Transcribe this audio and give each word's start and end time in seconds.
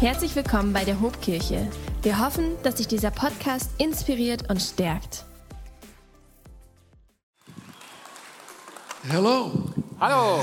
Herzlich 0.00 0.34
willkommen 0.34 0.72
bei 0.72 0.84
der 0.84 1.00
Hobkirche. 1.00 1.68
Wir 2.02 2.18
hoffen, 2.18 2.56
dass 2.62 2.78
sich 2.78 2.88
dieser 2.88 3.10
Podcast 3.12 3.70
inspiriert 3.78 4.50
und 4.50 4.60
stärkt. 4.60 5.24
Hello. 9.08 9.52
Hallo, 10.00 10.42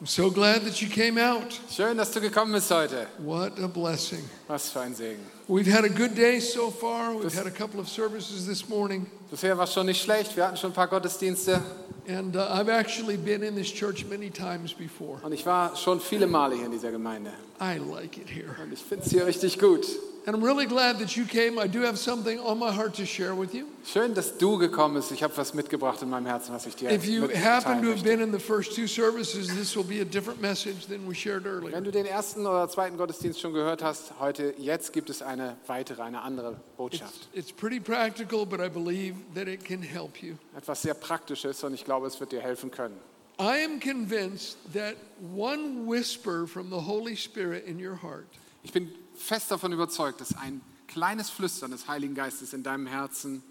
I'm 0.00 0.06
so 0.06 0.30
glad 0.30 0.62
that 0.62 0.80
you 0.80 0.88
came 0.88 1.18
out. 1.18 1.58
schön, 1.70 1.96
dass 1.96 2.12
du 2.12 2.20
gekommen 2.20 2.52
bist 2.52 2.70
heute. 2.70 3.08
What 3.18 3.58
a 3.58 3.66
blessing. 3.66 4.22
Was 4.46 4.70
für 4.70 4.80
ein 4.80 4.94
Segen. 4.94 5.18
We've 5.48 5.66
had 5.66 5.84
a 5.84 5.88
good 5.88 6.14
day 6.14 6.38
so 6.38 6.70
far. 6.70 7.14
We've 7.14 7.34
had 7.34 7.48
a 7.48 7.50
couple 7.50 7.80
of 7.80 7.88
services 7.88 8.46
this 8.46 8.68
morning. 8.68 9.06
Bisher 9.28 9.58
war 9.58 9.66
schon 9.66 9.86
nicht 9.86 10.00
schlecht, 10.00 10.36
wir 10.36 10.44
hatten 10.44 10.56
schon 10.56 10.70
ein 10.70 10.74
paar 10.74 10.86
Gottesdienste 10.86 11.60
And 12.06 12.36
uh, 12.36 12.48
I've 12.52 12.70
actually 12.70 13.16
been 13.16 13.42
in 13.42 13.54
this 13.54 13.70
church 13.70 14.06
many 14.06 14.30
times 14.30 14.72
before. 14.72 15.18
und 15.22 15.32
ich 15.32 15.44
war 15.44 15.74
schon 15.74 16.00
viele 16.00 16.28
Male 16.28 16.54
hier 16.54 16.66
in 16.66 16.70
dieser 16.72 16.92
Gemeinde. 16.92 17.32
I 17.60 17.78
like 17.78 18.16
it 18.18 18.28
here. 18.28 18.54
Und 18.62 18.72
ich 18.72 18.78
finde 18.78 19.04
es 19.04 19.10
hier 19.10 19.26
richtig 19.26 19.58
gut. 19.58 19.84
And 20.28 20.36
I'm 20.36 20.44
really 20.44 20.66
glad 20.66 20.98
that 20.98 21.16
you 21.16 21.24
came. 21.24 21.58
I 21.58 21.66
do 21.66 21.80
have 21.80 21.98
something 21.98 22.38
on 22.40 22.58
my 22.58 22.70
heart 22.70 22.92
to 22.96 23.06
share 23.06 23.34
with 23.34 23.54
you. 23.54 23.66
Schön, 23.82 24.12
dass 24.12 24.36
du 24.36 24.58
gekommen 24.58 24.96
bist. 24.96 25.10
Ich 25.10 25.22
habe 25.22 25.34
was 25.38 25.54
mitgebracht 25.54 26.02
in 26.02 26.10
meinem 26.10 26.26
Herzen, 26.26 26.54
was 26.54 26.66
ich 26.66 26.76
dir 26.76 26.90
If 26.90 27.06
you 27.06 27.30
happen 27.34 27.80
to 27.80 27.88
have 27.88 28.02
been 28.02 28.20
in 28.20 28.30
the 28.30 28.38
first 28.38 28.74
two 28.74 28.86
services, 28.86 29.48
this 29.48 29.74
will 29.74 29.84
be 29.84 30.02
a 30.02 30.04
different 30.04 30.42
message 30.42 30.86
than 30.86 31.08
we 31.08 31.14
shared 31.14 31.46
earlier. 31.46 31.72
Wenn 31.72 31.82
du 31.82 31.90
den 31.90 32.04
ersten 32.04 32.46
oder 32.46 32.68
zweiten 32.68 32.98
Gottesdienst 32.98 33.40
schon 33.40 33.54
gehört 33.54 33.82
hast, 33.82 34.20
heute, 34.20 34.52
jetzt 34.58 34.92
gibt 34.92 35.08
es 35.08 35.22
eine 35.22 35.56
weitere, 35.66 36.02
eine 36.02 36.20
andere 36.20 36.60
Botschaft. 36.76 37.30
It's 37.32 37.50
pretty 37.50 37.80
practical, 37.80 38.44
but 38.44 38.60
I 38.60 38.68
believe 38.68 39.14
that 39.34 39.48
it 39.48 39.64
can 39.64 39.80
help 39.80 40.22
you. 40.22 40.34
Etwas 40.54 40.82
sehr 40.82 40.92
Praktisches 40.92 41.64
und 41.64 41.72
ich 41.72 41.86
glaube, 41.86 42.06
es 42.06 42.20
wird 42.20 42.32
dir 42.32 42.42
helfen 42.42 42.70
können. 42.70 42.98
I 43.40 43.64
am 43.64 43.80
convinced 43.80 44.58
that 44.74 44.96
one 45.34 45.86
whisper 45.86 46.46
from 46.46 46.68
the 46.68 46.86
Holy 46.86 47.16
Spirit 47.16 47.66
in 47.66 47.78
your 47.82 48.02
heart 48.02 48.26
Ich 48.62 48.72
bin 48.72 48.92
fest 49.18 49.50
davon 49.50 49.72
überzeugt, 49.72 50.20
dass 50.20 50.34
ein 50.36 50.60
kleines 50.86 51.28
Flüstern 51.30 51.70
des 51.70 51.86
Heiligen 51.88 52.14
Geistes 52.14 52.52
in 52.52 52.62
deinem 52.62 52.86
Herzen 52.86 53.42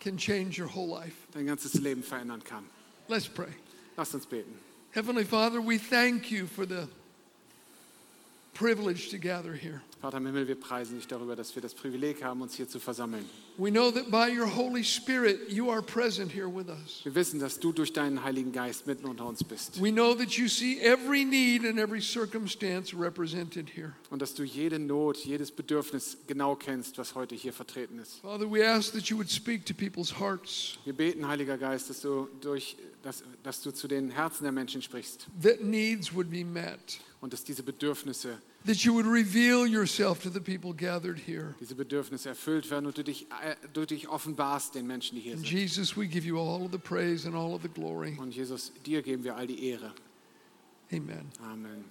can 0.00 0.16
change 0.16 0.60
your 0.60 0.68
whole 0.74 0.88
life. 0.88 1.14
dein 1.32 1.46
ganzes 1.46 1.74
Leben 1.74 2.02
verändern 2.02 2.42
kann. 2.44 2.64
Let's 3.08 3.28
pray. 3.28 3.48
Lass 3.96 4.14
uns 4.14 4.26
beten. 4.26 4.58
Heavenly 4.90 5.24
Father, 5.24 5.60
we 5.60 5.78
thank 5.78 6.30
you 6.30 6.46
for 6.46 6.66
the 6.66 6.86
privilege 8.52 9.10
to 9.10 9.18
gather 9.18 9.54
here. 9.54 9.80
Vater 10.00 10.18
im 10.18 10.26
Himmel, 10.26 10.48
wir 10.48 10.60
preisen 10.60 10.96
dich 10.96 11.06
darüber, 11.06 11.36
dass 11.36 11.54
wir 11.54 11.62
das 11.62 11.74
Privileg 11.74 12.22
haben, 12.22 12.42
uns 12.42 12.54
hier 12.54 12.68
zu 12.68 12.80
versammeln. 12.80 13.24
We 13.58 13.70
know 13.70 13.90
that 13.90 14.10
by 14.10 14.28
your 14.28 14.46
Holy 14.46 14.82
Spirit, 14.82 15.50
you 15.50 15.68
are 15.70 15.82
present 15.82 16.32
here 16.32 16.48
with 16.48 16.68
us. 16.70 17.00
Wir 17.04 17.14
wissen, 17.14 17.38
dass 17.38 17.60
du 17.60 17.70
durch 17.72 17.92
deinen 17.92 18.24
Heiligen 18.24 18.50
Geist 18.50 18.86
mitten 18.86 19.04
unter 19.06 19.26
uns 19.26 19.44
bist 19.44 19.80
We 19.80 19.92
know 19.92 20.14
that 20.14 20.38
you 20.38 20.48
see 20.48 20.80
every 20.80 21.24
need 21.24 21.64
and 21.66 21.78
every 21.78 22.00
circumstance 22.00 22.94
represented 22.94 23.68
here. 23.68 23.92
und 24.10 24.22
dass 24.22 24.32
du 24.34 24.42
jede 24.42 24.78
Not, 24.78 25.18
jedes 25.18 25.50
Bedürfnis 25.50 26.16
genau 26.26 26.56
kennst, 26.56 26.96
was 26.98 27.14
heute 27.14 27.34
hier 27.34 27.52
vertreten 27.52 27.98
ist. 27.98 28.20
Father, 28.22 28.50
we 28.50 28.66
ask 28.66 28.92
that 28.94 29.04
you 29.10 29.16
would 29.18 29.30
speak 29.30 29.66
to 29.66 29.74
people's 29.74 30.18
hearts 30.18 30.78
Wir 30.84 30.94
beten, 30.94 31.26
Heiliger 31.28 31.58
Geist, 31.58 31.90
dass 31.90 32.00
du, 32.00 32.28
durch, 32.40 32.76
dass, 33.02 33.22
dass 33.42 33.60
du 33.60 33.70
zu 33.70 33.86
den 33.86 34.10
Herzen 34.10 34.44
der 34.44 34.52
Menschen 34.52 34.80
sprichst 34.80 35.26
that 35.42 35.60
needs 35.62 36.14
would 36.14 36.30
be 36.30 36.42
met, 36.44 37.00
und 37.20 37.32
dass 37.32 37.44
diese 37.44 37.62
Bedürfnisse, 37.62 38.38
that 38.64 38.76
you 38.84 38.92
would 38.94 39.06
reveal 39.06 39.66
yourself 39.66 40.20
to 40.22 40.30
the 40.30 40.40
people 40.40 40.72
gathered 40.74 41.18
here. 41.18 41.54
diese 41.60 41.74
Bedürfnisse 41.74 42.28
erfüllt 42.30 42.68
werden 42.70 42.86
und 42.86 42.96
du 42.98 43.04
dich, 43.04 43.26
du 43.72 43.86
dich 43.86 44.08
offenbarst 44.08 44.74
den 44.74 44.86
Menschen, 44.86 45.16
die 45.16 45.22
hier 45.22 45.36
sind. 45.36 45.50
Jesus, 45.50 45.96
we 45.96 46.06
give 46.06 46.26
you 46.26 46.38
all 46.38 46.62
of 46.64 46.72
the 46.72 46.78
praise 46.78 47.26
and 47.26 47.34
all 47.34 47.54
of 47.54 47.62
the 47.62 47.68
glory. 47.68 48.16
Und 48.18 48.34
Jesus, 48.34 48.72
dir 48.84 49.02
geben 49.02 49.24
wir 49.24 49.36
all 49.36 49.46
die 49.46 49.66
Ehre. 49.68 49.92
Amen. 50.92 51.30
Amen. 51.42 51.84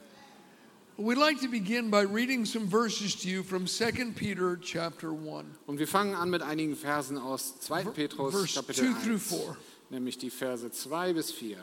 We'd 0.97 1.17
like 1.17 1.39
to 1.41 1.47
begin 1.47 1.89
by 1.89 2.01
reading 2.03 2.45
some 2.45 2.67
verses 2.67 3.15
to 3.21 3.27
you 3.27 3.43
from 3.43 3.65
2 3.65 4.13
Peter 4.13 4.57
chapter 4.61 5.09
1, 5.11 5.45
Und 5.65 5.79
wir 5.79 5.87
fangen 5.87 6.13
an 6.13 6.29
mit 6.29 6.41
einigen 6.41 6.75
Versen 6.75 7.17
aus 7.17 7.59
2. 7.61 7.85
Petrus 7.85 8.33
verse 8.33 8.53
Kapitel 8.53 8.93
2 8.93 9.01
through 9.01 9.13
1, 9.15 9.23
4. 9.29 9.57
nämlich 9.89 10.17
die 10.17 10.29
Verse 10.29 10.69
2 10.69 11.13
bis 11.13 11.31
4. 11.31 11.57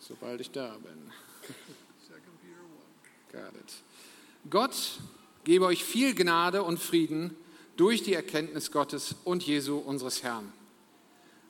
Sobald 0.00 0.40
ich 0.40 0.50
da 0.50 0.76
bin. 0.78 1.12
Got 3.30 3.54
it. 3.60 3.74
Gott 4.50 5.00
gebe 5.44 5.66
euch 5.66 5.84
viel 5.84 6.14
Gnade 6.14 6.62
und 6.62 6.78
Frieden 6.78 7.36
durch 7.78 8.02
die 8.02 8.14
Erkenntnis 8.14 8.72
Gottes 8.72 9.14
und 9.24 9.44
Jesu 9.44 9.78
unseres 9.78 10.24
Herrn. 10.24 10.52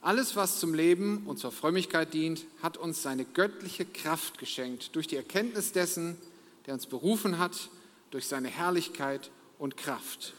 Alles, 0.03 0.37
was 0.37 0.61
zum 0.61 0.75
Leben 0.75 1.25
und 1.27 1.39
zur 1.39 1.51
Frömmigkeit 1.51 2.13
dient, 2.13 2.45
hat 2.63 2.77
uns 2.77 3.03
seine 3.03 3.25
göttliche 3.25 3.87
Kraft 3.87 4.39
geschenkt 4.39 4.95
durch 4.95 5.09
die 5.09 5.17
Erkenntnis 5.17 5.73
dessen, 5.73 6.19
der 6.67 6.75
uns 6.75 6.87
berufen 6.87 7.39
hat, 7.39 7.71
durch 8.11 8.27
seine 8.27 8.49
Herrlichkeit 8.49 9.31
und 9.59 9.79
Kraft. 9.79 10.35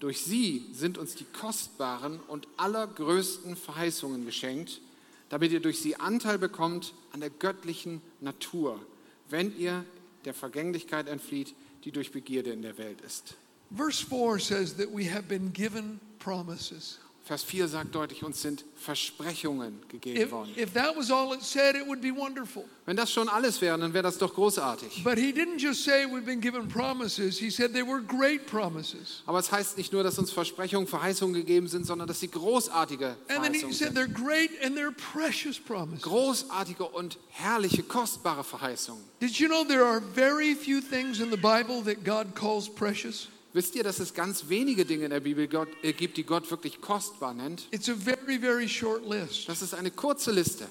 Durch 0.00 0.22
sie 0.22 0.64
sind 0.72 0.96
uns 0.96 1.14
die 1.14 1.26
kostbaren 1.38 2.18
und 2.28 2.48
allergrößten 2.56 3.56
Verheißungen 3.56 4.24
geschenkt, 4.24 4.80
damit 5.28 5.52
ihr 5.52 5.60
durch 5.60 5.80
sie 5.80 5.96
Anteil 5.96 6.38
bekommt 6.38 6.94
an 7.12 7.20
der 7.20 7.30
göttlichen 7.30 8.00
Natur, 8.20 8.80
wenn 9.28 9.56
ihr 9.58 9.84
der 10.24 10.34
Vergänglichkeit 10.34 11.08
entflieht, 11.08 11.54
die 11.84 11.92
durch 11.92 12.10
Begierde 12.10 12.50
in 12.50 12.62
der 12.62 12.78
Welt 12.78 13.02
ist. 13.02 13.36
Verse 13.70 14.00
4 14.00 14.38
says 14.38 14.74
that 14.74 14.90
we 14.92 15.04
have 15.10 15.28
been 15.28 15.50
given 15.52 16.00
promises. 16.18 16.98
Vers 17.24 17.42
4 17.42 17.66
sagt 17.66 17.92
deutlich, 17.92 18.22
uns 18.22 18.40
sind 18.40 18.64
Versprechungen 18.76 19.80
gegeben 19.88 20.20
If, 20.20 20.30
worden. 20.30 20.52
if 20.56 20.72
that 20.74 20.96
was 20.96 21.10
all 21.10 21.32
it 21.34 21.42
said, 21.42 21.74
it 21.74 21.84
would 21.84 22.00
be 22.00 22.12
wonderful. 22.12 22.64
Wenn 22.84 22.96
das 22.96 23.10
schon 23.10 23.28
alles 23.28 23.60
wäre, 23.60 23.76
dann 23.76 23.92
wäre 23.92 24.04
das 24.04 24.16
doch 24.18 24.32
großartig. 24.32 25.02
But 25.02 25.18
he 25.18 25.32
didn't 25.32 25.58
just 25.58 25.82
say 25.82 26.06
we've 26.06 26.24
been 26.24 26.40
given 26.40 26.68
promises, 26.68 27.36
he 27.36 27.50
said 27.50 27.72
they 27.72 27.82
were 27.82 28.00
great 28.00 28.46
promises. 28.46 29.22
Aber 29.26 29.40
es 29.40 29.50
heißt 29.50 29.76
nicht 29.76 29.92
nur, 29.92 30.04
dass 30.04 30.16
uns 30.20 30.30
Versprechungen, 30.30 30.86
Verheißungen 30.86 31.34
gegeben 31.34 31.66
sind, 31.66 31.84
sondern 31.84 32.06
dass 32.06 32.20
sie 32.20 32.28
großartige 32.28 33.16
And 33.28 33.42
then 33.42 33.52
he 33.54 33.58
Verheißungen 33.58 33.72
said 33.74 33.88
sind. 33.94 33.98
they're 33.98 34.06
great 34.06 34.50
and 34.62 34.76
they're 34.78 34.92
precious 34.92 35.58
promises. 35.58 36.02
Großartige 36.04 36.84
und 36.84 37.18
herrliche, 37.30 37.82
kostbare 37.82 38.44
Verheißungen. 38.44 39.02
Did 39.20 39.36
you 39.40 39.48
know 39.48 39.64
there 39.64 39.84
are 39.84 40.00
very 40.00 40.54
few 40.54 40.80
things 40.80 41.18
in 41.18 41.30
the 41.32 41.36
Bible 41.36 41.82
that 41.82 42.04
God 42.04 42.36
calls 42.36 42.68
precious? 42.72 43.26
Wisst 43.56 43.74
ihr, 43.74 43.82
dass 43.82 44.00
es 44.00 44.12
ganz 44.12 44.50
wenige 44.50 44.84
Dinge 44.84 45.06
in 45.06 45.10
der 45.12 45.20
Bibel 45.20 45.48
Gott, 45.48 45.68
äh, 45.82 45.94
gibt, 45.94 46.18
die 46.18 46.24
Gott 46.24 46.50
wirklich 46.50 46.78
kostbar 46.82 47.32
nennt? 47.32 47.66
It's 47.70 47.88
a 47.88 47.94
very, 47.94 48.38
very 48.38 48.68
short 48.68 49.08
list. 49.08 49.48
Das 49.48 49.62
ist 49.62 49.72
eine 49.72 49.90
kurze 49.90 50.30
Liste. 50.30 50.66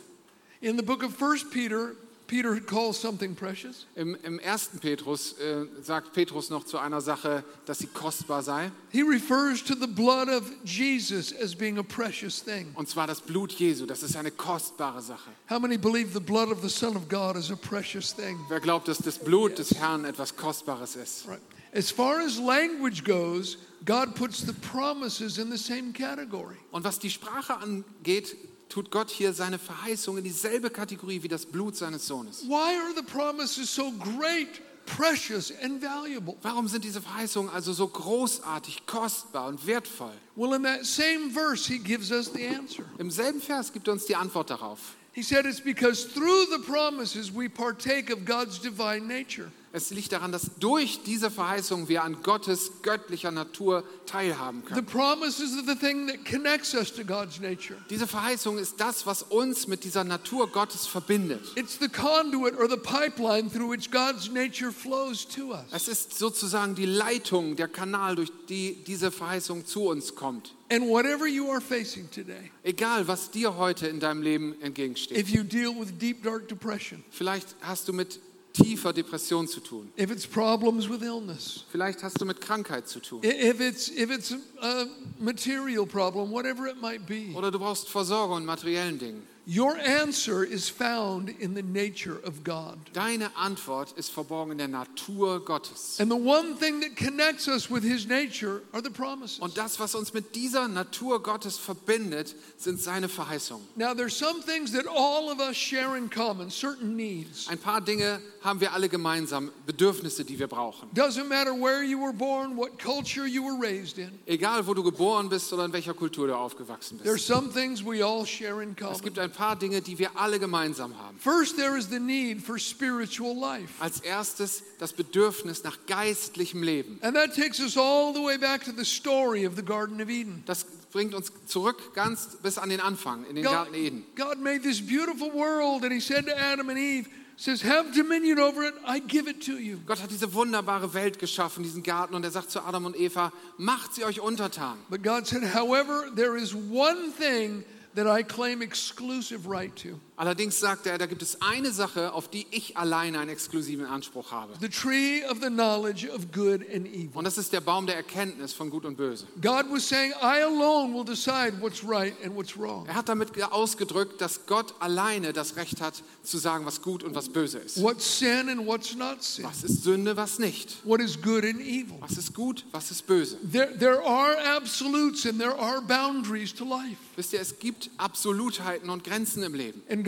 In 0.62 0.78
the 0.78 0.84
book 0.84 1.04
of 1.04 1.12
First 1.16 1.50
Peter, 1.50 1.94
Peter 2.28 2.60
calls 2.60 3.02
something 3.02 3.34
precious. 3.34 3.88
Im, 3.96 4.16
im 4.22 4.38
ersten 4.38 4.78
Petrus 4.78 5.34
äh, 5.40 5.66
sagt 5.82 6.14
Petrus 6.14 6.52
noch 6.52 6.64
zu 6.64 6.78
einer 6.78 7.02
Sache, 7.02 7.44
dass 7.66 7.80
sie 7.80 7.88
kostbar 7.88 8.44
sei. 8.44 8.70
He 8.92 9.02
refers 9.02 9.64
to 9.64 9.74
the 9.74 9.88
blood 9.88 10.30
of 10.30 10.44
Jesus 10.64 11.34
as 11.34 11.56
being 11.56 11.80
a 11.80 11.84
precious 11.84 12.44
thing. 12.44 12.72
Und 12.76 12.88
zwar 12.88 13.08
das 13.08 13.20
Blut 13.20 13.52
Jesu. 13.54 13.88
Das 13.88 14.04
ist 14.04 14.16
eine 14.16 14.30
kostbare 14.30 15.02
Sache. 15.02 15.32
How 15.50 15.60
many 15.60 15.80
believe 15.80 16.14
the 16.14 16.20
blood 16.20 16.52
of 16.52 16.62
the 16.62 16.70
Son 16.70 16.96
of 16.96 17.10
God 17.10 17.36
is 17.36 17.50
a 17.50 17.56
precious 17.56 18.16
thing? 18.16 18.38
Wer 18.48 18.60
glaubt, 18.60 18.88
dass 18.88 19.00
das 19.00 19.18
Blut 19.18 19.58
des 19.58 19.74
Herrn 19.74 20.06
etwas 20.06 20.36
Kostbares 20.36 20.96
ist? 20.96 21.28
Right. 21.28 21.42
As 21.76 21.92
far 21.92 22.22
as 22.22 22.40
language 22.40 23.04
goes, 23.04 23.58
God 23.84 24.16
puts 24.16 24.42
the 24.42 24.54
promises 24.54 25.38
in 25.38 25.50
the 25.50 25.58
same 25.58 25.92
category. 25.92 26.56
Und 26.72 26.86
was 26.86 26.98
die 26.98 27.10
Sprache 27.10 27.58
angeht, 27.58 28.38
tut 28.70 28.90
Gott 28.90 29.12
hier 29.12 29.34
seine 29.34 29.60
Verheißung 29.60 30.18
in 30.18 30.24
dieselbe 30.24 30.70
Kategorie 30.70 31.22
wie 31.22 31.28
das 31.28 31.46
Blut 31.46 31.76
seines 31.76 32.08
Sohnes. 32.08 32.44
Why 32.48 32.78
are 32.78 32.94
the 32.96 33.04
promises 33.04 33.70
so 33.70 33.92
great, 33.92 34.62
precious, 34.86 35.52
and 35.62 35.82
valuable? 35.82 36.38
Warum 36.42 36.70
sind 36.70 36.86
diese 36.86 37.02
Verheißungen 37.02 37.52
also 37.52 37.74
so 37.74 37.88
großartig, 37.90 38.86
kostbar 38.86 39.50
und 39.50 39.68
wertvoll? 39.68 40.14
Well, 40.38 40.54
in 40.54 40.64
that 40.64 40.86
same 40.86 41.30
verse, 41.30 41.68
he 41.68 41.78
gives 41.78 42.10
us 42.10 42.32
the 42.34 42.48
answer. 42.48 42.86
Im 43.00 43.12
selben 43.12 43.42
Vers 43.42 43.74
gibt 43.74 43.90
er 43.90 43.94
uns 43.94 44.06
die 44.06 44.16
Antwort 44.16 44.50
darauf. 44.50 44.96
He 45.12 45.24
said 45.24 45.46
it's 45.46 45.62
because 45.62 46.08
through 46.08 46.46
the 46.52 46.60
promises 46.66 47.34
we 47.34 47.50
partake 47.50 48.10
of 48.12 48.26
God's 48.26 48.60
divine 48.60 49.08
nature. 49.08 49.52
Es 49.78 49.90
liegt 49.90 50.14
daran, 50.14 50.32
dass 50.32 50.52
durch 50.58 51.02
diese 51.06 51.30
Verheißung 51.30 51.90
wir 51.90 52.02
an 52.04 52.24
Gottes 52.24 52.72
göttlicher 52.82 53.30
Natur 53.30 53.84
teilhaben 54.06 54.62
The 54.70 54.76
können. 54.76 54.86
promises 54.86 55.52
are 55.58 55.66
the 55.68 55.76
thing 55.76 56.08
that 56.08 56.24
connects 56.24 56.74
us 56.74 56.94
to 56.94 57.04
God's 57.04 57.42
nature. 57.42 57.76
Diese 57.90 58.08
Verheißung 58.08 58.58
ist 58.58 58.80
das, 58.80 59.06
was 59.06 59.24
uns 59.24 59.68
mit 59.68 59.84
dieser 59.84 60.06
Natur 60.06 60.50
Gottes 60.50 60.88
verbindet. 60.88 61.42
It's 61.58 61.78
the 61.78 61.90
conduit 61.90 62.58
or 62.58 62.70
the 62.70 62.78
pipeline 62.78 63.52
through 63.52 63.70
which 63.70 63.92
God's 63.92 64.32
nature 64.32 64.72
flows 64.72 65.28
to 65.28 65.52
us. 65.52 65.66
Es 65.74 65.90
ist 65.90 66.18
sozusagen 66.18 66.74
die 66.76 66.86
Leitung, 66.86 67.58
der 67.58 67.68
Kanal, 67.68 68.16
durch 68.16 68.32
die 68.48 68.82
diese 68.88 69.12
Verheißung 69.12 69.66
zu 69.66 69.90
uns 69.90 70.16
kommt. 70.16 70.54
And 70.72 70.88
whatever 70.88 71.28
you 71.28 71.52
are 71.52 71.60
facing 71.60 72.10
today, 72.10 72.50
Egal, 72.64 73.10
was 73.10 73.30
dir 73.30 73.58
heute 73.58 73.88
in 73.88 74.00
deinem 74.00 74.22
Leben 74.22 74.56
entgegensteht. 74.62 75.18
if 75.18 75.28
you 75.30 75.44
deal 75.44 75.76
with 75.78 75.90
deep, 76.00 76.24
dark 76.24 76.48
depression, 76.48 77.04
Vielleicht 77.12 77.56
hast 77.60 77.90
du 77.90 77.94
mit 77.94 78.22
tiefer 78.56 78.94
Depression 78.94 79.48
zu 79.48 79.60
tun. 79.60 79.92
if 79.98 80.10
it's 80.12 80.26
problems 80.26 80.90
with 80.90 81.02
illness, 81.02 81.64
Vielleicht 81.72 82.02
hast 82.04 82.20
du 82.20 82.26
mit 82.26 82.40
Krankheit 82.42 82.88
zu 82.88 83.00
tun. 83.00 83.20
if 83.24 83.60
it's, 83.60 83.90
if 83.90 84.10
it's 84.10 84.34
a 84.62 84.86
material 85.20 85.86
problem, 85.86 86.32
whatever 86.32 86.68
it 86.68 86.80
might 86.82 87.06
be, 87.06 87.34
Oder 87.36 87.52
du 87.52 87.60
brauchst 87.60 87.90
Versorgung 87.90 88.40
in 88.40 88.46
materiellen 88.46 88.98
Dingen. 89.00 89.24
Your 89.48 89.78
answer 89.78 90.44
is 90.44 90.70
found 90.70 91.30
in 91.40 91.54
the 91.54 91.62
nature 91.62 92.18
of 92.24 92.44
God. 92.44 92.80
Deine 92.94 93.30
Antwort 93.36 93.92
ist 93.96 94.12
verborgen 94.12 94.54
in 94.54 94.58
der 94.58 94.68
Natur 94.68 95.40
Gottes. 95.40 96.00
And 96.00 96.10
the 96.10 96.18
one 96.18 96.56
thing 96.56 96.80
that 96.82 96.96
connects 96.96 97.48
us 97.48 97.70
with 97.70 97.84
his 97.84 98.08
nature 98.08 98.64
are 98.74 98.82
the 98.82 98.90
promises. 98.90 99.40
Und 99.40 99.56
das, 99.56 99.80
was 99.80 99.94
uns 99.94 100.14
mit 100.16 100.34
dieser 100.34 100.68
Natur 100.68 101.22
Gottes 101.22 101.60
verbindet, 101.60 102.34
sind 102.58 102.82
seine 102.82 103.08
Verheißungen. 103.08 103.64
Now, 103.76 103.94
there's 103.94 104.18
some 104.18 104.42
things 104.42 104.72
that 104.72 104.88
all 104.88 105.30
of 105.30 105.40
us 105.40 105.56
share 105.56 105.96
in 105.96 106.10
common, 106.10 106.50
certain 106.50 106.96
needs. 106.96 107.48
Ein 107.48 107.60
paar 107.60 107.82
Dinge 107.82 108.20
haben 108.42 108.60
wir 108.62 108.74
alle 108.74 108.90
gemeinsam, 108.90 109.52
Bedürfnisse, 109.68 110.26
die 110.26 110.40
wir 110.40 110.48
brauchen. 110.48 110.90
Doesn't 110.96 111.28
matter 111.28 111.54
where 111.54 111.84
you 111.84 112.00
were 112.00 112.14
born, 112.14 112.58
what 112.58 112.80
culture 112.80 113.28
you 113.28 113.44
were 113.44 113.60
raised 113.62 114.00
in. 114.00 114.10
Egal, 114.26 114.66
wo 114.66 114.74
du 114.74 114.82
geboren 114.82 115.30
bist 115.30 115.54
oder 115.54 115.66
in 115.66 115.74
welcher 115.74 115.94
Kultur 115.94 116.26
du 116.26 116.36
aufgewachsen 116.36 116.98
bist. 116.98 117.06
There's 117.06 117.26
some 117.26 117.52
things 117.52 117.84
we 117.86 118.04
all 118.04 118.26
share 118.26 118.64
in 118.64 118.76
common. 118.76 118.96
Es 118.96 119.04
gibt 119.04 119.20
ein 119.20 119.35
paar 119.36 119.56
Dinge, 119.56 119.82
die 119.82 120.00
wir 120.00 120.18
alle 120.18 120.40
gemeinsam 120.40 120.98
haben. 120.98 121.18
First, 121.20 121.58
there 121.58 121.78
is 121.78 121.90
the 121.90 122.00
need 122.00 122.42
for 122.42 122.58
spiritual 122.58 123.36
life. 123.36 123.74
Als 123.80 124.00
erstes 124.00 124.64
das 124.80 124.94
Bedürfnis 124.94 125.64
nach 125.64 125.78
geistlichem 125.88 126.64
Leben. 126.64 127.00
And 127.02 127.16
that 127.16 127.36
takes 127.36 127.60
us 127.60 127.78
all 127.78 128.14
the 128.14 128.22
way 128.22 128.38
back 128.38 128.64
to 128.66 128.72
the 128.72 128.86
story 128.86 129.46
of 129.46 129.56
the 129.56 129.64
Garden 129.64 130.02
of 130.02 130.10
Eden. 130.10 130.44
Das 130.46 130.66
bringt 130.92 131.14
uns 131.14 131.32
zurück 131.46 131.94
ganz 131.94 132.38
bis 132.42 132.58
an 132.58 132.70
den 132.70 132.80
Anfang, 132.80 133.26
in 133.26 133.36
den 133.36 133.44
God, 133.44 133.54
Garten 133.54 133.76
Eden. 133.76 134.06
God 134.16 134.40
made 134.40 134.62
this 134.62 134.82
beautiful 134.82 135.32
world, 135.34 135.84
and 135.84 135.92
He 135.92 136.00
said 136.00 136.26
to 136.26 136.38
Adam 136.38 136.70
and 136.70 136.80
Eve, 136.80 137.08
says, 137.38 137.62
Have 137.62 137.94
dominion 137.94 138.40
over 138.40 138.64
it, 138.64 138.74
I 138.86 139.00
give 139.00 139.28
it 139.28 139.46
to 139.46 139.58
you. 139.58 139.80
Gott 139.86 140.02
hat 140.02 140.10
diese 140.10 140.34
wunderbare 140.34 140.94
Welt 140.94 141.20
geschaffen, 141.20 141.64
diesen 141.64 141.84
Garten, 141.84 142.16
und 142.16 142.24
er 142.24 142.32
sagt 142.32 142.52
zu 142.52 142.62
Adam 142.62 142.86
und 142.86 142.96
Eva, 142.96 143.32
macht 143.58 143.94
sie 143.94 144.06
euch 144.06 144.22
untertan. 144.22 144.78
But 144.90 145.04
God 145.04 145.28
said, 145.28 145.54
However, 145.54 146.10
there 146.16 146.38
is 146.38 146.54
one 146.54 147.12
thing 147.18 147.64
that 147.96 148.08
I 148.08 148.24
claim 148.24 148.62
exclusive 148.62 149.48
right 149.48 149.76
to 149.78 150.00
Allerdings 150.18 150.60
sagte 150.62 150.90
er, 150.92 150.98
da 150.98 151.08
gibt 151.08 151.22
es 151.22 151.42
eine 151.42 151.72
Sache, 151.72 152.14
auf 152.14 152.30
die 152.30 152.48
ich 152.52 152.78
alleine 152.78 153.20
einen 153.20 153.30
exklusiven 153.30 153.86
Anspruch 153.86 154.32
habe. 154.32 154.54
the 154.62 154.70
tree 154.70 155.24
of 155.30 155.40
the 155.42 155.50
knowledge 155.50 156.08
of 156.10 156.32
good 156.32 156.62
and 156.74 156.88
evil. 156.88 157.10
Und 157.16 157.26
das 157.26 157.38
ist 157.38 157.52
der 157.52 157.60
Baum 157.60 157.86
der 157.86 157.98
Erkenntnis 157.98 158.54
von 158.54 158.70
Gut 158.70 158.86
und 158.86 158.96
Böse. 158.96 159.26
God 159.42 159.66
was 159.70 159.88
saying, 159.90 160.12
I 160.22 160.42
alone 160.44 160.94
will 160.94 161.04
decide 161.04 161.60
what's 161.60 161.84
right 161.86 162.14
and 162.24 162.34
what's 162.36 162.58
wrong, 162.58 162.86
Er 162.88 162.96
hat 162.96 163.10
damit 163.10 163.32
ausgedrückt, 163.52 164.22
dass 164.22 164.46
Gott 164.46 164.74
alleine 164.80 165.34
das 165.34 165.58
Recht 165.58 165.82
hat, 165.82 166.02
zu 166.24 166.38
sagen, 166.38 166.66
was 166.66 166.82
gut 166.82 167.04
und 167.04 167.14
was 167.14 167.28
böse 167.30 167.58
ist. 167.60 167.82
what's 167.84 168.20
sin 168.20 168.48
and 168.50 168.66
what's 168.66 168.96
not 168.96 169.22
sin, 169.22 169.44
Was 169.44 169.64
ist 169.66 169.84
Sünde, 169.84 170.16
was 170.16 170.40
nicht. 170.40 170.78
what 170.86 171.02
is 171.02 171.22
good 171.22 171.44
and 171.44 171.60
evil. 171.60 171.98
Was 172.00 172.18
ist 172.18 172.34
gut, 172.34 172.64
was 172.72 172.90
ist 172.90 173.06
böse. 173.06 173.38
There, 173.52 173.78
there 173.78 174.02
are 174.02 174.38
absolutes 174.56 175.26
and 175.26 175.40
there 175.40 175.60
are 175.60 175.82
boundaries 175.82 176.54
to 176.56 176.64
life. 176.64 176.96
Wisst 177.18 177.34
ihr, 177.34 177.42
es 177.42 177.60
gibt 177.60 177.90
Absolutheiten 177.98 178.90
und 178.90 179.04
Grenzen 179.04 179.44
im 179.44 179.54
Leben. 179.54 179.82
And 179.90 180.05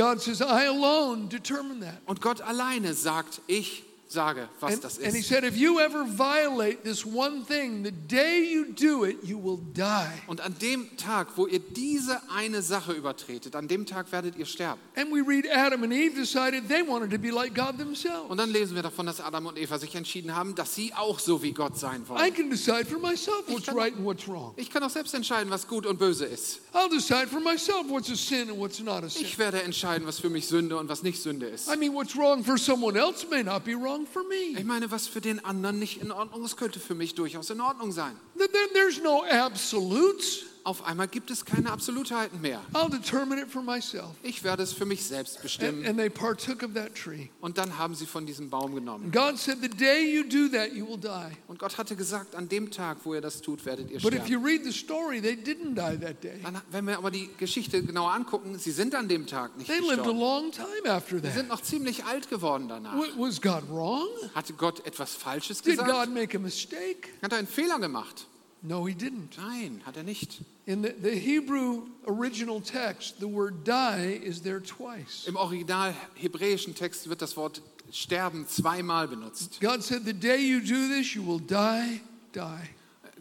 Und 2.05 2.21
Gott 2.21 2.41
alleine 2.41 2.93
sagt, 2.93 3.41
ich 3.47 3.86
sage, 4.09 4.47
was 4.59 4.73
And, 4.73 4.83
das 4.83 4.97
and 4.99 5.13
he 5.13 5.19
ist. 5.19 5.27
said, 5.29 5.43
if 5.43 5.55
you 5.57 5.79
ever 5.79 6.05
violate 6.05 6.83
this 6.83 7.05
one 7.05 7.43
thing, 7.43 7.83
the 7.83 7.91
day 7.91 8.43
you 8.51 8.65
do 8.73 9.03
it, 9.05 9.23
you 9.23 9.37
will 9.37 9.59
die. 9.73 10.07
Und 10.27 10.41
an 10.41 10.55
dem 10.61 10.95
Tag, 10.97 11.27
wo 11.35 11.47
ihr 11.47 11.59
diese 11.59 12.21
eine 12.29 12.61
Sache 12.61 12.93
übertretet, 12.93 13.55
an 13.55 13.67
dem 13.67 13.85
Tag 13.85 14.11
werdet 14.11 14.35
ihr 14.37 14.45
sterben. 14.45 14.79
And 14.95 15.11
we 15.11 15.21
read 15.21 15.45
Adam 15.51 15.83
and 15.83 15.91
Eve 15.93 16.15
decided 16.15 16.67
they 16.69 16.81
wanted 16.81 17.11
to 17.11 17.17
be 17.19 17.29
like 17.31 17.53
God 17.53 17.77
themselves. 17.77 18.29
Und 18.29 18.37
dann 18.37 18.49
lesen 18.51 18.75
wir 18.75 18.83
davon, 18.83 19.05
dass 19.05 19.19
Adam 19.19 19.45
und 19.47 19.57
Eva 19.57 19.77
sich 19.77 19.93
entschieden 19.95 20.35
haben, 20.35 20.55
dass 20.55 20.73
sie 20.75 20.93
auch 20.93 21.19
so 21.19 21.41
wie 21.43 21.51
Gott 21.51 21.77
sein 21.77 22.03
I 22.05 22.09
wollen. 22.09 22.33
can 22.33 22.49
decide 22.49 22.85
for 22.85 22.99
myself 22.99 23.43
what's 23.47 23.67
right 23.73 23.93
and 23.95 24.05
what's 24.05 24.27
wrong. 24.27 24.53
Ich 24.55 24.69
kann 24.69 24.83
auch 24.83 24.89
selbst 24.89 25.13
entscheiden, 25.13 25.49
was 25.51 25.67
gut 25.67 25.85
und 25.85 25.99
böse 25.99 26.25
ist. 26.25 26.59
I'll 26.73 26.89
decide 26.89 27.27
for 27.27 27.39
myself 27.41 27.87
what's 27.89 28.09
a 28.09 28.15
sin 28.15 28.49
and 28.49 28.57
what's 28.59 28.79
not 28.79 29.03
a 29.03 29.09
sin. 29.09 29.23
Ich 29.23 29.37
werde 29.37 29.61
entscheiden, 29.63 30.07
was 30.07 30.19
für 30.19 30.29
mich 30.29 30.47
Sünde 30.47 30.77
und 30.77 30.87
was 30.89 31.03
nicht 31.03 31.21
Sünde 31.21 31.47
ist. 31.47 31.67
I 31.67 31.77
mean, 31.77 31.93
what's 31.93 32.15
wrong 32.15 32.43
for 32.43 32.57
someone 32.57 32.97
else 32.97 33.25
may 33.29 33.43
not 33.43 33.63
be 33.63 33.73
wrong 33.73 33.96
for 34.05 34.23
Ich 34.31 34.55
me. 34.59 34.63
meine, 34.65 34.91
was 34.91 35.07
für 35.07 35.21
den 35.21 35.43
anderen 35.43 35.79
nicht 35.79 36.01
in 36.01 36.11
Ordnung 36.11 36.43
ist, 36.45 36.57
könnte 36.57 36.79
für 36.79 36.93
mich 36.95 37.15
durchaus 37.15 37.49
in 37.49 37.61
Ordnung 37.61 37.91
sein. 37.91 38.15
There- 38.37 38.47
there- 38.51 38.67
There's 38.73 39.01
no 39.01 39.23
absolutes. 39.23 40.43
Auf 40.67 40.83
einmal 40.85 41.07
gibt 41.07 41.31
es 41.31 41.45
keine 41.45 41.71
Absolutheiten 41.71 42.41
mehr. 42.41 42.61
I'll 42.73 42.89
determine 42.89 43.41
it 43.41 43.49
for 43.49 43.61
myself. 43.61 44.09
Ich 44.21 44.43
werde 44.43 44.63
es 44.63 44.73
für 44.73 44.83
mich 44.83 45.05
selbst 45.05 45.35
And, 45.35 45.43
bestimmen. 45.43 45.85
and 45.85 45.97
they 45.97 46.09
partook 46.09 46.61
of 46.61 46.73
that 46.73 46.93
tree. 46.93 47.29
Und 47.39 47.57
dann 47.57 47.77
haben 47.77 47.95
sie 47.95 48.05
von 48.05 48.25
diesem 48.25 48.49
Baum 48.49 48.75
genommen. 48.75 49.09
God 49.13 49.37
said, 49.37 49.59
The 49.61 49.69
day 49.69 50.13
you 50.13 50.23
do 50.23 50.49
that, 50.53 50.73
you 50.73 50.85
will 50.85 50.97
die. 50.97 51.37
Und 51.47 51.57
Gott 51.57 51.77
hatte 51.77 51.95
gesagt, 51.95 52.35
an 52.35 52.49
dem 52.49 52.69
Tag, 52.69 52.97
wo 53.05 53.13
ihr 53.13 53.21
das 53.21 53.41
tut, 53.41 53.65
werdet 53.65 53.89
ihr 53.91 54.01
But 54.01 54.13
if 54.13 54.27
you 54.27 54.39
sterben. 54.39 54.45
read 54.45 54.63
the 54.65 54.73
story, 54.73 55.21
they 55.21 55.35
didn't 55.35 55.75
die 55.75 55.97
that 56.05 56.21
day. 56.21 56.41
Dann, 56.43 56.61
wenn 56.69 56.85
wir 56.85 56.97
aber 56.97 57.11
die 57.11 57.29
Geschichte 57.37 57.81
genauer 57.81 58.11
angucken, 58.11 58.59
sie 58.59 58.71
sind 58.71 58.93
an 58.93 59.07
dem 59.07 59.25
Tag 59.25 59.55
nicht 59.57 59.67
They 59.67 59.77
lived 59.79 59.91
a 59.91 59.95
gestorben. 60.03 60.19
long 60.19 60.51
time 60.51 60.91
after 60.93 61.15
Sie 61.19 61.27
sind 61.31 61.35
that. 61.35 61.47
noch 61.47 61.61
ziemlich 61.61 62.03
alt 62.03 62.29
geworden 62.29 62.67
danach. 62.67 62.93
Was 63.17 63.41
God 63.41 63.63
wrong? 63.69 64.05
Hatte 64.35 64.51
Gott 64.51 64.85
etwas 64.85 65.13
Falsches 65.15 65.61
Did 65.61 65.77
God 65.77 65.85
gesagt? 65.87 66.13
make 66.13 66.35
a 66.35 66.39
mistake? 66.41 67.07
Hat 67.21 67.31
er 67.31 67.37
einen 67.37 67.47
Fehler 67.47 67.79
gemacht? 67.79 68.27
No, 68.61 68.85
he 68.85 68.93
didn't. 68.93 69.37
Nein, 69.37 69.81
hat 69.85 69.97
er 69.97 70.03
nicht. 70.03 70.41
In 70.65 70.81
the, 70.81 70.93
the 71.01 71.15
Hebrew 71.15 71.83
original 72.07 72.59
text, 72.59 73.19
the 73.19 73.27
word 73.27 73.63
die 73.63 74.19
is 74.21 74.41
there 74.41 74.61
twice. 74.61 75.27
Im 75.27 75.35
original 75.35 75.93
hebräischen 76.15 76.75
Text 76.75 77.07
wird 77.07 77.21
das 77.21 77.37
Wort 77.37 77.61
sterben 77.91 78.47
zweimal 78.47 79.07
benutzt. 79.07 79.61
God 79.61 79.83
said, 79.83 80.05
The 80.05 80.13
day 80.13 80.39
you 80.39 80.59
do 80.59 80.87
this, 80.87 81.13
you 81.13 81.23
will 81.23 81.39
die, 81.39 82.01
die. 82.33 82.69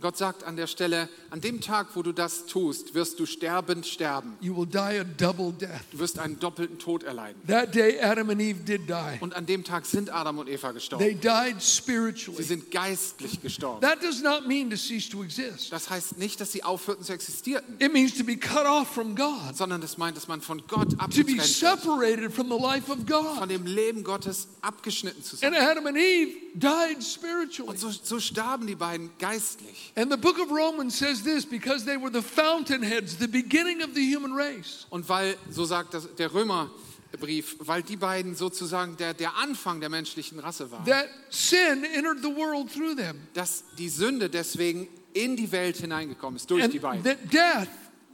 Gott 0.01 0.17
sagt 0.17 0.45
an 0.45 0.57
der 0.57 0.67
Stelle, 0.67 1.09
an 1.31 1.41
dem 1.41 1.61
Tag, 1.61 1.89
wo 1.95 2.03
du 2.03 2.13
das 2.13 2.47
tust, 2.47 2.95
wirst 2.95 3.19
du 3.19 3.27
sterbend 3.27 3.87
sterben. 3.87 4.37
You 4.41 4.57
will 4.57 4.67
die 4.67 4.79
a 5.01 5.05
double 5.05 5.53
death. 5.53 5.83
Du 5.93 5.99
wirst 5.99 6.19
einen 6.19 6.39
doppelten 6.39 6.79
Tod 6.79 7.03
erleiden. 7.03 7.41
That 7.47 7.75
day, 7.75 8.01
Adam 8.01 8.31
and 8.31 8.41
Eve 8.41 8.61
did 8.65 8.89
die. 8.89 9.19
Und 9.21 9.35
an 9.35 9.47
dem 9.47 9.65
Tag 9.65 9.87
sind 9.87 10.11
Adam 10.13 10.39
und 10.39 10.49
Eva 10.49 10.69
They 10.69 10.75
gestorben. 10.75 11.21
died 11.21 11.61
Sie 11.63 11.77
spiritually. 11.77 12.43
sind 12.43 12.71
geistlich 12.71 13.41
gestorben. 13.41 13.81
That 13.81 14.03
does 14.03 14.23
not 14.23 14.47
mean 14.47 14.71
to 14.71 14.77
cease 14.77 15.09
to 15.11 15.23
exist. 15.23 15.73
Das 15.73 15.89
heißt 15.91 16.19
nicht, 16.19 16.41
dass 16.41 16.53
sie 16.53 16.63
aufhörten 16.63 17.05
zu 17.05 17.13
existieren, 17.13 17.65
It 17.79 17.93
means 17.93 18.15
to 18.17 18.25
be 18.25 18.37
cut 18.37 18.67
off 18.67 18.89
from 18.89 19.15
God, 19.17 19.55
sondern 19.57 19.81
das 19.81 19.97
meint, 19.99 20.17
dass 20.17 20.29
man 20.29 20.41
von 20.41 20.63
Gott 20.69 20.91
to 20.91 21.25
be 21.25 21.37
wird, 21.37 21.43
separated 21.47 22.33
from 22.33 22.49
the 22.49 22.59
life 22.59 22.91
of 22.91 22.99
von 22.99 23.07
God. 23.07 23.51
dem 23.51 23.67
Leben 23.67 24.05
Gottes 24.05 24.49
abgeschnitten 24.61 25.23
zu 25.23 25.37
And 25.45 25.55
sein. 25.55 25.55
Adam 25.55 25.87
and 25.87 25.97
Eve 25.97 26.33
died 26.55 27.03
spiritually. 27.03 27.71
Und 27.71 27.79
so, 27.79 27.91
so 27.91 28.21
starben 28.21 28.67
die 28.67 28.75
beiden 28.75 29.11
geistlich. 29.19 29.93
And 29.99 30.11
the 30.13 30.19
book 30.19 30.39
of 30.39 30.51
Romans 30.51 30.95
says 30.99 31.23
this 31.23 31.47
because 31.47 31.87
they 31.87 31.97
were 31.97 32.11
the 32.11 32.21
fountainheads, 32.23 33.17
the 33.17 33.27
beginning 33.29 33.83
of 33.83 33.95
the 33.95 34.03
human 34.05 34.33
race. 34.35 34.87
Und 34.91 35.09
weil, 35.09 35.37
so 35.51 35.65
sagt 35.65 35.95
das, 35.95 36.07
der 36.17 36.29
Römerbrief, 36.35 37.57
weil 37.61 37.83
die 37.83 37.97
beiden 37.97 38.35
sozusagen 38.35 38.97
der, 38.99 39.15
der 39.15 39.37
Anfang 39.37 39.81
der 39.81 39.89
menschlichen 39.89 40.39
Rasse 40.39 40.71
waren, 40.71 40.85
That 40.85 41.09
sin 41.31 41.83
entered 41.95 42.19
the 42.23 42.29
world 42.37 42.71
through 42.71 42.95
them. 42.97 43.17
dass 43.33 43.65
die 43.79 43.89
Sünde 43.89 44.29
deswegen 44.29 44.87
in 45.15 45.35
die 45.37 45.51
Welt 45.51 45.79
hineingekommen 45.79 46.37
ist, 46.37 46.51
durch 46.51 46.63
And 46.63 46.75
die 46.75 46.79
beiden. 46.79 47.03
that 47.05 47.33
death 47.33 47.69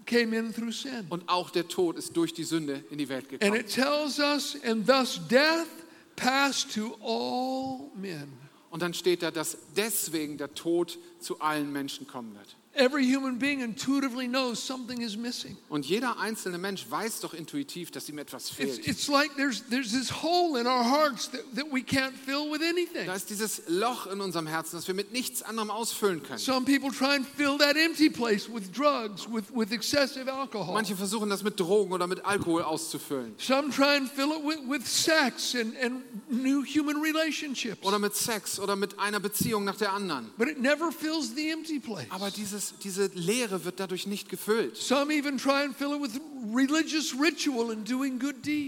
came 0.07 0.37
in 0.37 0.55
through 0.55 0.71
sin. 0.73 1.07
Und 1.09 1.29
auch 1.29 1.51
der 1.51 1.67
Tod 1.67 1.97
ist 1.97 2.17
durch 2.17 2.33
die 2.33 2.45
Sünde 2.45 2.85
in 2.91 2.99
die 2.99 3.09
Welt 3.09 3.25
And 3.33 3.41
gekommen. 3.41 3.59
it 3.61 3.69
tells 3.75 4.21
us, 4.21 4.57
and 4.65 4.87
thus 4.87 5.21
death 5.29 5.67
passed 6.15 6.73
to 6.75 6.95
all 7.03 7.91
men. 7.97 8.29
Und 8.73 8.81
dann 8.81 8.95
steht 8.95 9.23
da, 9.23 9.31
dass 9.31 9.59
deswegen 9.77 10.39
der 10.39 10.55
Tod 10.55 10.99
zu 11.21 11.43
allen 11.43 11.71
Menschen 11.73 12.07
kommen 12.07 12.35
wird. 12.35 12.57
Every 12.75 13.05
human 13.05 13.39
being 13.39 13.61
intuitively 13.61 14.27
knows 14.27 14.59
something 14.59 15.03
is 15.03 15.15
missing. 15.15 15.59
Und 15.69 15.85
jeder 15.85 16.19
einzelne 16.19 16.57
Mensch 16.57 16.87
weiß 16.89 17.21
doch 17.21 17.35
intuitiv, 17.35 17.91
dass 17.91 18.09
ihm 18.09 18.17
etwas 18.17 18.47
It's, 18.47 18.55
fehlt. 18.57 18.87
it's 18.89 19.09
like 19.09 19.31
there's, 19.37 19.63
there's 19.69 19.93
this 19.93 20.23
hole 20.23 20.59
in 20.59 20.67
our 20.67 20.83
hearts 20.83 21.29
that, 21.33 21.43
that 21.55 21.67
we 21.71 21.83
can't 21.83 22.15
fill 22.15 22.51
with 22.51 22.63
anything. 22.63 23.05
Da 23.05 23.15
ist 23.15 23.29
dieses 23.29 23.63
Loch 23.69 24.07
in 24.07 24.23
unserem 24.23 24.47
Herzen, 24.47 24.77
das 24.77 24.87
wir 24.89 24.95
mit 24.95 25.13
nichts 25.13 25.43
anderem 25.43 25.71
ausfüllen 25.71 26.23
können. 26.23 26.39
Some 26.39 26.65
people 26.65 26.91
try 26.91 27.15
and 27.15 27.27
fill 27.27 27.59
that 27.59 27.77
empty 27.77 28.09
place 28.09 28.49
with 28.49 28.73
drugs, 28.73 29.27
with, 29.31 29.45
with 29.55 29.71
excessive 29.71 30.31
alcohol. 30.33 30.73
Manche 30.73 30.97
versuchen 30.97 31.29
das 31.29 31.43
mit 31.43 31.61
Drogen 31.61 31.93
oder 31.93 32.07
mit 32.07 32.25
Alkohol 32.25 32.63
auszufüllen. 32.63 33.35
Some 33.37 33.69
try 33.71 33.97
and 33.99 34.09
fill 34.11 34.31
it 34.33 34.43
with, 34.43 34.61
with 34.67 34.87
sex 34.87 35.55
and, 35.55 35.77
and 35.77 36.03
new 36.31 36.63
human 36.65 36.97
relationships. 37.03 37.85
Oder 37.87 37.99
mit 37.99 38.15
Sex 38.15 38.59
oder 38.59 38.77
mit 38.77 38.99
einer 38.99 39.21
Beziehung 39.21 39.65
nach 39.65 39.77
der 39.77 39.93
anderen. 39.93 40.31
But 40.39 40.49
it 40.49 40.59
never 40.59 40.91
fills 40.91 41.35
the 41.35 41.51
empty 41.51 41.79
place. 41.79 42.07
Aber 42.09 42.31
dieses, 42.31 42.62
diese 42.85 43.07
Leere 43.15 43.65
wird 43.65 43.81
dadurch 43.81 44.07
nicht 44.07 44.29
gefüllt. 44.29 44.79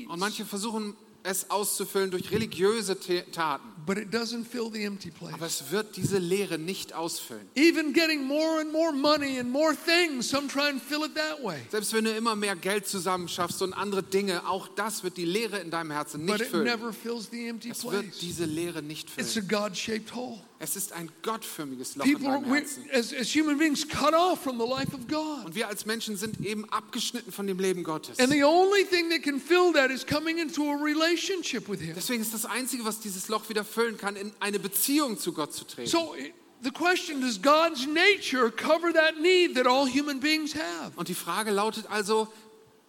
Und 0.08 0.18
manche 0.20 0.44
versuchen 0.44 0.96
es 1.26 1.48
auszufüllen 1.50 2.10
durch 2.10 2.30
religiöse 2.30 2.98
Taten. 3.32 3.70
but 3.86 3.96
it 3.98 4.08
doesn't 4.14 4.44
fill 4.44 4.70
the 4.72 4.82
empty 4.84 5.10
place. 5.10 5.32
aber 5.34 5.46
es 5.46 5.70
wird 5.70 5.96
diese 5.96 6.18
Leere 6.18 6.58
nicht 6.58 6.92
ausfüllen. 6.92 7.46
Even 7.54 7.92
getting 7.94 8.22
more 8.24 8.60
and 8.60 8.70
more 8.72 8.92
money 8.92 9.38
and 9.38 9.50
more 9.50 9.74
things, 9.74 10.28
some 10.28 10.48
try 10.48 10.68
and 10.70 10.82
fill 10.82 11.02
it 11.04 11.14
that 11.14 11.42
way. 11.42 11.56
Selbst 11.70 11.92
wenn 11.94 12.04
du 12.04 12.10
immer 12.14 12.36
mehr 12.36 12.56
Geld 12.56 12.86
zusammenschaffst 12.86 13.62
und 13.62 13.72
andere 13.72 14.02
Dinge, 14.02 14.46
auch 14.46 14.68
das 14.68 15.02
wird 15.02 15.16
die 15.16 15.24
Leere 15.24 15.58
in 15.60 15.70
deinem 15.70 15.90
Herzen 15.90 16.20
But 16.26 16.38
nicht 16.38 16.42
it 16.42 16.48
füllen. 16.50 16.64
never 16.64 16.92
fills 16.92 17.28
the 17.30 17.46
empty 17.48 17.70
Es 17.70 17.84
wird 17.84 18.02
place. 18.02 18.18
diese 18.18 18.44
Leere 18.44 18.82
nicht 18.82 19.08
It's 19.18 19.30
a 19.36 19.40
füllen. 19.40 19.48
God 19.48 19.76
shaped 19.76 20.14
hole. 20.14 20.40
Es 20.61 20.76
ist 20.76 20.92
ein 20.92 21.11
gottförmiges 21.23 21.96
Loch 21.96 22.06
in 22.06 22.12
People, 22.14 22.28
are, 22.30 22.40
deinem 22.40 22.54
Herzen. 22.54 22.84
as, 22.92 23.12
as 23.12 23.34
human 23.34 23.58
beings, 23.58 23.87
cut 23.88 24.14
off 24.14 24.42
from 24.42 24.58
the 24.58 24.64
life 24.66 24.94
of 24.94 25.06
God. 25.08 25.44
Und 25.46 25.54
wir 25.54 25.68
als 25.68 25.84
Menschen 25.84 26.16
sind 26.16 26.40
eben 26.44 26.64
abgeschnitten 26.70 27.32
von 27.32 27.46
dem 27.46 27.58
Leben 27.58 27.82
Gottes. 27.82 28.18
And 28.20 28.30
the 28.32 28.44
only 28.44 28.84
thing 28.84 29.11
that 29.11 29.23
can 29.23 29.40
fill 29.40 29.73
that 29.73 29.90
is 29.90 30.06
coming 30.06 30.38
into 30.38 30.62
a 30.70 30.76
relationship 30.76 31.68
with 31.68 31.80
Him. 31.80 31.94
Deswegen 31.96 32.23
ist 32.23 32.32
das 32.32 32.44
Einzige, 32.46 32.84
was 32.84 33.00
dieses 33.00 33.28
Loch 33.28 33.49
wieder 33.49 33.64
füllen 33.64 33.96
kann, 33.99 34.16
in 34.16 34.32
eine 34.40 34.58
Beziehung 34.58 35.18
zu 35.18 35.32
Gott 35.32 35.52
zu 35.52 35.64
treten. 35.64 35.90
So 35.90 36.14
it- 36.14 36.32
the 36.62 36.70
question 36.70 37.20
does 37.20 37.40
God's 37.42 37.87
nature 37.87 38.50
cover 38.50 38.92
that 38.92 39.20
need 39.20 39.54
that 39.56 39.66
all 39.66 39.87
human 39.87 40.20
beings 40.20 40.54
have? 40.54 40.92
Und 40.96 41.08
die 41.08 41.14
Frage 41.14 41.50
lautet 41.50 41.87
also, 41.90 42.28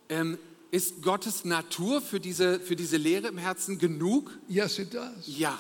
ähm, 0.08 0.38
ist 0.72 1.02
Gottes 1.02 1.46
Natur 1.46 2.02
für 2.02 2.20
diese, 2.20 2.60
für 2.60 2.76
diese 2.76 2.98
Leere 2.98 3.28
im 3.28 3.38
Herzen 3.38 3.80
genug? 3.80 4.32
Yes, 4.48 4.78
it 4.80 4.94
does. 4.94 5.26
Ja. 5.26 5.60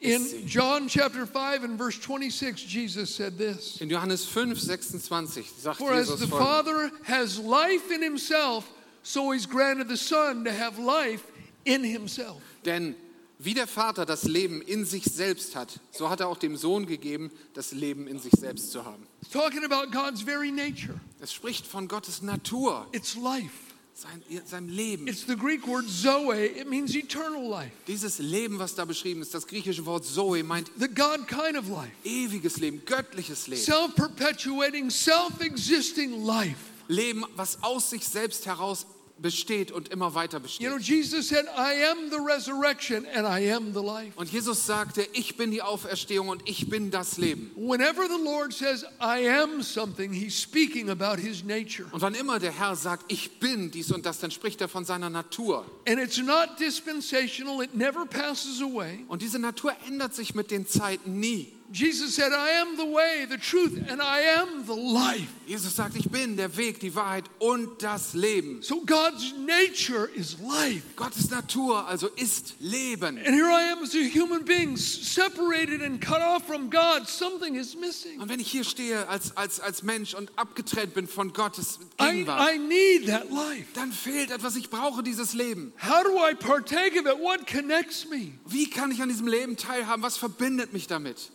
In. 0.00 0.46
John 0.46 0.88
chapter 0.88 1.26
5 1.26 1.64
and 1.64 1.78
verse 1.78 1.98
26, 1.98 2.62
Jesus 2.62 3.14
said 3.14 3.36
this 3.36 3.80
In 3.82 3.90
Johannes 3.90 4.24
5, 4.24 4.58
26 4.58 5.62
sagt 5.62 5.78
For 5.78 5.92
as 5.92 6.08
Jesus 6.08 6.20
the 6.20 6.26
folgendes. 6.26 6.38
Father 6.38 6.90
has 7.04 7.38
life 7.38 7.90
in 7.90 8.02
himself, 8.02 8.70
so 9.02 9.30
he's 9.32 9.46
granted 9.46 9.88
the 9.88 9.96
Son 9.98 10.44
to 10.44 10.52
have 10.52 10.78
life 10.78 11.22
in 11.66 11.84
himself. 11.84 12.40
Denn 12.64 12.94
wie 13.38 13.54
der 13.54 13.66
Vater 13.66 14.06
das 14.06 14.24
Leben 14.24 14.62
in 14.62 14.84
sich 14.84 15.04
selbst 15.04 15.54
hat, 15.56 15.80
so 15.90 16.08
hat 16.08 16.20
er 16.20 16.28
auch 16.28 16.38
dem 16.38 16.56
Sohn 16.56 16.86
gegeben, 16.86 17.30
das 17.54 17.72
Leben 17.72 18.06
in 18.06 18.18
sich 18.18 18.32
selbst 18.38 18.70
zu 18.70 18.84
haben. 18.84 19.06
It's 19.22 19.30
talking 19.30 19.64
about 19.64 19.90
God's 19.90 20.22
very 20.22 20.50
nature. 20.50 20.98
Es 21.20 21.32
spricht 21.32 21.66
von 21.66 21.88
Gottes 21.88 22.22
Natur, 22.22 22.86
It's 22.92 23.16
life. 23.16 23.69
Sein, 24.00 24.22
seinem 24.46 24.68
Leben. 24.68 25.06
It's 25.06 25.26
the 25.26 25.36
Greek 25.36 25.66
word 25.66 25.88
zoe. 25.88 26.46
It 26.46 26.68
means 26.68 26.94
eternal 26.94 27.48
life, 27.48 27.72
Dieses 27.86 28.18
Leben, 28.18 28.58
was 28.58 28.74
da 28.74 28.84
beschrieben 28.84 29.22
ist, 29.22 29.34
das 29.34 29.46
griechische 29.46 29.84
Wort 29.86 30.04
Zoe 30.04 30.42
meint 30.42 30.70
the 30.78 30.88
God 30.88 31.26
kind 31.28 31.56
of 31.56 31.68
life, 31.68 31.92
ewiges 32.04 32.56
Leben, 32.58 32.82
göttliches 32.84 33.46
Leben. 33.46 33.62
self 33.62 33.94
perpetuating, 33.94 34.90
self 34.90 35.40
existing 35.40 36.24
life. 36.24 36.56
Leben, 36.88 37.24
was 37.36 37.62
aus 37.62 37.90
sich 37.90 38.04
selbst 38.04 38.46
heraus 38.46 38.86
besteht 39.22 39.72
und 39.72 39.88
immer 39.88 40.14
weiter 40.14 40.38
You 40.38 40.42
besteht. 40.42 40.68
know, 40.68 40.78
Jesus 40.78 41.28
said, 41.28 41.46
I 41.56 41.84
am 41.90 42.10
the 42.10 42.18
resurrection 42.18 43.06
and 43.14 43.26
I 43.26 43.52
am 43.52 43.72
the 43.72 43.80
life. 43.82 44.12
Und 44.16 44.30
Jesus 44.32 44.66
sagte, 44.66 45.06
ich 45.12 45.36
bin 45.36 45.50
die 45.50 45.62
Auferstehung 45.62 46.28
und 46.28 46.42
ich 46.48 46.68
bin 46.68 46.90
das 46.90 47.18
Leben. 47.18 47.50
Whenever 47.56 48.06
the 48.08 48.22
Lord 48.22 48.52
says, 48.52 48.84
I 49.00 49.28
am 49.28 49.62
something, 49.62 50.12
he's 50.12 50.40
speaking 50.40 50.90
about 50.90 51.20
his 51.20 51.44
nature. 51.44 51.88
Und 51.92 52.02
wann 52.02 52.14
immer 52.14 52.38
der 52.38 52.52
Herr 52.52 52.76
sagt, 52.76 53.10
ich 53.12 53.38
bin 53.38 53.70
dies 53.70 53.90
und 53.92 54.06
das, 54.06 54.20
dann 54.20 54.30
spricht 54.30 54.60
er 54.60 54.68
von 54.68 54.84
seiner 54.84 55.10
Natur. 55.10 55.64
And 55.86 55.98
it's 55.98 56.18
not 56.18 56.58
dispensational, 56.58 57.62
it 57.62 57.74
never 57.74 58.06
passes 58.06 58.60
away. 58.62 59.04
Und 59.08 59.22
diese 59.22 59.38
Natur 59.38 59.72
ändert 59.86 60.14
sich 60.14 60.34
mit 60.34 60.50
den 60.50 60.66
Zeiten 60.66 61.20
nie. 61.20 61.52
Jesus 61.72 62.16
said, 62.16 62.32
I 62.32 62.50
am 62.60 62.76
the 62.76 62.84
way, 62.84 63.26
the 63.28 63.38
truth, 63.38 63.78
and 63.88 64.02
I 64.02 64.20
am 64.40 64.66
the 64.66 64.74
life. 64.74 65.28
Jesus 65.46 65.76
sagt, 65.76 65.94
ich 65.94 66.10
bin 66.10 66.36
der 66.36 66.56
Weg, 66.56 66.80
die 66.80 66.92
Wahrheit 66.96 67.24
und 67.38 67.80
das 67.80 68.12
Leben. 68.14 68.60
So 68.60 68.80
God's 68.84 69.34
nature 69.38 70.08
is 70.16 70.36
life. 70.40 70.82
Gottes 70.96 71.30
Natur 71.30 71.86
also 71.86 72.08
ist 72.16 72.54
Leben. 72.58 73.18
And 73.18 73.28
here 73.28 73.48
I 73.48 73.70
am 73.70 73.84
as 73.84 73.94
a 73.94 74.02
human 74.02 74.44
being, 74.44 74.76
separated 74.76 75.80
and 75.80 76.00
cut 76.00 76.20
off 76.20 76.44
from 76.44 76.70
God. 76.70 77.08
Something 77.08 77.54
is 77.54 77.76
missing. 77.76 78.20
Und 78.20 78.28
wenn 78.28 78.40
ich 78.40 78.50
hier 78.50 78.64
stehe 78.64 79.06
als, 79.08 79.36
als, 79.36 79.60
als 79.60 79.84
Mensch 79.84 80.14
und 80.14 80.32
abgetrennt 80.36 80.94
bin 80.94 81.06
von 81.06 81.32
Gottes 81.32 81.78
I, 82.00 82.04
Gegenwart, 82.04 82.52
I 82.52 82.58
need 82.58 83.06
that 83.06 83.30
life. 83.30 83.66
dann 83.74 83.92
fehlt 83.92 84.32
etwas. 84.32 84.56
Ich 84.56 84.70
brauche 84.70 85.04
dieses 85.04 85.34
Leben. 85.34 85.72
How 85.80 86.02
do 86.02 86.16
I 86.18 86.34
partake 86.34 86.98
of 86.98 87.06
it? 87.06 87.20
What 87.20 87.46
connects 87.46 88.08
me? 88.08 88.32
Wie 88.46 88.68
kann 88.68 88.90
ich 88.90 89.00
an 89.02 89.08
diesem 89.08 89.28
Leben 89.28 89.56
teilhaben? 89.56 90.02
Was 90.02 90.16
verbindet 90.16 90.72
mich 90.72 90.88
damit? 90.88 91.30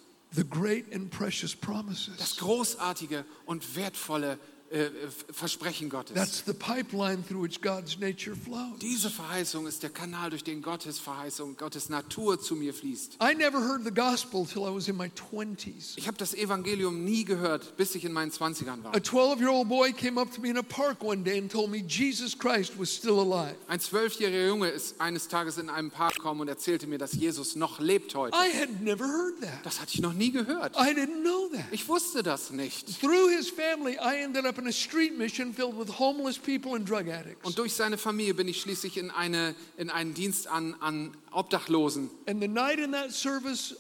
Das 2.18 2.38
großartige 2.38 3.26
und 3.46 3.76
wertvolle 3.76 4.40
äh, 4.76 4.90
Versprechen 5.32 5.90
Gottes. 5.90 6.16
That's 6.16 6.44
the 6.46 6.54
pipeline 6.54 7.24
through 7.26 7.44
which 7.44 7.62
God's 7.62 7.98
nature 7.98 8.36
flows. 8.36 8.78
Diese 8.82 9.10
Verheißung 9.10 9.68
ist 9.68 9.84
der 9.84 9.90
Kanal, 9.90 10.32
durch 10.32 10.44
den 10.44 10.62
Gottes 10.62 11.00
Verheißung, 11.00 11.56
Gottes 11.56 11.88
Natur 11.88 12.42
zu 12.42 12.56
mir 12.56 12.74
fließt. 12.74 13.18
I 13.22 13.34
never 13.36 13.60
heard 13.60 13.86
the 13.86 13.94
gospel 13.94 14.46
till 14.46 14.64
I 14.64 14.76
was 14.76 14.90
in 14.90 14.98
my 14.98 15.10
20s. 15.32 15.94
Ich 15.96 16.08
habe 16.08 16.18
das 16.18 16.34
Evangelium 16.34 17.06
nie 17.06 17.24
gehört, 17.24 17.78
bis 17.78 17.96
ich 17.96 18.04
in 18.04 18.12
meinen 18.12 18.32
20ern 18.32 18.84
war. 18.84 18.94
A 18.94 19.02
12 19.02 19.40
year 19.40 19.52
old 19.52 19.70
boy 19.70 19.94
came 19.94 20.20
up 20.20 20.34
to 20.34 20.42
me 20.42 20.50
in 20.50 20.58
a 20.58 20.64
park 20.64 21.02
one 21.02 21.24
day 21.24 21.40
and 21.40 21.50
told 21.50 21.72
me 21.72 21.78
Jesus 21.78 22.38
Christ 22.38 22.78
was 22.78 22.94
still 22.94 23.20
alive. 23.20 23.56
Ein 23.68 23.80
zwölfjähriger 23.80 24.48
Junge 24.48 24.68
ist 24.68 25.00
eines 25.00 25.30
Tages 25.30 25.58
in 25.58 25.70
einem 25.70 25.90
Park 25.90 26.16
gekommen 26.16 26.42
und 26.42 26.50
erzählte 26.50 26.86
mir, 26.88 26.98
dass 26.98 27.14
Jesus 27.14 27.56
noch 27.56 27.80
lebt 27.80 28.14
heute. 28.14 28.36
I 28.36 28.52
had 28.54 28.82
never 28.82 29.06
heard 29.06 29.40
that. 29.40 29.66
Das 29.66 29.80
hatte 29.80 29.92
ich 29.94 30.02
noch 30.02 30.14
nie 30.14 30.32
gehört. 30.32 30.76
I 30.76 30.92
didn't 30.92 31.22
know 31.22 31.48
that. 31.54 31.66
Ich 31.72 31.88
wusste 31.88 32.24
das 32.24 32.52
nicht. 32.52 33.00
Through 33.00 33.30
his 33.30 33.50
family, 33.50 33.94
I 33.94 34.22
ended 34.22 34.46
up 34.46 34.58
in 34.58 34.65
a 34.68 34.72
street 34.72 35.18
mission 35.18 35.54
filled 35.54 35.78
with 35.78 36.00
homeless 36.00 36.38
people 36.38 36.76
and 36.76 36.86
drug 36.88 37.08
addicts. 37.08 37.46
Und 37.46 37.58
durch 37.58 37.74
seine 37.74 37.98
Familie 37.98 38.34
bin 38.34 38.48
ich 38.48 38.62
schließlich 38.62 38.98
in, 38.98 39.12
eine, 39.12 39.56
in 39.78 39.90
einen 39.90 40.14
Dienst 40.14 40.48
an, 40.48 40.76
an 40.80 41.16
Obdachlosen 41.32 42.10
And 42.28 42.42
the 42.42 42.48
night 42.48 42.80
in 42.80 42.92
that 42.92 43.12
service, 43.12 43.76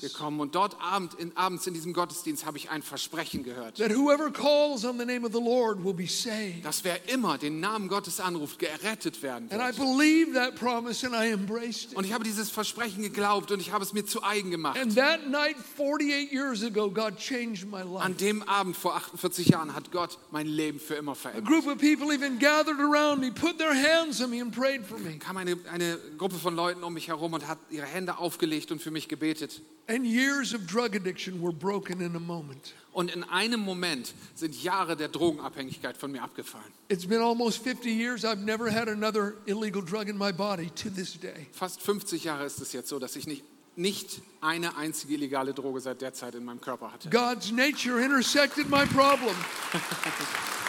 gekommen. 0.00 0.40
Und 0.40 0.54
dort 0.54 0.76
abend, 0.80 1.14
in, 1.14 1.36
abends 1.36 1.66
in 1.66 1.74
diesem 1.74 1.92
Gottesdienst 1.92 2.44
habe 2.46 2.58
ich 2.58 2.70
ein 2.70 2.82
Versprechen 2.82 3.42
gehört. 3.42 3.76
that 3.78 3.90
whoever 3.90 4.30
calls 4.30 4.84
on 4.84 4.98
the 4.98 5.04
name 5.04 5.24
of 5.26 5.32
the 5.32 5.40
Lord 5.40 5.84
will 5.84 5.94
be 5.94 6.06
saved. 6.06 6.64
Dass 6.64 6.84
wer 6.84 7.08
immer 7.08 7.38
den 7.38 7.60
Namen 7.60 7.88
Gottes 7.88 8.20
anruft, 8.20 8.58
gerettet 8.58 9.22
werden 9.22 9.48
And 9.50 9.60
I 9.60 9.66
wird. 9.66 9.76
believed 9.78 10.34
that 10.34 10.56
promise 10.56 11.06
and 11.06 11.14
I 11.14 11.30
embraced 11.32 11.92
it. 11.92 11.96
Und 11.96 12.04
ich 12.04 12.12
habe 12.12 12.24
dieses 12.24 12.50
Versprechen 12.50 13.02
geglaubt 13.02 13.50
und 13.50 13.60
ich 13.60 13.72
habe 13.72 13.84
es 13.84 13.92
mir 13.92 14.04
zu 14.04 14.22
eigen 14.22 14.50
gemacht. 14.50 14.78
And 14.78 14.94
that 14.96 15.28
night, 15.28 15.56
48 15.76 16.32
years 16.32 16.62
ago, 16.62 16.90
God 16.90 17.16
changed 17.18 17.66
my 17.70 17.82
life. 17.82 18.00
An 18.04 18.16
dem 18.16 18.42
Abend 18.48 18.76
vor 18.76 18.94
48 18.96 19.48
Jahren 19.48 19.74
hat 19.74 19.90
Gott 19.92 20.18
mein 20.30 20.46
Leben 20.46 20.80
für 20.80 20.94
immer 20.94 21.12
A 21.12 21.14
verändert. 21.14 21.46
group 21.46 21.66
of 21.66 21.78
people 21.78 22.12
even 22.14 22.38
gathered 22.38 22.78
around 22.80 23.20
me, 23.20 23.30
put 23.30 23.58
their 23.58 23.74
hands 23.74 24.20
on 24.20 24.30
me, 24.30 24.40
and 24.40 24.54
prayed 24.54 24.84
for 24.84 24.98
me. 24.98 25.18
kam 25.18 25.36
eine, 25.36 25.56
eine 25.72 25.98
Gruppe 26.18 26.36
von 26.36 26.54
Leuten 26.56 26.82
um 26.82 26.94
mich 26.94 27.08
herum 27.08 27.32
und 27.32 27.46
hat 27.46 27.58
ihre 27.70 27.86
Hände 27.86 28.18
aufgelegt 28.18 28.63
und 28.70 28.80
für 28.80 28.90
mich 28.90 29.08
gebetet. 29.08 29.60
And 29.86 30.06
years 30.06 30.54
of 30.54 30.66
drug 30.66 30.94
addiction 30.94 31.42
were 31.42 31.52
broken 31.52 32.00
in 32.00 32.16
a 32.16 32.20
moment. 32.20 32.72
Und 32.92 33.10
in 33.10 33.22
einem 33.24 33.60
Moment 33.60 34.14
sind 34.34 34.62
Jahre 34.62 34.96
der 34.96 35.08
Drogenabhängigkeit 35.08 35.96
von 35.96 36.12
mir 36.12 36.22
abgefallen. 36.22 36.72
It's 36.88 37.06
been 37.06 37.20
almost 37.20 37.62
50 37.62 37.90
years. 37.90 38.24
I've 38.24 38.42
never 38.44 38.70
had 38.70 38.88
another 38.88 39.34
illegal 39.46 39.82
drug 39.82 40.08
in 40.08 40.16
my 40.16 40.32
body 40.32 40.70
to 40.70 40.88
this 40.88 41.18
day. 41.18 41.48
Fast 41.52 41.82
50 41.82 42.24
Jahre 42.24 42.46
ist 42.46 42.60
es 42.60 42.72
jetzt 42.72 42.88
so, 42.88 42.98
dass 42.98 43.16
ich 43.16 43.26
nicht, 43.26 43.44
nicht 43.76 44.22
eine 44.40 44.76
einzige 44.76 45.14
illegale 45.14 45.52
Droge 45.52 45.80
seit 45.80 46.00
der 46.00 46.14
Zeit 46.14 46.34
in 46.34 46.44
meinem 46.44 46.60
Körper 46.60 46.92
hatte. 46.92 47.10
God's 47.10 47.50
nature 47.50 48.02
intersected 48.02 48.70
my 48.70 48.86
problem. 48.86 49.34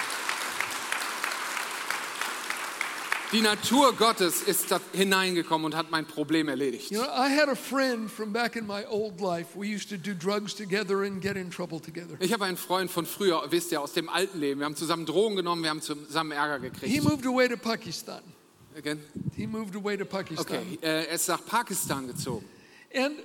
Die 3.32 3.42
Natur 3.42 3.94
Gottes 3.94 4.42
ist 4.44 4.72
da 4.72 4.80
hineingekommen 4.94 5.66
und 5.66 5.76
hat 5.76 5.92
mein 5.92 6.06
Problem 6.06 6.48
erledigt. 6.48 6.92
You 6.92 7.02
know, 7.02 7.08
I 7.10 7.30
had 7.30 7.50
a 7.50 7.56
friend 7.56 8.10
from 8.10 8.32
back 8.32 8.56
in 8.56 8.66
my 8.66 8.86
old 8.88 9.20
life. 9.20 9.56
We 9.56 9.68
used 9.68 9.90
to 9.90 9.98
do 9.98 10.14
drugs 10.14 10.56
together 10.56 11.02
and 11.04 11.22
get 11.22 11.36
in 11.36 11.50
trouble 11.50 11.80
together. 11.82 12.16
Ich 12.20 12.32
habe 12.32 12.46
einen 12.46 12.58
Freund 12.58 12.90
von 12.92 13.06
früher, 13.06 13.42
wisst 13.50 13.72
ihr, 13.72 13.82
aus 13.82 13.94
dem 13.94 14.10
alten 14.10 14.40
Leben. 14.40 14.60
Wir 14.60 14.66
haben 14.66 14.76
zusammen 14.76 15.06
Drogen 15.06 15.36
genommen, 15.36 15.64
wir 15.64 15.70
haben 15.72 15.82
zusammen 15.82 16.32
Ärger 16.32 16.64
He 16.64 16.70
gekriegt. 16.70 17.04
moved 17.04 17.26
away 17.26 17.48
to 17.50 17.58
Pakistan. 17.58 18.22
Again? 18.78 19.02
He 19.36 19.48
moved 19.48 19.76
away 19.76 19.98
to 19.98 20.06
Pakistan. 20.06 20.46
Okay, 20.46 20.80
äh, 20.82 21.06
er 21.06 21.10
ist 21.10 21.28
nach 21.28 21.44
Pakistan 21.46 22.08
gezogen. 22.08 22.46
And 22.94 23.16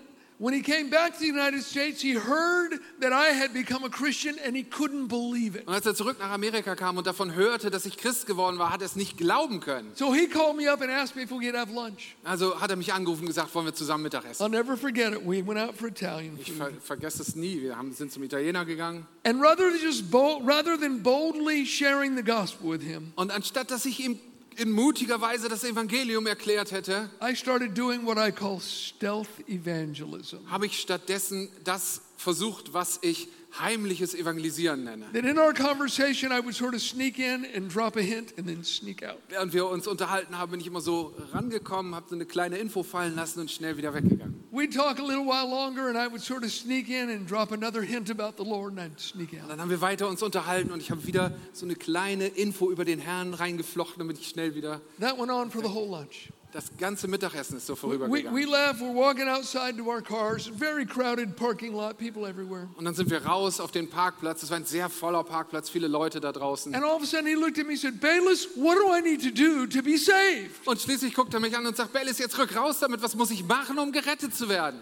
when 0.41 0.55
he 0.55 0.63
came 0.63 0.89
back 0.89 1.13
to 1.13 1.19
the 1.21 1.27
United 1.27 1.63
States, 1.63 2.01
he 2.01 2.15
heard 2.15 2.81
that 3.01 3.13
I 3.13 3.29
had 3.35 3.53
become 3.53 3.85
a 3.85 3.91
Christian 3.91 4.37
and 4.45 4.57
he 4.57 4.65
couldn't 4.65 5.07
believe 5.09 5.55
it. 5.55 5.67
Und 5.69 5.75
als 5.75 5.85
er 5.85 5.95
zurück 5.95 6.19
nach 6.19 6.31
Amerika 6.31 6.75
kam 6.75 6.97
und 6.97 7.07
davon 7.07 7.35
hörte, 7.35 7.71
dass 7.71 7.85
ich 7.85 7.99
Christ 7.99 8.27
geworden 8.27 8.59
war, 8.59 8.73
hat 8.73 8.81
er 8.81 8.87
es 8.87 8.97
nicht 8.97 9.19
glauben 9.19 9.61
können. 9.61 9.91
So 9.95 10.15
he 10.15 10.27
called 10.27 10.57
me 10.57 10.73
up 10.73 10.81
and 10.81 10.91
asked 10.91 11.15
me 11.15 11.23
if 11.25 11.31
we 11.31 11.39
could 11.45 11.55
have 11.55 11.71
lunch. 11.73 12.17
Also 12.25 12.59
hat 12.59 12.71
er 12.71 12.77
mich 12.77 12.93
angerufen 12.95 13.21
und 13.23 13.27
gesagt, 13.27 13.55
wollen 13.55 13.67
wir 13.67 13.75
zusammen 13.75 14.03
Mittagessen? 14.05 14.43
I'll 14.43 14.49
never 14.49 14.77
forget 14.79 15.13
it. 15.13 15.21
We 15.27 15.47
went 15.47 15.59
out 15.61 15.77
for 15.77 15.89
Italian 15.89 16.39
Ich 16.41 16.49
food. 16.53 16.57
ver 16.57 16.71
vergesse 16.81 17.21
es 17.23 17.37
nie. 17.37 17.61
Wir 17.61 17.77
haben, 17.77 17.93
sind 17.93 18.11
zum 18.11 18.23
Italiener 18.23 18.65
gegangen. 18.65 19.07
And 19.25 19.43
rather 19.43 19.71
than 19.71 19.79
just 19.83 20.11
bold, 20.11 20.43
rather 20.49 20.79
than 20.81 21.03
boldly 21.03 21.67
sharing 21.67 22.17
the 22.17 22.23
gospel 22.25 22.71
with 22.71 22.83
him, 22.83 23.13
Und 23.17 23.31
anstatt 23.31 23.71
dass 23.71 23.85
ich 23.85 24.01
ihm 24.01 24.19
in 24.61 24.71
mutiger 24.73 25.23
Weise 25.23 25.49
das 25.49 25.65
Evangelium 25.65 26.27
erklärt 26.27 26.71
hätte, 26.71 27.09
I 27.23 27.35
started 27.35 27.77
doing 27.77 28.05
what 28.05 28.19
I 28.19 28.31
call 28.31 28.61
stealth 28.61 29.29
evangelism. 29.49 30.39
habe 30.51 30.67
ich 30.67 30.79
stattdessen 30.79 31.49
das 31.65 32.03
versucht, 32.19 32.75
was 32.75 32.99
ich 33.01 33.29
heimliches 33.59 34.15
Evangelisieren 34.15 34.85
nenne. 34.85 35.07
That 35.13 35.25
in 35.25 35.39
our 35.39 35.53
conversation, 35.53 36.31
I 36.33 36.41
would 36.41 36.55
sort 36.55 36.75
of 36.75 36.81
sneak 36.81 37.19
in 37.19 37.45
and 37.55 37.69
drop 37.73 37.97
a 37.97 38.03
hint 38.03 38.35
and 38.39 38.47
then 38.47 38.63
sneak 38.65 39.03
out. 39.03 39.19
Während 39.29 39.53
wir 39.53 39.67
uns 39.67 39.87
unterhalten 39.87 40.39
haben, 40.39 40.51
bin 40.53 40.61
ich 40.61 40.67
immer 40.67 40.81
so 40.81 41.15
rangekommen, 41.33 41.95
habe 41.95 42.07
so 42.09 42.15
eine 42.15 42.27
kleine 42.27 42.59
Info 42.59 42.83
fallen 42.83 43.15
lassen 43.17 43.41
und 43.41 43.51
schnell 43.51 43.77
wieder 43.77 43.93
weggegangen. 43.95 44.45
We'd 44.53 44.73
talk 44.75 44.99
a 44.99 45.03
little 45.03 45.25
while 45.27 45.49
longer, 45.49 45.89
and 45.89 45.97
I 45.97 46.11
would 46.11 46.21
sort 46.23 46.43
of 46.45 46.51
sneak 46.51 46.89
in 46.89 47.09
and 47.09 47.29
drop 47.29 47.53
another 47.53 47.83
hint 47.83 48.11
about 48.11 48.35
the 48.37 48.49
Lord, 48.49 48.73
and 48.77 48.81
I'd 48.81 49.01
sneak 49.01 49.33
Und 49.33 49.43
out. 49.43 49.51
dann 49.51 49.61
haben 49.61 49.71
wir 49.71 49.81
weiter 49.81 50.09
uns 50.09 50.23
unterhalten 50.23 50.71
und 50.73 50.81
ich 50.83 50.91
habe 50.91 51.07
wieder 51.07 51.33
so 51.53 51.65
eine 51.65 51.77
kleine 51.77 52.27
Info 52.27 52.71
über 52.71 52.85
den 52.85 52.99
Herrn 52.99 53.35
reingeflochten, 53.35 53.99
damit 53.99 54.19
ich 54.19 54.29
schnell 54.29 54.55
wieder. 54.55 54.81
That 54.99 55.19
went 55.19 55.31
on 55.31 55.51
for 55.51 55.63
the 55.63 55.69
whole 55.69 55.89
lunch. 55.89 56.31
Das 56.53 56.65
ganze 56.79 57.07
Mittagessen 57.07 57.59
ist 57.59 57.67
so 57.67 57.75
We, 57.75 57.77
we 57.77 57.81
vorübergegangen. 57.81 58.49
left, 58.51 58.81
we're 58.81 58.93
walking 58.93 59.29
outside 59.29 59.77
to 59.77 59.89
our 59.89 60.03
cars, 60.03 60.49
very 60.49 60.85
crowded 60.85 61.37
parking 61.37 61.73
lot, 61.73 61.97
people 61.97 62.27
everywhere. 62.29 62.69
Und 62.77 62.85
dann 62.85 62.95
sind 62.95 63.09
wir 63.09 63.25
raus 63.25 63.61
auf 63.61 63.71
den 63.71 63.89
Parkplatz. 63.89 64.43
Es 64.43 64.51
war 64.51 64.57
ein 64.57 64.65
sehr 64.65 64.89
voller 64.89 65.23
Parkplatz, 65.23 65.71
viele 65.71 65.87
Leute 65.87 66.21
da 66.21 66.33
draußen. 66.33 66.75
And 66.75 66.83
all 66.83 66.97
of 66.97 67.03
a 67.03 67.07
sudden 67.07 67.29
he 67.29 67.35
looked 67.35 67.59
at 67.61 67.67
me 67.67 67.75
and 67.75 67.81
said, 67.81 68.01
Bayless, 68.01 68.49
what 68.57 68.77
do 68.77 68.93
I 68.93 69.01
need 69.01 69.23
to 69.23 69.31
do 69.31 69.65
to 69.67 69.81
be 69.81 69.97
saved? 69.97 70.67
Und 70.67 70.81
schließlich 70.81 71.15
guckt 71.15 71.33
er 71.35 71.41
mich 71.41 71.57
an 71.57 71.65
und 71.67 71.77
sagt, 71.77 71.93
Bellis, 71.93 72.19
jetzt 72.19 72.37
rück 72.37 72.57
raus 72.57 72.81
damit. 72.81 73.01
Was 73.01 73.15
muss 73.15 73.31
ich 73.31 73.45
machen, 73.45 73.79
um 73.79 73.93
gerettet 73.93 74.35
zu 74.35 74.49
werden? 74.49 74.81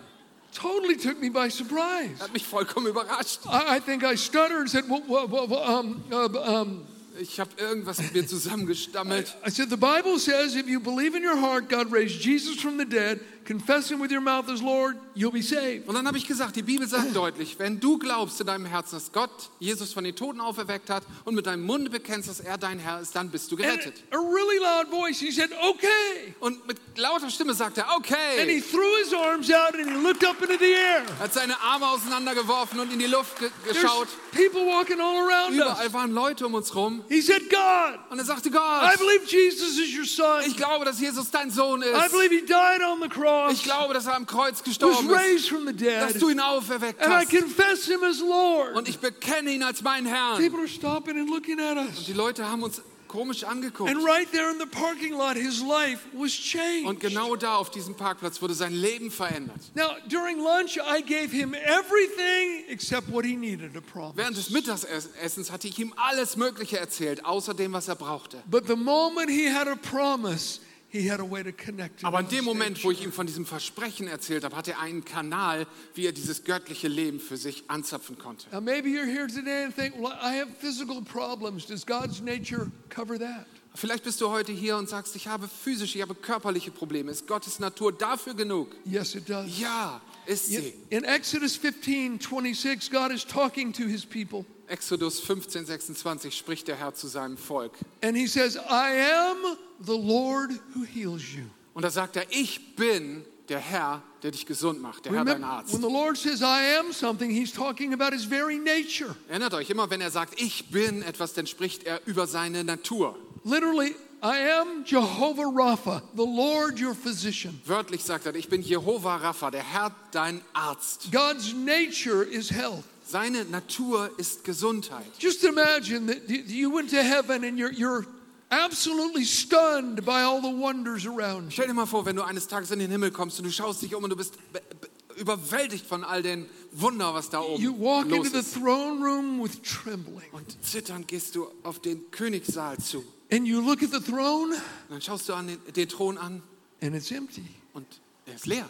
Totally 0.54 0.96
took 0.96 1.20
me 1.20 1.30
by 1.30 1.50
surprise. 1.50 2.18
Hat 2.18 2.32
mich 2.32 2.46
vollkommen 2.46 2.86
überrascht. 2.86 3.40
I, 3.44 3.76
I 3.76 3.80
think 3.80 4.02
I 4.02 4.16
stuttered 4.16 4.60
and 4.60 4.70
said, 4.70 4.88
well, 4.88 5.02
well, 5.06 5.28
well, 5.30 5.46
well, 5.46 5.80
um, 5.80 6.02
uh, 6.10 6.62
um, 6.62 6.86
Ich 7.20 7.40
habe 7.40 7.50
irgendwas 7.58 7.98
mit 7.98 8.14
mir 8.14 8.26
zusammengestammelt. 8.26 9.36
I 9.44 9.50
said, 9.50 9.70
the 9.70 9.76
Bible 9.76 10.18
says 10.18 10.54
if 10.54 10.68
you 10.68 10.78
believe 10.78 11.16
in 11.16 11.24
your 11.24 11.36
heart 11.36 11.68
God 11.68 11.90
raised 11.90 12.20
Jesus 12.20 12.60
from 12.60 12.78
the 12.78 12.84
dead, 12.84 13.20
confess 13.48 13.90
him 13.90 13.98
with 14.00 14.10
your 14.12 14.20
mouth 14.20 14.46
as 14.50 14.60
Lord, 14.60 14.96
you'll 15.14 15.32
be 15.32 15.40
saved. 15.42 15.88
Und 15.88 15.94
dann 15.94 16.06
habe 16.06 16.18
ich 16.18 16.26
gesagt, 16.28 16.54
die 16.56 16.62
Bibel 16.62 16.86
sagt 16.86 17.16
deutlich, 17.16 17.58
wenn 17.58 17.80
du 17.80 17.98
glaubst 17.98 18.38
in 18.42 18.46
deinem 18.46 18.66
Herzen, 18.66 18.96
dass 18.96 19.10
Gott 19.10 19.30
Jesus 19.58 19.92
von 19.94 20.04
den 20.04 20.14
Toten 20.14 20.40
auferweckt 20.40 20.90
hat 20.90 21.02
und 21.24 21.34
mit 21.34 21.46
deinem 21.46 21.64
Munde 21.64 21.88
bekennst, 21.88 22.28
dass 22.28 22.40
er 22.40 22.58
dein 22.58 22.78
Herr 22.78 23.00
ist, 23.00 23.16
dann 23.16 23.30
bist 23.30 23.50
du 23.50 23.56
And 23.56 23.64
gerettet. 23.64 23.94
a 24.12 24.18
really 24.18 24.58
loud 24.58 24.88
voice, 24.90 25.18
he 25.18 25.30
said, 25.32 25.50
okay. 25.66 26.34
Und 26.40 26.66
mit 26.66 26.76
lauter 26.96 27.30
Stimme 27.30 27.54
sagt 27.54 27.78
er, 27.78 27.86
And 27.90 28.04
he 28.04 28.12
okay. 28.14 28.60
threw 28.60 28.96
his 29.02 29.14
arms 29.14 29.50
out 29.50 29.74
and 29.74 29.88
he 29.88 29.94
looked 30.06 30.24
up 30.24 30.42
into 30.42 30.58
the 30.58 30.70
air. 30.72 31.02
Er 31.08 31.18
hat 31.20 31.32
seine 31.32 31.58
Arme 31.60 31.86
auseinandergeworfen 31.88 32.78
und 32.80 32.92
in 32.92 32.98
die 32.98 33.06
Luft 33.06 33.38
ge 33.38 33.48
There's 33.64 33.80
geschaut. 33.80 34.08
people 34.32 34.66
walking 34.66 35.00
all 35.00 35.16
around 35.26 35.54
us. 35.58 35.64
Überall 35.64 35.92
waren 35.94 36.12
Leute 36.12 36.46
um 36.46 36.52
uns 36.54 36.74
rum. 36.74 37.02
He 37.08 37.22
said, 37.22 37.48
God, 37.48 37.98
Und 38.10 38.18
er 38.18 38.24
sagte, 38.26 38.50
I 38.50 38.52
Gott, 38.52 38.98
believe 38.98 39.24
Jesus 39.26 39.78
is 39.78 39.96
your 39.96 40.04
son. 40.04 40.42
ich 40.46 40.56
glaube, 40.56 40.84
dass 40.84 41.00
Jesus 41.00 41.30
dein 41.30 41.50
Sohn 41.50 41.82
I 41.82 41.86
ist. 41.86 42.12
believe 42.12 42.30
he 42.34 42.42
died 42.44 42.82
on 42.82 43.00
the 43.00 43.08
cross, 43.08 43.37
Ich 43.50 43.62
glaube, 43.62 43.94
dass 43.94 44.06
er 44.06 44.14
am 44.16 44.26
Kreuz 44.26 44.62
gestorben 44.62 45.08
ist, 45.10 45.48
the 45.48 45.64
dass 45.74 46.12
dead, 46.12 46.22
du 46.22 46.28
ihn 46.30 46.40
auferweckt 46.40 47.00
and 47.00 47.12
I 47.12 47.24
hast. 47.24 47.30
confess 47.30 47.84
him 47.86 48.02
as 48.02 48.20
Lord. 48.20 48.74
Und 48.76 48.88
ich 48.88 48.98
bekenne 48.98 49.50
ihn 49.50 49.62
als 49.62 49.82
meinen 49.82 50.06
Herrn. 50.06 50.38
People 50.40 50.60
are 50.60 50.68
stopping 50.68 51.18
and 51.18 51.28
looking 51.30 51.58
at 51.60 51.76
us. 51.76 52.04
Die 52.06 52.12
Leute 52.12 52.48
haben 52.48 52.62
uns 52.62 52.82
komisch 53.08 53.42
angeguckt. 53.42 53.90
And 53.90 54.04
right 54.04 54.30
there 54.30 54.50
in 54.50 54.58
the 54.58 54.66
parking 54.66 55.14
lot, 55.14 55.36
his 55.36 55.60
life 55.60 56.00
was 56.12 56.38
Und 56.84 57.00
genau 57.00 57.34
da 57.34 57.56
auf 57.56 57.70
diesem 57.70 57.96
Parkplatz 57.96 58.40
wurde 58.40 58.54
sein 58.54 58.72
Leben 58.74 59.10
verändert. 59.10 59.58
Now, 59.74 59.96
during 60.08 60.38
lunch, 60.38 60.76
I 60.76 61.02
gave 61.02 61.30
him 61.34 61.54
everything 61.54 62.64
except 62.68 63.10
what 63.10 63.24
he 63.24 63.34
needed 63.34 63.70
a 63.76 63.80
Während 63.80 64.14
promise. 64.14 64.34
des 64.34 64.50
Mittagessens 64.50 65.50
hatte 65.50 65.66
ich 65.66 65.78
ihm 65.78 65.92
alles 65.96 66.36
Mögliche 66.36 66.78
erzählt, 66.78 67.24
außer 67.24 67.54
dem, 67.54 67.72
was 67.72 67.88
er 67.88 67.96
brauchte. 67.96 68.42
But 68.46 68.66
the 68.68 68.76
moment 68.76 69.30
he 69.30 69.50
had 69.52 69.66
a 69.66 69.76
promise, 69.76 70.60
he 70.90 71.10
had 71.10 71.20
a 71.20 71.30
way 71.30 71.42
to 71.42 71.52
connect. 71.52 72.00
it 72.00 72.04
Aber 72.04 72.20
in 72.20 72.28
dem 72.28 72.44
Moment, 72.44 72.82
wo 72.82 72.90
ich 72.90 73.02
ihm 73.02 73.12
von 73.12 73.26
diesem 73.26 73.46
Versprechen 73.46 74.08
erzählt 74.08 74.44
habe, 74.44 74.56
hatte 74.56 74.72
er 74.72 74.80
einen 74.80 75.04
Kanal, 75.04 75.66
wie 75.94 76.06
er 76.06 76.12
dieses 76.12 76.44
göttliche 76.44 76.88
Leben 76.88 77.20
für 77.20 77.36
sich 77.36 77.64
anzapfen 77.68 78.18
konnte. 78.18 78.46
Now, 78.50 78.60
maybe 78.60 78.88
you're 78.88 79.06
here 79.06 79.26
today 79.26 79.64
and 79.64 79.74
think, 79.74 79.94
well, 79.96 80.16
I 80.22 80.38
have 80.38 80.48
physical 80.60 81.02
problems. 81.02 81.66
Does 81.66 81.84
God's 81.84 82.20
nature 82.20 82.70
cover 82.88 83.18
that? 83.18 83.46
Vielleicht 83.74 84.02
bist 84.02 84.20
du 84.20 84.30
heute 84.30 84.50
hier 84.50 84.76
und 84.76 84.88
sagst, 84.88 85.14
ich 85.14 85.28
habe 85.28 85.46
physische, 85.46 85.98
ich 85.98 86.02
habe 86.02 86.14
körperliche 86.14 86.72
Probleme. 86.72 87.12
Ist 87.12 87.28
Gottes 87.28 87.60
Natur 87.60 87.92
dafür 87.92 88.34
genug? 88.34 88.74
Yes, 88.84 89.14
it 89.14 89.28
does. 89.28 89.58
Ja, 89.58 90.00
ist 90.26 90.46
sie. 90.46 90.74
In 90.90 91.04
Exodus 91.04 91.56
15 91.56 92.18
26, 92.18 92.90
God 92.90 93.12
is 93.12 93.24
talking 93.24 93.72
to 93.72 93.84
his 93.84 94.04
people. 94.04 94.44
Exodus 94.66 95.20
15, 95.20 95.64
26 95.64 96.36
spricht 96.36 96.66
der 96.66 96.76
Herr 96.76 96.92
zu 96.94 97.06
seinem 97.06 97.36
Volk. 97.36 97.72
And 98.02 98.16
he 98.16 98.26
says, 98.26 98.56
I 98.56 99.00
am 99.00 99.56
the 99.78 99.96
Lord 99.96 100.50
who 100.74 100.84
heals 100.84 101.22
you. 101.34 101.44
Und 101.74 101.82
da 101.82 101.90
sagt 101.90 102.16
er, 102.16 102.24
ich 102.30 102.74
bin 102.76 103.24
der 103.48 103.60
Herr, 103.60 104.02
der 104.22 104.32
dich 104.32 104.46
gesund 104.46 104.82
macht, 104.82 105.04
der 105.04 105.12
Herr 105.12 105.24
dein 105.24 105.34
Remember, 105.34 105.56
Arzt. 105.58 105.72
when 105.72 105.80
the 105.80 105.88
Lord 105.88 106.16
says, 106.18 106.42
I 106.42 106.76
am 106.78 106.92
something, 106.92 107.30
he's 107.30 107.52
talking 107.52 107.92
about 107.94 108.12
his 108.12 108.24
very 108.24 108.58
nature. 108.58 109.14
Erinnert 109.28 109.54
euch, 109.54 109.70
immer 109.70 109.88
wenn 109.90 110.00
er 110.00 110.10
sagt, 110.10 110.40
ich 110.40 110.70
bin 110.70 111.02
etwas, 111.02 111.34
dann 111.34 111.46
spricht 111.46 111.84
er 111.84 112.00
über 112.06 112.26
seine 112.26 112.64
Natur. 112.64 113.16
Literally, 113.44 113.94
I 114.20 114.50
am 114.60 114.84
Jehovah 114.84 115.44
Rapha, 115.44 116.02
the 116.16 116.26
Lord 116.26 116.80
your 116.80 116.94
physician. 116.94 117.60
Wörtlich 117.64 118.02
sagt 118.02 118.26
er, 118.26 118.34
ich 118.34 118.48
bin 118.48 118.62
Jehova 118.62 119.16
Rapha, 119.16 119.50
der 119.50 119.62
Herr 119.62 119.94
dein 120.10 120.42
Arzt. 120.52 121.12
God's 121.12 121.54
nature 121.54 122.24
is 122.24 122.50
health. 122.50 122.84
Seine 123.06 123.44
Natur 123.44 124.10
ist 124.18 124.44
Gesundheit. 124.44 125.06
Just 125.18 125.44
imagine 125.44 126.06
that 126.08 126.28
you 126.28 126.70
went 126.70 126.90
to 126.90 127.02
heaven 127.02 127.44
and 127.44 127.56
you're, 127.56 127.72
you're 127.72 128.04
absolutely 128.50 129.24
stunned 129.24 130.04
by 130.04 130.22
all 130.22 130.40
the 130.40 130.48
wonders 130.48 131.06
around 131.06 131.44
you. 131.46 131.50
Stell 131.50 131.66
dir 131.66 131.74
mal 131.74 131.86
vor, 131.86 132.04
wenn 132.06 132.16
du 132.16 132.22
eines 132.22 132.46
Tages 132.48 132.70
in 132.70 132.78
den 132.78 132.90
Himmel 132.90 133.10
kommst 133.10 133.38
und 133.38 133.44
du 133.46 133.52
schaust 133.52 133.82
dich 133.82 133.94
um 133.94 134.04
und 134.04 134.10
du 134.10 134.16
bist 134.16 134.34
be- 134.52 134.60
be- 134.80 135.20
überwältigt 135.20 135.84
von 135.86 136.04
all 136.04 136.22
den 136.22 136.46
Wunder, 136.72 137.12
was 137.12 137.28
da 137.30 137.40
oben 137.40 137.62
You 137.62 137.72
walk 137.78 138.08
los 138.08 138.18
into 138.26 138.30
the 138.30 138.38
ist. 138.38 138.54
throne 138.54 139.04
room 139.04 139.42
with 139.42 139.60
trembling. 139.62 140.30
Und 140.32 140.56
zitternd 140.64 141.08
gehst 141.08 141.34
du 141.34 141.48
auf 141.62 141.80
den 141.80 142.10
Königssaal 142.10 142.78
zu. 142.78 143.04
And 143.30 143.46
you 143.46 143.60
look 143.60 143.82
at 143.82 143.90
the 143.90 144.00
throne 144.00 144.54
Und 144.54 144.60
dann 144.90 145.02
schaust 145.02 145.28
du 145.28 145.34
an 145.34 145.48
den, 145.48 145.58
den 145.74 145.88
Thron 145.88 146.16
an 146.18 146.42
and 146.80 146.94
it's 146.94 147.10
empty. 147.10 147.42
und 147.74 147.86
er 148.26 148.34
ist 148.36 148.46
leer. 148.46 148.68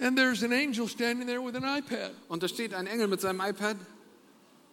And 0.00 0.16
there's 0.16 0.42
an 0.42 0.52
angel 0.52 0.88
standing 0.88 1.26
there 1.28 1.40
with 1.44 1.54
an 1.54 1.62
iPad 1.78 2.10
Und 2.28 2.42
da 2.42 2.48
steht 2.48 2.74
ein 2.74 2.86
Engel 2.88 3.06
mit 3.06 3.20
seinem 3.20 3.40
iPad 3.40 3.76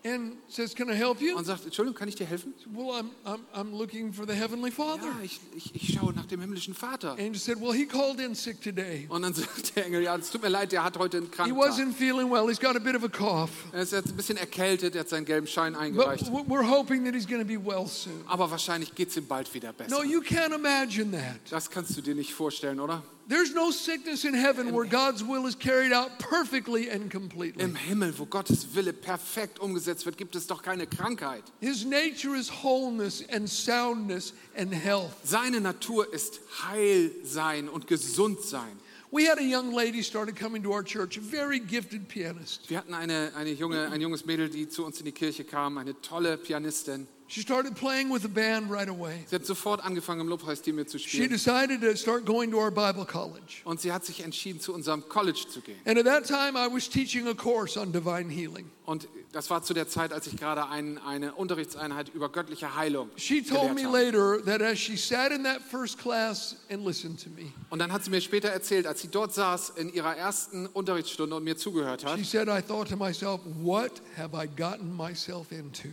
and 0.04 0.34
says, 0.48 0.74
Can 0.76 0.90
I 0.90 0.96
help 0.96 1.22
you? 1.22 1.36
und 1.38 1.46
sagt, 1.46 1.64
Entschuldigung, 1.66 1.98
kann 1.98 2.08
ich 2.08 2.16
dir 2.16 2.26
helfen? 2.26 2.54
Well, 2.74 2.90
I'm, 3.00 3.10
I'm, 3.26 3.40
I'm 3.54 3.78
looking 3.78 4.12
for 4.14 4.26
the 4.28 4.34
Heavenly 4.34 4.72
Father. 4.72 5.04
Ja, 5.06 5.16
ich, 5.24 5.40
ich, 5.56 5.76
ich 5.76 5.94
schaue 5.94 6.14
nach 6.14 6.26
dem 6.26 6.42
himmlischen 6.42 6.74
Vater. 6.74 7.12
Angel 7.14 7.36
said, 7.36 7.60
Well, 7.62 7.74
he 7.74 7.86
called 7.86 8.20
in 8.20 8.34
sick 8.36 8.62
today. 8.62 9.06
Und 9.10 9.22
dann 9.22 9.34
sagt 9.36 9.76
der 9.76 9.86
Engel, 9.86 10.02
ja, 10.04 10.16
es 10.16 10.30
tut 10.32 10.42
mir 10.42 10.50
leid, 10.50 10.72
der 10.72 10.84
hat 10.84 10.98
heute 10.98 11.18
einen 11.18 11.28
He 11.28 11.32
Kranktag. 11.32 11.58
wasn't 11.58 11.94
feeling 11.94 12.32
well. 12.32 12.48
He's 12.48 12.60
got 12.60 12.76
a 12.76 12.80
bit 12.80 12.96
of 12.96 13.04
a 13.04 13.10
cough. 13.10 13.52
Er 13.72 13.84
ist 13.84 13.92
jetzt 13.92 14.10
ein 14.10 14.16
bisschen 14.16 14.38
erkältet, 14.38 14.96
er 14.96 15.02
hat 15.02 15.10
seinen 15.10 15.26
gelben 15.26 15.48
Schein 15.48 15.74
But 15.74 15.82
eingereicht. 15.82 16.26
w- 16.32 16.46
we're 16.48 16.68
hoping 16.68 17.06
that 17.06 17.14
he's 17.14 17.28
going 17.28 17.42
to 17.42 17.48
be 17.48 17.58
well 17.64 17.88
soon. 17.88 18.24
Aber 18.28 18.50
wahrscheinlich 18.50 18.96
geht 18.96 19.10
es 19.10 19.18
ihm 19.18 19.28
bald 19.28 19.54
wieder 19.54 19.72
besser. 19.74 19.92
No, 19.96 20.04
you 20.04 20.22
can't 20.22 20.54
imagine 20.56 21.12
that. 21.12 21.40
Das 21.52 21.70
kannst 21.70 21.96
du 21.96 22.02
dir 22.02 22.16
nicht 22.16 22.34
vorstellen, 22.34 22.80
oder? 22.80 23.04
There's 23.28 23.54
no 23.54 23.72
sickness 23.72 24.26
in 24.26 24.34
heaven 24.34 24.74
where 24.74 24.86
God's 24.86 25.24
will 25.24 25.46
is 25.48 25.56
carried 25.56 25.94
out 25.94 26.20
perfectly 26.20 26.90
and 26.90 27.10
completely. 27.10 27.64
Im 27.64 27.76
Himmel, 27.76 28.14
wo 28.18 28.26
Gottes 28.26 28.66
Wille 28.74 28.94
perfekt 28.94 29.60
umgesetzt 29.60 30.06
wird, 30.06 30.18
gibt 30.18 30.36
es 30.36 30.48
doch 30.48 30.62
keine 30.62 30.88
Krankheit. 30.88 31.44
His 31.60 31.86
nature 31.86 32.36
is 32.36 32.50
wholeness 32.50 33.24
and 33.30 33.50
soundness 33.50 34.34
and 34.58 34.74
health. 34.74 35.16
Seine 35.24 35.62
Natur 35.62 36.12
ist 36.14 36.42
Heil 36.64 37.12
sein 37.24 37.70
und 37.70 37.88
gesund 37.88 38.42
sein. 38.42 38.78
We 39.14 39.26
had 39.26 39.40
a 39.40 39.44
young 39.44 39.74
lady 39.74 40.04
started 40.04 40.38
coming 40.38 40.64
to 40.64 40.72
our 40.72 40.84
church, 40.84 41.18
a 41.18 41.22
very 41.22 41.60
gifted 41.60 42.08
pianist. 42.08 42.70
Wir 42.70 42.78
hatten 42.78 42.94
eine, 42.94 43.34
eine 43.36 43.52
junge, 43.52 43.90
ein 43.92 44.00
junges 44.00 44.26
Mädel, 44.26 44.50
die 44.50 44.70
zu 44.70 44.86
uns 44.86 45.00
in 45.00 45.06
die 45.06 45.12
Kirche 45.12 45.44
kam, 45.44 45.78
eine 45.78 46.00
tolle 46.02 46.38
Pianistin. 46.38 47.08
She 47.34 47.39
started 47.39 47.76
playing 47.76 48.12
with 48.13 48.24
the 48.24 48.28
band 48.28 48.70
right 48.70 48.89
away. 48.89 49.24
Sie 49.30 49.36
hat 49.38 49.46
sofort 49.46 49.80
angefangen, 49.86 50.20
im 50.20 50.28
Lobpreisteam 50.28 50.76
mit 50.76 50.89
zu 50.89 51.00
She 51.00 51.08
spielen. 51.08 51.30
decided 51.30 51.80
to 51.80 51.96
start 51.96 52.26
going 52.26 52.52
to 52.52 52.58
our 52.58 52.72
Bible 52.72 53.06
college. 53.06 53.62
Und 53.63 53.80
sie 53.80 53.94
hat 53.94 54.04
sich 54.04 54.22
entschieden, 54.22 54.60
zu 54.60 54.74
unserem 54.74 55.08
College 55.08 55.46
zu 55.50 55.62
gehen. 55.62 55.78
And 55.86 55.98
at 55.98 56.04
that 56.04 56.26
time, 56.28 56.58
I 56.58 56.67
was 56.67 56.89
teaching 56.89 57.30
a 57.30 57.34
course 57.34 57.80
on 57.80 57.94
divine 57.94 58.30
healing. 58.30 58.70
Und 58.84 59.08
das 59.32 59.50
war 59.50 59.63
zu 59.63 59.74
der 59.74 59.88
Zeit, 59.88 60.12
als 60.12 60.28
ich 60.28 60.36
gerade 60.36 60.67
ein, 60.67 60.98
eine 60.98 61.34
Unterrichtseinheit 61.34 62.10
über 62.13 62.28
göttliche 62.28 62.76
Heilung 62.76 63.10
She 63.15 63.41
told 63.41 63.76
me 63.76 63.84
gelehrt 63.84 64.13
habe. 64.13 64.38
later 64.38 64.46
that 64.46 64.62
as 64.62 64.78
she 64.78 64.98
sat 64.98 65.32
in 65.32 65.46
that 65.46 65.62
first 65.62 65.98
class 66.00 66.58
and 66.70 66.86
listened 66.86 67.24
to 67.24 67.30
me, 67.30 67.54
Und 67.70 67.80
dann 67.80 67.94
hat 67.94 68.04
sie 68.04 68.10
mir 68.10 68.20
später 68.20 68.50
erzählt, 68.50 68.86
als 68.86 69.00
sie 69.00 69.08
dort 69.08 69.34
saß 69.34 69.70
in 69.78 69.94
ihrer 69.94 70.17
ersten 70.17 70.65
Unterrichtsstunde 70.67 71.34
und 71.38 71.46
mir 71.46 71.56
zugehört 71.56 72.04
hat, 72.04 72.20
she 72.20 72.26
said, 72.26 72.50
I 72.50 72.62
thought 72.62 72.89
to 72.89 72.98
myself, 72.98 73.39
what 73.62 74.02
have 74.17 74.36
I 74.36 74.48
gotten 74.48 74.94
myself 74.94 75.54
into? 75.54 75.88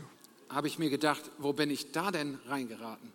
Habe 0.49 0.67
ich 0.69 0.79
mir 0.79 0.91
gedacht, 0.91 1.31
wo 1.39 1.53
bin 1.53 1.71
ich 1.71 1.93
da 1.93 2.11
denn 2.11 2.39
reingeraten? 2.47 3.13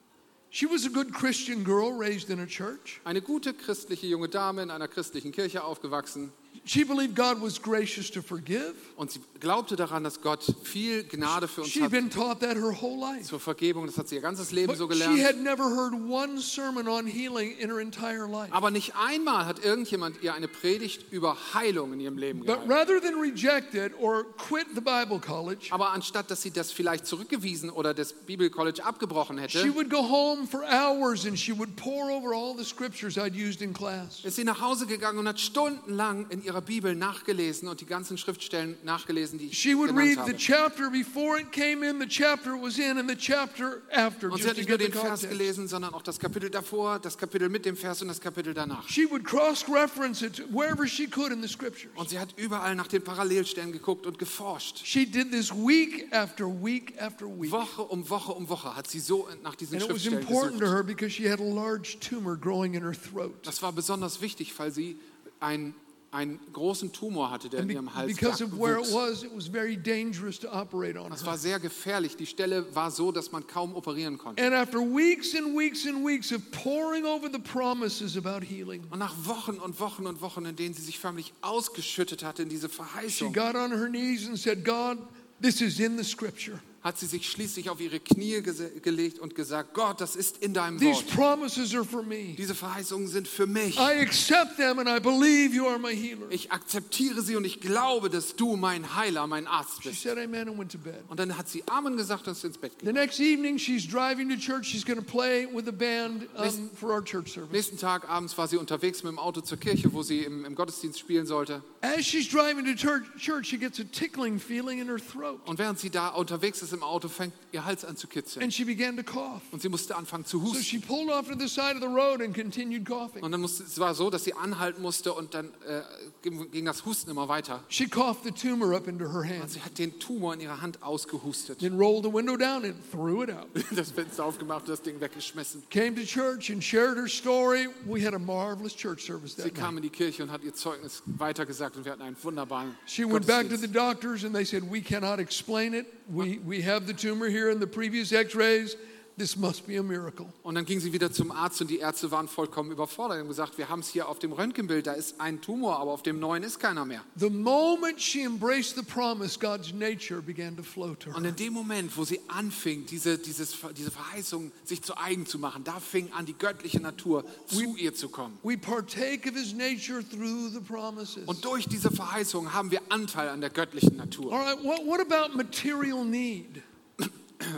She 0.49 0.67
was 0.67 0.85
a 0.85 0.89
good 0.89 1.11
Christian 1.13 1.63
girl 1.63 1.91
raised 1.97 2.29
in 2.29 2.39
a 2.39 2.45
church. 2.45 3.01
Eine 3.03 3.21
gute 3.21 3.55
christliche 3.55 4.05
junge 4.05 4.29
Dame 4.29 4.61
in 4.61 4.69
einer 4.69 4.87
christlichen 4.87 5.31
Kirche 5.31 5.63
aufgewachsen. 5.63 6.31
She 6.65 6.85
believed 6.85 7.13
God 7.15 7.41
was 7.41 7.61
gracious 7.61 8.09
to 8.11 8.21
forgive. 8.21 8.73
Und 8.95 9.11
sie 9.11 9.19
glaubte 9.41 9.75
daran, 9.75 10.03
dass 10.05 10.21
Gott 10.21 10.45
viel 10.63 11.03
Gnade 11.03 11.49
für 11.49 11.61
uns 11.61 11.71
She'd 11.71 11.83
hat 11.83 11.91
been 11.91 12.09
taught 12.09 12.39
that 12.39 12.55
her 12.55 12.71
whole 12.81 12.97
life. 12.99 13.23
zur 13.27 13.39
Vergebung. 13.41 13.85
Das 13.85 13.97
hat 13.97 14.07
sie 14.07 14.15
ihr 14.15 14.21
ganzes 14.21 14.51
Leben 14.53 14.67
But 14.67 14.77
so 14.77 14.85
she 14.89 14.97
gelernt. 14.99 15.21
had 15.25 15.37
never 15.41 15.65
heard 15.65 15.93
one 15.93 16.39
sermon 16.39 16.87
on 16.87 17.05
healing 17.05 17.51
in 17.59 17.69
her 17.69 17.79
entire 17.81 18.27
life. 18.29 18.53
Aber 18.53 18.71
nicht 18.71 18.93
einmal 18.95 19.45
hat 19.45 19.59
irgendjemand 19.65 20.21
ihr 20.23 20.33
eine 20.33 20.47
Predigt 20.47 21.11
über 21.11 21.35
Heilung 21.53 21.91
in 21.91 21.99
ihrem 21.99 22.17
Leben 22.17 22.39
But 22.39 22.47
gehalten. 22.47 22.71
rather 22.71 23.01
than 23.01 23.15
reject 23.15 23.73
it 23.75 23.91
or 23.99 24.23
quit 24.37 24.67
the 24.73 24.79
Bible 24.81 25.19
college, 25.19 25.67
Aber 25.71 25.91
anstatt, 25.91 26.31
dass 26.31 26.41
sie 26.43 26.51
das 26.51 26.71
vielleicht 26.71 27.05
zurückgewiesen 27.05 27.71
oder 27.71 27.93
das 27.93 28.13
Bibelcollege 28.13 28.85
abgebrochen 28.85 29.37
she 29.49 29.59
hätte, 29.59 29.75
would 29.75 29.89
go 29.89 29.97
home 30.07 30.47
for 30.47 30.61
hours 30.63 31.25
and 31.25 31.37
she 31.37 31.51
would 31.57 31.75
pour 31.75 32.09
over 32.09 32.33
all 32.33 32.55
the 32.57 32.63
scriptures 32.63 33.17
I'd 33.17 33.33
used 33.35 33.61
in 33.61 33.73
class. 33.73 34.23
ist 34.23 34.37
sie 34.37 34.45
nach 34.45 34.61
Hause 34.61 34.85
gegangen 34.87 35.19
und 35.19 35.27
hat 35.27 35.41
stundenlang 35.41 36.27
in 36.29 36.41
ihrer 36.41 36.52
Bibel 36.61 36.95
nachgelesen 36.95 37.67
und 37.67 37.81
die 37.81 37.85
ganzen 37.85 38.17
Schriftstellen 38.17 38.77
nachgelesen, 38.83 39.39
die 39.39 39.47
ich 39.47 39.57
She 39.59 39.75
would 39.75 39.89
genannt 39.89 40.07
read 40.09 40.17
habe. 40.19 40.31
the 40.31 40.37
chapter 40.37 40.89
before 40.89 41.39
it 41.39 41.51
came 41.51 41.83
in, 41.87 41.99
the 41.99 42.07
chapter 42.07 42.51
was 42.53 42.77
in, 42.77 42.97
and 42.97 43.09
the 43.09 43.15
chapter 43.15 43.81
after, 43.91 44.29
Und 44.31 44.37
sie 44.41 44.47
just 44.47 44.49
hat 44.49 44.55
to 44.55 44.59
nicht 44.61 44.69
nur 44.69 44.77
get 44.77 44.87
the 44.87 44.91
den 44.91 44.93
Vers 44.93 45.21
context. 45.21 45.29
gelesen, 45.29 45.67
sondern 45.67 45.93
auch 45.93 46.01
das 46.01 46.19
Kapitel 46.19 46.49
davor, 46.49 46.99
das 46.99 47.17
Kapitel 47.17 47.49
mit 47.49 47.65
dem 47.65 47.75
Vers 47.77 48.01
und 48.01 48.07
das 48.07 48.21
Kapitel 48.21 48.53
danach. 48.53 48.87
She 48.89 49.09
would 49.09 49.23
cross-reference 49.23 50.21
it 50.21 50.43
wherever 50.51 50.87
she 50.87 51.07
could 51.07 51.31
in 51.31 51.41
the 51.41 51.47
scriptures. 51.47 51.91
Und 51.95 52.09
sie 52.09 52.19
hat 52.19 52.29
überall 52.37 52.75
nach 52.75 52.87
den 52.87 53.03
Parallelstellen 53.03 53.71
geguckt 53.71 54.05
und 54.05 54.17
geforscht. 54.19 54.81
She 54.85 55.05
did 55.05 55.31
this 55.31 55.51
week 55.51 56.07
after 56.13 56.45
week 56.47 56.93
after 57.01 57.25
week. 57.27 57.51
Woche 57.51 57.81
um 57.83 58.09
Woche 58.09 58.31
um 58.33 58.47
Woche 58.49 58.75
hat 58.75 58.87
sie 58.89 58.99
so 58.99 59.27
nach 59.43 59.55
diesen 59.55 59.75
And 59.75 59.83
it 59.83 59.89
was 59.89 60.01
Schriftstellen 60.03 60.21
important 60.21 60.53
to 60.59 60.65
gesucht. 60.65 60.75
her 60.77 60.83
because 60.83 61.11
she 61.11 61.29
had 61.29 61.39
a 61.39 61.43
large 61.43 61.97
tumor 61.99 62.35
growing 62.37 62.73
in 62.73 62.83
her 62.83 62.93
throat. 62.93 63.33
Das 63.43 63.61
war 63.61 63.71
besonders 63.71 64.21
wichtig, 64.21 64.53
weil 64.57 64.71
sie 64.71 64.99
einen, 65.39 65.73
einen 66.13 66.39
großen 66.53 66.91
Tumor 66.93 67.31
hatte, 67.31 67.49
der 67.49 67.61
in 67.61 67.69
ihrem 67.71 67.93
Hals 67.93 68.07
because 68.15 68.43
of 68.43 68.51
where 68.53 68.73
it 68.79 68.85
wuchs. 68.85 68.93
was, 68.93 69.23
it 69.23 69.31
was 69.35 69.47
very 69.47 69.75
dangerous 69.75 70.39
to 70.39 70.47
operate 70.49 70.97
on 70.99 71.09
Das 71.09 71.21
her. 71.21 71.27
war 71.27 71.37
sehr 71.37 71.59
gefährlich. 71.59 72.15
Die 72.15 72.25
Stelle 72.25 72.65
war 72.75 72.91
so, 72.91 73.11
dass 73.11 73.31
man 73.31 73.45
kaum 73.47 73.75
operieren 73.75 74.17
konnte. 74.17 74.43
And 74.43 74.53
after 74.53 74.79
weeks 74.79 75.33
and 75.35 75.57
weeks 75.57 75.85
and 75.87 76.05
weeks 76.05 76.31
of 76.31 76.41
poring 76.51 77.05
over 77.05 77.29
the 77.31 77.39
promises 77.39 78.15
about 78.15 78.45
healing, 78.45 78.83
Und 78.91 78.99
nach 78.99 79.15
Wochen 79.25 79.57
und 79.57 79.79
Wochen 79.79 80.05
und 80.05 80.21
Wochen, 80.21 80.45
in 80.45 80.55
denen 80.55 80.73
sie 80.75 80.83
sich 80.83 80.99
förmlich 80.99 81.33
ausgeschüttet 81.41 82.23
hatte 82.23 82.43
in 82.43 82.49
diese 82.49 82.69
she 82.69 82.75
Verheißung, 82.75 83.33
got 83.33 83.55
on 83.55 83.71
her 83.71 83.87
knees 83.89 84.27
and 84.27 84.37
said, 84.37 84.63
God, 84.63 84.97
this 85.41 85.61
is 85.61 85.79
in 85.79 85.97
the 85.97 86.03
scripture. 86.03 86.59
Hat 86.83 86.97
sie 86.99 87.05
sich 87.05 87.29
schließlich 87.29 87.69
auf 87.69 87.79
ihre 87.79 87.99
Knie 87.99 88.37
gese- 88.39 88.79
gelegt 88.81 89.19
und 89.19 89.35
gesagt, 89.35 89.73
Gott, 89.73 90.01
das 90.01 90.15
ist 90.17 90.37
in 90.39 90.53
deinem 90.53 90.77
These 90.79 90.95
Wort. 90.95 91.07
promises 91.15 91.73
are 91.73 91.85
for 91.85 92.03
me. 92.03 92.35
Diese 92.37 92.53
Verheißungen 92.55 93.07
sind 93.07 93.27
für 93.27 93.47
mich. 93.47 93.77
I 93.77 94.01
accept 94.01 94.57
them 94.57 94.79
and 94.79 94.89
I 94.89 94.99
believe 94.99 95.55
you 95.55 95.65
are 95.65 95.79
my 95.79 95.95
healer. 95.95 96.27
Ich 96.29 96.51
akzeptiere 96.51 97.21
sie 97.21 97.35
und 97.37 97.45
ich 97.45 97.61
glaube, 97.61 98.09
dass 98.09 98.35
du 98.35 98.57
mein 98.57 98.95
Heiler, 98.95 99.25
mein 99.27 99.47
Arzt 99.47 99.81
She 99.83 99.89
bist. 99.89 100.01
said 100.03 100.17
amen 100.17 100.49
and 100.49 100.59
went 100.59 100.71
to 100.73 100.77
bed. 100.77 101.03
Und 101.07 101.19
dann 101.19 101.37
hat 101.37 101.47
sie 101.47 101.63
Amen 101.67 101.95
gesagt 101.95 102.27
und 102.27 102.33
ist 102.33 102.43
ins 102.43 102.57
Bett 102.57 102.73
The 102.73 102.85
gegangen. 102.87 102.95
next 103.01 103.19
evening, 103.21 103.57
she's 103.57 103.87
driving 103.87 104.27
to 104.29 104.35
church. 104.35 104.65
She's 104.67 104.85
going 104.85 104.99
to 104.99 105.05
play 105.05 105.47
with 105.53 105.63
the 105.65 105.71
band 105.71 106.27
um, 106.35 106.69
for 106.75 106.91
our 106.91 107.01
church 107.03 107.31
service. 107.33 107.51
Nächsten 107.53 107.77
Tag 107.77 108.09
abends 108.09 108.37
war 108.37 108.49
sie 108.49 108.57
unterwegs 108.57 109.03
mit 109.03 109.11
dem 109.11 109.19
Auto 109.19 109.39
zur 109.39 109.57
Kirche, 109.57 109.93
wo 109.93 110.03
sie 110.03 110.19
im, 110.19 110.43
im 110.43 110.53
Gottesdienst 110.55 110.99
spielen 110.99 111.25
sollte. 111.25 111.63
As 111.81 112.05
she's 112.05 112.27
driving 112.27 112.65
to 112.65 112.73
church, 112.75 113.03
church, 113.17 113.47
she 113.47 113.57
gets 113.57 113.79
a 113.79 113.83
tickling 113.85 114.37
feeling 114.37 114.79
in 114.79 114.87
her 114.87 114.97
throat. 114.97 115.39
Und 115.45 115.59
während 115.59 115.79
sie 115.79 115.89
da 115.89 116.09
unterwegs 116.09 116.61
ist 116.61 116.72
im 116.73 116.83
Auto, 116.83 117.07
fängt 117.07 117.33
ihr 117.51 117.63
Hals 117.65 117.85
an 117.85 117.95
zu 117.95 118.07
kitzeln. 118.07 118.43
And 118.43 118.53
she 118.53 118.63
began 118.65 118.97
to 118.97 119.03
cough. 119.03 119.41
Und 119.51 119.61
sie 119.61 119.69
musste 119.69 119.95
anfangen 119.95 120.25
zu 120.25 120.39
So 120.39 120.45
husten. 120.45 120.63
she 120.63 120.79
pulled 120.79 121.09
off 121.09 121.27
to 121.27 121.35
the 121.37 121.47
side 121.47 121.75
of 121.75 121.81
the 121.81 121.87
road 121.87 122.21
and 122.21 122.33
continued 122.35 122.85
coughing. 122.85 123.23
Und 123.23 123.31
dann 123.31 123.41
musste, 123.41 123.63
es 123.63 123.79
war 123.79 123.93
so, 123.95 124.09
dass 124.09 124.23
sie 124.23 124.33
anhalten 124.33 124.81
musste 124.81 125.13
und 125.13 125.33
dann 125.33 125.49
äh, 125.67 125.81
ging, 126.21 126.65
das 126.65 126.85
Husten 126.85 127.11
immer 127.11 127.27
weiter. 127.27 127.63
She 127.69 127.87
coughed 127.87 128.23
the 128.23 128.31
tumor 128.31 128.75
up 128.75 128.87
into 128.87 129.05
her 129.05 129.19
Und 129.21 129.29
hand, 129.41 129.51
sie 129.51 129.61
hat 129.61 129.77
den 129.77 129.99
Tumor 129.99 130.33
in 130.33 130.41
ihrer 130.41 130.61
Hand 130.61 130.81
ausgehustet. 130.83 131.59
then 131.59 131.77
rolled 131.77 132.03
the 132.03 132.11
window 132.13 132.35
down 132.35 132.63
and 132.65 132.75
threw 132.91 133.23
it 133.23 133.29
out. 133.31 133.47
Das 133.75 133.91
Fenster 133.91 134.25
aufgemacht 134.25 134.61
und 134.63 134.69
das 134.69 134.81
Ding 134.81 134.99
weggeschmissen. 134.99 135.63
Came 135.69 135.95
to 135.95 136.03
church 136.03 136.49
and 136.51 136.63
shared 136.63 136.97
her 136.97 137.07
story. 137.07 137.67
We 137.85 138.05
had 138.05 138.13
a 138.13 138.19
marvelous 138.19 138.75
church 138.75 139.05
service 139.05 139.35
Sie 139.35 139.43
that 139.43 139.55
kam 139.55 139.75
night. 139.75 139.83
in 139.85 139.89
die 139.91 139.95
Kirche 139.95 140.23
und 140.23 140.31
hat 140.31 140.43
ihr 140.43 140.53
Zeugnis 140.53 141.01
weitergesagt 141.05 141.75
und 141.75 141.85
wir 141.85 141.91
hatten 141.91 142.01
einen 142.01 142.17
wunderbaren 142.21 142.75
She 142.85 143.03
went 143.05 143.27
back 143.27 143.49
to 143.49 143.57
the 143.57 143.67
doctors 143.67 144.23
and 144.23 144.33
they 144.33 144.45
said, 144.45 144.63
We 144.71 144.81
cannot 144.81 145.19
explain 145.19 145.73
it. 145.73 145.85
We, 146.07 146.39
we 146.45 146.61
have 146.63 146.87
the 146.87 146.93
tumor 146.93 147.29
here 147.29 147.49
in 147.49 147.59
the 147.59 147.67
previous 147.67 148.11
x 148.11 148.35
rays. 148.35 148.75
This 149.15 149.37
must 149.37 149.67
be 149.67 149.77
a 149.77 149.83
miracle. 149.83 150.25
Und 150.41 150.55
dann 150.55 150.65
ging 150.65 150.79
sie 150.79 150.91
wieder 150.91 151.11
zum 151.11 151.31
Arzt 151.31 151.61
und 151.61 151.69
die 151.69 151.77
Ärzte 151.77 152.09
waren 152.09 152.27
vollkommen 152.27 152.71
überfordert. 152.71 153.19
Haben 153.19 153.27
gesagt, 153.27 153.59
wir 153.59 153.69
haben 153.69 153.81
es 153.81 153.89
hier 153.89 154.09
auf 154.09 154.17
dem 154.17 154.31
Röntgenbild, 154.31 154.87
da 154.87 154.93
ist 154.93 155.21
ein 155.21 155.39
Tumor, 155.39 155.79
aber 155.79 155.91
auf 155.91 156.01
dem 156.01 156.19
neuen 156.19 156.41
ist 156.41 156.59
keiner 156.59 156.83
mehr. 156.83 157.03
The 157.15 157.29
moment 157.29 158.01
she 158.01 158.23
embraced 158.23 158.75
the 158.75 158.81
promise, 158.81 159.37
God's 159.39 159.71
nature 159.71 160.19
began 160.19 160.57
to 160.57 160.63
flow 160.63 160.95
to 160.95 161.11
Und 161.11 161.23
her. 161.25 161.29
in 161.29 161.35
dem 161.35 161.53
Moment, 161.53 161.95
wo 161.95 162.05
sie 162.05 162.21
anfing, 162.27 162.87
diese, 162.87 163.19
dieses, 163.19 163.55
diese 163.77 163.91
Verheißung 163.91 164.51
sich 164.63 164.81
zu 164.81 164.97
eigen 164.97 165.27
zu 165.27 165.37
machen, 165.37 165.63
da 165.63 165.79
fing 165.79 166.11
an, 166.13 166.25
die 166.25 166.33
göttliche 166.33 166.79
Natur 166.79 167.23
zu 167.45 167.75
ihr 167.75 167.93
zu 167.93 168.09
kommen. 168.09 168.39
We 168.41 168.57
partake 168.57 169.29
of 169.29 169.35
his 169.35 169.53
nature 169.53 170.03
through 170.03 170.49
the 170.53 170.59
promises. 170.59 171.27
Und 171.27 171.45
durch 171.45 171.67
diese 171.67 171.91
Verheißung 171.91 172.51
haben 172.53 172.71
wir 172.71 172.81
Anteil 172.89 173.29
an 173.29 173.41
der 173.41 173.51
göttlichen 173.51 173.95
Natur. 173.95 174.33
All 174.33 174.39
right, 174.39 174.63
what, 174.63 174.85
what 174.87 174.99
about 174.99 175.35
material 175.37 176.03
need? 176.03 176.63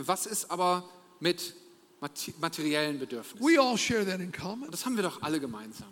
Was 0.04 0.26
ist 0.26 0.50
aber 0.50 0.84
mit 1.20 1.54
mate- 2.00 2.32
materiellen 2.40 2.98
Bedürfnissen? 2.98 3.46
We 3.46 3.60
all 3.60 3.76
share 3.78 4.04
that 4.06 4.20
in 4.20 4.32
common. 4.32 4.70
Das 4.70 4.84
haben 4.86 4.96
wir 4.96 5.02
doch 5.02 5.22
alle 5.22 5.40
gemeinsam. 5.40 5.88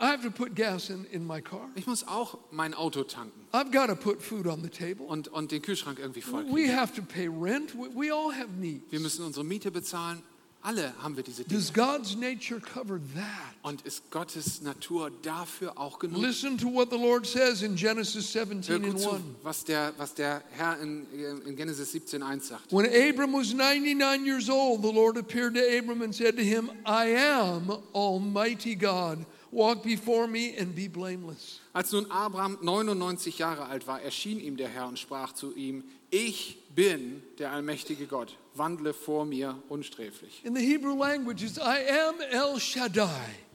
I 0.00 0.06
have 0.06 0.22
to 0.24 0.30
put 0.32 0.56
gas 0.56 0.90
in, 0.90 1.04
in 1.12 1.24
my 1.24 1.40
car. 1.40 1.68
Ich 1.76 1.86
muss 1.86 2.06
auch 2.08 2.36
mein 2.50 2.74
Auto 2.74 3.04
tanken 3.04 3.46
I've 3.52 3.70
got 3.70 3.86
to 3.86 3.94
put 3.94 4.20
food 4.20 4.48
on 4.48 4.60
the 4.62 4.68
table. 4.68 5.06
und, 5.06 5.28
und 5.28 5.52
den 5.52 5.62
Kühlschrank 5.62 6.00
irgendwie 6.00 6.22
voll 6.22 6.44
We 6.52 6.74
have 6.76 6.92
to 6.94 7.02
pay 7.02 7.28
rent. 7.28 7.72
We, 7.74 7.88
we 7.94 8.12
all 8.12 8.32
have 8.34 8.48
needs. 8.58 8.90
Wir 8.90 8.98
müssen 8.98 9.24
unsere 9.24 9.44
Miete 9.44 9.70
bezahlen. 9.70 10.20
Alle 10.64 10.94
haben 11.02 11.16
wir 11.16 11.24
diese 11.24 11.42
Dinge. 11.42 11.58
Does 11.58 11.72
God's 11.72 12.16
nature 12.16 12.60
cover 12.60 13.00
that? 13.16 13.54
Und 13.62 13.82
ist 13.82 14.10
Gottes 14.12 14.62
Natur 14.62 15.10
dafür 15.22 15.76
auch 15.76 15.98
genug? 15.98 16.22
Listen 16.22 16.56
to 16.56 16.72
what 16.72 16.90
the 16.90 16.96
Lord 16.96 17.26
says 17.26 17.62
in 17.62 17.74
Genesis 17.74 18.32
Hör 18.32 18.46
17 18.46 18.82
gut 18.82 18.90
and 18.90 19.00
zu, 19.00 19.10
1. 19.10 19.22
was 19.42 19.64
der, 19.64 19.92
was 19.98 20.14
der 20.14 20.42
Herr 20.52 20.78
in, 20.80 21.06
in 21.46 21.56
Genesis 21.56 21.92
17,1 21.92 22.42
sagt. 22.42 22.72
When 22.72 22.86
Abram 22.86 23.32
was 23.32 23.52
99 23.52 24.24
years 24.24 24.48
old, 24.48 24.82
the 24.82 24.92
Lord 24.92 25.16
appeared 25.16 25.54
to 25.54 25.60
Abram 25.60 26.00
and 26.00 26.14
said 26.14 26.36
to 26.36 26.44
him, 26.44 26.70
I 26.86 27.06
am 27.06 27.68
Almighty 27.92 28.76
God. 28.76 29.26
Walk 29.50 29.82
before 29.82 30.28
me 30.28 30.54
and 30.56 30.74
be 30.74 30.88
blameless. 30.88 31.60
Als 31.74 31.92
nun 31.92 32.06
Abraham 32.10 32.58
99 32.62 33.36
Jahre 33.38 33.66
alt 33.66 33.86
war, 33.88 34.00
erschien 34.00 34.38
ihm 34.38 34.56
der 34.56 34.68
Herr 34.68 34.86
und 34.86 34.98
sprach 34.98 35.32
zu 35.32 35.52
ihm, 35.54 35.82
ich 36.10 36.58
bin 36.74 37.22
der 37.38 37.52
allmächtige 37.52 38.06
Gott, 38.06 38.36
wandle 38.54 38.94
vor 38.94 39.24
mir 39.24 39.62
unsträflich. 39.68 40.44
In 40.44 40.54
the 40.56 40.62
Hebrew 40.62 40.96
language, 40.98 41.42
it's 41.42 41.58
I 41.58 41.88
am 42.08 42.20
El 42.30 42.58
Shaddai. 42.58 43.08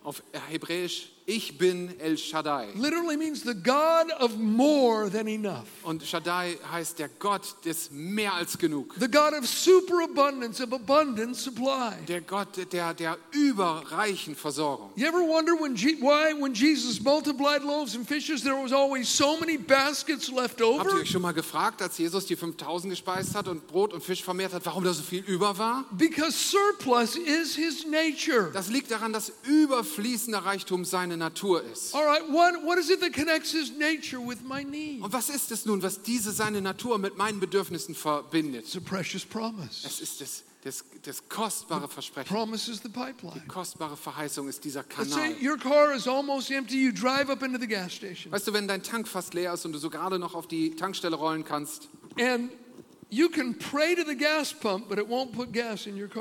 Auf 0.04 0.24
Hebräisch, 0.50 1.12
ich 1.30 1.58
bin 1.58 1.94
El 2.00 2.18
Shaddai. 2.18 2.70
Literally 2.76 3.18
means 3.18 3.44
the 3.44 3.54
God 3.54 4.10
of 4.18 4.38
more 4.38 5.10
than 5.12 5.28
enough. 5.28 5.66
Und 5.84 6.02
Shaddai 6.02 6.58
heißt 6.72 7.00
der 7.00 7.10
Gott 7.20 7.54
des 7.66 7.92
mehr 7.92 8.34
als 8.34 8.58
genug. 8.58 8.96
The 8.98 9.12
God 9.12 9.34
of 9.38 9.46
superabundance, 9.46 10.64
of 10.64 10.72
abundant 10.72 11.36
supply. 11.36 11.96
Der 12.08 12.22
Gott 12.22 12.48
der, 12.72 12.94
der 12.94 13.18
überreichen 13.32 14.38
Versorgung. 14.38 14.92
You 14.96 15.06
ever 15.06 15.20
wonder 15.28 15.52
when 15.60 15.76
Je- 15.76 15.98
why, 16.00 16.34
when 16.40 16.54
Jesus 16.54 17.02
multiplied 17.02 17.62
loaves 17.62 17.94
and 17.96 18.08
fishes, 18.08 18.42
there 18.42 18.56
was 18.56 18.72
always 18.72 19.10
so 19.10 19.38
many 19.38 19.58
baskets 19.58 20.30
left 20.30 20.62
Habt 20.62 20.62
ihr 20.62 20.68
over? 20.68 20.94
euch 21.02 21.10
schon 21.12 21.22
mal 21.22 21.34
gefragt, 21.34 21.82
als 21.82 21.98
Jesus 21.98 22.26
die 22.26 22.38
5000 22.38 22.90
gespeist 22.92 23.36
hat 23.36 23.50
und 23.50 23.68
Brot 23.68 23.92
und 23.94 24.02
Fisch 24.02 24.24
vermehrt 24.24 24.54
hat, 24.54 24.66
warum 24.66 24.86
da 24.86 24.94
so 24.94 25.04
viel 25.04 25.26
über 25.26 25.58
war? 25.58 25.84
Because 25.92 26.32
surplus 26.32 27.18
is 27.18 27.54
his 27.54 27.86
nature. 27.86 28.50
Das 28.54 28.70
liegt 28.70 28.92
daran, 28.92 29.12
dass 29.12 29.34
überfließender 29.44 30.40
Reichtum 30.40 30.86
seine 30.86 31.17
Natur 31.18 31.64
ist. 31.64 31.94
All 31.94 32.06
right, 32.06 32.22
what, 32.30 32.64
what 32.64 32.78
is 32.78 32.90
it 32.90 33.02
that 33.02 33.12
connects 33.14 33.52
his 33.52 33.72
nature 33.78 34.20
with 34.20 34.38
my 34.44 34.64
need? 34.64 35.02
Und 35.04 35.12
was 35.12 35.30
ist 35.30 35.52
es 35.52 35.66
nun, 35.66 35.82
was 35.84 36.02
diese 36.02 36.32
seine 36.32 36.62
Natur 36.62 36.98
mit 36.98 37.18
meinen 37.18 37.40
Bedürfnissen 37.40 37.96
verbindet? 37.96 38.64
It's 38.66 38.76
a 38.78 38.80
precious 38.80 39.26
promise. 39.26 39.86
Es 39.86 40.00
ist 40.00 40.22
das, 40.22 40.44
das, 40.64 40.84
das 41.04 41.28
kostbare 41.28 41.88
Versprechen. 41.88 42.28
Promise 42.34 42.72
is 42.72 42.82
the 42.82 42.90
pipeline. 42.90 43.42
Kostbare 43.48 43.98
Verheißung 43.98 44.48
ist 44.48 44.64
dieser 44.64 44.86
Let's 44.98 45.14
say 45.14 45.34
Kanal. 45.34 45.36
your 45.42 45.58
car 45.58 45.94
is 45.94 46.08
almost 46.08 46.50
empty, 46.52 46.76
you 46.78 46.92
drive 46.92 47.30
up 47.30 47.44
into 47.44 47.60
the 47.60 47.68
gas 47.68 47.94
station, 47.94 48.32
Weißt 48.32 48.48
du, 48.48 48.54
wenn 48.54 48.68
dein 48.68 48.84
Tank 48.84 49.08
fast 49.08 49.34
leer 49.34 49.54
ist 49.54 49.66
und 49.66 49.74
du 49.74 49.80
so 49.80 49.90
gerade 49.90 50.20
noch 50.20 50.36
auf 50.36 50.48
die 50.48 50.76
Tankstelle 50.76 51.16
rollen 51.16 51.44
kannst, 51.44 51.90
and 52.20 52.52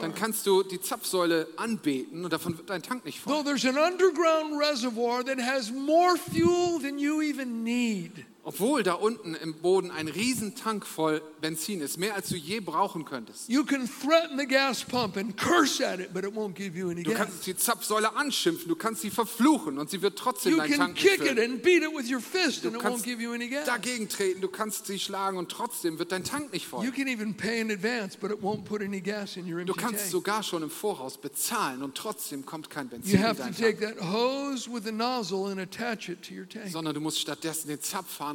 dann 0.01 0.15
kannst 0.15 0.47
du 0.47 0.63
die 0.63 0.81
Zapfsäule 0.81 1.49
anbeten 1.57 2.25
und 2.25 2.33
davon 2.33 2.57
wird 2.57 2.71
dein 2.71 2.83
Tank 2.83 3.05
nicht 3.05 3.19
voll. 3.19 3.33
Though 3.33 3.43
there's 3.43 3.65
an 3.65 3.77
underground 3.77 4.61
reservoir 4.61 5.25
that 5.25 5.39
has 5.41 5.73
more 5.73 6.17
fuel 6.17 6.79
than 6.81 6.99
you 6.99 7.23
even 7.23 7.65
need. 7.65 8.25
Obwohl 8.49 8.85
da 8.85 8.93
unten 8.95 9.35
im 9.35 9.55
Boden 9.55 9.91
ein 9.91 10.07
Riesentank 10.07 10.87
voll 10.87 11.21
Benzin 11.41 11.81
ist, 11.81 11.99
mehr 11.99 12.15
als 12.15 12.29
du 12.29 12.37
je 12.37 12.61
brauchen 12.61 13.05
könntest. 13.05 13.49
You 13.49 13.65
can 13.65 13.89
threaten 13.89 14.39
the 14.39 14.47
gas 14.47 14.85
pump 14.85 15.17
and 15.17 15.37
curse 15.37 15.85
at 15.85 15.99
it, 15.99 16.15
but 16.15 16.23
it 16.25 16.31
won't 16.33 16.55
give 16.55 16.79
you 16.79 16.89
any 16.89 17.03
Du 17.03 17.13
kannst 17.13 17.45
die 17.45 17.57
Zapfsäule 17.57 18.15
anschimpfen, 18.15 18.69
du 18.69 18.77
kannst 18.77 19.03
sie 19.03 19.11
verfluchen 19.11 19.79
und 19.79 19.91
sie 19.91 20.01
wird 20.01 20.17
trotzdem 20.17 20.53
You 20.53 20.59
deinen 20.59 20.71
can 20.71 20.79
Tank 20.79 20.95
nicht 20.95 21.07
kick 21.09 21.21
it 21.23 21.29
füllen. 21.37 21.51
and 21.55 21.63
beat 21.65 21.83
it 21.83 21.91
with 21.93 22.09
your 22.09 22.21
fist 22.21 22.63
Du 22.63 22.69
and 22.69 22.77
it 22.77 22.83
won't 22.83 22.91
kannst 22.91 23.05
give 23.05 23.21
you 23.21 23.33
any 23.33 23.49
gas. 23.49 23.67
dagegen 23.67 24.09
treten, 24.09 24.41
du 24.41 24.47
kannst 24.49 24.87
sie 24.87 25.01
schlagen 25.01 25.39
und 25.39 25.51
trotzdem 25.51 25.99
wird 25.99 26.13
dein 26.13 26.23
Tank 26.23 26.53
nicht 26.53 26.69
voll. 26.69 26.85
You 26.85 26.93
can 26.93 27.09
even 27.09 27.35
pay 27.37 27.61
in 27.61 27.73
advance, 27.73 28.17
but 28.17 28.31
it 28.31 28.39
won't 28.43 28.63
put 28.65 28.81
any 28.81 29.01
gas 29.01 29.37
in 29.37 29.53
your 29.53 29.65
Du 29.65 29.75
kannst 29.75 30.03
tank. 30.03 30.11
sogar 30.13 30.45
schon 30.45 30.63
im 30.63 30.71
Voraus 30.71 31.19
bezahlen 31.19 31.83
und 31.83 31.97
trotzdem 31.97 32.47
kommt 32.47 32.71
kein 32.71 32.89
Benzin 32.89 33.11
You 33.11 33.17
in 33.19 33.25
have 33.25 33.37
to 33.39 33.43
deinen 33.43 33.57
take 33.57 33.81
Tank. 33.81 33.99
that 33.99 34.09
hose 34.13 34.71
with 34.73 34.85
the 34.85 34.93
nozzle 34.93 35.51
and 35.51 35.59
attach 35.61 36.09
it 36.09 36.23
to 36.29 36.33
your 36.33 36.49
tank. 36.49 36.71
Sondern 36.71 36.95
du 36.95 37.01
musst 37.01 37.19
stattdessen 37.19 37.67
den 37.67 37.81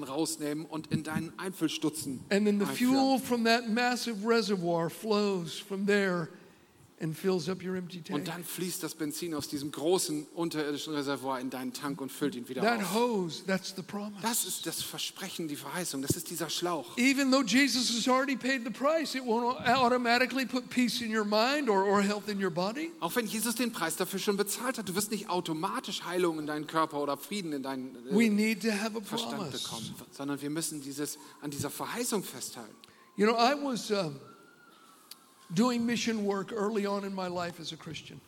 Zapfhahn 0.02 0.16
rausnehmen 0.16 0.66
und 0.66 0.92
in 0.92 1.04
deinen 1.04 1.34
Einfüllstutzen 1.38 2.22
And 2.30 2.46
then 2.46 2.60
the 2.60 2.66
fuel 2.66 3.20
from 3.20 3.46
that 3.46 3.70
massive 3.70 4.26
reservoir 4.26 4.90
flows 4.90 5.60
from 5.60 5.86
there 5.86 6.30
and 7.02 7.18
fills 7.18 7.50
up 7.50 7.64
your 7.64 7.76
empty 7.76 8.02
tank. 8.02 8.20
Und 8.20 8.28
dann 8.28 8.44
fließt 8.44 8.84
das 8.84 8.94
Benzin 8.96 9.34
aus 9.34 9.48
diesem 9.48 9.72
großen 9.72 10.28
unterirdischen 10.36 10.94
Reservoir 10.94 11.40
in 11.40 11.50
deinen 11.50 11.74
Tank 11.74 12.00
und 12.00 12.12
füllt 12.12 12.36
ihn 12.36 12.48
wieder 12.48 12.62
That 12.62 12.80
auf. 12.82 12.94
hose, 12.94 13.44
that's 13.46 13.74
the 13.76 13.82
promise. 13.82 14.22
Das 14.22 14.46
ist 14.46 14.66
das 14.66 14.82
Versprechen, 14.84 15.48
die 15.48 15.56
Verheißung. 15.56 16.02
Das 16.02 16.12
ist 16.12 16.30
dieser 16.30 16.50
Schlauch. 16.50 16.98
Even 16.98 17.32
though 17.32 17.44
Jesus 17.44 17.90
has 17.96 18.08
already 18.08 18.36
paid 18.36 18.64
the 18.64 18.70
price, 18.70 19.16
it 19.16 19.24
won't 19.24 19.58
automatically 19.68 20.46
put 20.46 20.70
peace 20.70 21.02
in 21.02 21.16
your 21.16 21.26
mind 21.26 21.70
or, 21.70 21.84
or 21.84 22.02
health 22.02 22.28
in 22.28 22.44
your 22.44 22.52
body. 22.52 22.92
Auch 23.00 23.16
wenn 23.16 23.26
Jesus 23.26 23.56
den 23.56 23.72
Preis 23.72 23.96
dafür 23.96 24.20
schon 24.20 24.38
bezahlt 24.38 24.78
hat, 24.78 24.88
du 24.88 24.96
wirst 24.96 25.12
nicht 25.12 25.30
automatisch 25.30 26.04
Heilung 26.04 26.40
in 26.40 26.46
deinen 26.46 26.68
Körper 26.68 27.02
oder 27.02 27.18
Frieden 27.18 27.54
in 27.54 27.64
deinen 27.64 27.96
äh, 27.96 28.16
We 28.16 28.30
need 28.30 28.62
to 28.62 28.72
have 28.72 28.98
a 28.98 29.02
Verstand 29.02 29.38
promise. 29.38 29.64
bekommen, 29.64 29.96
sondern 30.12 30.42
wir 30.42 30.50
müssen 30.50 30.82
dieses, 30.82 31.18
an 31.42 31.50
dieser 31.52 31.70
Verheißung 31.72 32.24
festhalten. 32.24 32.76
You 33.18 33.28
know, 33.28 33.36
I 33.36 33.54
was 33.62 33.92
um, 33.92 34.16
doing 35.54 35.86
mission 35.86 36.26
work 36.26 36.52
early 36.54 36.86
on 36.86 37.04
in 37.04 37.14
my 37.14 37.28
life 37.28 37.60
as 37.60 37.72
a 37.72 37.78
Christian. 37.78 38.20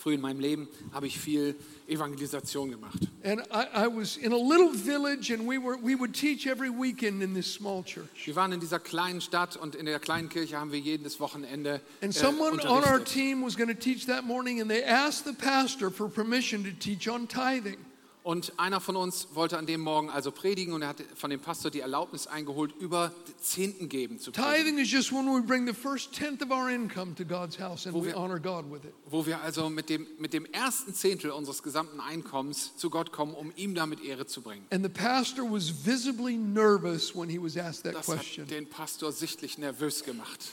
Früh 0.00 0.14
in 0.14 0.20
meinem 0.22 0.40
Leben 0.40 0.66
habe 0.94 1.06
ich 1.06 1.18
viel 1.18 1.54
Evangelisation 1.86 2.70
gemacht. 2.70 3.06
And 3.22 3.42
I, 3.52 3.84
I 3.84 3.86
was 3.86 4.16
in 4.16 4.32
a 4.32 4.36
little 4.36 4.72
village, 4.72 5.30
and 5.30 5.46
we, 5.46 5.58
were, 5.58 5.76
we 5.76 5.94
would 5.94 6.14
teach 6.14 6.46
every 6.46 6.70
weekend 6.70 7.22
in 7.22 7.34
this 7.34 7.52
small 7.52 7.82
church. 7.82 8.24
Wir 8.24 8.34
waren 8.34 8.52
in 8.52 8.60
dieser 8.60 8.78
kleinen 8.78 9.20
Stadt 9.20 9.56
und 9.56 9.74
in 9.74 9.84
der 9.84 9.98
kleinen 9.98 10.30
Kirche 10.30 10.58
haben 10.58 10.72
wir 10.72 10.78
jedes 10.78 11.20
Wochenende 11.20 11.82
And 12.00 12.14
äh, 12.14 12.18
someone 12.18 12.58
on 12.60 12.82
our 12.82 12.98
team 12.98 13.42
was 13.42 13.56
going 13.56 13.68
to 13.68 13.74
teach 13.74 14.06
that 14.06 14.24
morning, 14.24 14.62
and 14.62 14.70
they 14.70 14.82
asked 14.82 15.26
the 15.26 15.34
pastor 15.34 15.90
for 15.90 16.08
permission 16.08 16.64
to 16.64 16.70
teach 16.70 17.06
on 17.06 17.26
tithing. 17.26 17.76
Und 18.22 18.52
einer 18.58 18.80
von 18.80 18.96
uns 18.96 19.28
wollte 19.32 19.56
an 19.56 19.64
dem 19.64 19.80
Morgen 19.80 20.10
also 20.10 20.30
predigen 20.30 20.74
und 20.74 20.82
er 20.82 20.88
hat 20.88 21.02
von 21.14 21.30
dem 21.30 21.40
Pastor 21.40 21.70
die 21.70 21.80
Erlaubnis 21.80 22.26
eingeholt, 22.26 22.74
über 22.78 23.12
Zehnten 23.40 23.88
geben 23.88 24.18
zu 24.18 24.30
predigen. 24.30 24.52
Tithing 24.56 24.78
is 24.78 24.90
just 24.92 25.10
when 25.10 25.24
we 25.26 25.40
bring 25.40 25.66
the 25.66 25.72
first 25.72 26.12
tenth 26.12 26.42
of 26.42 26.50
our 26.50 26.68
income 26.68 27.14
to 27.14 27.24
God's 27.24 27.58
house 27.58 27.86
and 27.86 27.94
Wo 27.94 28.02
we 28.02 28.08
wir- 28.08 28.16
honor 28.18 28.38
God 28.38 28.70
with 28.70 28.84
it. 28.84 28.92
Wo 29.08 29.24
wir 29.24 29.40
also 29.40 29.70
mit 29.70 29.88
dem, 29.88 30.06
mit 30.18 30.34
dem 30.34 30.44
ersten 30.46 30.92
Zehntel 30.92 31.30
unseres 31.30 31.62
gesamten 31.62 31.98
Einkommens 31.98 32.76
zu 32.76 32.90
Gott 32.90 33.10
kommen, 33.10 33.32
um 33.34 33.52
ihm 33.56 33.74
damit 33.74 34.04
Ehre 34.04 34.26
zu 34.26 34.42
bringen. 34.42 34.66
And 34.70 34.84
the 34.84 34.90
pastor 34.90 35.42
was 35.50 35.70
visibly 35.86 36.36
nervous 36.36 37.16
when 37.16 37.30
he 37.30 37.38
was 37.42 37.56
asked 37.56 37.84
that 37.84 37.94
Das 37.94 38.04
question. 38.04 38.44
hat 38.44 38.50
den 38.50 38.68
Pastor 38.68 39.12
sichtlich 39.12 39.56
nervös 39.56 40.04
gemacht. 40.04 40.50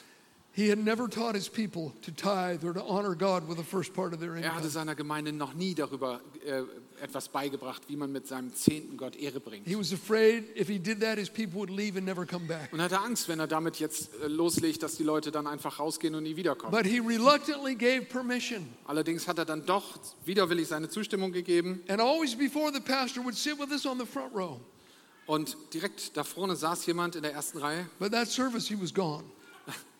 He 0.53 0.71
had 0.71 0.79
never 0.79 1.07
taught 1.07 1.35
his 1.35 1.49
people 1.49 1.91
to 2.01 2.09
tithe 2.11 2.65
or 2.65 2.73
to 2.73 2.79
honor 2.81 3.13
God 3.13 3.47
with 3.47 3.57
the 3.57 3.63
first 3.63 3.93
part 3.93 4.11
of 4.13 4.19
their 4.19 4.31
Er 4.37 4.45
hatte 4.55 4.55
income. 4.55 4.69
seiner 4.69 4.95
Gemeinde 4.95 5.31
noch 5.31 5.53
nie 5.53 5.75
darüber 5.75 6.19
äh, 6.45 6.63
etwas 7.01 7.29
beigebracht, 7.29 7.83
wie 7.87 7.95
man 7.95 8.11
mit 8.11 8.27
seinem 8.27 8.53
Zehnten 8.53 8.97
Gott 8.97 9.15
Ehre 9.15 9.39
bringt. 9.39 9.67
He 9.67 9.77
was 9.77 9.93
afraid 9.93 10.43
if 10.57 10.67
he 10.67 10.79
did 10.79 11.01
that, 11.01 11.17
his 11.17 11.29
people 11.29 11.59
would 11.59 11.69
leave 11.69 11.97
and 11.97 12.05
never 12.05 12.25
come 12.25 12.45
back. 12.45 12.71
Und 12.71 12.79
er 12.79 12.85
hatte 12.85 12.99
Angst, 12.99 13.27
wenn 13.27 13.39
er 13.39 13.47
damit 13.47 13.77
jetzt 13.79 14.09
äh, 14.21 14.27
loslegt, 14.27 14.83
dass 14.83 14.95
die 14.95 15.03
Leute 15.03 15.31
dann 15.31 15.47
einfach 15.47 15.79
rausgehen 15.79 16.15
und 16.15 16.23
nie 16.23 16.35
wiederkommen. 16.35 16.71
But 16.71 16.85
he 16.85 16.99
reluctantly 16.99 17.75
gave 17.75 18.01
permission. 18.03 18.67
Allerdings 18.85 19.27
hat 19.27 19.37
er 19.37 19.45
dann 19.45 19.65
doch 19.65 19.99
widerwillig 20.25 20.67
seine 20.67 20.89
Zustimmung 20.89 21.31
gegeben 21.31 21.83
And 21.87 22.01
always 22.01 22.35
before 22.35 22.71
the 22.73 22.81
pastor 22.81 23.23
would 23.23 23.35
sit 23.35 23.57
with 23.59 23.71
us 23.71 23.85
on 23.85 23.99
the 23.99 24.05
front 24.05 24.33
row. 24.35 24.59
und 25.27 25.57
direkt 25.73 26.15
da 26.15 26.23
vorne 26.23 26.55
saß 26.55 26.85
jemand 26.85 27.15
in 27.15 27.23
der 27.23 27.33
ersten 27.33 27.57
Reihe. 27.57 27.87
But 27.99 28.11
that 28.11 28.27
service, 28.27 28.67
he 28.67 28.79
was 28.79 28.93
gone. 28.93 29.23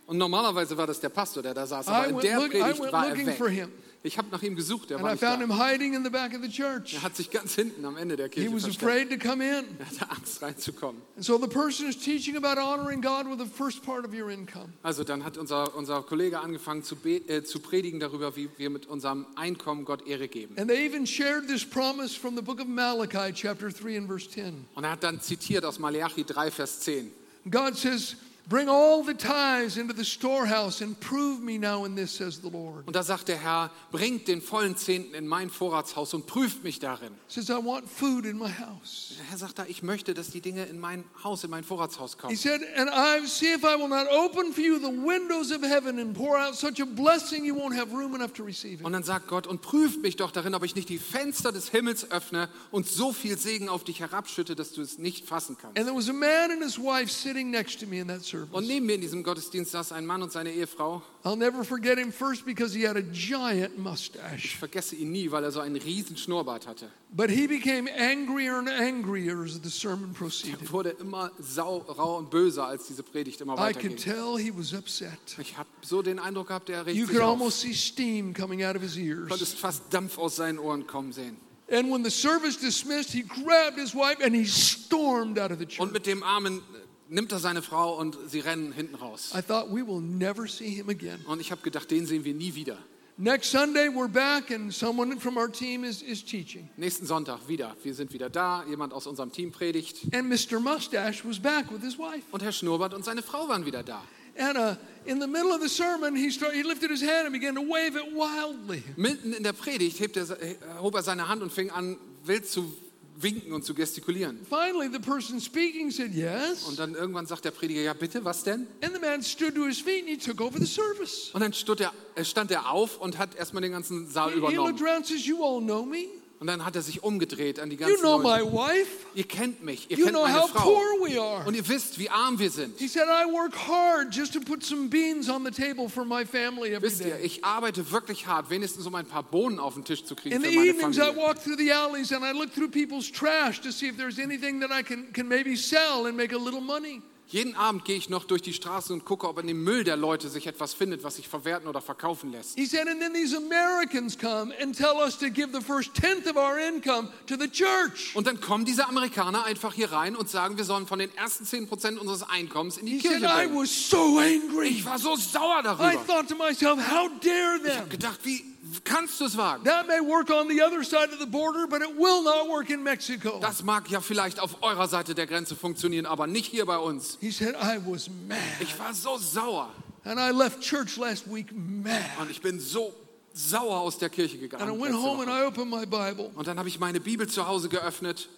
Und 0.07 0.17
normalerweise 0.17 0.77
war 0.77 0.88
das 0.88 1.01
der 1.01 1.10
Pastor, 1.10 1.43
der 1.43 1.53
da 1.53 1.67
saß, 1.67 1.88
I 1.88 1.89
aber 1.89 2.07
in 2.07 2.15
went, 2.15 2.23
der 2.23 2.39
look, 2.39 2.53
I 2.53 2.60
Predigt 2.60 2.79
went 2.79 2.93
war 2.93 3.10
er 3.10 3.17
weg. 3.17 3.67
Ich 4.07 4.17
habe 4.17 4.29
nach 4.31 4.41
ihm 4.41 4.55
gesucht, 4.55 4.89
er 4.91 4.97
And 4.97 5.03
war 5.03 5.11
I 5.11 5.13
nicht 5.15 5.23
found 5.23 5.41
da. 5.41 5.45
him 5.45 5.57
hiding 5.61 5.93
in 5.93 6.03
the 6.03 6.09
back 6.09 6.33
of 6.33 6.41
the 6.41 6.49
church. 6.49 6.93
Er 6.95 7.03
hat 7.03 7.15
sich 7.15 7.29
ganz 7.29 7.53
hinten 7.55 7.83
am 7.85 7.97
Ende 7.97 8.15
der 8.15 8.27
He 8.27 8.31
Kirche 8.31 8.53
was 8.55 8.63
versteckt. 8.63 8.83
afraid 8.91 9.09
to 9.21 9.27
come 9.29 9.43
in. 9.43 9.65
Er 9.79 9.85
hatte 9.85 10.09
Angst 10.11 10.41
reinzukommen. 10.41 11.01
And 11.15 11.25
so 11.25 11.37
the 11.37 11.47
person 11.47 11.87
is 11.89 11.97
teaching 11.97 12.37
about 12.37 12.59
honoring 12.59 13.01
God 13.01 13.25
with 13.29 13.37
the 13.39 13.45
first 13.53 13.83
part 13.83 14.05
of 14.05 14.13
your 14.13 14.29
income. 14.29 14.73
Also 14.83 15.03
dann 15.03 15.23
hat 15.23 15.37
unser, 15.37 15.75
unser 15.75 16.01
Kollege 16.03 16.39
angefangen 16.39 16.83
zu, 16.83 16.95
be- 16.95 17.17
äh, 17.27 17.43
zu 17.43 17.59
predigen 17.59 17.99
darüber, 17.99 18.35
wie 18.35 18.49
wir 18.57 18.69
mit 18.69 18.85
unserem 18.87 19.25
Einkommen 19.35 19.83
Gott 19.85 20.07
Ehre 20.07 20.27
geben. 20.27 20.57
And 20.57 20.69
they 20.69 20.85
even 20.85 21.05
shared 21.05 21.47
this 21.47 21.65
promise 21.65 22.17
from 22.17 22.35
the 22.35 22.41
book 22.41 22.59
of 22.61 22.67
Malachi, 22.67 23.33
chapter 23.33 23.69
3 23.69 23.97
and 23.97 24.07
verse 24.07 24.29
10. 24.29 24.65
Und 24.75 24.83
er 24.83 24.91
hat 24.91 25.03
dann 25.03 25.19
zitiert 25.21 25.65
aus 25.65 25.79
Malachi 25.79 26.23
3, 26.23 26.49
Vers 26.51 26.79
10. 26.79 27.11
God 27.51 27.75
says, 27.75 28.15
Bring 28.49 28.69
all 28.69 29.03
the 29.03 29.13
tithes 29.13 29.75
into 29.75 29.93
the 29.93 30.05
storehouse 30.05 30.79
and 30.81 30.97
prove 31.01 31.41
me 31.41 31.57
now 31.57 31.83
in 31.83 31.95
this, 31.95 32.15
says 32.15 32.39
the 32.41 32.49
Lord. 32.49 32.88
Und 32.88 32.95
da 32.95 33.03
sagt 33.03 33.27
der 33.27 33.36
Herr, 33.36 33.71
bringt 33.91 34.29
den 34.29 34.41
vollen 34.41 34.77
Zehnten 34.77 35.13
in 35.15 35.27
mein 35.27 35.49
Vorratshaus 35.49 36.13
und 36.13 36.27
prüft 36.27 36.63
mich 36.63 36.79
darin. 36.79 37.12
He 37.27 37.41
says, 37.41 37.49
I 37.49 37.62
want 37.62 37.89
food 37.89 38.23
in 38.25 38.38
my 38.38 38.47
house. 38.49 39.15
Der 39.19 39.25
Herr 39.25 39.38
sagt 39.38 39.60
da, 39.60 39.65
ich 39.67 39.83
möchte, 39.83 40.13
dass 40.13 40.29
die 40.29 40.39
Dinge 40.39 40.63
in 40.63 40.79
mein 40.79 41.03
Haus, 41.25 41.43
in 41.43 41.49
mein 41.49 41.65
Vorratshaus 41.65 42.13
He 42.13 42.17
kommen. 42.19 42.38
said, 42.38 42.62
And 42.77 42.89
I 42.89 43.27
see 43.27 43.51
if 43.53 43.65
I 43.65 43.75
will 43.75 43.89
not 43.89 44.07
open 44.10 44.53
for 44.53 44.62
you 44.63 44.79
the 44.79 44.88
windows 44.88 45.51
of 45.51 45.62
heaven 45.62 45.99
and 45.99 46.15
pour 46.15 46.38
out 46.38 46.55
such 46.55 46.79
a 46.79 46.86
blessing 46.86 47.43
you 47.43 47.53
won't 47.53 47.75
have 47.77 47.91
room 47.91 48.15
enough 48.15 48.31
to 48.36 48.45
receive 48.45 48.79
it. 48.79 48.86
Und 48.86 48.93
dann 48.93 49.03
sagt 49.03 49.27
Gott, 49.27 49.45
und 49.45 49.62
prüft 49.62 50.01
mich 50.01 50.15
doch 50.15 50.31
darin, 50.31 50.55
ob 50.55 50.63
ich 50.63 50.73
nicht 50.73 50.88
die 50.88 50.99
Fenster 50.99 51.51
des 51.51 51.67
Himmels 51.67 52.10
öffne 52.12 52.47
und 52.71 52.88
so 52.88 53.12
viel 53.12 53.38
Segen 53.38 53.67
auf 53.67 53.83
dich 53.83 53.99
herabschütte, 53.99 54.55
dass 54.55 54.71
du 54.71 54.81
es 54.81 54.97
nicht 54.97 55.25
fassen 55.25 55.57
kannst. 55.60 55.77
And 55.77 55.86
there 55.86 55.97
was 55.97 56.07
a 56.07 56.13
man 56.13 56.51
and 56.51 56.63
his 56.63 56.77
wife 56.79 57.12
sitting 57.12 57.51
next 57.51 57.81
to 57.81 57.86
me 57.86 57.99
in 57.99 58.07
that 58.07 58.23
service. 58.23 58.37
Und 58.52 58.67
neben 58.67 58.86
mir 58.86 58.95
in 58.95 59.02
diesem 59.02 59.23
Gottesdienst 59.23 59.71
saß 59.71 59.91
ein 59.91 60.06
Mann 60.06 60.21
und 60.21 60.32
seine 60.32 60.52
Ehefrau. 60.52 61.02
I'll 61.23 61.36
never 61.36 61.63
forget 61.63 61.97
him 61.97 62.12
first 62.12 62.45
because 62.45 62.73
he 62.78 62.88
had 62.88 62.95
a 62.97 63.02
giant 63.02 63.73
Ich 63.76 63.80
mustache. 63.84 64.58
vergesse 64.58 64.95
ihn 64.95 65.12
nie, 65.12 65.32
weil 65.32 65.43
er 65.43 65.52
so 65.52 65.60
einen 65.60 65.76
riesen 65.76 66.15
Schnurrbart 66.17 66.67
hatte. 66.67 66.89
But 67.12 67.30
he 67.30 67.47
became 67.47 67.89
angrier 67.97 68.58
and 68.58 68.69
angrier 68.69 69.43
as 69.43 69.60
the 69.63 69.69
sermon 69.69 70.13
proceeded. 70.13 70.62
Er 70.62 70.71
wurde 70.71 70.89
immer 71.00 71.32
sau, 71.39 71.78
rau 71.78 72.17
und 72.17 72.30
böser, 72.30 72.65
als 72.67 72.88
diese 72.88 73.04
Predigt 73.04 73.41
immer 73.41 73.54
I 73.54 73.73
could 73.73 73.91
weiterging. 73.91 73.97
tell 73.97 74.38
he 74.38 74.52
was 74.56 74.73
upset. 74.73 75.17
Ich 75.39 75.58
habe 75.58 75.69
so 75.82 76.02
den 76.02 76.19
Eindruck 76.19 76.47
gehabt, 76.50 76.69
er 76.69 76.86
regt 76.86 76.97
You 76.97 77.08
could 77.08 77.21
almost 77.21 77.62
see 77.62 77.73
steam 77.73 78.34
coming 78.34 78.63
out 78.63 78.76
of 78.76 78.82
his 78.82 78.93
Du 78.95 79.02
ears. 79.02 79.30
konntest 79.30 79.58
fast 79.58 79.84
Dampf 79.91 80.17
aus 80.17 80.36
seinen 80.38 80.60
Ohren 80.60 80.86
kommen 80.88 81.12
sehen. 81.12 81.38
And 81.69 81.91
when 81.91 82.02
the 82.04 82.10
service 82.10 82.58
dismissed, 82.58 83.12
he 83.12 83.23
grabbed 83.23 83.78
his 83.78 83.93
wife 83.93 84.23
and 84.23 84.34
he 84.34 84.45
stormed 84.45 85.38
out 85.38 85.52
of 85.52 85.58
the 85.60 85.65
Und 85.65 85.69
church. 85.71 85.91
mit 85.91 86.06
dem 86.06 86.23
Armen 86.23 86.62
nimmt 87.09 87.31
er 87.31 87.39
seine 87.39 87.61
Frau 87.61 87.97
und 87.97 88.17
sie 88.27 88.39
rennen 88.39 88.71
hinten 88.71 88.95
raus. 88.95 89.33
I 89.37 89.41
thought 89.41 89.69
we 89.69 89.85
will 89.85 90.01
never 90.01 90.47
see 90.47 90.69
him 90.69 90.89
again. 90.89 91.23
Und 91.27 91.39
ich 91.39 91.51
habe 91.51 91.61
gedacht, 91.61 91.89
den 91.91 92.05
sehen 92.05 92.23
wir 92.23 92.33
nie 92.33 92.55
wieder. 92.55 92.77
Next 93.19 93.49
Sunday, 93.49 93.89
we're 93.89 94.07
back, 94.07 94.51
and 94.51 94.71
someone 94.71 95.19
from 95.19 95.37
our 95.37 95.51
team 95.51 95.83
is, 95.83 96.03
is 96.03 96.23
teaching. 96.23 96.69
Nächsten 96.77 97.07
Sonntag 97.07 97.47
wieder. 97.47 97.75
Wir 97.81 97.95
sind 97.95 98.13
wieder 98.13 98.29
da. 98.29 98.63
Jemand 98.69 98.93
aus 98.93 99.07
unserem 99.07 99.31
Team 99.31 99.51
predigt. 99.51 100.13
And 100.13 100.29
Mr. 100.29 100.59
Mustache 100.59 101.27
was 101.27 101.39
back 101.39 101.71
with 101.71 101.81
his 101.81 101.97
wife. 101.97 102.21
Und 102.29 102.43
Herr 102.43 102.51
Schnurrbart 102.51 102.93
und 102.93 103.03
seine 103.03 103.23
Frau 103.23 103.49
waren 103.49 103.65
wieder 103.65 103.81
da. 103.81 104.03
And 104.37 104.55
uh, 104.55 104.75
in 105.05 105.19
the 105.19 105.25
middle 105.25 105.51
of 105.51 105.61
the 105.61 105.67
sermon, 105.67 106.15
he, 106.15 106.29
start, 106.29 106.53
he 106.53 106.61
lifted 106.61 106.91
his 106.91 107.01
hand 107.01 107.25
and 107.25 107.33
began 107.33 107.55
to 107.55 107.61
wave 107.61 107.95
it 107.95 108.13
wildly. 108.13 108.83
Mitten 108.95 109.33
in 109.33 109.41
der 109.41 109.53
Predigt 109.53 109.99
hebt 109.99 110.15
er, 110.15 110.29
äh, 110.39 110.55
hob 110.79 110.93
er 110.93 111.01
seine 111.01 111.27
Hand 111.27 111.41
und 111.41 111.51
fing 111.51 111.71
an, 111.71 111.97
wild 112.23 112.47
zu 112.47 112.71
winken 113.19 113.51
und 113.53 113.63
zu 113.65 113.73
gestikulieren. 113.73 114.39
Finally, 114.47 114.89
the 114.91 114.99
person 114.99 115.39
speaking 115.41 115.89
said, 115.91 116.13
Yes. 116.13 116.63
Und 116.63 116.77
dann 116.80 116.93
irgendwann 116.95 117.25
sagt 117.25 117.45
der 117.45 117.51
Prediger, 117.51 117.82
ja 117.82 117.93
bitte, 117.93 118.23
was 118.23 118.43
denn? 118.43 118.67
And 118.82 118.93
the 118.93 118.99
man 118.99 119.21
stood 119.23 119.56
to 119.56 119.65
his 119.65 119.80
feet 119.80 120.01
and 120.01 120.10
he 120.10 120.17
took 120.17 120.39
over 120.39 120.60
the 120.60 120.65
service. 120.67 121.32
Und 121.34 121.41
dann 121.41 121.53
stand 121.53 121.82
er, 121.82 121.93
stand 122.23 122.51
er 122.51 122.69
auf 122.71 122.99
und 122.99 123.17
hat 123.17 123.36
erstmal 123.36 123.62
den 123.63 123.71
ganzen 123.71 124.08
Saal 124.08 124.30
He, 124.30 124.36
he 124.36 124.39
looked 124.41 124.53
übernommen. 124.53 124.82
around 124.84 124.97
and 124.97 125.06
says, 125.08 125.25
You 125.25 125.43
all 125.43 125.60
know 125.62 125.84
me. 125.84 126.06
Und 126.39 126.45
dann 126.45 126.63
hat 126.63 126.76
er 126.76 126.84
sich 126.84 127.02
umgedreht 127.02 127.60
an 127.60 127.71
die 127.71 127.78
You 127.78 127.82
ganzen 127.88 128.00
know 128.02 128.19
my 128.19 128.39
Leute. 128.41 128.52
wife. 128.54 128.91
Ihr 129.15 129.23
kennt 129.23 129.63
mich, 129.63 129.89
ihr 129.89 129.97
You 129.97 130.04
kennt 130.06 130.15
know 130.17 130.23
meine 130.28 130.39
how 130.39 130.50
Frau. 130.52 130.62
poor 130.69 130.84
we 131.10 131.19
are. 131.19 131.43
Und 131.47 131.56
ihr 131.56 131.67
wisst, 131.67 131.97
wie 131.97 132.12
arm 132.12 132.38
wir 132.38 132.52
sind. 132.52 132.78
He 132.78 132.88
said, 132.88 133.06
I 133.08 133.26
work 133.34 133.56
hard 133.67 134.13
just 134.13 134.34
to 134.34 134.39
put 134.39 134.63
some 134.63 134.88
beans 134.88 135.30
on 135.30 135.43
the 135.43 135.50
table 135.50 135.89
for 135.89 136.06
my 136.06 136.23
family 136.23 136.76
every 136.76 136.84
Wisst 136.89 137.02
ihr, 137.02 137.15
day. 137.15 137.26
ich 137.26 137.43
arbeite 137.43 137.91
wirklich 137.91 138.28
hart, 138.28 138.52
wenigstens 138.52 138.86
um 138.86 138.93
ein 138.93 139.08
paar 139.08 139.23
Bohnen 139.23 139.58
auf 139.58 139.73
den 139.73 139.84
Tisch 139.84 140.04
zu 140.06 140.15
kriegen 140.15 140.36
In 140.36 140.43
für 140.43 140.50
the 140.50 140.56
meine 140.58 140.69
evenings, 140.69 140.97
I 140.97 141.02
Familie. 141.02 141.23
walk 141.23 141.43
through 141.43 141.58
the 141.58 141.71
alleys 141.71 142.12
and 142.13 142.23
I 142.23 142.32
look 142.38 142.54
through 142.54 142.69
people's 142.69 143.12
trash 143.12 143.60
to 143.62 143.71
see 143.71 143.88
if 143.88 143.97
there's 143.97 144.19
anything 144.19 144.60
that 144.62 144.69
I 144.71 144.84
can, 144.84 145.12
can 145.13 145.28
maybe 145.28 145.56
sell 145.56 146.06
and 146.06 146.15
make 146.15 146.34
a 146.34 146.38
little 146.38 146.62
money. 146.62 147.02
Jeden 147.29 147.55
Abend 147.55 147.83
gehe 147.83 147.97
ich 147.97 148.07
noch 148.09 148.23
durch 148.23 148.41
die 148.41 148.53
Straßen 148.53 148.93
und 148.93 149.03
gucke, 149.03 149.27
ob 149.27 149.37
in 149.39 149.47
dem 149.47 149.61
Müll 149.61 149.83
der 149.83 149.97
Leute 149.97 150.29
sich 150.29 150.47
etwas 150.47 150.73
findet, 150.73 151.03
was 151.03 151.17
sich 151.17 151.27
verwerten 151.27 151.67
oder 151.67 151.81
verkaufen 151.81 152.31
lässt. 152.31 152.55
He 152.57 152.65
said, 152.65 152.87
and 152.87 153.01
then 153.01 153.13
these 153.13 153.35
Americans 153.35 154.17
come 154.17 154.53
and 154.61 154.73
tell 154.75 154.95
us 155.03 155.17
to 155.19 155.29
give 155.29 155.49
the 155.51 155.59
first 155.61 155.93
tenth 155.93 156.25
of 156.25 156.37
our 156.37 156.57
income 156.57 157.09
to 157.27 157.35
the 157.35 157.49
church. 157.49 158.15
Und 158.15 158.27
dann 158.27 158.39
kommen 158.39 158.63
diese 158.63 158.87
Amerikaner 158.87 159.43
einfach 159.43 159.73
hier 159.73 159.91
rein 159.91 160.15
und 160.15 160.29
sagen, 160.29 160.55
wir 160.57 160.63
sollen 160.63 160.87
von 160.87 160.99
den 160.99 161.13
ersten 161.17 161.43
10% 161.43 161.97
unseres 161.97 162.23
Einkommens 162.23 162.77
in 162.77 162.85
die 162.85 162.93
He 162.93 162.99
Kirche 162.99 163.19
said, 163.19 163.29
I 163.29 163.47
bringen. 163.47 163.55
was 163.61 163.89
so 163.89 164.19
angry. 164.19 164.67
Ich 164.69 164.85
war 164.85 164.97
so 164.97 165.17
sauer 165.17 165.59
I 165.59 165.63
darüber. 165.63 166.05
thought 166.07 166.29
to 166.29 166.35
myself, 166.35 166.79
how 166.89 167.09
dare 167.21 167.57
Ich 167.57 167.69
habe 167.71 167.79
them? 167.81 167.89
gedacht, 167.89 168.19
wie 168.23 168.45
kannst 168.84 169.19
du 169.19 169.25
es 169.25 169.38
wagen? 169.38 169.63
That 169.63 169.88
may 169.88 169.99
work 170.01 170.30
on 170.30 170.47
the 170.49 170.62
other 170.62 170.84
side 170.84 171.12
of 171.13 171.19
the 171.19 171.25
border, 171.25 171.67
but 171.67 171.82
it 171.82 171.95
will 171.97 172.23
not 172.23 172.47
work 172.49 172.69
in 172.69 172.84
Mexico. 172.84 173.39
Das 173.41 173.63
mag 173.63 173.89
ja 173.89 173.99
vielleicht 174.01 174.39
auf 174.39 174.62
eurer 174.63 174.88
Seite 174.88 175.13
der 175.15 175.27
Grenze 175.27 175.56
funktionieren, 175.56 176.06
aber 176.06 176.27
nicht 176.27 176.47
hier 176.51 176.65
bei 176.65 176.77
uns. 176.77 177.17
He 177.21 177.32
said, 177.32 177.56
I 177.56 177.80
was 177.86 178.10
mad. 178.27 178.39
Ich 178.60 178.77
war 178.80 178.93
so 178.93 179.17
sauer 179.17 179.69
And 180.03 180.19
I 180.19 180.32
left 180.32 180.62
church 180.62 180.95
last 180.97 181.25
week 181.30 181.47
mad. 181.53 182.01
und 182.21 182.32
ich 182.32 182.41
bin 182.41 182.60
so 182.60 182.93
sauer 183.34 183.80
aus 183.82 183.97
der 183.97 184.10
Kirche 184.10 184.36
And 184.36 184.43
I 184.43 184.47
gegangen. 184.49 184.69
went 184.80 184.91
letzte 184.93 185.01
home 185.01 185.19
and 185.23 185.30
Woche. 185.30 185.43
I 185.43 185.47
opened 185.47 185.69
my 185.69 185.86
Bible, 185.86 186.32
Und 186.36 186.47
dann 186.47 186.58
habe 186.58 186.69
ich 186.69 186.80
meine 186.80 186.99
Bibel 186.99 187.27
zu 187.27 187.45
Hause 187.47 187.67
geöffnet 187.69 188.30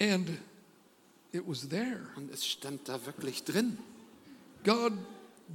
and 0.00 0.28
it 1.32 1.42
was 1.46 1.68
there. 1.68 2.00
und 2.16 2.30
es 2.32 2.46
stand 2.46 2.88
da 2.88 3.04
wirklich 3.06 3.44
drin. 3.44 3.78
God 4.64 4.92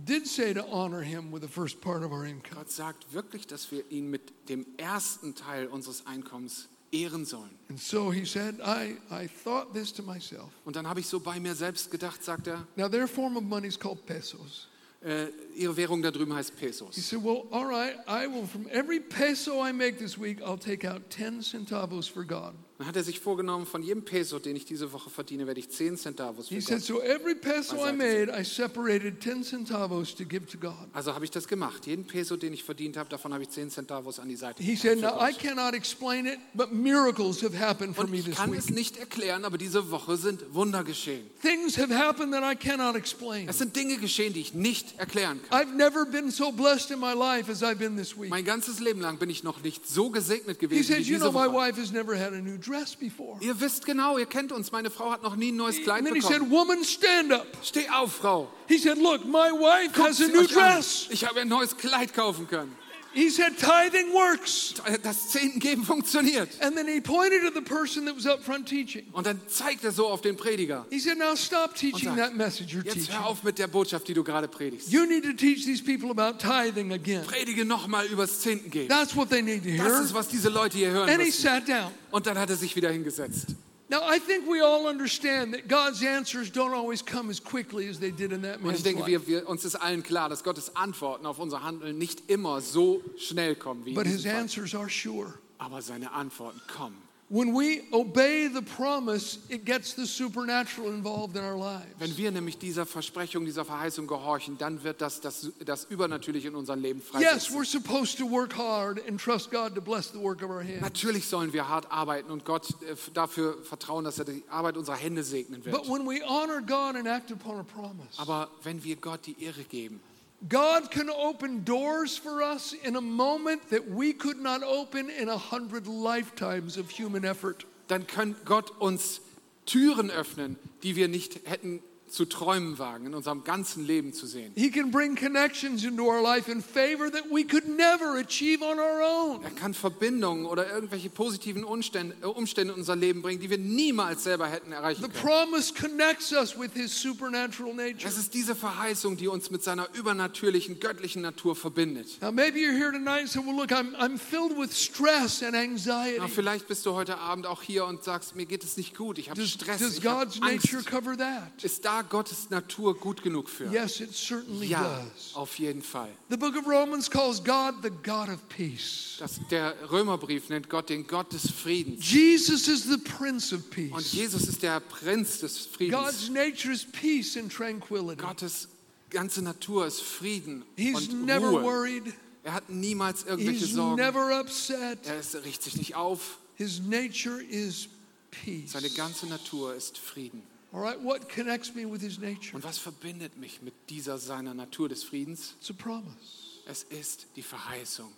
did 0.05 0.27
say 0.27 0.53
to 0.53 0.65
honor 0.67 1.01
him 1.01 1.31
with 1.31 1.41
the 1.41 1.47
first 1.47 1.81
part 1.81 2.03
of 2.03 2.11
our 2.11 2.25
income. 2.25 2.57
Gott 2.57 2.71
sagt 2.71 3.13
wirklich, 3.13 3.47
dass 3.47 3.71
wir 3.71 3.83
ihn 3.91 4.09
mit 4.09 4.49
dem 4.49 4.65
ersten 4.77 5.35
Teil 5.35 5.67
unseres 5.67 6.05
Einkommens 6.05 6.67
ehren 6.91 7.25
sollen. 7.25 7.51
And 7.69 7.79
so 7.79 8.11
he 8.11 8.25
said, 8.25 8.59
I, 8.61 8.97
I 9.11 9.27
thought 9.27 9.73
this 9.73 9.91
to 9.93 10.03
myself. 10.03 10.51
Und 10.65 10.75
dann 10.75 10.87
habe 10.87 10.99
ich 10.99 11.07
so 11.07 11.19
bei 11.19 11.39
mir 11.39 11.55
selbst 11.55 11.91
gedacht, 11.91 12.23
sagt 12.23 12.47
er, 12.47 12.65
Now, 12.75 12.87
their 12.87 13.07
form 13.07 13.37
of 13.37 13.43
money 13.43 13.67
is 13.67 13.77
called 13.77 14.05
pesos. 14.05 14.67
äh, 15.03 15.27
ihre 15.55 15.75
Währung 15.77 16.01
da 16.01 16.11
drüben 16.11 16.33
heißt 16.33 16.55
Pesos. 16.57 16.95
He 16.95 17.01
said, 17.01 17.23
Well, 17.23 17.43
all 17.51 17.65
right, 17.65 17.95
I 18.07 18.27
will, 18.27 18.47
from 18.47 18.67
every 18.71 18.99
peso 18.99 19.61
I 19.63 19.71
make 19.71 19.97
this 19.97 20.17
week, 20.17 20.41
I'll 20.41 20.57
take 20.57 20.85
out 20.87 21.09
10 21.09 21.41
centavos 21.41 22.09
for 22.09 22.23
God. 22.23 22.53
Dann 22.77 22.85
hat 22.87 22.95
er 22.95 23.03
sich 23.03 23.19
vorgenommen, 23.19 23.65
von 23.65 23.81
jedem 23.81 24.03
Peso, 24.05 24.37
den 24.37 24.55
ich 24.55 24.63
diese 24.65 24.93
Woche 24.93 25.09
verdiene, 25.09 25.47
werde 25.47 25.59
ich 25.59 25.69
10 25.69 25.97
Centavos 25.97 26.47
für 26.49 26.53
He 26.55 26.61
said, 26.61 26.77
Gott. 26.77 26.85
So 26.85 27.01
every 27.01 27.33
peso 27.33 27.75
I 27.87 27.91
made, 27.91 28.31
I 28.31 28.43
separated 28.43 29.19
10 29.19 29.43
centavos 29.43 30.13
to 30.15 30.23
give 30.25 30.45
to 30.45 30.59
God. 30.59 30.75
Also 30.93 31.15
habe 31.15 31.25
ich 31.25 31.31
das 31.31 31.47
gemacht. 31.47 31.87
Jeden 31.87 32.05
Peso, 32.05 32.37
den 32.37 32.53
ich 32.53 32.63
verdient 32.63 32.95
habe, 32.97 33.09
davon 33.09 33.33
habe 33.33 33.41
ich 33.43 33.49
10 33.49 33.71
Centavos 33.71 34.19
an 34.19 34.29
die 34.29 34.35
Seite 34.35 34.61
He 34.61 34.75
said, 34.75 34.99
Now, 35.01 35.19
I 35.19 35.33
cannot 35.33 35.73
explain 35.73 36.27
it, 36.27 36.37
but 36.53 36.71
miracles 36.71 37.41
have 37.41 37.57
happened 37.57 37.95
for 37.95 38.03
Und 38.03 38.11
me 38.11 38.17
ich 38.17 38.25
this 38.25 38.35
kann 38.35 38.53
es 38.53 38.67
week. 38.67 38.75
nicht 38.75 38.97
erklären, 38.97 39.43
aber 39.43 39.57
diese 39.57 39.89
Woche 39.89 40.15
sind 40.17 40.43
Wunder 40.53 40.83
geschehen. 40.83 41.25
Things 41.41 41.77
have 41.79 41.91
happened 41.91 42.31
that 42.33 42.43
I 42.43 42.55
cannot 42.55 42.95
explain. 42.95 43.49
Es 43.49 43.57
sind 43.57 43.75
Dinge 43.75 43.97
geschehen, 43.97 44.33
die 44.33 44.41
ich 44.41 44.53
nicht 44.53 44.99
erklären 44.99 45.39
kann. 45.49 45.59
I've 45.61 45.73
never 45.75 46.05
been 46.05 46.29
so 46.29 46.51
blessed 46.51 46.91
in 46.91 46.99
my 46.99 47.13
life 47.13 47.51
as 47.51 47.63
I've 47.63 47.77
been 47.79 47.97
this 47.97 48.15
week. 48.15 48.29
Mein 48.29 48.45
ganzes 48.45 48.79
Leben 48.79 49.01
lang 49.01 49.17
bin 49.17 49.31
ich 49.31 49.43
noch 49.43 49.63
nicht 49.63 49.87
so 49.89 50.11
gesegnet 50.11 50.57
He 50.59 50.67
gewesen 50.67 50.79
wie 50.89 50.93
says, 50.93 51.07
You 51.07 51.17
know, 51.17 51.29
diese 51.29 51.39
my 51.39 51.45
Woche. 51.51 51.69
wife 51.69 51.81
has 51.81 51.91
never 51.91 52.15
had 52.15 52.33
a 52.33 52.39
new 52.41 52.57
dress 52.67 52.95
before. 52.95 53.37
Ihr 53.41 53.59
wisst 53.59 53.85
genau, 53.85 54.17
ihr 54.17 54.25
kennt 54.25 54.51
uns. 54.51 54.71
Meine 54.71 54.89
Frau 54.89 55.11
hat 55.11 55.23
noch 55.23 55.35
nie 55.35 55.51
ein 55.51 55.55
neues 55.55 55.81
Kleid 55.83 55.99
And 55.99 56.05
then 56.07 56.15
he 56.15 56.21
said, 56.21 56.39
bekommen. 56.39 56.51
Woman, 56.51 56.83
stand 56.83 57.31
up. 57.31 57.45
Steh 57.63 57.87
auf, 57.89 58.13
Frau. 58.15 58.47
He 58.67 58.77
said, 58.77 58.97
Look, 58.97 59.25
my 59.25 59.51
wife 59.51 59.93
Guckt 59.93 60.09
has 60.09 60.19
a 60.21 60.25
sie 60.25 60.31
new 60.31 60.41
euch 60.41 60.57
an. 60.57 60.73
dress. 60.75 61.07
Ich 61.09 61.25
habe 61.25 61.39
ein 61.41 61.47
neues 61.47 61.77
Kleid 61.77 62.13
kaufen 62.13 62.47
können. 62.47 62.75
He 63.17 63.31
said, 63.31 63.57
Tithing 63.57 64.13
works. 64.13 64.75
Das 65.01 65.29
Zehntengeben 65.29 65.83
funktioniert. 65.83 66.49
And 66.61 66.75
then 66.75 66.87
he 66.87 67.01
pointed 67.01 67.41
to 67.41 67.51
the 67.51 67.61
person 67.65 68.05
that 68.05 68.15
was 68.15 68.27
up 68.27 68.43
front 68.43 68.67
teaching. 68.69 69.07
Und 69.11 69.25
dann 69.25 69.41
zeigt 69.47 69.83
er 69.83 69.91
so 69.91 70.05
auf 70.07 70.21
den 70.21 70.37
Prediger. 70.37 70.85
He 70.91 70.99
said, 70.99 71.17
Now 71.17 71.35
stop 71.35 71.73
teaching 71.73 72.09
sagt, 72.15 72.17
that 72.19 72.35
message 72.35 72.71
you're 72.75 72.83
Jetzt 72.85 72.93
teaching. 73.07 73.15
hör 73.15 73.25
auf 73.25 73.41
mit 73.41 73.57
der 73.57 73.65
Botschaft, 73.67 74.07
die 74.07 74.13
du 74.13 74.23
gerade 74.23 74.47
predigst. 74.47 74.91
You 74.91 75.05
need 75.07 75.23
to 75.23 75.33
teach 75.33 75.65
these 75.65 75.83
people 75.83 76.11
about 76.11 76.37
tithing 76.37 76.93
again. 76.93 77.23
Predige 77.25 77.65
nochmal 77.65 78.05
übers 78.05 78.39
Zehntengeben. 78.41 78.87
That's 78.87 79.15
what 79.15 79.29
they 79.31 79.41
need 79.41 79.63
to 79.63 79.69
Das 79.83 79.93
hear. 79.93 80.01
ist, 80.03 80.13
was 80.13 80.27
diese 80.27 80.49
Leute 80.49 80.77
hier 80.77 80.91
hören 80.91 81.09
And 81.09 81.19
he 81.19 81.25
müssen. 81.25 81.41
sat 81.41 81.67
down. 81.67 81.91
Und 82.11 82.27
dann 82.27 82.37
hat 82.37 82.51
er 82.51 82.55
sich 82.55 82.75
wieder 82.75 82.91
hingesetzt. 82.91 83.47
Now, 83.89 84.01
I 84.03 84.19
think 84.19 84.45
we 84.49 84.59
all 84.61 84.85
understand 84.87 85.53
that 85.53 85.69
God's 85.69 86.03
answers 86.03 86.51
don't 86.51 86.73
always 86.73 87.01
come 87.05 87.29
as 87.29 87.39
quickly 87.41 87.87
as 87.87 87.99
they 87.99 88.11
did 88.11 88.33
in 88.33 88.41
that 88.41 88.57
Und 88.57 88.65
man's 88.65 88.79
ich 88.79 88.83
denke, 88.83 88.99
life. 89.01 89.07
wir, 89.07 89.27
wir, 89.27 89.47
uns 89.49 89.63
ist 89.63 89.75
allen 89.75 90.03
klar, 90.03 90.27
dass 90.27 90.43
Gottes 90.43 90.75
Antworten 90.75 91.25
auf 91.25 91.39
unser 91.39 91.63
Handeln 91.63 91.97
nicht 91.97 92.29
immer 92.29 92.59
so 92.59 93.01
schnell 93.17 93.55
kommen 93.55 93.85
wie 93.85 93.91
in 93.91 93.95
But 93.95 94.05
his 94.05 94.17
diesem 94.17 94.31
Fall. 94.31 94.41
answers 94.41 94.75
are 94.75 94.89
sure. 94.89 95.35
Aber 95.57 95.81
seine 95.81 96.11
Antworten 96.11 96.59
kommen. 96.67 97.01
When 97.29 97.53
we 97.53 97.81
obey 97.91 98.47
the 98.47 98.61
promise, 98.61 99.39
it 99.49 99.65
gets 99.65 99.93
the 99.95 100.05
supernatural 100.05 100.87
involved 100.93 101.35
in 101.35 101.43
our 101.43 101.57
lives. 101.57 101.85
Wenn 101.99 102.15
wir 102.15 102.31
nämlich 102.31 102.57
dieser 102.57 102.85
Versprechung, 102.85 103.43
dieser 103.43 103.65
Verheißung 103.65 104.07
gehorchen, 104.07 104.57
dann 104.57 104.81
wird 104.83 105.01
das 105.01 105.19
das, 105.19 105.51
das 105.65 105.83
Übernatürliche 105.89 106.47
in 106.47 106.55
unserem 106.55 106.81
Leben 106.81 106.99
Yes, 107.19 107.45
freisetzen. 107.47 107.55
we're 107.57 107.65
supposed 107.65 108.17
to 108.17 108.31
work 108.31 108.55
hard 108.57 109.05
and 109.09 109.19
trust 109.19 109.51
God 109.51 109.75
to 109.75 109.81
bless 109.81 110.09
the 110.13 110.19
work 110.19 110.41
of 110.41 110.49
our 110.49 110.63
hands. 110.63 110.79
Natürlich 110.79 111.27
sollen 111.27 111.51
wir 111.51 111.67
hart 111.67 111.91
arbeiten 111.91 112.31
und 112.31 112.45
Gott 112.45 112.69
äh, 112.83 112.95
dafür 113.13 113.61
vertrauen, 113.61 114.05
dass 114.05 114.19
er 114.19 114.23
die 114.25 114.45
Arbeit 114.49 114.77
unserer 114.77 114.95
Hände 114.95 115.21
segnen 115.23 115.65
wird. 115.65 115.75
But 115.75 115.89
when 115.89 116.05
we 116.07 116.21
honor 116.25 116.61
God 116.61 116.95
and 116.95 117.07
act 117.07 117.29
upon 117.33 117.59
a 117.59 117.63
promise, 117.63 118.07
Aber 118.17 118.47
wenn 118.63 118.81
wir 118.85 118.95
Gott 118.95 119.25
die 119.25 119.35
Ehre 119.43 119.65
geben, 119.65 119.99
God 120.47 120.91
can 120.91 121.09
open 121.09 121.63
doors 121.63 122.15
for 122.15 122.43
us 122.43 122.73
in 122.73 122.95
a 122.95 123.01
moment 123.01 123.69
that 123.69 123.89
we 123.89 124.13
could 124.13 124.37
not 124.37 124.61
open 124.63 125.09
in 125.09 125.29
a 125.29 125.37
hundred 125.37 125.87
lifetimes 125.87 126.77
of 126.77 126.89
human 126.91 127.25
effort. 127.25 127.65
dann 127.87 128.05
kann 128.05 128.35
Gott 128.45 128.71
uns 128.79 129.21
Türen 129.65 130.11
öffnen, 130.11 130.57
die 130.83 130.95
wir 130.95 131.07
nicht 131.07 131.39
hätten 131.45 131.81
zu 132.09 132.25
träumen 132.25 132.79
wagen, 132.79 133.07
in 133.07 133.13
unserem 133.13 133.43
ganzen 133.43 133.85
Leben 133.85 134.13
zu 134.13 134.25
sehen. 134.27 134.53
He 134.55 134.69
can 134.71 134.91
bring 134.91 135.15
connections 135.15 135.83
into 135.83 136.03
our 136.05 136.21
life 136.21 136.49
and 136.51 136.63
favor 136.63 137.11
that 137.11 137.25
we 137.31 137.43
could 137.43 137.67
never 137.67 138.17
achieve 138.19 138.61
on 138.63 138.79
our 138.79 139.01
own. 139.01 139.43
Er 139.43 139.51
kann 139.51 139.73
Verbindungen 139.73 140.45
oder 140.45 140.71
irgendwelche 140.71 141.09
positiven 141.09 141.63
Umstände, 141.63 142.15
äh, 142.21 142.25
Umstände 142.25 142.73
in 142.73 142.79
unser 142.79 142.95
Leben 142.95 143.21
bringen, 143.21 143.39
die 143.41 143.49
wir 143.49 143.57
niemals 143.57 144.23
selber 144.23 144.47
hätten 144.47 144.71
erreichen 144.71 145.01
The 145.03 145.09
können. 145.09 145.23
promise 145.23 145.73
connects 145.73 146.31
us 146.31 146.57
with 146.57 146.71
His 146.73 146.99
supernatural 147.01 147.73
nature. 147.73 148.07
Es 148.07 148.17
ist 148.17 148.33
diese 148.33 148.55
Verheißung, 148.55 149.17
die 149.17 149.27
uns 149.27 149.51
mit 149.51 149.63
seiner 149.63 149.87
übernatürlichen, 149.93 150.79
göttlichen 150.79 151.21
Natur 151.21 151.55
verbindet. 151.55 152.21
Now, 152.21 152.31
maybe 152.31 152.59
you're 152.59 152.71
here 152.77 152.91
tonight 152.91 153.21
and 153.21 153.29
say, 153.29 153.39
Well, 153.39 153.55
look, 153.55 153.71
I'm, 153.71 153.95
I'm 153.97 154.17
filled 154.17 154.57
with 154.57 154.73
stress 154.75 155.43
and 155.43 155.53
Na, 155.53 155.59
anxiety. 155.59 156.27
vielleicht 156.33 156.67
bist 156.67 156.85
du 156.85 156.93
heute 156.93 157.17
Abend 157.17 157.45
auch 157.45 157.61
hier 157.61 157.85
und 157.85 158.03
sagst, 158.03 158.35
mir 158.35 158.45
geht 158.45 158.63
es 158.63 158.77
nicht 158.77 158.95
gut, 158.95 159.17
ich 159.17 159.29
habe 159.29 159.41
Stress, 159.45 159.79
does 159.79 159.97
ich 159.97 160.03
God's 160.03 160.39
nature 160.39 160.83
cover 160.83 161.17
that? 161.17 161.63
Ist 161.63 161.83
da 161.85 161.96
Gottes 162.03 162.49
Natur 162.49 162.97
gut 162.97 163.21
genug 163.23 163.49
für? 163.49 163.65
Yes, 163.71 163.99
it 163.99 164.13
certainly 164.15 164.67
Ja, 164.67 164.81
does. 164.83 165.35
auf 165.35 165.59
jeden 165.59 165.81
Fall. 165.81 166.09
The 166.29 166.37
book 166.37 166.55
of 166.57 166.65
Romans 166.67 167.09
calls 167.09 167.43
God 167.43 167.75
the 167.83 167.89
God 167.89 168.29
of 168.29 168.39
peace. 168.49 169.15
Das, 169.19 169.39
der 169.49 169.75
Römerbrief 169.91 170.49
nennt 170.49 170.69
Gott 170.69 170.89
den 170.89 171.05
Gott 171.07 171.31
des 171.33 171.49
Friedens. 171.51 172.09
Jesus 172.11 172.67
is 172.67 172.83
the 172.83 172.97
Prince 172.97 173.53
of 173.53 173.61
Und 173.63 173.69
Peace. 173.71 174.13
Jesus 174.13 174.47
ist 174.47 174.63
der 174.63 174.79
Prinz 174.79 175.39
des 175.39 175.57
Friedens. 175.65 176.03
God's 176.05 176.29
nature 176.29 176.73
is 176.73 176.85
peace 176.85 177.37
and 177.37 177.51
tranquility. 177.51 178.21
Gottes 178.21 178.67
ganze 179.09 179.41
Natur 179.41 179.87
ist 179.87 180.01
Frieden 180.01 180.63
He's 180.75 180.95
und 181.09 181.25
never 181.25 181.49
Ruhe. 181.49 181.63
worried. 181.63 182.13
Er 182.43 182.53
hat 182.53 182.69
niemals 182.69 183.23
irgendwelche 183.25 183.65
He's 183.65 183.73
Sorgen. 183.73 183.95
never 183.95 184.39
upset. 184.39 184.99
Er 185.05 185.19
ist, 185.19 185.35
richtet 185.43 185.63
sich 185.63 185.75
nicht 185.77 185.95
auf. 185.95 186.37
His 186.55 186.79
nature 186.79 187.43
is 187.43 187.87
peace. 188.31 188.71
Seine 188.71 188.89
ganze 188.89 189.27
Natur 189.27 189.75
ist 189.75 189.97
Frieden. 189.97 190.41
Right, 190.79 190.99
what 191.01 191.27
connects 191.27 191.73
me 191.73 191.85
with 191.85 192.01
his 192.01 192.19
nature? 192.19 192.55
Und 192.55 192.63
was 192.63 192.77
verbindet 192.77 193.35
mich 193.37 193.61
mit 193.63 193.73
dieser 193.89 194.19
seiner 194.19 194.53
Natur 194.53 194.89
des 194.89 195.03
Friedens? 195.03 195.55
It's 195.59 195.71
a 195.71 195.73
promise. 195.73 196.61
Es 196.67 196.83
ist 196.83 197.25
die 197.35 197.41
Verheißung, 197.41 198.11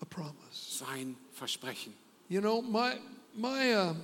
A 0.00 0.04
promise. 0.04 0.34
sein 0.52 1.16
Versprechen. 1.32 1.92
You 2.28 2.40
know, 2.40 2.62
my 2.62 2.92
my 3.34 3.74
uh, 3.74 3.94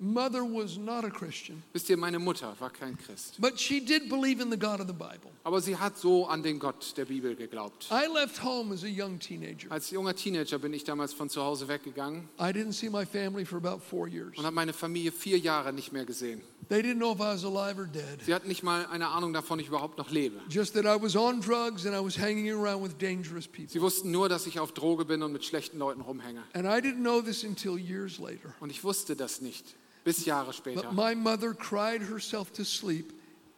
mother 0.00 0.42
was 0.44 0.76
not 0.78 1.04
a 1.04 1.10
Christian, 1.10 1.62
Wisst 1.72 1.88
ihr, 1.90 1.96
meine 1.96 2.18
Mutter 2.18 2.54
war 2.60 2.70
kein 2.70 2.96
Christ. 2.96 3.36
but 3.40 3.58
she 3.58 3.80
did 3.80 4.08
believe 4.08 4.40
in 4.40 4.50
the 4.50 4.56
God 4.58 4.80
of 4.80 4.86
the 4.86 4.92
Bible. 4.92 5.30
Aber 5.44 5.60
sie 5.60 5.76
hat 5.76 5.96
so 5.98 6.26
an 6.26 6.42
den 6.42 6.58
Gott 6.58 6.94
der 6.96 7.04
Bibel 7.06 7.34
geglaubt. 7.34 7.88
I 7.90 8.06
left 8.12 8.42
home 8.42 8.72
as 8.74 8.84
a 8.84 8.88
young 8.88 9.18
teenager. 9.18 9.70
Als 9.70 9.90
junger 9.90 10.14
Teenager 10.14 10.58
bin 10.58 10.72
ich 10.72 10.84
damals 10.84 11.12
von 11.12 11.28
zu 11.30 11.42
Hause 11.42 11.68
weggegangen 11.68 12.28
I 12.38 12.44
didn't 12.52 12.72
see 12.72 12.90
my 12.90 13.04
family 13.06 13.44
for 13.44 13.56
about 13.56 13.80
four 13.82 14.06
years. 14.08 14.36
und 14.36 14.44
habe 14.44 14.54
meine 14.54 14.72
Familie 14.72 15.10
vier 15.12 15.38
Jahre 15.38 15.72
nicht 15.72 15.92
mehr 15.92 16.04
gesehen. 16.04 16.42
They 16.68 16.82
didn't 16.82 16.96
know 16.98 17.12
if 17.12 17.18
I 17.20 17.32
was 17.32 17.44
alive 17.44 17.80
or 17.80 17.86
dead. 17.86 18.20
Sie 18.26 18.34
hatten 18.34 18.46
nicht 18.48 18.62
mal 18.62 18.84
eine 18.86 19.08
Ahnung 19.08 19.32
davon, 19.32 19.58
ich 19.58 19.68
überhaupt 19.68 19.96
noch 19.96 20.10
lebe. 20.10 20.38
Just 20.50 20.74
that 20.74 20.84
I 20.84 21.02
was 21.02 21.16
on 21.16 21.40
drugs 21.40 21.86
and 21.86 21.94
I 21.96 22.04
was 22.04 22.18
hanging 22.18 22.50
around 22.50 22.84
with 22.84 22.98
dangerous 22.98 23.46
people. 23.48 23.68
Sie 23.70 23.80
wussten 23.80 24.10
nur, 24.10 24.28
dass 24.28 24.46
ich 24.46 24.60
auf 24.60 24.72
Droge 24.72 25.06
bin 25.06 25.22
und 25.22 25.32
mit 25.32 25.44
schlechten 25.46 25.78
Leuten 25.78 26.02
rumhänge. 26.02 26.42
And 26.52 26.66
I 26.66 26.86
didn't 26.86 27.00
know 27.00 27.22
this 27.22 27.42
until 27.42 27.78
years 27.78 28.18
later. 28.18 28.54
Und 28.60 28.68
ich 28.70 28.84
wusste 28.84 29.16
das 29.16 29.40
nicht, 29.40 29.64
bis 30.08 30.24
Jahre 30.26 30.52
später. 30.52 30.82
But 30.82 30.92
my 30.92 31.14
mother 31.14 31.54
cried 31.54 32.02
herself 32.02 32.52
to 32.54 32.64
sleep 32.64 33.12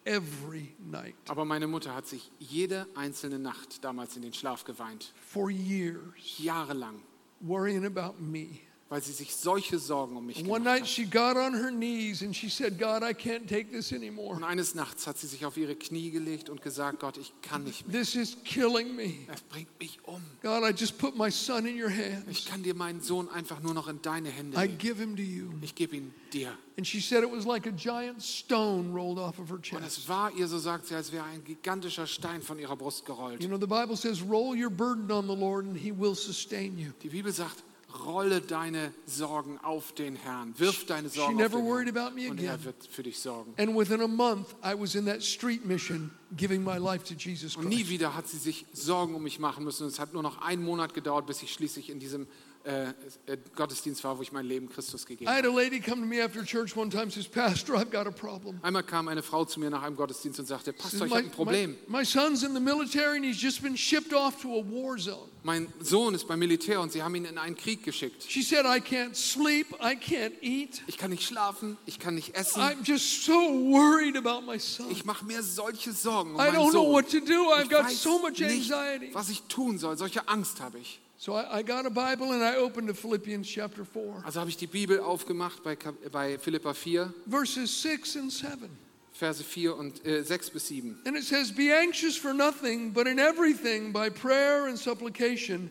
every 0.04 0.74
night 0.78 1.14
Aber 1.28 1.44
meine 1.44 1.66
Mutter 1.66 1.94
hat 1.94 2.06
sich 2.06 2.30
jede 2.38 2.86
einzelne 2.94 3.38
Nacht 3.38 3.84
damals 3.84 4.16
in 4.16 4.22
den 4.22 4.32
Schlaf 4.32 4.64
geweint. 4.64 5.12
for 5.20 5.50
years, 5.50 6.38
Jahrelang. 6.38 7.02
worrying 7.40 7.84
about 7.86 8.20
me. 8.20 8.60
Weil 8.90 9.00
sie 9.02 9.12
sich 9.12 9.34
solche 9.36 9.78
Sorgen 9.78 10.16
um 10.16 10.26
mich 10.26 10.36
And 10.38 10.48
one 10.48 10.58
gemacht 10.58 10.80
night 10.80 10.82
hat. 10.82 10.88
she 10.88 11.04
got 11.04 11.36
on 11.36 11.54
her 11.54 11.70
knees 11.70 12.22
and 12.22 12.34
she 12.34 12.48
said, 12.50 12.76
God, 12.76 13.02
I 13.04 13.14
can't 13.14 13.46
take 13.48 13.70
this 13.70 13.92
anymore. 13.92 14.34
Und 14.34 14.42
eines 14.44 14.74
Nachts 14.74 15.06
hat 15.06 15.16
sie 15.16 15.28
sich 15.28 15.46
auf 15.46 15.56
ihre 15.56 15.76
Knie 15.76 16.10
gelegt 16.10 16.50
und 16.50 16.60
gesagt, 16.60 16.98
Gott, 17.00 17.16
ich 17.16 17.32
kann 17.40 17.62
nicht 17.64 17.86
mehr. 17.86 18.00
This 18.00 18.16
is 18.16 18.36
killing 18.44 18.96
me. 18.96 19.14
Es 19.32 19.40
bringt 19.42 19.68
mich 19.78 20.00
um. 20.04 20.20
God, 20.42 20.64
I 20.68 20.72
just 20.76 20.98
put 20.98 21.16
my 21.16 21.30
son 21.30 21.66
in 21.66 21.80
your 21.80 21.88
Ich 21.88 21.96
hands. 21.96 22.44
kann 22.46 22.62
dir 22.64 22.74
meinen 22.74 23.00
Sohn 23.00 23.28
einfach 23.28 23.62
nur 23.62 23.74
noch 23.74 23.86
in 23.86 24.02
deine 24.02 24.28
Hände 24.28 24.56
I 24.58 24.62
legen. 24.62 24.78
give 24.78 25.00
him 25.00 25.14
to 25.14 25.22
you. 25.22 25.50
Ich 25.62 25.74
gebe 25.76 25.94
ihn 25.96 26.12
dir. 26.32 26.52
And 26.76 26.84
she 26.86 27.00
said 27.00 27.22
it 27.22 27.30
was 27.30 27.44
like 27.46 27.66
a 27.68 27.72
giant 27.72 28.20
stone 28.22 28.92
rolled 28.92 29.18
off 29.18 29.38
of 29.38 29.48
her 29.50 29.54
Und 29.56 29.62
chest. 29.62 29.98
es 29.98 30.08
war 30.08 30.32
ihr, 30.36 30.48
so 30.48 30.58
sagt 30.58 30.86
sie, 30.88 30.96
als 30.96 31.12
wäre 31.12 31.24
ein 31.26 31.44
gigantischer 31.44 32.08
Stein 32.08 32.42
von 32.42 32.58
ihrer 32.58 32.74
Brust 32.76 33.06
gerollt. 33.06 33.40
You 33.40 33.48
know, 33.48 33.58
the 33.60 33.66
Bible 33.68 33.96
says, 33.96 34.20
roll 34.20 34.56
your 34.60 34.70
burden 34.70 35.10
on 35.12 35.28
the 35.28 35.36
Lord 35.36 35.64
and 35.66 35.76
he 35.76 35.92
will 35.96 36.16
sustain 36.16 36.76
you. 36.76 36.90
Die 37.04 37.08
Bibel 37.08 37.32
sagt, 37.32 37.62
rolle 38.04 38.40
deine 38.40 38.92
Sorgen 39.06 39.58
auf 39.58 39.92
den 39.92 40.16
Herrn. 40.16 40.54
Wirf 40.58 40.86
deine 40.86 41.08
She 41.10 41.16
Sorgen 41.18 41.34
auf 41.34 41.40
never 41.40 41.58
den 41.58 41.66
worried 41.66 41.94
Herrn. 41.94 42.06
about 42.06 42.14
me 42.14 42.30
Und 42.30 42.38
again. 42.38 42.50
er 42.50 42.64
wird 42.64 42.86
für 42.90 43.02
dich 43.02 43.18
sorgen. 43.18 43.54
And 43.58 43.76
within 43.76 44.00
a 44.00 44.08
month, 44.08 44.48
I 44.64 44.74
was 44.78 44.94
in 44.94 45.06
that 45.06 45.22
street 45.22 45.64
mission 45.64 46.10
giving 46.36 46.62
my 46.62 46.76
life 46.78 47.04
to 47.04 47.14
Jesus 47.14 47.56
Und 47.56 47.68
nie 47.68 47.88
wieder 47.88 48.14
hat 48.14 48.28
sie 48.28 48.38
sich 48.38 48.66
Sorgen 48.72 49.14
um 49.14 49.22
mich 49.22 49.38
machen 49.38 49.64
müssen. 49.64 49.84
Und 49.84 49.88
es 49.92 49.98
hat 49.98 50.12
nur 50.12 50.22
noch 50.22 50.40
einen 50.42 50.62
Monat 50.62 50.94
gedauert, 50.94 51.26
bis 51.26 51.42
ich 51.42 51.52
schließlich 51.52 51.90
in 51.90 51.98
diesem 52.00 52.26
äh, 52.64 52.90
äh, 53.26 53.38
Gottesdienst 53.56 54.04
war, 54.04 54.18
wo 54.18 54.22
ich 54.22 54.32
mein 54.32 54.44
Leben 54.44 54.68
Christus 54.68 55.06
gegeben 55.06 55.30
I 55.30 55.34
habe. 55.36 55.48
had 55.48 55.52
a 55.52 55.54
lady 55.56 55.80
come 55.80 56.02
to 56.02 56.06
me 56.06 56.22
after 56.22 56.44
church 56.44 56.76
one 56.76 56.90
time 56.90 57.04
and 57.04 57.12
says, 57.12 57.26
Pastor, 57.26 57.74
I've 57.76 57.90
got 57.90 58.06
a 58.06 58.10
problem. 58.10 58.58
Einmal 58.62 58.82
kam 58.82 59.08
eine 59.08 59.22
Frau 59.22 59.44
zu 59.44 59.58
mir 59.60 59.70
nach 59.70 59.82
einem 59.82 59.96
Gottesdienst 59.96 60.38
und 60.40 60.46
sagte, 60.46 60.72
Pastor, 60.72 61.06
ich 61.06 61.12
my, 61.12 61.18
habe 61.18 61.28
ein 61.28 61.30
Problem. 61.32 61.70
my- 61.86 61.98
my 62.00 62.04
son's 62.04 62.42
in 62.42 62.52
the 62.54 62.60
military 62.60 63.16
and 63.16 63.24
he's 63.24 63.40
just 63.40 63.62
been 63.62 63.76
shipped 63.76 64.12
off 64.12 64.40
to 64.42 64.48
a 64.54 64.62
war 64.62 64.98
zone. 64.98 65.28
Mein 65.42 65.72
Sohn 65.80 66.14
ist 66.14 66.28
beim 66.28 66.38
Militär 66.38 66.82
und 66.82 66.92
sie 66.92 67.02
haben 67.02 67.14
ihn 67.14 67.24
in 67.24 67.38
einen 67.38 67.56
Krieg 67.56 67.82
geschickt. 67.82 68.24
She 68.28 68.42
said, 68.42 68.66
I 68.66 68.78
can't 68.78 69.14
sleep, 69.14 69.68
I 69.80 69.94
can't 69.96 70.34
eat. 70.42 70.82
Ich 70.86 70.98
kann 70.98 71.10
nicht 71.10 71.22
schlafen, 71.26 71.78
ich 71.86 71.98
kann 71.98 72.14
nicht 72.14 72.34
essen. 72.34 72.60
I'm 72.60 72.84
just 72.84 73.24
so 73.24 73.32
worried 73.32 74.18
about 74.18 74.42
my 74.44 74.58
son. 74.58 74.90
Ich 74.90 75.06
mache 75.06 75.24
mir 75.24 75.42
solche 75.42 75.92
Sorgen 75.92 76.32
um 76.32 76.36
I 76.36 76.38
meinen 76.44 76.56
don't 76.56 76.72
know 76.72 76.84
Sohn. 76.84 76.92
what 76.92 77.10
to 77.10 77.20
do. 77.20 77.50
I've 77.54 77.62
Ich 77.64 77.70
got 77.70 77.86
weiß 77.86 78.02
so 78.02 78.18
much 78.18 78.38
nicht, 78.38 78.70
anxiety. 78.70 79.14
was 79.14 79.30
ich 79.30 79.40
tun 79.44 79.78
soll. 79.78 79.96
Solche 79.96 80.28
Angst 80.28 80.60
habe 80.60 80.78
ich. 80.78 81.00
So 81.20 81.34
I, 81.34 81.58
I 81.58 81.62
got 81.62 81.84
a 81.84 81.90
Bible 81.90 82.32
and 82.32 82.42
I 82.42 82.56
opened 82.56 82.88
to 82.88 82.94
Philippians 82.94 83.46
chapter 83.46 83.84
4, 83.84 84.22
Also 84.24 84.40
habe 84.40 84.48
ich 84.48 84.56
die 84.56 84.66
Bibel 84.66 85.00
aufgemacht 85.00 85.62
bei, 85.62 85.76
bei 86.10 86.38
Philippa 86.38 86.72
4, 86.72 87.12
verses 87.26 87.82
6 87.82 88.16
and 88.16 88.32
7. 88.32 88.70
Verse 89.12 89.44
4 89.44 89.76
und 89.76 90.06
äh, 90.06 90.24
6 90.24 90.48
bis 90.48 90.68
7. 90.68 90.98
And 91.04 91.18
it 91.18 91.24
says, 91.24 91.52
Be 91.52 91.74
anxious 91.74 92.16
for 92.16 92.32
nothing, 92.32 92.94
but 92.94 93.06
in 93.06 93.18
everything, 93.18 93.92
by 93.92 94.08
prayer 94.08 94.66
and 94.66 94.78
supplication, 94.78 95.70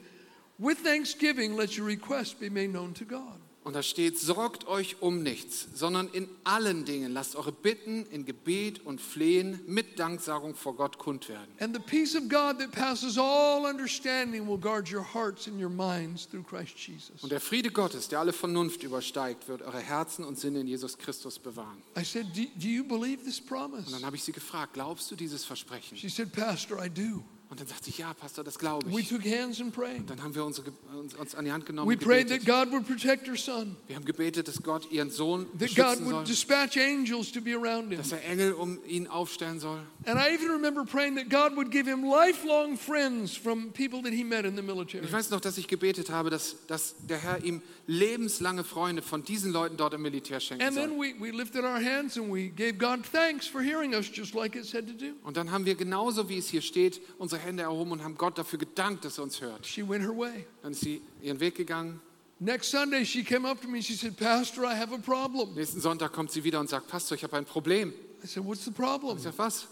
with 0.59 0.77
thanksgiving, 0.83 1.55
let 1.55 1.75
your 1.75 1.87
request 1.87 2.39
be 2.39 2.51
made 2.51 2.71
known 2.71 2.93
to 2.93 3.03
God. 3.03 3.39
Und 3.69 3.75
da 3.75 3.83
steht, 3.83 4.17
sorgt 4.17 4.65
euch 4.67 4.99
um 4.99 5.21
nichts, 5.21 5.67
sondern 5.75 6.07
in 6.07 6.27
allen 6.43 6.85
Dingen 6.85 7.13
lasst 7.13 7.35
eure 7.35 7.51
Bitten 7.51 8.03
in 8.07 8.25
Gebet 8.25 8.83
und 8.83 8.99
Flehen 8.99 9.59
mit 9.67 9.99
Danksagung 9.99 10.55
vor 10.55 10.75
Gott 10.75 10.97
kund 10.97 11.29
werden. 11.29 11.45
And 11.59 11.75
the 11.75 11.79
peace 11.79 12.15
of 12.15 12.23
God 12.29 12.57
that 12.57 12.71
passes 12.71 13.15
all 13.19 13.69
understanding 13.71 14.47
will 14.47 14.57
guard 14.57 14.91
your 14.91 15.05
hearts 15.13 15.47
and 15.47 15.61
your 15.61 15.69
minds 15.69 16.27
through 16.27 16.41
Christ 16.47 16.79
Jesus. 16.79 17.21
Und 17.21 17.31
der 17.31 17.39
Friede 17.39 17.69
Gottes, 17.69 18.07
der 18.07 18.21
alle 18.21 18.33
Vernunft 18.33 18.81
übersteigt, 18.81 19.47
wird 19.47 19.61
eure 19.61 19.79
Herzen 19.79 20.25
und 20.25 20.39
Sinne 20.39 20.61
in 20.61 20.67
Jesus 20.67 20.97
Christus 20.97 21.37
bewahren. 21.37 21.77
I 21.95 22.03
said, 22.03 22.25
Do, 22.35 22.41
do 22.55 22.67
you 22.67 22.83
believe 22.83 23.23
this 23.23 23.39
Und 23.39 23.45
promise? 23.49 23.91
dann 23.91 24.03
habe 24.03 24.15
ich 24.15 24.23
sie 24.23 24.31
gefragt, 24.31 24.73
glaubst 24.73 25.11
du 25.11 25.15
dieses 25.15 25.45
Versprechen? 25.45 25.95
She 25.95 26.09
said, 26.09 26.33
Pastor, 26.33 26.83
I 26.83 26.89
do. 26.89 27.23
Und 27.51 27.59
dann 27.59 27.65
sagte 27.65 27.89
ich, 27.89 27.97
ja, 27.97 28.13
Pastor, 28.13 28.43
das 28.43 28.59
glaube 28.59 28.85
We 28.93 28.99
ich. 28.99 29.09
took 29.09 29.23
hands 29.25 29.59
and 29.59 29.73
prayed. 29.73 30.07
Dann 30.07 30.21
haben 30.21 30.35
wir 30.35 30.43
Ge- 30.43 30.71
uns, 30.95 31.15
uns 31.15 31.33
an 31.33 31.45
die 31.45 31.51
Hand 31.51 31.65
genommen 31.65 31.89
We 31.89 31.93
und 31.95 32.03
prayed 32.03 32.27
that. 32.29 32.45
God 32.45 32.71
would 32.71 32.85
protect 32.85 33.25
her 33.27 33.35
son, 33.35 33.75
Wir 33.87 33.95
haben 33.95 34.05
gebetet, 34.05 34.47
dass 34.47 34.61
Gott 34.61 34.91
ihren 34.91 35.09
Sohn 35.09 35.47
that 35.57 35.75
God 35.75 35.99
would 36.05 36.09
soll, 36.11 36.23
dispatch 36.25 36.77
angels 36.77 37.31
to 37.31 37.41
be 37.41 37.55
around 37.55 37.89
him. 37.91 37.97
dass 37.97 38.11
er 38.11 38.23
Engel 38.23 38.53
um 38.53 38.77
ihn 38.87 39.07
aufstellen 39.07 39.59
soll. 39.59 39.79
And 40.05 40.19
I 40.19 40.31
even 40.31 40.49
remember 40.51 40.85
praying 40.85 41.15
that 41.15 41.27
God 41.31 41.57
would 41.57 41.71
give 41.71 41.89
him 41.89 42.03
lifelong 42.03 42.77
friends 42.77 43.35
from 43.35 43.71
people 43.73 44.03
that 44.03 44.13
he 44.13 44.23
met 44.23 44.45
in 44.45 44.55
the 44.55 44.61
military. 44.61 45.03
Ich 45.03 45.11
weiß 45.11 45.31
noch, 45.31 45.41
dass 45.41 45.57
ich 45.57 45.67
gebetet 45.67 46.11
habe, 46.11 46.29
dass, 46.29 46.55
dass 46.67 46.95
der 47.07 47.17
Herr 47.17 47.43
ihm 47.43 47.63
lebenslange 47.87 48.63
Freunde 48.63 49.01
von 49.01 49.23
diesen 49.23 49.51
Leuten 49.51 49.75
dort 49.75 49.95
im 49.95 50.03
Militär 50.03 50.39
schenken 50.39 50.63
And 50.63 50.75
then 50.75 50.89
soll. 50.91 50.99
we, 50.99 51.15
we 51.19 51.31
lifted 51.31 51.63
our 51.63 51.83
hands 51.83 52.15
and 52.15 52.31
we 52.31 52.49
gave 52.49 52.73
God 52.77 52.99
thanks 53.11 53.47
for 53.47 53.59
hearing 53.61 53.95
us, 53.95 54.05
just 54.07 54.35
like 54.35 54.55
it 54.55 54.65
said 54.67 54.85
to 54.87 54.93
do. 54.93 55.13
Und 55.23 55.35
dann 55.35 55.49
haben 55.49 55.65
wir 55.65 55.73
genauso, 55.73 56.29
wie 56.29 56.37
es 56.37 56.47
hier 56.49 56.61
steht, 56.61 57.01
unsere 57.17 57.38
Hände 57.39 57.63
erhoben 57.63 57.91
und 57.93 58.03
haben 58.03 58.15
Gott 58.17 58.37
dafür 58.37 58.59
gedankt, 58.59 59.05
dass 59.05 59.17
er 59.17 59.23
uns 59.23 59.41
hört. 59.41 59.65
She 59.65 59.87
went 59.87 60.03
her 60.03 60.15
way. 60.15 60.45
Dann 60.61 60.71
ist 60.73 60.81
sie 60.81 61.01
ihren 61.21 61.39
Weg 61.39 61.55
gegangen. 61.55 61.99
Next 62.41 62.71
Sunday, 62.71 63.03
she 63.05 63.23
came 63.23 63.45
up 63.45 63.61
to 63.61 63.67
me 63.67 63.77
and 63.79 63.83
she 63.85 63.95
said, 63.95 64.15
Pastor, 64.15 64.63
I 64.63 64.73
have 64.73 64.93
a 64.93 64.97
problem. 64.97 65.55
Nächsten 65.55 65.81
Sonntag 65.81 66.13
kommt 66.13 66.31
sie 66.31 66.43
wieder 66.43 66.59
und 66.59 66.69
sagt, 66.69 66.87
Pastor, 66.87 67.15
ich 67.17 67.23
habe 67.23 67.35
ein 67.35 67.43
Problem. 67.45 67.93
I 68.23 68.27
said, 68.27 68.45
What's 68.45 68.63
the 68.63 68.71
problem? 68.71 69.17
Ich 69.17 69.23
sage, 69.23 69.37
was? 69.37 69.67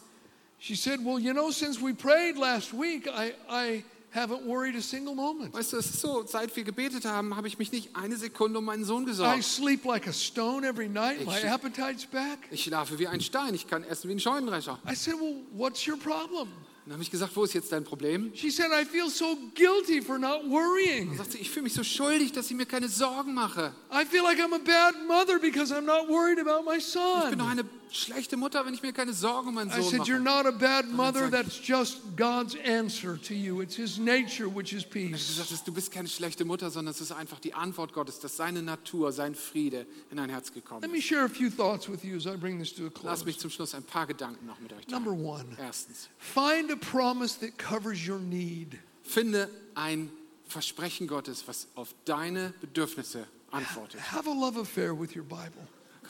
She 0.59 0.75
said, 0.75 0.99
Well, 1.03 1.17
you 1.19 1.31
know, 1.33 1.49
since 1.51 1.79
we 1.81 1.93
prayed 1.93 2.35
last 2.37 2.73
week, 2.73 3.07
I, 3.07 3.33
I 3.49 3.83
haven't 4.13 4.45
worried 4.45 4.75
a 4.75 4.81
single 4.81 5.15
moment. 5.15 5.53
Weißt 5.53 5.71
du, 5.71 5.77
es 5.77 5.85
ist 5.85 6.01
so, 6.01 6.25
seit 6.25 6.53
wir 6.57 6.65
gebetet 6.65 7.05
haben, 7.05 7.37
habe 7.37 7.47
ich 7.47 7.57
mich 7.57 7.71
nicht 7.71 7.95
eine 7.95 8.17
Sekunde 8.17 8.59
um 8.59 8.65
meinen 8.65 8.83
Sohn 8.83 9.03
I 9.03 9.05
gesorgt. 9.05 9.43
sleep 9.43 9.85
like 9.85 10.05
a 10.07 10.11
stone 10.13 10.67
every 10.67 10.89
night. 10.89 11.21
Ich 11.21 11.25
My 11.25 11.43
appetite's 11.47 12.05
back. 12.05 12.39
Ich 12.51 12.63
schlafe 12.65 12.99
wie 12.99 13.07
ein 13.07 13.21
Stein, 13.21 13.53
ich 13.53 13.67
kann 13.67 13.85
essen 13.85 14.09
wie 14.09 14.13
ein 14.15 14.19
Scheunendrescher. 14.19 14.77
I 14.89 14.93
said, 14.95 15.13
Well, 15.21 15.35
what's 15.53 15.87
your 15.87 15.97
problem? 15.97 16.49
Dann 16.87 16.93
habe 16.93 17.03
ich 17.03 17.11
gesagt, 17.11 17.35
wo 17.35 17.43
ist 17.43 17.53
jetzt 17.53 17.69
dein 17.73 17.83
Problem? 17.83 18.31
She 18.33 18.49
said, 18.49 18.67
I 18.71 18.85
feel 18.85 19.09
so 19.09 19.37
guilty 19.55 20.01
for 20.01 20.17
not 20.17 20.43
Dann 20.43 20.49
worrying. 20.49 21.17
sagt 21.17 21.33
sie, 21.33 21.37
ich 21.39 21.49
fühle 21.51 21.63
mich 21.63 21.73
so 21.73 21.83
schuldig, 21.83 22.31
dass 22.31 22.49
ich 22.49 22.55
mir 22.55 22.65
keine 22.65 22.87
Sorgen 22.87 23.33
mache. 23.33 23.73
I 23.91 24.05
feel 24.05 24.23
like 24.23 24.39
I'm 24.39 24.53
a 24.53 24.57
bad 24.57 24.95
mother 25.05 25.37
because 25.37 25.73
I'm 25.73 25.81
not 25.81 26.07
worried 26.07 26.39
about 26.39 26.63
my 26.63 26.77
Ich 26.77 26.85
bin 26.93 27.39
doch 27.39 27.45
son. 27.45 27.49
eine 27.49 27.65
schlechte 27.91 28.37
Mutter, 28.37 28.65
wenn 28.65 28.73
ich 28.73 28.81
mir 28.81 28.93
keine 28.93 29.13
Sorgen 29.13 29.49
um 29.49 29.55
meinen 29.55 29.69
I 29.69 29.81
Sohn 29.81 29.89
said, 29.91 30.01
You're 30.07 30.19
not 30.19 30.45
a 30.45 30.51
bad 30.51 30.89
mother. 30.89 31.29
That's 31.29 31.59
just 31.65 32.01
God's 32.15 32.55
answer 32.65 33.19
to 33.21 33.33
you. 33.33 33.61
It's 33.61 33.75
His 33.75 33.97
nature, 33.97 34.47
which 34.47 34.73
is 34.73 34.83
peace. 34.83 35.27
Du 35.27 35.33
sagst, 35.33 35.67
du 35.67 35.73
bist 35.73 35.91
keine 35.91 36.07
schlechte 36.07 36.45
Mutter, 36.45 36.69
sondern 36.69 36.91
es 36.91 37.01
ist 37.01 37.11
einfach 37.11 37.39
die 37.39 37.53
Antwort 37.53 37.93
Gottes, 37.93 38.19
dass 38.19 38.37
seine 38.37 38.61
Natur, 38.61 39.11
sein 39.11 39.35
Friede 39.35 39.85
in 40.11 40.17
dein 40.17 40.29
Herz 40.29 40.51
gekommen 40.53 40.81
Let 40.81 40.91
me 40.91 41.01
share 41.01 41.25
a 41.25 41.29
few 41.29 41.49
thoughts 41.49 41.89
with 41.89 42.03
you 42.03 42.15
as 42.17 42.25
I 42.25 42.35
bring 42.37 42.59
this 42.59 42.73
to 42.75 42.85
a 42.87 42.89
close. 42.89 43.07
Lass 43.07 43.25
mich 43.25 43.39
zum 43.39 43.49
Schluss 43.49 43.73
ein 43.75 43.83
paar 43.83 44.07
Gedanken 44.07 44.45
noch 44.45 44.59
mit 44.59 44.73
euch 44.73 44.85
teilen. 44.85 45.03
Number 45.03 45.11
one, 45.11 45.45
Erstens, 45.59 46.09
find 46.17 46.71
a 46.71 46.75
promise 46.75 47.39
that 47.39 47.57
covers 47.57 48.07
your 48.07 48.19
need. 48.19 48.77
finde 49.03 49.49
ein 49.75 50.11
Versprechen 50.47 51.07
Gottes, 51.07 51.47
was 51.47 51.67
auf 51.75 51.93
deine 52.05 52.53
Bedürfnisse 52.61 53.27
antwortet. 53.51 53.99
Have 54.13 54.29
a 54.29 54.33
love 54.33 54.57
affair 54.59 54.97
with 54.97 55.15
your 55.15 55.23
Bible. 55.23 55.67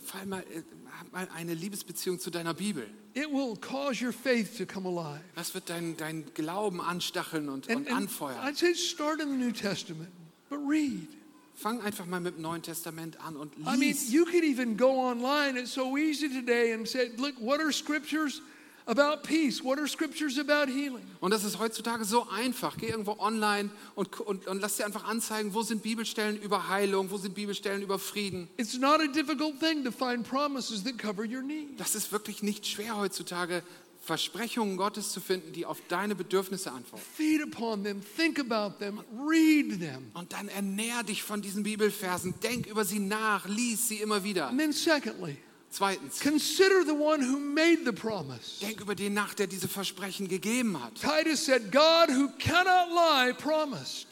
Fall 0.07 0.25
mal, 0.25 0.39
äh, 0.41 0.63
hab 0.99 1.11
mal 1.11 1.27
eine 1.35 1.53
Liebesbeziehung 1.53 2.19
zu 2.19 2.29
deiner 2.31 2.53
Bibel. 2.53 2.87
It 3.13 3.29
will 3.31 3.55
cause 3.59 4.03
your 4.03 4.13
faith 4.13 4.57
to 4.57 4.65
come 4.65 4.87
alive. 4.87 5.21
Das 5.35 5.53
wird 5.53 5.69
dein, 5.69 5.97
dein 5.97 6.25
Glauben 6.33 6.79
anstacheln 6.81 7.49
und, 7.49 7.69
And, 7.69 7.87
und 7.87 7.93
anfeuern. 7.95 8.37
I'd 8.47 8.55
say 8.57 8.73
start 8.73 9.19
in 9.21 9.29
the 9.29 9.35
New 9.35 9.51
Testament, 9.51 10.09
but 10.49 10.59
read. 10.59 11.07
Fang 11.55 11.81
einfach 11.81 12.05
mal 12.05 12.19
mit 12.19 12.35
dem 12.35 12.43
Neuen 12.43 12.61
Testament 12.61 13.19
an 13.19 13.35
und 13.35 13.51
I 13.57 13.77
mean, 13.77 13.79
lies. 13.89 14.11
you 14.11 14.25
could 14.25 14.43
even 14.43 14.77
go 14.77 14.91
online. 14.99 15.59
It's 15.59 15.73
so 15.73 15.97
easy 15.97 16.29
today 16.29 16.73
and 16.73 16.87
say, 16.87 17.09
look, 17.17 17.33
what 17.39 17.59
are 17.59 17.71
scriptures 17.71 18.41
about 18.87 19.23
peace? 19.23 19.63
What 19.63 19.77
are 19.77 19.87
scriptures 19.87 20.37
about 20.39 20.71
healing? 20.71 21.05
Und 21.19 21.31
das 21.31 21.43
ist 21.43 21.59
heutzutage 21.59 22.05
so 22.05 22.27
einfach. 22.29 22.77
Geh 22.77 22.87
irgendwo 22.87 23.17
online 23.19 23.69
und, 23.95 24.19
und, 24.19 24.47
und 24.47 24.61
lass 24.61 24.77
dir 24.77 24.85
einfach 24.85 25.05
anzeigen, 25.05 25.53
wo 25.53 25.61
sind 25.61 25.83
Bibelstellen 25.83 26.41
über 26.41 26.69
Heilung, 26.69 27.11
wo 27.11 27.17
sind 27.17 27.35
Bibelstellen 27.35 27.81
über 27.81 27.99
Frieden. 27.99 28.49
It's 28.57 28.77
not 28.77 28.99
a 29.01 29.07
difficult 29.07 29.59
thing 29.59 29.83
to 29.83 29.91
find 29.91 30.27
promises 30.27 30.83
that 30.83 30.97
cover 30.97 31.23
your 31.23 31.41
need. 31.41 31.79
Das 31.79 31.95
ist 31.95 32.11
wirklich 32.11 32.41
nicht 32.41 32.65
schwer 32.65 32.97
heutzutage, 32.97 33.63
Versprechungen 34.07 34.77
Gottes 34.77 35.11
zu 35.11 35.19
finden, 35.19 35.51
die 35.51 35.65
auf 35.65 35.81
deine 35.89 36.15
Bedürfnisse 36.15 36.71
antworten. 36.71 37.03
Feed 37.15 37.43
upon 37.43 37.83
them, 37.83 38.01
think 38.15 38.39
about 38.39 38.77
them, 38.79 39.01
read 39.27 39.81
them. 39.81 40.11
Und 40.13 40.31
dann 40.31 40.47
ernähr 40.47 41.03
dich 41.03 41.23
von 41.23 41.41
diesen 41.41 41.63
Bibelversen, 41.63 42.33
denk 42.41 42.67
über 42.67 42.85
sie 42.85 42.99
nach, 42.99 43.47
lies 43.49 43.89
sie 43.89 43.97
immer 43.97 44.23
wieder. 44.23 44.47
And 44.47 44.59
then, 44.59 44.71
secondly, 44.71 45.37
Zweitens, 45.69 46.19
consider 46.19 46.83
the 46.85 46.93
one 46.93 47.21
who 47.21 47.37
made 47.37 47.79
the 47.85 47.91
promise. 47.91 48.59
denk 48.61 48.79
über 48.81 48.95
den 48.95 49.13
nach, 49.13 49.33
der 49.33 49.47
diese 49.47 49.67
Versprechen 49.67 50.27
gegeben 50.27 50.81
hat. 50.81 50.95
Titus 50.95 51.45
said, 51.45 51.71
God 51.71 52.09
who 52.09 52.29
cannot 52.39 52.89
lie 52.89 53.33
promised. 53.33 54.07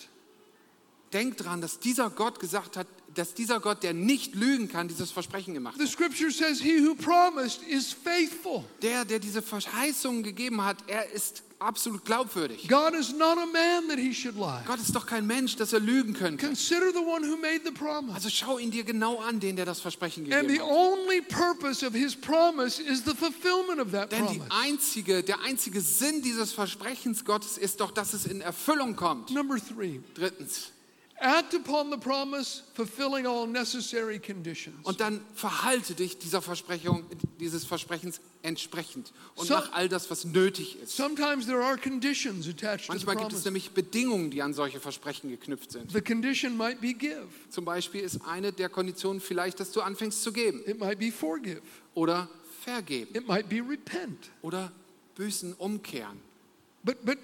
Denk 1.14 1.38
dran, 1.38 1.62
dass 1.62 1.80
dieser 1.80 2.10
Gott 2.10 2.40
gesagt 2.40 2.76
hat, 2.76 2.88
dass 3.14 3.34
dieser 3.34 3.62
Gott, 3.62 3.84
der 3.84 3.94
nicht 3.94 4.36
lügen 4.36 4.68
kann, 4.68 4.90
dieses 4.90 5.12
Versprechen 5.12 5.54
gemacht 5.54 5.78
The 5.78 5.84
hat. 5.86 5.90
scripture 5.90 6.30
says, 6.30 6.60
He 6.60 6.86
who 6.86 6.94
promised 6.96 7.64
is 7.64 7.94
faithful. 7.94 8.66
Der, 8.82 9.06
der 9.06 9.20
diese 9.20 9.42
Verheißungen 9.42 10.24
gegeben 10.24 10.62
hat, 10.64 10.84
er 10.88 11.10
ist 11.12 11.44
absolut 11.60 12.04
glaubwürdig. 12.06 12.68
God 12.68 12.94
is 12.94 13.12
not 13.14 13.38
a 13.38 13.46
man 13.46 13.88
that 13.90 13.98
he 13.98 14.14
should 14.14 14.36
lie. 14.36 14.62
Gott 14.66 14.80
ist 14.80 14.96
doch 14.96 15.06
kein 15.06 15.26
Mensch, 15.26 15.56
dass 15.56 15.74
er 15.74 15.80
lügen 15.80 16.14
könnte. 16.14 16.46
Consider 16.46 16.92
the 16.92 17.00
one 17.00 17.24
who 17.28 17.38
made 17.38 17.62
the 17.66 17.72
promise. 17.72 18.14
Also 18.14 18.30
schau 18.30 18.58
ihn 18.58 18.72
dir 18.72 18.84
genau 18.84 19.20
an, 19.20 19.40
den 19.40 19.56
der 19.56 19.66
das 19.66 19.80
Versprechen 19.80 20.24
And 20.32 20.50
the 20.50 20.58
gegeben 20.58 20.64
hat. 20.64 20.72
only 20.72 21.22
purpose 21.22 21.86
of 21.86 21.94
his 21.94 22.16
promise 22.16 22.80
is 22.82 23.04
the 23.06 23.14
fulfillment 23.16 23.80
of 23.80 23.92
that 23.92 24.12
Denn 24.12 24.28
die 24.28 24.38
promise. 24.40 24.52
einzige, 24.52 25.24
der 25.24 25.40
einzige 25.42 25.82
Sinn 25.82 26.22
dieses 26.22 26.52
Versprechens 26.54 27.24
Gottes 27.26 27.58
ist 27.58 27.80
doch, 27.80 27.92
dass 27.92 28.14
es 28.14 28.26
in 28.26 28.42
Erfüllung 28.42 28.96
kommt. 28.96 29.32
Number 29.32 29.56
three, 29.58 30.00
Drittens, 30.14 30.72
act 31.20 31.54
upon 31.54 31.92
the 31.92 31.98
promise, 31.98 32.64
fulfilling 32.74 33.26
all 33.26 33.48
necessary 33.48 34.20
conditions. 34.20 34.76
Und 34.84 35.00
dann 35.00 35.22
verhalte 35.34 35.96
dich 35.96 36.18
dieser 36.18 36.42
Versprechung, 36.42 37.06
dieses 37.40 37.66
Versprechens 37.66 38.20
entsprechend 38.42 39.12
und 39.36 39.50
mach 39.50 39.72
all 39.72 39.88
das, 39.90 40.10
was 40.12 40.26
nötig 40.26 40.78
ist. 40.82 40.96
Sometimes 40.96 41.46
there 41.48 41.64
are 41.64 41.78
conditions 41.78 42.48
attached 42.48 42.88
to 42.88 42.94
the 42.94 43.06
Manchmal 43.06 43.16
gibt 43.16 43.28
es 43.34 43.44
promise. 43.44 43.48
nämlich 43.48 43.72
Bedingungen, 43.72 44.30
die 44.30 44.42
an 44.42 44.54
solche 44.54 44.80
Versprechen 44.80 45.30
geknüpft 45.30 45.72
sind. 45.72 45.92
The 45.92 46.02
condition 46.02 46.58
might 46.58 46.82
be 46.82 46.94
give, 46.94 47.28
Zum 47.50 47.66
Beispiel 47.66 48.02
ist 48.02 48.20
eine 48.28 48.52
der 48.52 48.70
Konditionen 48.70 49.22
vielleicht, 49.22 49.60
dass 49.60 49.72
du 49.72 49.82
anfängst 49.82 50.22
zu 50.22 50.32
geben 50.34 50.62
it 50.68 50.80
might 50.80 51.00
be 51.00 51.12
forgive, 51.12 51.62
oder 51.94 52.30
vergeben 52.64 53.16
it 53.16 53.28
might 53.28 53.48
be 53.50 53.58
repent. 53.68 54.30
oder 54.42 54.72
Büßen 55.16 55.54
umkehren. 55.54 56.20
But 56.84 57.04
but 57.06 57.18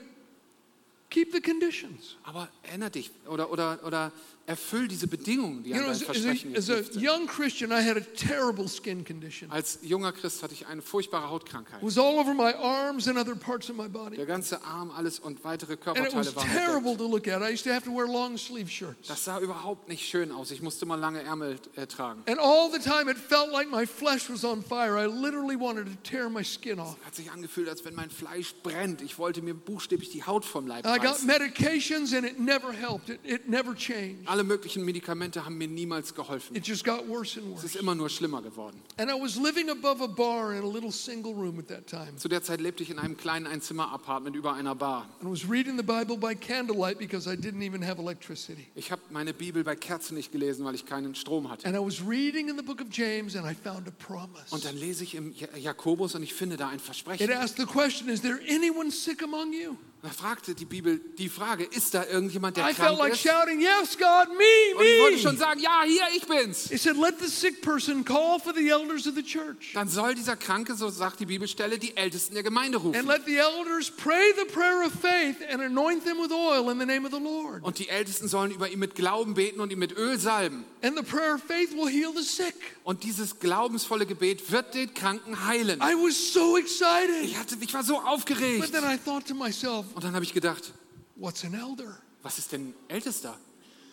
keep 1.12 1.32
the 1.32 1.41
conditions. 1.41 2.18
Aber 2.24 2.49
erinnere 2.64 2.89
dich 2.89 3.12
oder, 3.28 3.51
oder, 3.51 3.80
oder 3.86 4.12
erfüll 4.51 4.87
diese 4.87 5.07
Bedingungen, 5.07 5.63
die 5.63 5.71
You 5.71 5.75
an 5.77 5.81
know, 5.81 5.87
dein 5.91 5.95
as, 5.95 6.03
Versprechen 6.03 6.53
a, 6.53 6.57
as 6.57 6.69
a 6.69 6.73
geknüpft 6.75 6.93
sind. 6.93 7.03
young 7.03 7.27
Christian, 7.27 7.71
I 7.71 7.81
had 7.81 7.97
a 7.97 8.01
terrible 8.15 8.67
skin 8.67 9.03
condition. 9.03 9.49
Als 9.51 9.79
junger 9.81 10.11
Christ 10.11 10.43
hatte 10.43 10.53
ich 10.53 10.67
eine 10.67 10.81
furchtbare 10.81 11.25
It 11.25 11.31
Hautkrankheit. 11.31 11.81
was 11.81 11.97
all 11.97 12.19
over 12.19 12.33
my 12.33 12.53
arms 12.53 13.07
and 13.07 13.17
other 13.17 13.35
parts 13.35 13.69
of 13.69 13.75
my 13.75 13.87
body. 13.87 14.15
Der 14.17 14.25
ganze 14.25 14.63
Arm, 14.63 14.91
alles 14.91 15.19
und 15.19 15.43
weitere 15.43 15.73
And 15.73 15.97
it 15.97 16.13
was 16.13 16.33
Körperteile 16.33 16.35
waren 16.35 16.49
terrible 16.51 16.81
bedeckt. 16.95 16.97
to 16.99 17.07
look 17.07 17.27
at. 17.27 17.41
I 17.41 17.53
used 17.53 17.63
to 17.65 17.71
have 17.71 17.83
to 17.85 17.91
wear 17.95 18.07
long 18.07 18.37
sleeve 18.37 18.69
shirts. 18.69 19.07
Das 19.07 19.23
sah 19.25 19.39
überhaupt 19.39 19.87
nicht 19.89 20.07
schön 20.07 20.31
aus. 20.31 20.51
Ich 20.51 20.61
musste 20.61 20.85
mal 20.85 20.95
lange 20.99 21.21
Ärmel 21.23 21.57
äh, 21.75 21.87
tragen. 21.87 22.23
And 22.27 22.39
all 22.39 22.69
the 22.71 22.79
time 22.79 23.09
it 23.09 23.17
felt 23.17 23.51
like 23.51 23.69
my 23.71 23.85
flesh 23.87 24.29
was 24.29 24.43
on 24.43 24.61
fire. 24.63 24.97
I 24.97 25.05
literally 25.07 25.55
wanted 25.57 25.85
to 25.87 25.93
tear 26.03 26.29
my 26.29 26.43
skin 26.43 26.79
off. 26.79 26.97
Hat 27.05 27.15
sich 27.15 27.31
angefühlt, 27.31 27.69
als 27.69 27.83
wenn 27.85 27.95
mein 27.95 28.09
Fleisch 28.09 28.53
brennt. 28.63 29.01
Ich 29.01 29.17
wollte 29.17 29.41
mir 29.41 29.53
buchstäblich 29.53 30.09
die 30.09 30.23
Haut 30.23 30.45
vom 30.45 30.67
Leib 30.67 30.85
I 30.85 30.97
got 30.99 31.11
reißen. 31.13 31.27
medications 31.27 32.13
and 32.13 32.25
it 32.25 32.39
never 32.39 32.71
helped. 32.73 33.09
It, 33.09 33.19
it 33.23 33.47
never 33.49 33.73
changed. 33.75 34.27
Alle 34.27 34.40
möglichen 34.43 34.83
Medikamente 34.85 35.45
haben 35.45 35.57
mir 35.57 35.67
niemals 35.67 36.13
geholfen. 36.15 36.55
It 36.55 36.67
just 36.67 36.83
got 36.83 37.07
worse 37.07 37.39
and 37.39 37.47
Es 37.49 37.53
worse. 37.63 37.65
ist 37.67 37.75
immer 37.75 37.95
nur 37.95 38.09
schlimmer 38.09 38.41
geworden. 38.41 38.81
And 38.97 39.09
I 39.09 39.13
was 39.13 39.35
living 39.35 39.69
above 39.69 40.01
a 40.03 40.07
bar 40.07 40.53
in 40.53 40.63
a 40.63 40.67
little 40.67 40.91
single 40.91 41.33
room 41.33 41.59
at 41.59 41.67
that 41.67 41.87
time. 41.87 42.15
Zu 42.17 42.27
der 42.29 42.43
Zeit 42.43 42.61
lebte 42.61 42.83
ich 42.83 42.89
in 42.89 42.99
einem 42.99 43.17
kleinen 43.17 43.47
Einzimmer-Apartment 43.47 44.35
über 44.35 44.53
einer 44.53 44.75
Bar. 44.75 45.09
And 45.21 45.29
I 45.29 45.31
was 45.31 45.49
reading 45.49 45.77
the 45.77 45.83
Bible 45.83 46.17
by 46.17 46.35
candlelight 46.35 46.97
because 46.99 47.27
I 47.31 47.35
didn't 47.35 47.61
even 47.63 47.85
have 47.85 48.01
electricity. 48.01 48.67
Ich 48.75 48.91
habe 48.91 49.01
meine 49.09 49.33
Bibel 49.33 49.63
bei 49.63 49.75
Kerzen 49.75 50.15
nicht 50.15 50.31
gelesen, 50.31 50.65
weil 50.65 50.75
ich 50.75 50.85
keinen 50.85 51.15
Strom 51.15 51.49
hatte. 51.49 51.65
And 51.67 51.75
I 51.75 51.79
was 51.79 52.01
reading 52.05 52.49
in 52.49 52.57
the 52.57 52.63
book 52.63 52.81
of 52.81 52.87
James 52.91 53.35
and 53.35 53.45
I 53.49 53.53
found 53.55 53.87
a 53.87 53.91
promise. 53.91 54.45
Und 54.51 54.65
dann 54.65 54.75
lese 54.77 55.03
ich 55.03 55.15
im 55.15 55.33
Ja- 55.33 55.55
Jakobus 55.57 56.15
und 56.15 56.23
ich 56.23 56.33
finde 56.33 56.57
da 56.57 56.67
ein 56.69 56.75
It 56.77 56.81
Versprechen. 56.81 57.31
asked 57.31 57.57
the 57.57 57.65
question 57.65 58.09
Is 58.09 58.21
there 58.21 58.39
anyone 58.49 58.91
sick 58.91 59.23
among 59.23 59.53
you? 59.53 59.75
Da 60.03 60.09
fragte 60.09 60.55
die 60.55 60.65
Bibel 60.65 60.99
die 61.19 61.29
Frage, 61.29 61.63
ist 61.63 61.93
da 61.93 62.03
irgendjemand, 62.07 62.57
der 62.57 62.63
I 62.69 62.73
felt 62.73 62.87
krank 62.87 62.97
like 62.97 63.13
ist? 63.13 63.21
shouting, 63.21 63.61
Yes, 63.61 63.95
God, 63.99 64.29
me, 64.35 64.75
Und 64.79 64.83
ich 64.83 64.99
wollte 64.99 65.19
schon 65.19 65.33
me. 65.33 65.37
sagen, 65.37 65.59
ja, 65.59 65.83
hier, 65.85 66.01
ich 66.17 66.25
bin's. 66.25 66.71
It 66.71 66.81
said, 66.81 66.97
Let 66.97 67.19
the 67.19 67.27
sick 67.27 67.61
person 67.61 68.03
call 68.03 68.39
for 68.39 68.51
the 68.51 68.67
elders 68.67 69.05
of 69.07 69.13
the 69.13 69.21
church. 69.21 69.73
Dann 69.75 69.87
soll 69.89 70.15
dieser 70.15 70.35
Kranke, 70.35 70.73
so 70.73 70.89
sagt 70.89 71.19
die 71.19 71.27
Bibelstelle, 71.27 71.77
die 71.77 71.95
Ältesten 71.95 72.33
der 72.33 72.41
Gemeinde 72.41 72.77
And 72.79 72.85
rufen. 72.87 73.05
let 73.07 73.25
the 73.27 73.35
elders 73.37 73.91
pray 73.91 74.33
the 74.39 74.45
prayer 74.51 74.83
of 74.87 74.91
faith 74.91 75.35
and 75.51 75.61
anoint 75.61 76.03
them 76.03 76.17
with 76.17 76.31
oil 76.31 76.71
in 76.71 76.79
the 76.79 76.85
name 76.87 77.05
of 77.05 77.13
the 77.13 77.21
Lord. 77.23 77.63
Und 77.63 77.77
die 77.77 77.87
Ältesten 77.87 78.27
sollen 78.27 78.49
über 78.49 78.69
ihn 78.69 78.79
mit 78.79 78.95
Glauben 78.95 79.35
beten 79.35 79.59
und 79.59 79.71
ihn 79.71 79.77
mit 79.77 79.95
Öl 79.95 80.17
salben. 80.17 80.65
And 80.81 80.97
the 80.97 81.03
prayer 81.03 81.35
of 81.35 81.43
faith 81.43 81.73
will 81.75 81.87
heal 81.87 82.11
the 82.15 82.23
sick. 82.23 82.55
Und 82.83 83.03
dieses 83.03 83.37
glaubensvolle 83.37 84.07
Gebet 84.07 84.51
wird 84.51 84.73
den 84.73 84.91
Kranken 84.95 85.45
heilen. 85.45 85.79
I 85.79 85.93
was 85.93 86.33
so 86.33 86.57
excited. 86.57 87.23
Ich, 87.23 87.37
hatte, 87.37 87.55
ich 87.61 87.71
war 87.75 87.83
so 87.83 87.97
But 87.97 88.07
aufgeregt. 88.07 88.71
then 88.71 88.83
I 88.83 88.97
thought 88.97 89.27
to 89.27 89.35
myself, 89.35 89.85
Und 89.95 90.03
dann 90.03 90.13
habe 90.13 90.23
ich 90.25 90.33
gedacht, 90.33 90.73
What's 91.15 91.43
an 91.43 91.53
elder? 91.53 91.97
was 92.23 92.37
ist 92.37 92.51
denn 92.51 92.73
Ältester? 92.87 93.37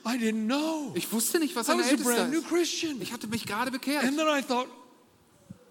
I 0.07 0.11
didn't 0.16 0.46
know. 0.46 0.92
Ich 0.94 1.11
wusste 1.12 1.38
nicht, 1.38 1.55
was 1.57 1.68
I 1.68 1.72
ein 1.72 1.78
was 1.80 1.86
a 1.86 1.90
Ältester 1.90 2.14
brand 2.14 2.32
new 2.32 2.38
ist. 2.40 2.49
Christian. 2.49 3.01
Ich 3.03 3.12
hatte 3.12 3.26
mich 3.26 3.44
gerade 3.46 3.70
bekehrt. 3.70 4.05
And 4.05 4.16
then 4.16 4.26
I 4.28 4.42
thought, 4.42 4.68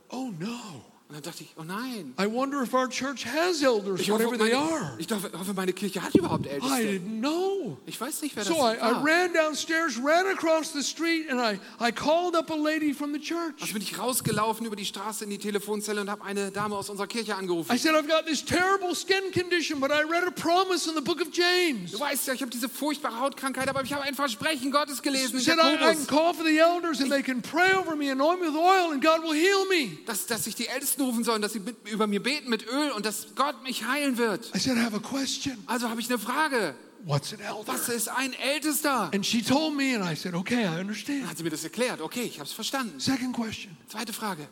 Oh 0.10 0.32
no. 0.40 0.84
Und 1.10 1.16
dann 1.16 1.24
dachte 1.24 1.42
ich, 1.44 1.54
oh 1.58 1.64
nein. 1.64 2.14
I 2.20 2.26
wonder 2.30 2.62
if 2.62 2.74
our 2.74 2.90
church 2.90 3.26
has 3.26 3.62
elders, 3.64 4.02
Ich 4.02 4.12
hoffe, 4.12 4.26
whatever 4.26 4.38
they 4.44 4.54
meine, 4.54 4.74
are. 4.74 4.96
ich 5.00 5.08
hoffe, 5.10 5.54
meine 5.54 5.72
Kirche 5.72 6.02
hat 6.04 6.14
überhaupt 6.16 6.46
I 6.46 6.50
Älteste. 6.50 6.76
didn't 6.84 7.20
know. 7.22 7.78
Ich 7.86 8.00
weiß 8.02 8.22
nicht, 8.24 8.36
wer 8.36 8.44
das 8.44 8.54
So 8.54 8.60
I, 8.60 8.76
I 8.76 8.82
war. 8.82 9.06
ran 9.06 9.34
downstairs, 9.34 9.98
ran 10.04 10.26
across 10.28 10.74
the 10.74 10.84
street, 10.84 11.30
and 11.32 11.40
I, 11.40 11.60
I 11.80 11.94
called 11.94 12.36
up 12.36 12.52
a 12.52 12.56
lady 12.56 12.94
from 12.94 13.14
the 13.14 13.22
church. 13.22 13.54
Also 13.62 13.72
bin 13.72 13.82
ich 13.84 13.98
rausgelaufen 13.98 14.66
über 14.66 14.76
die 14.76 14.84
Straße 14.84 15.24
in 15.24 15.30
die 15.30 15.38
Telefonzelle 15.38 16.02
und 16.02 16.10
habe 16.10 16.26
eine 16.26 16.52
Dame 16.52 16.76
aus 16.76 16.90
unserer 16.90 17.08
Kirche 17.08 17.36
angerufen. 17.38 17.74
I 17.74 17.78
said, 17.78 17.94
I've 17.96 18.06
got 18.10 18.26
this 18.26 18.44
terrible 18.44 18.94
skin 18.94 19.32
condition, 19.34 19.80
but 19.80 19.92
I 19.92 20.04
read 20.04 20.28
a 20.28 20.32
promise 20.32 20.90
in 20.90 20.96
the 20.96 21.02
book 21.02 21.22
of 21.22 21.30
James. 21.32 21.92
Du 21.94 22.02
weißt 22.02 22.28
ja, 22.28 22.34
ich 22.34 22.42
habe 22.42 22.52
diese 22.52 22.68
furchtbare 22.68 23.18
Hautkrankheit, 23.18 23.70
aber 23.70 23.82
ich 23.82 23.94
habe 23.94 24.04
ein 24.04 24.14
Versprechen 24.14 24.72
Gottes 24.72 25.02
gelesen 25.02 25.40
said, 25.40 25.58
I, 25.58 25.76
I 25.76 25.96
can 25.96 26.06
call 26.06 26.34
for 26.34 26.44
the 26.46 26.58
elders, 26.58 27.00
and 27.00 27.10
they 27.10 27.24
can 27.24 27.42
pray 27.42 27.74
over 27.76 27.96
me, 27.96 28.12
anoint 28.12 28.42
me 28.42 28.48
with 28.48 28.58
oil, 28.58 28.92
and 28.92 29.02
God 29.02 29.24
will 29.24 29.32
heal 29.34 29.64
me. 29.70 29.98
dass, 30.06 30.26
dass 30.26 30.44
sich 30.44 30.56
die 30.56 30.68
Ältesten 30.68 30.97
rufen 31.00 31.24
sollen, 31.24 31.42
dass 31.42 31.54
sie 31.54 31.60
mit, 31.60 31.76
über 31.90 32.08
mir 32.08 32.22
beten 32.22 32.50
mit 32.50 32.66
Öl 32.68 32.92
und 32.92 33.06
dass 33.06 33.36
Gott 33.36 33.64
mich 33.64 33.86
heilen 33.86 34.18
wird. 34.18 34.52
I 34.56 34.60
said, 34.60 34.78
I 34.78 34.82
have 34.82 34.96
a 34.96 35.00
question. 35.00 35.58
Also 35.66 35.90
habe 35.90 36.00
ich 36.02 36.10
eine 36.10 36.20
Frage. 36.20 36.76
What's 37.06 37.32
an 37.34 37.40
elder? 37.40 37.62
Was 37.68 37.90
ist 37.90 38.08
ein 38.10 38.34
Ältester? 38.34 39.12
And 39.14 39.26
she 39.26 39.42
told 39.42 39.76
me, 39.76 39.96
and 39.96 40.04
I 40.04 40.16
said, 40.16 40.34
okay, 40.34 40.62
I 40.62 40.64
Dann 40.64 40.80
understand. 40.82 41.30
hat 41.30 41.38
sie 41.38 41.44
mir 41.44 41.52
das 41.52 41.64
erklärt. 41.64 42.02
Okay, 42.02 42.24
ich 42.24 42.40
habe 42.40 42.48
es 42.48 42.54
verstanden. 42.54 43.00
Second 43.00 43.34
question 43.34 43.76
Zweite 43.88 44.14
Frage. 44.14 44.48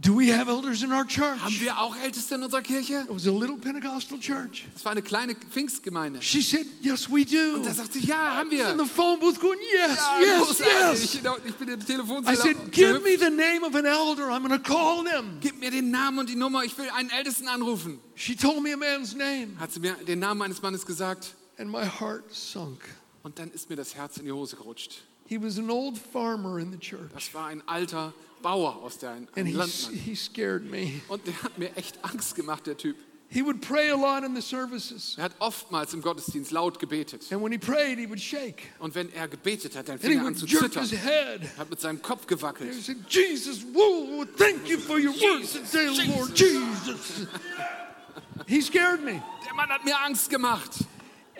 Do 0.00 0.14
we 0.14 0.28
have 0.30 0.48
elders 0.48 0.82
in 0.82 0.92
our 0.92 1.04
church? 1.04 1.38
Haben 1.42 1.60
wir 1.60 1.78
auch 1.78 1.94
Älteste 1.94 2.36
in 2.36 2.42
unserer 2.42 2.62
Kirche? 2.62 3.02
It 3.02 3.10
was 3.10 3.26
a 3.26 3.30
little 3.30 3.58
Pentecostal 3.58 4.18
church. 4.18 4.64
Das 4.72 4.82
war 4.86 4.92
eine 4.92 5.02
kleine 5.02 5.34
Pfingstgemeinde. 5.34 6.22
She 6.22 6.40
said, 6.40 6.66
Yes, 6.80 7.10
we 7.10 7.26
do. 7.26 7.56
Und 7.56 7.66
da 7.66 7.74
sagt 7.74 7.92
sie, 7.92 8.00
ja, 8.06 8.36
haben 8.36 8.50
wir. 8.50 8.70
In 8.70 8.78
the 8.78 8.86
phone 8.86 9.20
booth 9.20 9.38
going, 9.38 9.58
Yes, 9.60 9.98
Ja, 9.98 10.20
yes, 10.20 10.58
yes. 10.58 11.14
Ich 11.44 11.54
bin 11.56 11.68
in 11.68 11.78
der 11.78 12.32
I 12.32 12.34
said, 12.34 12.72
Give 12.72 13.00
me 13.00 13.18
the 13.18 13.28
name 13.28 13.62
of 13.62 13.74
an 13.74 13.84
elder. 13.84 14.30
I'm 14.30 14.42
going 14.42 14.58
to 14.58 14.58
call 14.58 15.04
them. 15.04 15.38
Gib 15.42 15.60
mir 15.60 15.70
den 15.70 15.90
Namen 15.90 16.20
und 16.20 16.30
die 16.30 16.36
Nummer. 16.36 16.64
Ich 16.64 16.78
will 16.78 16.88
einen 16.96 17.10
Ältesten 17.10 17.46
anrufen. 17.48 18.00
She 18.14 18.34
told 18.34 18.62
me 18.62 18.72
a 18.72 18.78
man's 18.78 19.14
name, 19.14 19.58
Hat 19.58 19.70
sie 19.70 19.80
mir 19.80 19.92
den 20.06 20.18
Namen 20.20 20.40
eines 20.40 20.62
Mannes 20.62 20.86
gesagt. 20.86 21.34
and 21.58 21.70
my 21.70 21.84
heart 21.84 22.24
sunk. 22.32 22.80
Und 23.22 23.38
dann 23.38 23.50
ist 23.50 23.68
mir 23.68 23.76
das 23.76 23.94
Herz 23.94 24.16
in 24.16 24.24
die 24.24 24.32
Hose 24.32 24.56
gerutscht. 24.56 25.02
He 25.26 25.36
was 25.40 25.58
an 25.58 25.70
old 25.70 25.98
farmer 25.98 26.58
in 26.58 26.72
the 26.72 26.78
church, 26.78 27.10
Das 27.12 27.34
war 27.34 27.48
ein 27.48 27.62
alter 27.68 28.14
Bauer 28.42 28.76
aus 28.82 28.98
der 28.98 29.10
ein 29.10 29.28
and 29.36 29.46
he, 29.48 29.54
Landmann. 29.54 29.94
he 29.94 30.14
scared 30.14 30.64
me. 30.70 31.00
Und 31.08 31.26
der 31.26 31.42
hat 31.42 31.58
mir 31.58 31.76
echt 31.76 31.98
Angst 32.04 32.34
gemacht, 32.34 32.66
der 32.66 32.76
Typ. 32.76 32.96
He 33.32 33.42
would 33.44 33.60
pray 33.60 33.90
a 33.90 33.94
lot 33.94 34.24
in 34.24 34.34
the 34.34 34.42
services, 34.42 35.14
Er 35.16 35.22
hat 35.24 35.32
oftmals 35.38 35.94
im 35.94 36.02
Gottesdienst 36.02 36.50
laut 36.50 36.80
gebetet. 36.80 37.30
and 37.30 37.40
when 37.40 37.52
he 37.52 37.58
prayed, 37.58 37.96
he 37.96 38.08
would 38.08 38.20
shake, 38.20 38.62
Und 38.80 38.96
wenn 38.96 39.12
er 39.12 39.28
gebetet 39.28 39.76
hat, 39.76 39.88
dann 39.88 39.98
he 40.00 40.08
fing 40.08 40.18
er 40.18 40.26
an 40.26 40.34
zu 40.34 40.46
zittern. 40.46 40.82
his 40.82 40.90
head. 41.00 41.42
Er 41.42 41.58
hat 41.58 41.70
mit 41.70 41.80
seinem 41.80 42.02
Kopf 42.02 42.22
He 42.22 42.34
gewackelt. 42.34 42.74
said, 42.74 42.96
Jesus, 43.08 43.62
whoa, 43.72 44.24
thank 44.36 44.68
you 44.68 44.78
for 44.78 44.98
your 44.98 45.12
word 45.14 45.46
today, 45.46 45.86
Lord 46.08 46.36
Jesus. 46.36 47.28
He 48.48 48.60
scared 48.60 49.04
me. 49.04 49.22
Der 49.46 49.54
Mann 49.54 49.68
hat 49.68 49.84
mir 49.84 49.96
Angst 50.00 50.28
gemacht. 50.28 50.70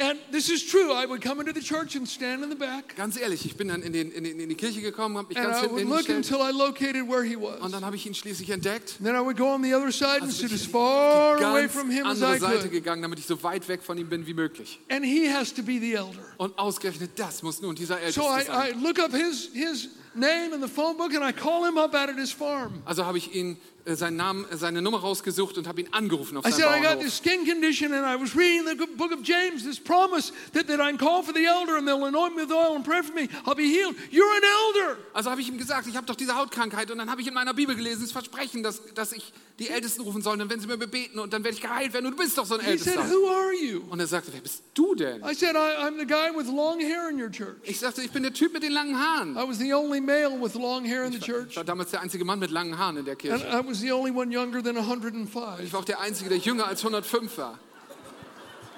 And 0.00 0.18
this 0.32 0.48
is 0.48 0.64
true. 0.66 0.92
I 0.94 1.04
would 1.06 1.20
come 1.22 1.40
into 1.40 1.52
the 1.52 1.60
church 1.60 1.94
and 1.94 2.08
stand 2.08 2.42
in 2.42 2.48
the 2.48 2.56
back, 2.56 2.96
Ganz 2.96 3.18
ehrlich, 3.18 3.44
ich 3.44 3.54
bin 3.56 3.68
dann 3.68 3.82
in, 3.82 3.92
den, 3.92 4.10
in, 4.10 4.24
den, 4.24 4.40
in 4.40 4.48
die 4.48 4.54
Kirche 4.54 4.80
gekommen, 4.80 5.18
habe 5.18 5.28
mich 5.28 5.36
and 5.36 5.46
ganz 5.48 5.58
I 5.58 5.60
hinten 5.68 5.74
would 5.76 5.88
look 5.88 6.06
hingestellt. 6.06 6.40
until 6.40 6.40
I 6.40 6.50
located 6.56 7.06
where 7.06 7.22
he 7.22 7.36
Und 7.36 7.72
dann 7.72 7.84
habe 7.84 7.96
ich 7.96 8.06
ihn 8.06 8.14
schließlich 8.14 8.48
entdeckt. 8.48 8.96
Then 9.02 9.14
I 9.14 9.20
would 9.20 9.36
go 9.36 9.48
on 9.48 9.62
the 9.62 9.74
other 9.74 9.92
side 9.92 10.22
and 10.22 10.30
Also 10.30 10.40
sit 10.40 10.48
bin 10.48 10.56
as 10.56 10.64
far 10.64 11.36
away 11.42 11.68
from 11.68 11.90
him 11.90 12.06
as 12.06 12.22
andere 12.22 12.36
I 12.36 12.38
Seite 12.40 12.58
could. 12.62 12.72
gegangen, 12.72 13.02
damit 13.02 13.18
ich 13.18 13.26
so 13.26 13.42
weit 13.42 13.68
weg 13.68 13.82
von 13.82 13.98
ihm 13.98 14.08
bin 14.08 14.26
wie 14.26 14.32
möglich. 14.34 14.80
And 14.88 15.04
he 15.04 15.28
has 15.30 15.52
to 15.52 15.62
be 15.62 15.78
the 15.78 15.92
elder. 15.92 16.24
Und 16.38 16.58
ausgerechnet 16.58 17.10
das 17.16 17.42
muss 17.42 17.60
nun 17.60 17.74
dieser 17.74 18.00
Älteste 18.00 18.22
So 18.22 18.26
I, 18.26 18.40
I 18.40 18.44
sein. 18.72 18.82
look 18.82 18.98
up 18.98 19.12
his, 19.14 19.50
his 19.52 19.90
name 20.14 20.54
in 20.54 20.62
the 20.62 20.68
phone 20.68 20.96
book 20.96 21.12
and 21.14 21.22
I 21.22 21.32
call 21.32 21.64
him 21.68 21.76
up 21.76 21.94
out 21.94 22.08
at 22.08 22.16
his 22.16 22.32
farm. 22.32 22.82
Also 22.86 23.04
habe 23.04 23.18
ich 23.18 23.34
ihn 23.34 23.58
seinen 23.86 24.16
Namen, 24.16 24.44
äh, 24.50 24.56
seine 24.56 24.82
Nummer 24.82 25.00
rausgesucht 25.00 25.58
und 25.58 25.66
habe 25.66 25.80
ihn 25.80 25.88
angerufen 25.92 26.36
auf 26.36 26.46
I 26.46 26.50
seinem 26.50 26.60
said, 26.60 26.68
I 26.70 26.80
got 26.80 26.82
Bauernhof. 26.98 27.04
this 27.04 27.16
skin 27.18 27.44
condition 27.46 27.92
and 27.92 28.04
I 28.06 28.20
was 28.20 28.34
reading 28.36 28.64
the 28.66 28.76
good 28.76 28.96
book 28.96 29.12
of 29.12 29.22
James, 29.22 29.64
this 29.64 29.78
promise 29.80 30.32
that, 30.52 30.66
that 30.68 30.80
I 30.80 30.90
can 30.90 30.98
call 30.98 31.22
for 31.22 31.32
the 31.32 31.44
elder 31.46 31.76
and 31.76 31.86
they'll 31.86 32.04
anoint 32.04 32.36
me 32.36 32.42
with 32.42 32.52
oil 32.52 32.74
and 32.76 32.84
pray 32.84 33.02
for 33.02 33.12
me. 33.14 33.28
I'll 33.46 33.54
be 33.54 33.64
healed. 33.68 33.94
You're 34.10 34.30
an 34.36 34.42
elder. 34.42 34.98
Also 35.14 35.30
habe 35.30 35.40
ich 35.40 35.48
ihm 35.48 35.58
gesagt, 35.58 35.86
ich 35.86 35.96
habe 35.96 36.06
doch 36.06 36.16
diese 36.16 36.36
Hautkrankheit 36.36 36.90
und 36.90 36.98
dann 36.98 37.10
habe 37.10 37.20
ich 37.20 37.26
in 37.28 37.34
meiner 37.34 37.54
Bibel 37.54 37.74
gelesen, 37.74 38.02
das 38.02 38.12
Versprechen, 38.12 38.62
dass, 38.62 38.82
dass 38.94 39.12
ich 39.12 39.32
die 39.58 39.68
Ältesten 39.68 40.02
rufen 40.02 40.22
soll 40.22 40.40
und 40.40 40.48
wenn 40.50 40.58
sie 40.60 40.66
mir 40.66 40.78
bebeten 40.78 41.18
und 41.18 41.32
dann 41.32 41.44
werde 41.44 41.54
ich 41.54 41.60
geheilt 41.62 41.92
werden 41.92 42.06
und 42.06 42.12
du 42.12 42.18
bist 42.22 42.38
doch 42.38 42.46
so 42.46 42.54
ein 42.54 42.60
He 42.64 42.78
said, 42.78 42.96
Ältester. 42.96 43.10
Who 43.14 43.28
are 43.28 43.52
you? 43.54 43.82
Und 43.90 44.00
er 44.00 44.06
sagte, 44.06 44.32
wer 44.32 44.40
bist 44.40 44.62
du 44.74 44.94
denn? 44.94 45.22
I 45.22 45.34
said, 45.34 45.54
I, 45.54 45.76
I'm 45.86 45.98
the 45.98 46.06
guy 46.06 46.30
with 46.34 46.46
long 46.46 46.80
hair 46.80 47.10
in 47.10 47.20
your 47.20 47.30
church. 47.30 47.56
Ich 47.64 47.78
sagte, 47.78 48.00
ich 48.02 48.10
bin 48.10 48.22
der 48.22 48.32
Typ 48.32 48.52
mit 48.54 48.62
den 48.62 48.72
langen 48.72 48.98
Haaren. 48.98 49.36
I 49.36 49.46
was 49.46 49.58
the 49.58 49.74
only 49.74 50.00
male 50.00 50.30
with 50.40 50.54
long 50.54 50.84
hair 50.86 51.04
in 51.04 51.12
the 51.12 51.18
Ich 51.18 51.24
church. 51.24 51.56
war 51.56 51.64
damals 51.64 51.90
der 51.90 52.00
einzige 52.00 52.24
Mann 52.24 52.38
mit 52.38 52.50
langen 52.50 52.78
Haaren 52.78 52.96
in 52.98 53.04
der 53.04 53.16
Kirche. 53.16 53.46
I 53.70 53.72
was 53.72 53.80
the 53.80 53.92
only 53.92 54.10
one 54.10 54.32
younger 54.32 54.62
than 54.62 54.76
Ich 54.76 54.82
105. 54.82 55.72
war 55.72 55.80
auch 55.80 55.84
der 55.84 56.00
Einzige, 56.00 56.28
der 56.28 56.38
jünger 56.38 56.66
als 56.66 56.80
105 56.84 57.38
war. 57.38 57.58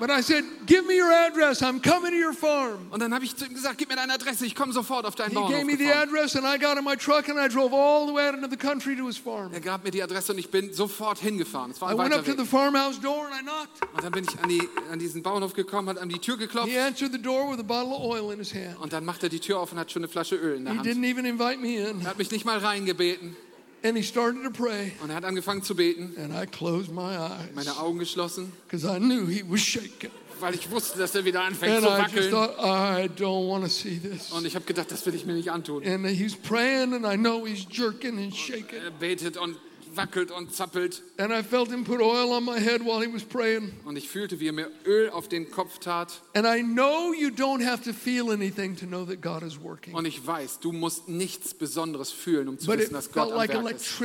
But 0.00 0.10
I 0.10 0.20
said, 0.20 0.42
Give 0.66 0.82
me 0.86 0.94
your 0.94 1.12
address. 1.12 1.62
I'm 1.62 1.80
coming 1.80 2.10
to 2.10 2.16
your 2.18 2.32
farm. 2.32 2.88
Und 2.90 3.00
dann 3.00 3.14
habe 3.14 3.24
ich 3.24 3.36
zu 3.36 3.44
ihm 3.46 3.54
gesagt, 3.54 3.78
gib 3.78 3.88
mir 3.88 3.94
deine 3.94 4.12
Adresse, 4.14 4.44
ich 4.44 4.54
komme 4.56 4.72
sofort 4.72 5.06
auf 5.06 5.14
deinen 5.14 5.28
He 5.28 5.34
Bauernhof 5.36 5.60
gave 5.60 5.64
me 5.64 5.76
the 5.76 5.92
address, 5.92 6.34
and 6.34 6.44
I 6.44 6.58
got 6.58 6.76
in 6.76 6.82
my 6.82 6.96
truck 6.96 7.28
and 7.28 7.38
I 7.38 7.46
drove 7.48 7.72
all 7.72 8.06
the 8.08 8.12
way 8.14 8.26
out 8.26 8.34
into 8.34 8.48
the 8.50 8.56
country 8.56 8.96
to 8.96 9.06
his 9.06 9.16
farm. 9.16 9.52
Er 9.52 9.60
gab 9.60 9.84
mir 9.84 9.92
die 9.92 10.02
Adresse 10.02 10.32
und 10.32 10.38
ich 10.38 10.50
bin 10.50 10.72
sofort 10.72 11.18
hingefahren. 11.18 11.70
Es 11.70 11.80
war 11.80 11.90
I 11.90 11.92
ein 11.92 11.98
went 11.98 12.14
up 12.14 12.20
weiter 12.26 12.32
to 12.32 12.32
the 12.32 12.38
Weg. 12.42 12.48
farmhouse 12.48 13.00
door 13.00 13.26
and 13.26 13.34
I 13.36 13.42
knocked. 13.42 13.94
Und 13.94 14.02
dann 14.02 14.12
bin 14.12 14.24
ich 14.24 14.42
an, 14.42 14.48
die, 14.48 14.68
an 14.90 14.98
diesen 14.98 15.22
Bauernhof 15.22 15.52
gekommen, 15.52 15.88
hat 15.88 15.98
an 15.98 16.08
die 16.08 16.18
Tür 16.18 16.36
geklopft 16.36 16.68
He 16.68 16.78
answered 16.78 17.12
the 17.12 17.22
door 17.22 17.48
with 17.52 17.60
a 17.60 17.62
bottle 17.62 17.92
of 17.94 18.02
oil 18.02 18.32
in 18.32 18.38
his 18.40 18.52
hand. 18.52 18.78
und 18.80 18.92
dann 18.92 19.04
macht 19.04 19.22
er 19.22 19.28
die 19.28 19.40
Tür 19.40 19.60
auf 19.60 19.70
und 19.72 19.78
hat 19.78 19.92
schon 19.92 20.02
eine 20.02 20.08
Flasche 20.08 20.34
Öl 20.34 20.56
in 20.56 20.64
der 20.64 20.72
He 20.72 20.78
Hand. 20.80 20.88
didn't 20.88 21.04
even 21.08 21.24
invite 21.26 21.58
me 21.60 21.76
in. 21.76 22.00
Er 22.00 22.08
hat 22.08 22.18
mich 22.18 22.30
nicht 22.32 22.44
mal 22.44 22.58
reingebeten 22.58 23.36
And 23.84 23.96
he 23.96 24.02
started 24.04 24.44
to 24.44 24.50
pray, 24.50 24.92
und 25.02 25.10
er 25.10 25.16
hat 25.16 25.24
angefangen 25.24 25.62
zu 25.62 25.74
beten, 25.74 26.14
and 26.16 26.32
I 26.32 26.46
closed 26.46 26.90
my 26.92 27.16
meine 27.54 27.70
eyes 27.70 27.78
Augen 27.78 27.98
geschlossen, 27.98 28.52
because 28.68 28.84
I 28.86 28.98
knew 29.00 29.26
he 29.26 29.42
was 29.48 29.60
shaking. 29.60 30.10
weil 30.38 30.54
ich 30.54 30.70
wusste, 30.70 30.98
dass 30.98 31.14
er 31.14 31.24
wieder 31.24 31.42
anfängt 31.42 31.72
And 31.76 31.84
zu 31.84 31.88
I 31.88 31.98
wackeln. 31.98 32.30
thought, 32.30 32.58
I 32.58 33.08
don't 33.08 33.48
want 33.48 33.64
to 33.64 33.70
see 33.70 33.98
this. 33.98 34.30
Und 34.32 34.44
ich 34.46 34.54
habe 34.54 34.64
gedacht, 34.64 34.90
das 34.90 35.04
will 35.06 35.14
ich 35.14 35.24
mir 35.26 35.34
nicht 35.34 35.50
antun. 35.50 35.84
And 35.84 36.06
he's 36.06 36.34
praying, 36.36 36.94
and 36.94 37.04
I 37.06 37.16
know 37.16 37.44
he's 37.46 37.64
jerking 37.70 38.18
and 38.18 38.34
shaking. 38.34 38.78
Er 38.84 38.90
betet 38.92 39.36
und 39.36 39.56
wackelt 39.96 40.30
und 40.30 40.54
zappelt 40.54 41.02
And 41.18 41.32
I 41.32 41.42
felt 41.42 41.70
him 41.70 41.84
put 41.84 42.00
oil 42.00 42.32
on 42.32 42.44
my 42.44 42.58
head 42.60 42.80
while 42.84 43.00
he 43.04 43.12
was 43.12 43.22
praying. 43.24 43.72
und 43.84 43.96
ich 43.96 44.08
fühlte, 44.08 44.40
wie 44.40 44.48
er 44.48 44.52
mir 44.52 44.70
Öl 44.84 45.10
auf 45.10 45.28
den 45.28 45.50
Kopf 45.50 45.78
tat. 45.78 46.20
And 46.34 46.46
I 46.46 46.62
know 46.62 47.12
you 47.12 47.28
don't 47.28 47.64
have 47.64 47.82
to 47.84 47.92
feel 47.92 48.30
anything 48.30 48.76
to 48.76 48.86
know 48.86 49.04
that 49.04 49.20
God 49.20 49.42
is 49.42 49.60
working. 49.62 49.94
Und 49.94 50.04
ich 50.06 50.26
weiß, 50.26 50.60
du 50.60 50.72
musst 50.72 51.08
nichts 51.08 51.54
Besonderes 51.54 52.10
fühlen, 52.10 52.48
um 52.48 52.58
zu 52.58 52.66
But 52.66 52.78
wissen, 52.78 52.94
dass 52.94 53.12
Gott 53.12 53.30
am 53.30 53.36
like 53.36 53.50
Werk 53.52 53.70
ist. 53.72 54.00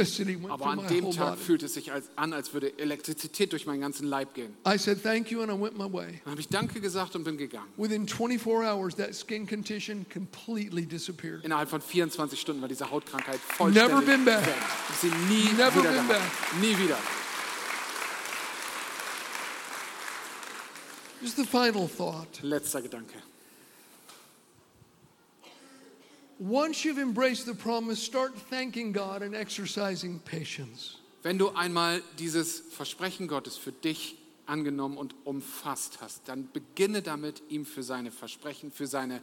Aber 0.50 0.66
an 0.68 0.88
dem 0.88 1.12
Tag 1.12 1.36
body. 1.36 1.42
fühlte 1.44 1.66
es 1.68 1.74
sich 1.74 1.92
als, 1.92 2.10
an, 2.16 2.34
als 2.34 2.54
würde 2.54 2.78
Elektrizität 2.78 3.52
durch 3.54 3.66
meinen 3.66 3.82
ganzen 3.82 4.08
Leib 4.08 4.34
gehen. 4.34 4.54
I 4.68 4.78
said 4.78 5.02
thank 5.04 5.32
you, 5.32 5.42
and 5.42 5.52
I 5.52 5.60
went 5.60 5.78
my 5.78 5.92
way. 5.92 6.20
Dann 6.24 6.32
habe 6.32 6.42
ich 6.42 6.48
Danke 6.50 6.80
gesagt 6.82 7.16
und 7.16 7.24
bin 7.24 7.38
gegangen. 7.38 7.68
Within 7.78 8.08
24 8.08 8.46
hours, 8.68 8.96
that 8.96 9.16
skin 9.16 9.48
condition 9.48 10.06
completely 10.12 10.86
disappeared. 10.86 11.44
Innerhalb 11.44 11.70
von 11.70 11.82
24 11.82 12.40
Stunden 12.40 12.62
war 12.62 12.68
diese 12.68 12.90
Hautkrankheit 12.90 13.40
vollständig 13.40 13.92
Never 13.94 14.02
been 14.06 14.26
back. 14.26 14.46
weg. 14.46 14.54
Sie 15.02 15.08
nie 15.34 15.52
Never 15.58 15.77
wieder 15.78 15.92
gehabt. 15.92 16.22
Nie 16.62 16.78
wieder. 16.78 16.98
Just 21.22 21.38
the 21.38 21.46
final 21.46 21.88
thought. 21.88 22.42
Letzter 22.42 22.82
Gedanke. 22.82 23.22
Once 26.40 26.86
you've 26.86 27.00
embraced 27.00 27.48
the 27.48 27.54
promise, 27.56 28.00
start 28.00 28.34
thanking 28.50 28.94
God 28.94 29.24
and 29.24 29.34
exercising 29.34 30.20
patience. 30.20 30.98
Wenn 31.24 31.40
du 31.40 31.50
einmal 31.50 32.04
dieses 32.20 32.62
Versprechen 32.72 33.28
Gottes 33.28 33.58
für 33.58 33.72
dich 33.72 34.16
angenommen 34.46 34.98
und 34.98 35.16
umfasst 35.26 36.00
hast, 36.00 36.28
dann 36.28 36.50
beginne 36.54 37.02
damit, 37.02 37.42
ihm 37.50 37.66
für 37.66 37.82
seine 37.82 38.12
Versprechen, 38.12 38.72
für 38.72 38.86
seine 38.86 39.22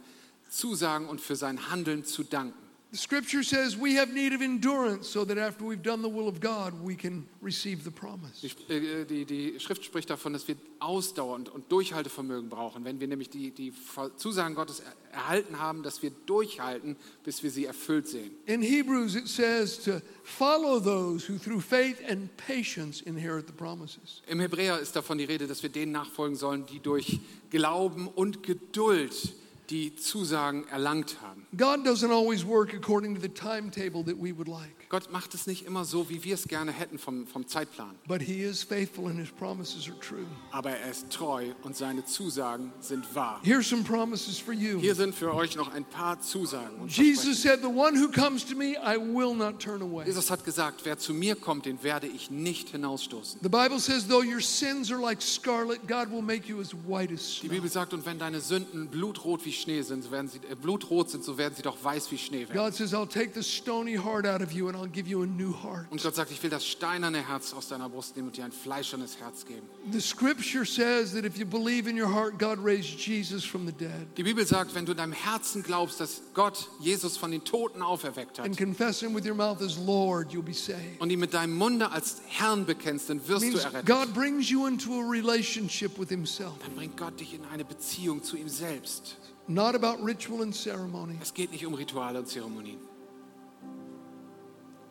Zusagen 0.49 1.07
und 1.07 1.21
für 1.21 1.37
sein 1.37 1.69
Handeln 1.71 2.03
zu 2.03 2.23
danken. 2.23 2.64
The 2.91 2.97
scripture 2.97 3.43
says 3.43 3.75
we 3.77 3.95
have 3.97 4.13
need 4.13 4.33
of 4.33 4.41
endurance 4.41 5.09
so 5.09 5.25
that 5.25 5.37
after 5.37 5.65
we've 5.65 5.81
done 5.83 6.01
the 6.01 6.07
will 6.09 6.29
of 6.29 6.39
God, 6.39 6.73
we 6.81 6.95
can 6.95 7.27
receive 7.41 7.83
the 7.83 7.91
promise. 7.91 8.41
Die, 8.41 8.73
äh, 8.73 9.05
die, 9.05 9.25
die 9.25 9.59
Schrift 9.59 9.83
spricht 9.83 10.09
davon, 10.09 10.31
dass 10.31 10.47
wir 10.47 10.55
ausdauernd 10.79 11.49
und 11.49 11.69
Durchhaltevermögen 11.71 12.47
brauchen. 12.47 12.85
Wenn 12.85 13.01
wir 13.01 13.07
nämlich 13.07 13.29
die, 13.29 13.51
die 13.51 13.73
Zusagen 14.15 14.55
Gottes 14.55 14.79
er- 14.79 14.93
erhalten 15.13 15.59
haben, 15.59 15.83
dass 15.83 16.03
wir 16.03 16.11
durchhalten, 16.25 16.95
bis 17.23 17.43
wir 17.43 17.51
sie 17.51 17.65
erfüllt 17.65 18.07
sehen. 18.07 18.31
In 18.45 18.61
Hebrews, 18.61 19.15
it 19.15 19.27
says 19.27 19.77
to 19.83 19.99
follow 20.23 20.79
those 20.79 21.27
who 21.29 21.37
through 21.37 21.61
faith 21.61 21.97
and 22.07 22.29
patience 22.37 23.01
inherit 23.01 23.47
the 23.47 23.53
promises. 23.53 24.21
Im 24.27 24.39
Hebräer 24.39 24.79
ist 24.79 24.95
davon 24.95 25.17
die 25.17 25.25
Rede, 25.25 25.47
dass 25.47 25.63
wir 25.63 25.69
denen 25.69 25.91
nachfolgen 25.91 26.37
sollen, 26.37 26.65
die 26.67 26.79
durch 26.79 27.19
Glauben 27.49 28.07
und 28.07 28.43
Geduld 28.43 29.33
die 29.69 29.95
Zusagen 29.95 30.67
erlangt 30.67 31.17
haben. 31.21 31.45
God 31.57 31.85
doesn't 31.85 32.11
always 32.11 32.45
work 32.45 32.73
according 32.73 33.15
to 33.15 33.21
the 33.21 33.29
timetable 33.29 34.03
that 34.03 34.15
we 34.17 34.35
would 34.35 34.47
like, 34.47 34.89
Gott 34.89 35.11
macht 35.11 35.33
es 35.33 35.47
nicht 35.47 35.65
immer 35.65 35.83
so, 35.83 36.09
wie 36.09 36.23
wir 36.23 36.35
es 36.35 36.47
gerne 36.47 36.71
hätten 36.71 36.97
vom, 36.99 37.25
vom 37.27 37.47
Zeitplan. 37.47 37.95
but 38.07 38.21
He 38.21 38.41
is 38.43 38.63
faithful 38.63 39.07
and 39.07 39.19
His 39.19 39.29
promises 39.31 39.87
are 39.89 39.99
true. 39.99 40.25
Aber 40.51 40.69
er 40.71 40.91
ist 40.91 41.09
treu 41.09 41.47
und 41.63 41.75
seine 41.75 42.05
Zusagen 42.05 42.71
sind 42.79 43.13
wahr. 43.15 43.39
Here's 43.43 43.67
some 43.67 43.83
promises 43.83 44.37
for 44.37 44.53
you. 44.53 44.79
Hier 44.79 44.95
sind 44.95 45.15
für 45.15 45.33
euch 45.33 45.55
noch 45.55 45.73
ein 45.73 45.85
paar 45.85 46.21
Zusagen. 46.21 46.79
Und 46.79 46.95
Jesus 46.95 47.41
said, 47.41 47.61
The 47.61 47.67
one 47.67 47.95
who 47.99 48.09
comes 48.11 48.45
to 48.45 48.55
me, 48.55 48.75
I 48.77 48.97
will 48.97 49.33
not 49.35 49.59
turn 49.59 49.81
away. 49.81 50.05
Jesus 50.05 50.29
hat 50.29 50.45
gesagt, 50.45 50.81
wer 50.85 50.97
zu 50.97 51.13
mir 51.13 51.35
kommt, 51.35 51.65
den 51.65 51.81
werde 51.83 52.07
ich 52.07 52.29
nicht 52.29 52.69
hinausstoßen. 52.69 53.39
The 53.41 53.49
Bible 53.49 53.79
says, 53.79 54.07
though 54.07 54.23
your 54.23 54.41
sins 54.41 54.91
are 54.91 55.01
like 55.01 55.21
scarlet, 55.21 55.87
God 55.87 56.11
will 56.11 56.21
make 56.21 56.47
you 56.47 56.61
as 56.61 56.73
white 56.87 57.11
as 57.13 57.21
Die 57.41 57.47
snow. 57.47 57.49
Bibel 57.49 57.69
sagt, 57.69 57.93
und 57.93 58.05
wenn 58.05 58.19
deine 58.19 58.39
Sünden 58.39 58.87
blutrot 58.87 59.43
wie 59.45 59.51
Schnee 59.55 59.81
sind, 59.81 60.11
werden 60.11 60.27
sie, 60.27 60.37
äh, 60.49 60.55
blutrot 60.55 61.09
sind, 61.09 61.23
so 61.23 61.37
werden 61.37 61.53
sie 61.55 61.61
doch 61.61 61.83
weiß 61.83 62.11
wie 62.11 62.17
Schnee 62.17 62.47
werden. 62.47 62.53
God 62.53 62.73
says, 62.73 62.93
I'll 62.93 63.07
take 63.07 63.31
the 63.33 63.43
stony 63.43 63.95
heart 63.95 64.25
out 64.25 64.41
of 64.41 64.51
you 64.51 64.67
and 64.67 64.77
I'll 64.77 64.87
give 64.87 65.09
you 65.09 65.23
a 65.23 65.25
new 65.25 65.53
heart. 65.53 65.87
Und 65.89 66.01
Gott 66.01 66.15
sagt, 66.15 66.31
ich 66.31 66.41
will 66.43 66.49
das 66.49 66.65
steinerne 66.65 67.27
Herz 67.27 67.53
aus 67.53 67.67
deiner 67.67 67.89
Brust 67.89 68.15
nehmen 68.15 68.27
und 68.27 68.37
dir 68.37 68.45
ein 68.45 68.51
fleischernes 68.51 69.17
Herz 69.19 69.45
geben. 69.45 69.67
The 69.91 70.01
scripture 70.01 70.65
says 70.65 71.13
that 71.13 71.25
if 71.25 71.37
you 71.37 71.45
believe 71.45 71.89
in 71.89 71.99
your 71.99 72.11
heart, 72.13 72.37
God 72.37 72.57
raised 72.63 72.99
Jesus 72.99 73.43
from 73.43 73.65
the 73.65 73.73
dead. 73.73 74.07
Die 74.17 74.23
Bibel 74.23 74.45
sagt, 74.45 74.75
wenn 74.75 74.85
du 74.85 74.91
in 74.91 74.97
deinem 74.97 75.13
Herzen 75.13 75.63
glaubst, 75.63 75.99
dass 75.99 76.21
Gott 76.33 76.69
Jesus 76.79 77.17
von 77.17 77.31
den 77.31 77.43
Toten 77.43 77.81
auferweckt 77.81 78.39
hat 78.39 78.45
And 78.45 78.57
confess 78.57 78.99
him 78.99 79.15
with 79.15 79.25
your 79.25 79.35
mouth 79.35 79.61
as 79.61 79.77
Lord, 79.77 80.31
you'll 80.31 80.41
be 80.43 80.53
saved. 80.53 80.99
und 80.99 81.09
ihn 81.09 81.19
mit 81.19 81.33
deinem 81.33 81.55
Munde 81.55 81.91
als 81.91 82.21
Herrn 82.27 82.65
bekennst, 82.65 83.09
dann 83.09 83.25
wirst 83.27 83.45
du 83.53 83.57
errettet. 83.57 83.85
God 83.85 84.13
brings 84.13 84.49
you 84.49 84.65
into 84.67 84.91
a 84.99 85.03
relationship 85.09 85.97
with 85.99 86.09
himself. 86.09 86.53
Dann 86.61 86.75
bringt 86.75 86.97
Gott 86.97 87.19
dich 87.19 87.33
in 87.33 87.45
eine 87.45 87.63
Beziehung 87.65 88.23
zu 88.23 88.37
ihm 88.37 88.49
selbst. 88.49 89.17
Not 89.47 89.75
about 89.75 90.03
ritual 90.03 90.41
and 90.41 90.55
ceremony. 90.55 91.17
Es 91.21 91.33
geht 91.33 91.51
nicht 91.51 91.65
um 91.65 91.73
Rituale 91.75 92.17
und 92.19 92.27
Zeremonien, 92.27 92.79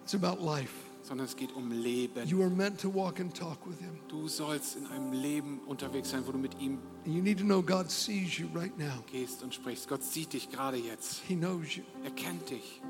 It's 0.04 0.14
about 0.14 0.40
life. 0.44 0.70
sondern 1.02 1.26
es 1.26 1.34
geht 1.36 1.52
um 1.54 1.70
Leben. 1.72 2.26
You 2.28 2.40
are 2.42 2.50
meant 2.50 2.80
to 2.80 2.88
walk 2.94 3.20
and 3.20 3.34
talk 3.36 3.66
with 3.66 3.78
him. 3.80 3.98
Du 4.08 4.28
sollst 4.28 4.76
in 4.76 4.86
einem 4.86 5.12
Leben 5.12 5.60
unterwegs 5.66 6.10
sein, 6.10 6.22
wo 6.26 6.32
du 6.32 6.38
mit 6.38 6.58
ihm 6.60 6.78
And 7.04 7.14
you 7.14 7.22
need 7.22 7.38
to 7.38 7.44
know 7.44 7.60
God 7.62 7.90
sees 7.90 8.38
you 8.38 8.46
right 8.54 8.76
now. 8.78 9.02
gehst 9.10 9.42
und 9.42 9.52
sprichst. 9.54 9.88
Gott 9.88 10.02
sieht 10.02 10.32
dich 10.32 10.48
gerade 10.50 10.76
jetzt. 10.76 11.22
He 11.26 11.34
knows 11.36 11.76
you. 11.76 11.82
Er 12.04 12.10
kennt 12.12 12.48
dich. 12.48 12.80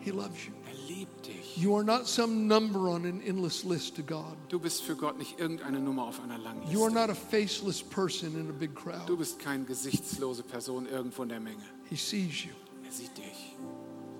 He 0.00 0.10
loves 0.10 0.46
you. 0.46 0.52
Liebt 0.90 1.26
dich. 1.26 1.56
You 1.56 1.74
are 1.76 1.84
not 1.84 2.06
some 2.08 2.48
number 2.48 2.88
on 2.88 3.04
an 3.06 3.20
endless 3.22 3.62
list 3.64 3.94
to 3.96 4.02
God. 4.02 4.36
Du 4.48 4.58
bist 4.58 4.82
für 4.82 4.96
Gott 4.96 5.18
nicht 5.18 5.38
irgendeine 5.38 5.78
Nummer 5.78 6.04
auf 6.06 6.20
einer 6.22 6.36
langen 6.38 6.62
You 6.70 6.82
are 6.82 6.90
Liste. 6.90 7.00
not 7.00 7.10
a 7.10 7.14
faceless 7.14 7.80
person 7.82 8.34
in 8.34 8.48
a 8.48 8.52
big 8.52 8.74
Du 8.74 8.80
crowd. 8.82 9.16
bist 9.16 9.38
keine 9.38 9.64
gesichtslose 9.64 10.42
Person 10.42 10.86
irgendwo 10.86 11.22
in 11.22 11.28
der 11.28 11.40
Menge. 11.40 11.62
He 11.88 11.94
sees 11.96 12.44
you. 12.44 12.50
Er 12.84 12.90
sieht 12.92 13.16
dich 13.16 13.54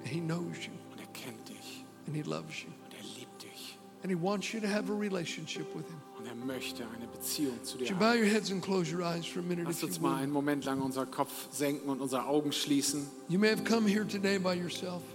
He 0.05 0.21
knows 0.21 0.57
you. 0.67 0.73
und 0.93 1.01
er 1.01 1.07
kennt 1.13 1.49
dich 1.49 1.85
And 2.07 2.15
he 2.15 2.23
loves 2.23 2.63
you. 2.63 2.69
und 2.85 2.95
er 2.95 3.03
liebt 3.19 3.43
dich 3.43 3.77
And 4.03 4.11
he 4.13 4.17
wants 4.17 4.53
you 4.53 4.61
to 4.61 4.69
have 4.69 4.89
a 4.93 4.95
relationship 4.97 5.67
with 5.75 5.87
him. 5.89 6.01
Und 6.21 6.27
er 6.27 6.35
möchte 6.35 6.85
eine 6.95 7.07
Beziehung 7.07 7.63
zu 7.65 7.79
dir 7.79 7.89
haben. 7.89 9.65
Lass 9.65 9.83
uns 9.83 10.01
mal 10.01 10.17
einen 10.17 10.33
Moment 10.33 10.65
lang 10.67 10.83
unseren 10.83 11.11
Kopf 11.11 11.33
senken 11.51 11.89
und 11.89 12.01
unsere 12.01 12.27
Augen 12.27 12.53
schließen. 12.53 13.07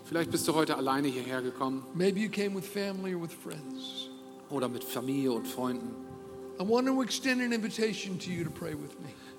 Vielleicht 0.04 0.32
bist 0.32 0.48
du 0.48 0.56
heute 0.56 0.78
alleine 0.78 1.08
hierher 1.08 1.42
gekommen 1.42 1.86
Maybe 1.94 2.20
you 2.22 2.30
came 2.30 2.56
with 2.56 2.66
family 2.66 3.14
or 3.14 3.22
with 3.22 3.34
friends. 3.34 4.10
oder 4.50 4.68
mit 4.68 4.84
Familie 4.84 5.32
und 5.32 5.48
Freunden. 5.48 5.94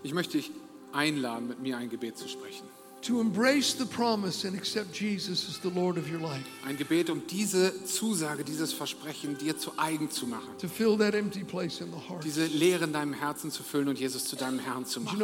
Ich 0.02 0.14
möchte 0.14 0.36
dich 0.36 0.52
einladen, 0.92 1.48
mit 1.48 1.60
mir 1.60 1.78
ein 1.78 1.88
Gebet 1.88 2.16
zu 2.16 2.28
sprechen. 2.28 2.68
To 3.02 3.20
embrace 3.20 3.72
the 3.78 3.84
promise 3.84 4.44
and 4.44 4.56
accept 4.56 4.92
Jesus 5.00 5.48
as 5.48 5.58
the 5.60 5.68
Lord 5.70 5.96
of 5.96 6.10
your 6.10 6.18
life. 6.18 6.42
Ein 6.64 6.76
Gebet, 6.76 7.08
um 7.08 7.22
diese 7.30 7.72
Zusage, 7.84 8.42
dieses 8.42 8.72
Versprechen 8.72 9.38
dir 9.38 9.56
zu 9.56 9.70
eigen 9.76 10.10
zu 10.10 10.26
machen. 10.26 10.48
To 10.58 10.66
fill 10.66 10.96
that 10.98 11.14
empty 11.14 11.44
place 11.44 11.80
in 11.80 11.92
the 11.92 11.98
heart. 12.08 12.24
Diese 12.24 12.46
Leere 12.46 12.82
in 12.84 12.92
deinem 12.92 13.12
Herzen 13.12 13.52
zu 13.52 13.62
füllen 13.62 13.86
und 13.88 14.00
Jesus 14.00 14.24
zu 14.24 14.34
deinem 14.34 14.58
Herrn 14.58 14.86
zu 14.86 15.00
machen. 15.00 15.20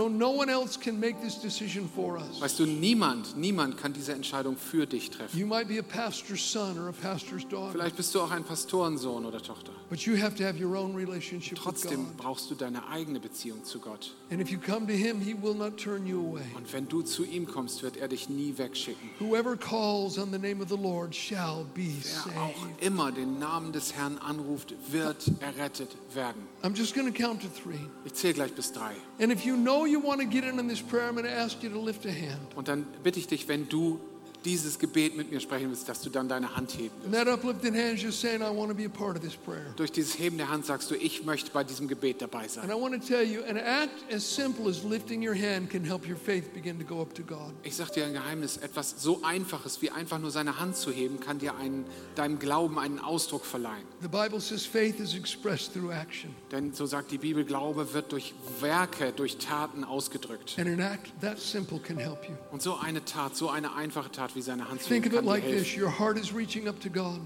Weißt 2.41 2.59
du, 2.59 2.67
niemand, 2.67 3.37
niemand 3.37 3.77
kann 3.79 3.93
diese 3.93 4.13
Entscheidung 4.13 4.57
für 4.57 4.87
dich 4.87 5.11
treffen. 5.11 5.37
You 5.37 5.47
might 5.47 5.67
be 5.67 5.81
a 5.81 5.83
pastor's 5.83 6.41
son 6.53 6.79
or 6.79 6.89
a 6.89 6.93
pastor's 6.93 7.43
daughter, 7.49 7.73
Vielleicht 7.73 7.97
bist 7.97 8.15
du 8.15 8.21
auch 8.21 8.31
ein 8.31 8.45
Pastorensohn 8.45 9.25
oder 9.25 9.43
Tochter. 9.43 9.73
but 9.91 9.99
you 10.07 10.15
have 10.17 10.37
to 10.37 10.45
have 10.45 10.57
your 10.63 10.77
own 10.77 10.95
relationship 10.95 11.59
with 11.59 11.63
Trotzdem 11.65 12.07
brauchst 12.17 12.49
du 12.51 12.55
deine 12.55 12.87
eigene 12.89 13.19
Beziehung 13.19 13.65
zu 13.65 13.81
Gott. 13.81 14.15
And 14.31 14.41
if 14.41 14.51
you 14.51 14.59
come 14.61 14.87
to 14.87 14.93
Him, 14.93 15.21
He 15.21 15.35
will 15.35 15.55
not 15.55 15.77
turn 15.79 16.07
you 16.07 16.21
away. 16.21 16.45
Und 16.55 16.73
wenn 16.73 16.87
du 16.89 17.03
zu 17.03 17.25
ihm 17.25 17.47
kommst, 17.47 17.62
wird 17.83 17.97
er 17.97 18.09
dich 18.09 18.29
nie 18.29 18.55
wegschicken. 18.57 19.11
Whoever 19.21 19.57
calls 19.57 20.19
on 20.19 20.31
the 20.33 20.39
name 20.39 20.63
of 20.63 20.69
the 20.69 20.77
Lord 20.77 21.15
shall 21.15 21.65
be 21.75 21.89
Wer 22.03 22.43
auch 22.43 22.55
saved. 22.65 22.83
immer 22.83 23.13
den 23.13 23.39
Namen 23.39 23.73
des 23.73 23.95
Herrn 23.95 24.19
anruft, 24.19 24.75
wird 24.89 25.31
errettet 25.41 25.91
werden. 26.15 26.43
I'm 26.63 26.75
just 26.77 26.95
going 26.95 27.07
to 27.07 27.13
count 27.13 27.43
to 27.43 27.49
three. 27.49 27.79
Ich 28.05 28.15
zähle 28.15 28.35
gleich 28.35 28.53
bis 28.55 28.73
drei. 28.73 28.93
And 29.21 29.33
if 29.33 29.45
you 29.45 29.57
know 29.57 29.87
you 29.87 30.03
want 30.03 30.21
to 30.21 30.27
get 30.27 30.45
in 30.45 30.59
on 30.59 30.69
this 30.69 30.81
prayer, 30.81 31.09
I'm 31.09 31.15
going 31.15 31.27
to 31.27 31.33
ask 31.33 31.63
you 31.63 31.71
to 31.71 31.81
lift 31.85 32.05
a 32.07 32.11
hand. 32.11 32.55
Und 32.57 32.69
dann 32.69 32.87
bitte 33.03 33.19
ich 33.19 33.27
dich, 33.27 33.49
wenn 33.49 33.69
du 33.69 34.01
dieses 34.45 34.79
Gebet 34.79 35.17
mit 35.17 35.31
mir 35.31 35.41
sprechen 35.41 35.69
willst, 35.71 35.89
dass 35.89 36.01
du 36.01 36.11
dann 36.11 36.29
deine 36.29 36.57
Hand 36.57 36.73
heben 36.79 36.95
And 37.05 37.13
wirst. 37.13 37.25
that 37.25 37.29
uplifted 37.33 37.75
hand 37.75 37.95
is 37.95 38.03
just 38.03 38.21
saying, 38.21 38.43
I 38.43 38.51
want 38.51 38.69
to 38.71 38.75
be 38.75 38.85
a 38.85 38.89
part 38.89 39.17
of 39.17 39.23
this 39.23 39.35
prayer. 39.37 39.73
Durch 39.77 39.93
dieses 39.93 40.19
Heben 40.19 40.37
der 40.39 40.49
Hand 40.51 40.67
sagst 40.67 40.91
du, 40.91 40.95
ich 40.95 41.25
möchte 41.25 41.51
bei 41.53 41.65
diesem 41.65 41.89
Gebet 41.89 42.21
dabei 42.23 42.49
sein. 42.49 42.65
And 42.65 42.73
I 42.73 42.81
want 42.81 42.95
to 42.95 43.07
tell 43.07 43.23
you, 43.25 43.43
an 43.45 43.57
act 43.57 44.13
as 44.13 44.23
simple 44.25 44.69
as 44.69 44.83
lifting 44.85 45.27
your 45.27 45.35
hand 45.35 45.71
can 45.71 45.85
help 45.85 46.09
your 46.09 46.17
faith 46.17 46.53
begin 46.53 46.79
to 46.79 46.85
go 46.85 47.01
up 47.01 47.15
to 47.15 47.23
God. 47.23 47.53
Ich 47.63 47.77
sag 47.77 47.91
dir 47.93 48.05
ein 48.05 48.13
Geheimnis, 48.13 48.57
etwas 48.57 48.95
so 48.99 49.23
Einfaches 49.23 49.81
wie 49.83 49.91
einfach 49.91 50.19
nur 50.19 50.31
seine 50.31 50.59
Hand 50.59 50.77
zu 50.77 50.91
heben, 50.91 51.21
kann 51.21 51.39
dir 51.39 51.57
einen, 51.57 51.85
deinem 52.15 52.39
Glauben 52.39 52.79
einen 52.79 52.99
Ausdruck 52.99 53.45
verleihen. 53.45 53.85
The 54.01 54.09
Bible 54.09 54.41
says 54.41 54.65
faith 54.67 54.99
is 55.01 55.15
expressed 55.15 55.73
through 55.73 55.93
action. 55.93 56.35
Denn 56.51 56.73
so 56.73 56.87
sagt 56.87 57.11
die 57.11 57.19
Bibel, 57.19 57.45
Glaube 57.45 57.93
wird 57.95 58.13
durch 58.13 58.35
Werke, 58.61 59.13
durch 59.13 59.39
Taten 59.39 59.85
ausgedrückt. 59.85 60.57
And 60.59 60.69
an 60.69 60.81
act 60.81 61.13
that 61.21 61.39
simple 61.39 61.79
can 61.79 61.97
help 61.97 62.25
you. 62.29 62.35
Und 62.51 62.63
so 62.63 62.77
eine 62.77 63.05
Tat, 63.05 63.37
so 63.37 63.49
eine 63.49 63.75
einfache 63.75 64.11
Tat 64.11 64.32
wie 64.35 64.43
seine 64.43 64.69
Hand 64.69 64.83
zu 64.83 64.89
Think 64.89 65.07
of 65.07 65.13
it 65.15 65.25
like 65.25 65.45
this 65.45 65.77
your 65.77 65.99
heart 65.99 66.19
is 66.19 66.35
reaching 66.35 66.69
up 66.69 66.81
to 66.81 66.89
God. 66.91 67.21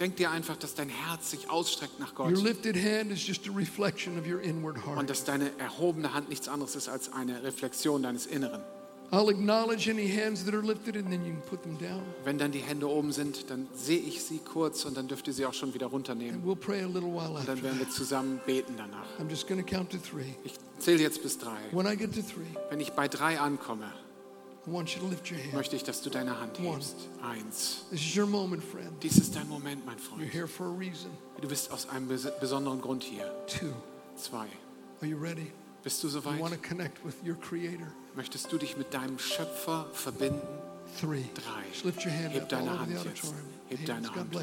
Denk 0.00 0.16
dir 0.16 0.30
einfach, 0.30 0.56
dass 0.56 0.74
dein 0.74 0.88
Herz 0.88 1.30
sich 1.30 1.50
ausstreckt 1.50 2.00
nach 2.00 2.18
Your 2.18 2.30
Gott 2.32 2.42
lifted 2.42 2.76
hand 2.76 3.12
is 3.12 3.24
just 3.26 3.48
a 3.48 3.52
reflection 3.52 4.18
of 4.18 4.26
your 4.26 4.40
inward 4.40 4.76
und 4.76 4.86
heart. 4.86 5.10
dass 5.10 5.24
deine 5.24 5.50
erhobene 5.58 6.14
Hand 6.14 6.28
nichts 6.28 6.48
anderes 6.48 6.74
ist 6.76 6.88
als 6.88 7.12
eine 7.12 7.42
Reflexion 7.42 8.02
deines 8.02 8.26
Inneren. 8.26 8.62
I'll 9.12 9.28
acknowledge 9.28 9.90
any 9.90 10.08
hands 10.08 10.42
that 10.46 10.54
are 10.54 10.62
lifted 10.62 10.96
and 10.96 11.10
then 11.10 11.22
you 11.26 11.32
can 11.34 11.42
put 11.42 11.62
them 11.62 11.76
down. 11.78 12.00
Wenn 12.24 12.38
dann 12.38 12.50
die 12.50 12.60
Hände 12.60 12.88
oben 12.88 13.12
sind, 13.12 13.50
dann 13.50 13.68
sehe 13.74 13.98
ich 14.00 14.22
sie 14.24 14.38
kurz 14.38 14.86
und 14.86 14.96
dann 14.96 15.06
dürft 15.06 15.26
ihr 15.28 15.34
sie 15.34 15.44
auch 15.44 15.52
schon 15.52 15.74
wieder 15.74 15.84
And 15.86 15.94
runternehmen. 15.94 16.42
we'll 16.42 16.56
pray 16.56 16.80
a 16.82 16.86
little 16.86 17.10
while 17.12 17.38
Und 17.38 17.46
dann 17.46 17.62
werden 17.62 17.78
wir 17.78 17.90
zusammen 17.90 18.40
beten 18.46 18.72
danach. 18.78 19.04
I'm 19.20 19.28
just 19.28 19.46
going 19.46 19.62
to 19.62 19.70
count 19.70 19.90
to 19.90 19.98
three. 19.98 20.32
Ich 20.44 20.54
zähle 20.78 21.02
jetzt 21.02 21.22
bis 21.22 21.36
drei. 21.36 21.58
When 21.72 21.86
I 21.86 21.94
get 21.94 22.14
to 22.14 22.22
three, 22.22 22.46
Wenn 22.70 22.80
ich 22.80 22.92
bei 22.92 23.06
drei 23.06 23.38
ankomme, 23.38 23.92
möchte 24.66 25.76
ich, 25.76 25.84
dass 25.84 26.02
du 26.02 26.10
deine 26.10 26.38
Hand 26.40 26.58
hebst. 26.58 26.96
Eins. 27.22 27.84
This 27.90 28.00
is 28.00 28.16
your 28.16 28.26
moment, 28.26 28.62
friend. 28.62 28.90
Dies 29.02 29.16
ist 29.18 29.34
dein 29.34 29.48
Moment, 29.48 29.84
mein 29.84 29.96
You're 29.96 30.00
Freund. 30.00 30.32
here 30.32 30.46
for 30.48 30.66
a 30.66 30.76
reason. 30.76 31.10
Du 31.40 31.48
bist 31.48 31.70
aus 31.72 31.88
einem 31.88 32.08
bes- 32.08 32.30
besonderen 32.40 32.80
Grund 32.80 33.02
hier. 33.02 33.24
Two, 33.46 33.72
Zwei. 34.16 34.46
are 35.00 35.06
you 35.06 35.16
ready? 35.18 35.52
Bist 35.82 36.02
du 36.04 36.08
soweit? 36.08 36.38
to 36.38 36.56
connect 36.68 37.04
with 37.04 37.14
your 37.26 37.34
Creator. 37.40 37.88
Möchtest 38.14 38.52
du 38.52 38.58
dich 38.58 38.76
mit 38.76 38.92
deinem 38.94 39.18
Schöpfer 39.18 39.86
verbinden? 39.92 40.40
Three. 41.00 41.24
Drei. 41.34 41.64
Just 41.72 41.84
lift 41.84 42.04
your 42.04 42.12
hand 42.12 42.34
Heb 42.34 42.48
deine 42.48 42.78
Hand 42.78 42.90
jetzt. 42.92 43.32
Heb 43.68 43.86
deine 43.86 44.14
Hand 44.14 44.34
hoch. 44.34 44.40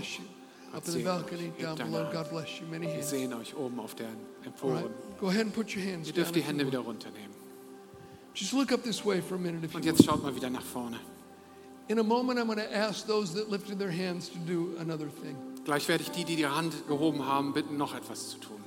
Up 0.71 0.85
in 0.87 0.93
the 0.93 0.99
balcony, 1.03 1.51
down 1.59 1.75
below. 1.77 2.11
God 2.11 2.29
bless 2.29 2.59
you. 2.59 2.67
Many 2.69 2.85
Wir 2.85 2.93
hands. 2.95 3.09
sehen 3.09 3.33
euch 3.33 3.55
oben 3.55 3.79
auf 3.79 3.95
den. 3.95 4.07
Emporen. 4.45 4.85
Go 5.19 5.27
ahead 5.29 5.41
and 5.45 5.53
put 5.53 5.75
your 5.75 5.83
hands 5.83 6.07
Ihr 6.07 6.13
dürft 6.13 6.35
die 6.35 6.41
Hände 6.41 6.65
wieder 6.67 6.79
runternehmen. 6.79 7.38
Just 8.39 8.53
look 8.53 8.71
up 8.71 8.83
this 8.83 9.03
way 9.03 9.19
for 9.19 9.35
a 9.35 9.37
minute 9.37 9.65
if 9.65 9.75
Und 9.75 9.83
jetzt 9.83 10.05
schaut 10.05 10.23
mal 10.23 10.33
wieder 10.33 10.49
nach 10.49 10.63
vorne. 10.63 10.97
In 11.89 11.99
a 11.99 12.03
moment, 12.03 12.39
I'm 12.39 12.45
going 12.45 12.57
to 12.57 12.73
ask 12.73 13.05
those 13.05 13.33
that 13.33 13.49
lifted 13.49 13.77
their 13.77 13.91
hands 13.91 14.29
to 14.29 14.37
do 14.37 14.77
another 14.79 15.07
thing. 15.07 15.35
Gleich 15.65 15.89
werde 15.89 16.03
ich 16.03 16.11
die, 16.11 16.23
die 16.23 16.37
die 16.37 16.47
Hand 16.47 16.87
gehoben 16.87 17.25
haben, 17.25 17.51
bitten, 17.51 17.75
noch 17.75 17.93
etwas 17.93 18.29
zu 18.29 18.37
tun. 18.37 18.58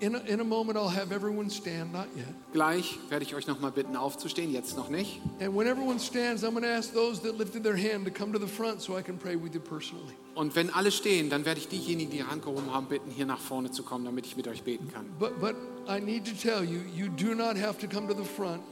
In 0.00 0.14
a, 0.14 0.18
in 0.28 0.40
a 0.40 0.44
moment, 0.44 0.78
I'll 0.78 0.88
have 0.88 1.12
everyone 1.12 1.50
stand, 1.50 1.92
not 1.92 2.06
yet. 2.16 2.28
Gleich 2.52 2.98
werde 3.08 3.24
ich 3.24 3.34
euch 3.34 3.48
noch 3.48 3.58
mal 3.58 3.72
bitten, 3.72 3.96
aufzustehen, 3.96 4.52
jetzt 4.52 4.76
noch 4.76 4.90
nicht. 4.90 5.20
And 5.40 5.56
when 5.56 5.66
everyone 5.66 5.98
stands, 5.98 6.44
I'm 6.44 6.52
going 6.52 6.62
to 6.62 6.68
ask 6.68 6.92
those 6.92 7.20
that 7.22 7.36
lifted 7.36 7.64
their 7.64 7.76
hand 7.76 8.04
to 8.04 8.12
come 8.12 8.32
to 8.32 8.38
the 8.38 8.46
front 8.46 8.80
so 8.80 8.96
I 8.96 9.02
can 9.02 9.18
pray 9.18 9.34
with 9.34 9.54
you 9.54 9.60
personally. 9.60 10.14
Und 10.36 10.54
wenn 10.54 10.70
alle 10.70 10.92
stehen, 10.92 11.30
dann 11.30 11.44
werde 11.44 11.58
ich 11.58 11.66
diejenigen, 11.66 12.10
die 12.12 12.18
die 12.18 12.22
Hand 12.22 12.44
gehoben 12.44 12.72
haben, 12.72 12.86
bitten, 12.86 13.10
hier 13.10 13.26
nach 13.26 13.40
vorne 13.40 13.72
zu 13.72 13.82
kommen, 13.82 14.04
damit 14.04 14.24
ich 14.26 14.36
mit 14.36 14.46
euch 14.46 14.62
beten 14.62 14.88
kann. 14.92 15.06
But, 15.18 15.40
but 15.40 15.56
I 15.88 16.00
need 16.00 16.24
to 16.26 16.32
tell 16.32 16.62
you, 16.62 16.80
you 16.94 17.08
do 17.08 17.34
not 17.34 17.56
have 17.56 17.78
to 17.80 17.88
come 17.88 18.06
to 18.06 18.14
the 18.14 18.28
front 18.28 18.62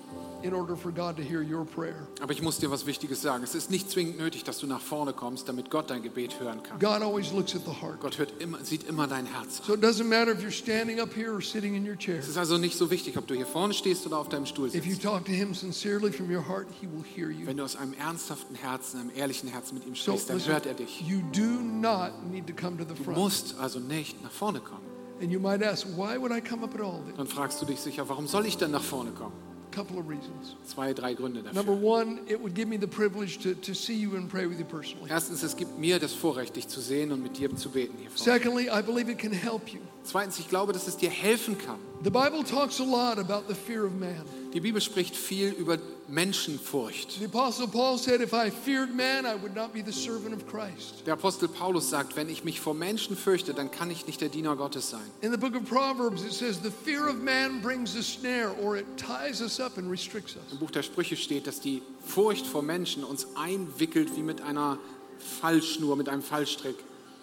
in 0.47 0.55
order 0.55 0.77
for 0.77 0.91
God 0.93 1.17
to 1.17 1.23
hear 1.23 1.43
your 1.43 1.65
prayer. 1.65 2.07
Aber 2.21 2.33
ich 2.33 2.41
muss 2.43 2.59
dir 2.59 2.71
was 2.71 2.87
Wichtiges 2.87 3.21
sagen. 3.23 3.43
Es 3.45 3.55
ist 3.55 3.71
nicht 3.71 3.91
zwingend 3.91 4.19
nötig, 4.19 4.45
dass 4.45 4.59
du 4.59 4.67
nach 4.67 4.81
vorne 4.81 5.13
kommst, 5.13 5.49
damit 5.49 5.71
Gott 5.71 5.91
dein 5.91 6.03
Gebet 6.03 6.39
hören 6.41 6.63
kann. 6.63 6.79
God 6.79 7.03
always 7.03 7.33
looks 7.33 7.55
at 7.55 7.63
the 7.65 7.73
heart. 7.83 8.01
Gott 8.01 8.19
hört 8.19 8.33
immer, 8.41 8.65
sieht 8.65 8.85
immer 8.85 9.07
dein 9.07 9.27
Herz 9.27 9.61
an. 9.61 9.67
So 9.67 9.75
it 9.75 9.83
doesn't 9.83 10.05
matter 10.09 10.33
if 10.33 10.41
you're 10.43 10.51
standing 10.51 11.01
up 11.01 11.15
here 11.15 11.33
or 11.35 11.41
sitting 11.43 11.75
in 11.75 11.87
your 11.87 11.97
chair. 11.97 12.19
Es 12.19 12.29
ist 12.29 12.39
also 12.39 12.59
nicht 12.59 12.77
so 12.79 12.91
wichtig, 12.91 13.17
ob 13.19 13.27
du 13.27 13.35
hier 13.35 13.47
vorne 13.47 13.75
stehst 13.75 14.07
oder 14.07 14.19
auf 14.19 14.29
deinem 14.29 14.47
Stuhl 14.47 14.69
If 14.69 14.85
you 14.87 14.93
sitzt. 14.93 15.03
talk 15.03 15.25
to 15.27 15.33
Him 15.33 15.53
sincerely 15.55 16.13
from 16.13 16.31
your 16.31 16.47
heart, 16.49 16.67
He 16.81 16.87
will 16.87 17.05
hear 17.15 17.31
you. 17.31 17.47
Wenn 17.47 17.57
du 17.57 17.65
aus 17.65 17.77
einem 17.77 17.95
ernsthaften 17.95 18.55
Herzen, 18.57 19.01
einem 19.01 19.11
ehrlichen 19.15 19.49
Herzen 19.49 19.75
mit 19.75 19.87
ihm 19.87 19.95
So 19.95 20.13
sprichst, 20.13 20.31
dann 20.31 20.37
listen, 20.39 20.53
hört 20.53 20.67
er 20.67 20.75
dich. 20.75 21.01
you 21.01 21.21
do 21.33 21.43
not 21.63 22.13
need 22.31 22.47
to 22.47 22.53
come 22.55 22.77
to 22.79 22.85
the 22.85 22.95
Du 22.95 23.05
front. 23.05 23.19
musst 23.19 23.59
also 23.59 23.79
nicht 23.81 24.23
nach 24.23 24.31
vorne 24.31 24.61
kommen. 24.61 24.81
And 25.21 25.33
you 25.33 25.41
might 25.41 25.63
ask, 25.65 25.87
why 25.97 26.19
would 26.21 26.31
I 26.31 26.43
come 26.43 26.63
up 26.63 26.75
at 26.75 26.81
all? 26.83 27.01
A 27.09 27.17
Dann 27.17 27.27
fragst 27.27 27.61
du 27.63 27.65
dich 27.65 27.81
sicher, 27.81 28.07
warum 28.09 28.27
soll 28.27 28.45
ich 28.45 28.59
denn 28.59 28.71
nach 28.71 28.83
vorne 28.83 29.13
kommen? 29.13 29.33
Couple 29.77 29.99
of 29.99 30.09
reasons. 30.09 30.57
Zwei, 30.65 30.95
drei 30.95 31.15
Gründe 31.15 31.43
Number 31.53 31.75
dafür. 31.75 31.83
one, 31.83 32.21
it 32.27 32.41
would 32.41 32.55
give 32.55 32.67
me 32.67 32.79
the 32.79 32.87
privilege 32.87 33.39
to, 33.41 33.55
to 33.55 33.75
see 33.75 33.95
you 33.95 34.17
and 34.17 34.29
pray 34.31 34.47
with 34.47 34.59
you 34.59 34.65
personally. 34.65 35.11
Erstens, 35.11 35.43
es 35.43 35.55
gibt 35.55 35.79
mir 35.79 35.99
das 35.99 36.13
Vorrecht, 36.15 36.57
dich 36.57 36.67
zu 36.69 36.81
sehen 36.81 37.13
und 37.13 37.23
mit 37.23 37.37
dir 37.37 37.55
zu 37.55 37.69
beten 37.69 37.99
hier 37.99 38.11
vorne. 38.11 38.39
Secondly, 38.39 38.69
I 38.71 38.81
believe 38.83 39.11
it 39.11 39.19
can 39.19 39.33
help 39.33 39.69
you. 39.73 39.81
Zweitens, 40.03 40.39
ich 40.39 40.49
glaube, 40.49 40.73
dass 40.73 40.89
es 40.89 40.97
dir 40.97 41.11
helfen 41.11 41.59
kann. 41.59 41.79
The 42.03 42.11
Bible 42.11 42.45
talks 42.45 42.79
a 42.79 42.85
lot 42.85 43.19
about 43.19 43.49
the 43.49 43.55
fear 43.55 43.85
of 43.85 43.95
man. 43.95 44.25
Die 44.53 44.61
Bibel 44.61 44.81
spricht 44.81 45.17
viel 45.17 45.51
über 45.53 45.79
Menschenfurcht. 46.09 47.19
The 47.19 47.25
Apostle 47.25 47.69
Paul 47.69 47.99
said, 47.99 48.21
If 48.21 48.33
I 48.33 48.51
feared 48.51 48.95
man, 48.95 49.27
I 49.27 49.35
would 49.35 49.55
not 49.55 49.73
be 49.73 49.83
the 49.83 49.93
servant 49.93 50.33
of 50.33 50.47
Christ. 50.47 51.05
Der 51.07 51.15
Apostel 51.15 51.49
Paulus 51.49 51.91
sagt, 51.91 52.17
wenn 52.17 52.29
ich 52.29 52.45
mich 52.45 52.61
vor 52.61 52.75
Menschen 52.75 53.17
fürchte, 53.17 53.55
dann 53.55 53.71
kann 53.71 53.91
ich 53.91 54.07
nicht 54.07 54.21
der 54.21 54.29
Diener 54.29 54.57
Gottes 54.57 54.91
sein. 54.91 55.05
In 55.21 55.33
the 55.33 55.39
book 55.39 55.55
of 55.57 55.65
Proverbs, 55.69 56.23
it 56.23 56.33
says, 56.33 56.61
The 56.63 56.71
fear 56.71 57.09
of 57.09 57.17
man 57.17 57.61
brings 57.61 57.97
a 57.97 58.03
snare, 58.03 58.53
or 58.63 58.77
it 58.77 58.87
ties 58.97 59.41
us 59.41 59.59
up 59.59 59.77
and 59.79 59.91
restricts 59.91 60.37
us. 60.37 60.53
Im 60.53 60.59
Buch 60.59 60.71
der 60.71 60.83
Sprüche 60.83 61.17
steht, 61.17 61.47
dass 61.47 61.61
die 61.61 61.83
Furcht 62.05 62.47
vor 62.47 62.63
Menschen 62.63 63.05
uns 63.05 63.27
einwickelt 63.37 64.17
wie 64.17 64.23
mit 64.23 64.43
einer 64.43 64.79
Fallschnur, 65.19 65.97
mit 65.97 66.09
einem 66.09 66.23
Fallstrick. 66.23 66.77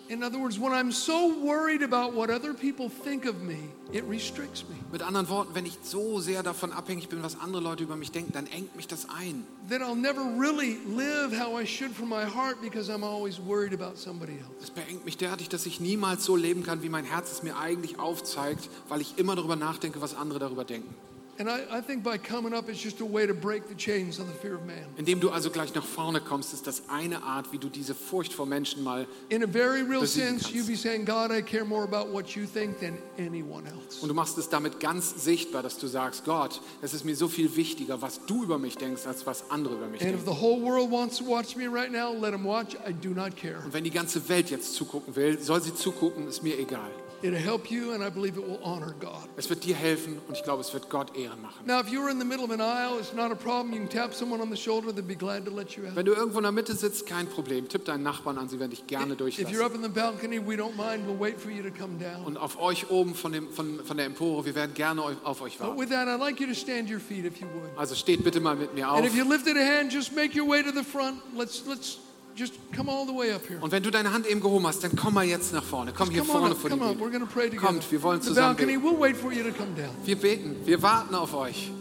In 0.09 0.21
other 0.21 0.37
words, 0.37 0.59
when 0.59 0.73
I'm 0.73 0.91
so 0.91 1.33
worried 1.41 1.81
about 1.81 2.13
what 2.13 2.29
other 2.29 2.53
people 2.53 2.89
think 2.89 3.25
of 3.25 3.41
me, 3.41 3.69
it 3.93 4.03
restricts 4.03 4.65
me. 4.67 4.75
Mit 4.91 5.01
anderen 5.01 5.29
Worten, 5.29 5.55
wenn 5.55 5.65
ich 5.65 5.77
so 5.81 6.19
sehr 6.19 6.43
davon 6.43 6.73
abhängig 6.73 7.07
bin, 7.07 7.23
was 7.23 7.39
andere 7.39 7.61
Leute 7.61 7.83
über 7.83 7.95
mich 7.95 8.11
denken, 8.11 8.33
dann 8.33 8.45
engt 8.47 8.75
mich 8.75 8.87
das 8.87 9.07
ein. 9.09 9.45
Then 9.69 9.81
I'll 9.81 9.95
never 9.95 10.21
really 10.37 10.77
live 10.85 11.31
how 11.31 11.57
I 11.57 11.65
should 11.65 11.91
from 11.91 12.09
my 12.09 12.25
heart 12.25 12.61
because 12.61 12.91
I'm 12.91 13.03
always 13.03 13.39
worried 13.39 13.73
about 13.73 13.97
somebody 13.97 14.33
else. 14.33 14.51
Es 14.61 14.71
beengt 14.71 15.05
mich 15.05 15.17
derartig, 15.17 15.47
dass 15.47 15.65
ich 15.65 15.79
niemals 15.79 16.25
so 16.25 16.35
leben 16.35 16.63
kann, 16.63 16.83
wie 16.83 16.89
mein 16.89 17.05
Herz 17.05 17.31
es 17.31 17.41
mir 17.41 17.57
eigentlich 17.57 17.97
aufzeigt, 17.97 18.69
weil 18.89 18.99
ich 18.99 19.17
immer 19.17 19.35
darüber 19.35 19.55
nachdenke, 19.55 20.01
was 20.01 20.15
andere 20.15 20.39
darüber 20.39 20.65
denken. 20.65 20.93
And 21.39 21.49
I, 21.49 21.79
I 21.79 21.81
think 21.81 22.03
by 22.03 22.19
coming 22.19 22.53
up, 22.53 22.69
it's 22.69 22.79
just 22.79 23.01
a 23.01 23.05
way 23.05 23.25
to 23.25 23.33
break 23.33 23.67
the 23.67 23.73
chains 23.75 24.19
of 24.19 24.27
the 24.27 24.33
fear 24.33 24.53
of 24.53 24.65
man. 24.67 24.85
Indem 24.97 25.19
du 25.19 25.31
also 25.31 25.49
gleich 25.49 25.73
nach 25.73 25.83
vorne 25.83 26.21
kommst, 26.21 26.53
ist 26.53 26.67
das 26.67 26.83
eine 26.89 27.23
Art, 27.23 27.51
wie 27.51 27.57
du 27.57 27.69
diese 27.69 27.95
Furcht 27.95 28.33
vor 28.33 28.45
Menschen 28.45 28.83
mal 28.83 29.07
In 29.29 29.43
a 29.43 29.47
very 29.47 29.81
real 29.81 30.05
sense, 30.05 30.51
you'd 30.53 30.67
be 30.67 30.75
saying, 30.75 31.05
God, 31.05 31.31
I 31.31 31.41
care 31.41 31.65
more 31.65 31.83
about 31.83 32.11
what 32.13 32.35
you 32.35 32.45
think 32.45 32.79
than 32.79 32.99
anyone 33.17 33.63
else. 33.67 34.01
Und 34.01 34.09
du 34.09 34.13
machst 34.13 34.37
es 34.37 34.47
damit 34.49 34.79
ganz 34.79 35.23
sichtbar, 35.23 35.63
dass 35.63 35.79
du 35.79 35.87
sagst, 35.87 36.23
Gott, 36.23 36.61
es 36.83 36.93
ist 36.93 37.03
mir 37.03 37.15
so 37.15 37.27
viel 37.27 37.55
wichtiger, 37.55 37.99
was 38.01 38.23
du 38.27 38.43
über 38.43 38.59
mich 38.59 38.77
denkst, 38.77 39.07
als 39.07 39.25
was 39.25 39.49
andere 39.49 39.73
über 39.73 39.87
mich 39.87 40.01
And 40.01 40.11
if 40.11 40.23
denken. 40.23 40.31
the 40.35 40.39
whole 40.39 40.61
world 40.61 40.91
wants 40.91 41.17
to 41.17 41.25
watch 41.25 41.55
me 41.55 41.65
right 41.67 41.91
now, 41.91 42.13
let 42.13 42.31
them 42.31 42.45
watch. 42.45 42.75
I 42.87 42.93
do 42.93 43.09
not 43.09 43.35
care. 43.35 43.57
Und 43.65 43.73
wenn 43.73 43.83
die 43.83 43.89
ganze 43.91 44.29
Welt 44.29 44.51
jetzt 44.51 44.75
zugucken 44.75 45.15
will, 45.15 45.39
soll 45.41 45.61
sie 45.63 45.73
zugucken, 45.73 46.27
ist 46.27 46.43
mir 46.43 46.59
egal. 46.59 46.91
It'll 47.23 47.39
help 47.39 47.71
you, 47.71 47.93
and 47.93 48.03
I 48.03 48.09
believe 48.09 48.37
it 48.37 48.45
will 48.45 48.59
honor 48.61 48.93
God. 48.99 49.29
Es 49.37 49.49
wird 49.49 49.63
dir 49.63 49.75
helfen 49.75 50.19
und 50.27 50.35
ich 50.35 50.43
glaube, 50.43 50.59
es 50.59 50.73
wird 50.73 50.89
Gott 50.89 51.15
Ehren 51.15 51.41
machen. 51.41 51.65
Now, 51.65 51.79
if 51.79 51.87
you're 51.87 52.11
in 52.11 52.19
the 52.19 52.25
middle 52.25 52.43
of 52.43 52.51
an 52.51 52.59
aisle, 52.59 52.99
it's 52.99 53.13
not 53.13 53.31
a 53.31 53.35
problem. 53.35 53.71
You 53.71 53.79
can 53.79 53.89
tap 53.89 54.13
someone 54.13 54.41
on 54.41 54.49
the 54.49 54.57
shoulder, 54.57 54.91
they'd 54.93 55.07
be 55.07 55.15
glad 55.15 55.45
to 55.45 55.51
let 55.51 55.77
you 55.77 55.85
out. 55.87 55.95
Wenn 55.95 56.05
du 56.05 56.11
irgendwo 56.11 56.39
in 56.39 56.43
der 56.43 56.51
Mitte 56.51 56.75
sitzt, 56.75 57.05
kein 57.05 57.27
Problem. 57.27 57.69
Tipp 57.69 57.85
deinen 57.85 58.03
Nachbarn 58.03 58.37
an, 58.37 58.49
sie 58.49 58.59
werden 58.59 58.71
dich 58.71 58.87
gerne 58.87 59.15
durchlassen. 59.15 59.49
If 59.49 59.57
you're 59.57 59.65
up 59.65 59.73
in 59.73 59.81
the 59.81 59.87
balcony, 59.87 60.37
we 60.37 60.55
don't 60.55 60.75
mind. 60.75 61.07
We'll 61.07 61.17
wait 61.17 61.39
for 61.39 61.49
you 61.49 61.63
to 61.63 61.71
come 61.71 61.97
down. 61.97 62.25
Und 62.25 62.35
auf 62.35 62.59
euch 62.59 62.89
oben 62.89 63.15
von, 63.15 63.31
dem, 63.31 63.49
von, 63.51 63.79
von 63.85 63.95
der 63.95 64.07
Empore, 64.07 64.45
wir 64.45 64.55
werden 64.55 64.73
gerne 64.73 65.01
auf 65.23 65.41
euch 65.41 65.57
warten. 65.61 65.77
But 65.77 65.81
with 65.81 65.95
that, 65.95 66.09
I'd 66.09 66.19
like 66.19 66.41
you 66.41 66.47
to 66.47 66.53
stand 66.53 66.89
your 66.89 66.99
feet 66.99 67.23
if 67.23 67.39
you 67.39 67.47
would. 67.53 67.77
Also 67.77 67.95
steht 67.95 68.21
bitte 68.25 68.41
mal 68.41 68.57
mit 68.57 68.73
mir 68.73 68.91
auf. 68.91 68.97
And 68.97 69.05
if 69.05 69.15
you 69.15 69.23
lifted 69.23 69.55
a 69.55 69.63
hand, 69.63 69.93
just 69.93 70.13
make 70.13 70.37
your 70.37 70.49
way 70.49 70.61
to 70.61 70.73
the 70.73 70.83
front. 70.83 71.21
Let's 71.33 71.63
let's 71.65 71.99
just 72.35 72.53
come 72.75 72.89
all 72.89 73.05
the 73.05 73.13
way 73.13 73.31
up 73.31 73.41
here. 73.47 73.59
Und 73.61 73.71
wenn 73.71 73.83
du 73.83 73.91
deine 73.91 74.11
Hand 74.13 74.25
eben 74.27 74.41
gehoben 74.41 74.65
hast, 74.67 74.83
dann 74.83 74.95
komm 74.95 75.13
mal 75.13 75.25
jetzt 75.25 75.53
nach 75.53 75.63
vorne. 75.63 75.93
Komm 75.95 76.09
hier 76.09 76.23
vorne 76.23 76.55
vor 76.55 76.69
die 76.69 76.75
Bühne. 76.75 77.57
Kommt, 77.57 77.91
wir 77.91 78.01
wollen 78.01 78.21
the 78.21 78.27
zusammen 78.27 78.55
beten. 78.55 78.83
we'll 78.83 78.99
wait 78.99 79.15
for 79.15 79.31
you 79.31 79.43
to 79.43 79.51
come 79.51 79.73
down. 79.75 79.89
Wir 80.05 80.15
beten, 80.15 80.55
wir 80.65 80.81
warten 80.81 81.15
auf 81.15 81.33
euch. 81.33 81.71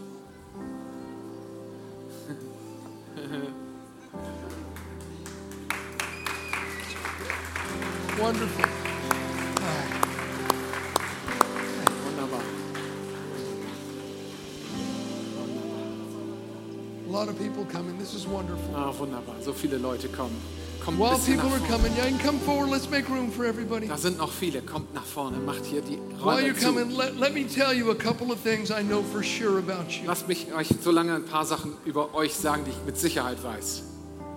Wonderful. 8.18 8.81
Ah, 18.74 18.92
wunderbar. 18.98 19.34
So 19.42 19.52
viele 19.52 19.78
Leute 19.78 20.08
kommen. 20.08 20.36
Kommt 20.84 20.98
While 20.98 21.16
people 21.18 21.48
are 21.52 21.60
coming, 21.68 21.92
yeah, 21.96 22.08
you 22.08 22.16
can 22.18 22.26
come 22.26 22.38
forward. 22.40 22.68
Let's 22.68 22.90
make 22.90 23.08
room 23.08 23.30
for 23.30 23.44
everybody. 23.44 23.86
Da 23.86 23.96
sind 23.96 24.18
noch 24.18 24.32
viele. 24.32 24.62
Kommt 24.62 24.92
nach 24.94 25.04
vorne. 25.04 25.36
Macht 25.38 25.64
hier 25.64 25.80
die 25.80 25.98
While 26.20 26.24
Räume 26.24 26.48
you're 26.48 26.58
zu. 26.58 26.66
coming, 26.66 26.90
let, 26.96 27.16
let 27.20 27.34
me 27.34 27.44
tell 27.46 27.72
you 27.72 27.90
a 27.92 27.94
couple 27.94 28.32
of 28.32 28.40
things 28.42 28.70
I 28.70 28.82
know 28.82 29.02
for 29.02 29.22
sure 29.22 29.58
about 29.58 29.92
you. 29.92 30.06
Lasst 30.08 30.26
mich 30.26 30.52
euch 30.52 30.68
so 30.82 30.90
lange 30.90 31.14
ein 31.14 31.24
paar 31.24 31.44
Sachen 31.44 31.74
über 31.84 32.14
euch 32.14 32.34
sagen, 32.34 32.64
die 32.64 32.70
ich 32.72 32.84
mit 32.84 32.98
Sicherheit 32.98 33.42
weiß. 33.44 33.84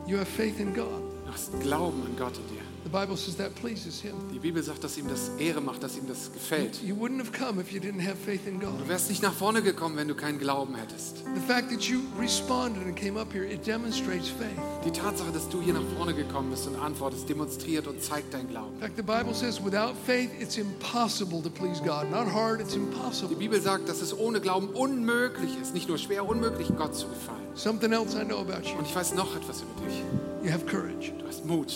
You 0.05 0.17
have 0.17 0.27
faith 0.27 0.59
in 0.59 0.73
God. 0.75 1.01
Du 1.25 1.33
hast 1.33 1.59
Glauben 1.61 2.03
an 2.05 2.15
Gott 2.15 2.37
in 2.37 2.55
dir. 2.55 2.64
The 2.95 3.01
Bible 3.01 3.17
says 3.17 3.35
that 3.35 3.53
pleases 3.55 3.99
Him. 3.99 4.13
Die 4.33 4.39
Bibel 4.39 4.63
sagt, 4.63 4.81
dass 4.81 4.97
ihm 4.97 5.09
das 5.09 5.29
Ehre 5.37 5.59
macht, 5.59 5.83
dass 5.83 5.97
ihm 5.97 6.07
das 6.07 6.31
gefällt. 6.31 6.81
You 6.81 6.95
wouldn't 6.95 7.19
have 7.19 7.33
come 7.33 7.59
if 7.59 7.73
you 7.73 7.81
didn't 7.81 8.01
have 8.01 8.15
faith 8.15 8.47
in 8.47 8.57
God. 8.57 8.79
Du 8.79 8.87
wärst 8.87 9.09
nicht 9.09 9.21
nach 9.21 9.33
vorne 9.33 9.61
gekommen, 9.61 9.97
wenn 9.97 10.07
du 10.07 10.15
keinen 10.15 10.39
Glauben 10.39 10.75
hättest. 10.75 11.17
The 11.17 11.41
fact 11.45 11.71
that 11.71 11.81
you 11.81 11.99
responded 12.17 12.83
and 12.83 12.95
came 12.95 13.19
up 13.19 13.33
here, 13.33 13.43
it 13.43 13.67
demonstrates 13.67 14.29
faith. 14.29 14.57
Die 14.85 14.91
Tatsache, 14.91 15.33
dass 15.33 15.49
du 15.49 15.61
hier 15.61 15.73
nach 15.73 15.83
vorne 15.97 16.13
gekommen 16.13 16.51
bist 16.51 16.67
und 16.67 16.77
antwortest, 16.77 17.27
demonstriert 17.27 17.85
und 17.87 18.01
zeigt 18.01 18.33
deinen 18.33 18.47
Glauben. 18.47 18.73
In 18.75 18.79
fact, 18.79 18.95
the 18.95 19.03
Bible 19.03 19.33
says 19.33 19.61
without 19.61 19.93
faith, 20.05 20.29
it's 20.39 20.57
impossible 20.57 21.43
to 21.43 21.49
please 21.49 21.81
God. 21.83 22.09
Not 22.09 22.31
hard, 22.33 22.61
it's 22.61 22.75
Die. 22.75 23.35
Bibel 23.35 23.59
sagt, 23.59 23.89
dass 23.89 24.01
es 24.01 24.17
ohne 24.17 24.39
Glauben 24.39 24.69
unmöglich 24.69 25.51
ist, 25.61 25.73
nicht 25.73 25.89
nur 25.89 25.97
schwer, 25.97 26.25
unmöglich, 26.25 26.69
Gott 26.77 26.95
zu 26.95 27.09
gefallen. 27.09 27.43
Something 27.55 27.91
else 27.91 28.17
I 28.17 28.23
know 28.23 28.39
about 28.39 28.65
you 28.65 28.77
Und 28.77 28.87
ich 28.87 28.95
weiß 28.95 29.15
noch 29.15 29.35
etwas 29.35 29.63
über 29.63 29.85
dich. 29.85 30.01
you 30.45 30.49
have 30.49 30.65
courage. 30.65 31.11
Du 31.19 31.27
hast 31.27 31.45
Mut. 31.45 31.73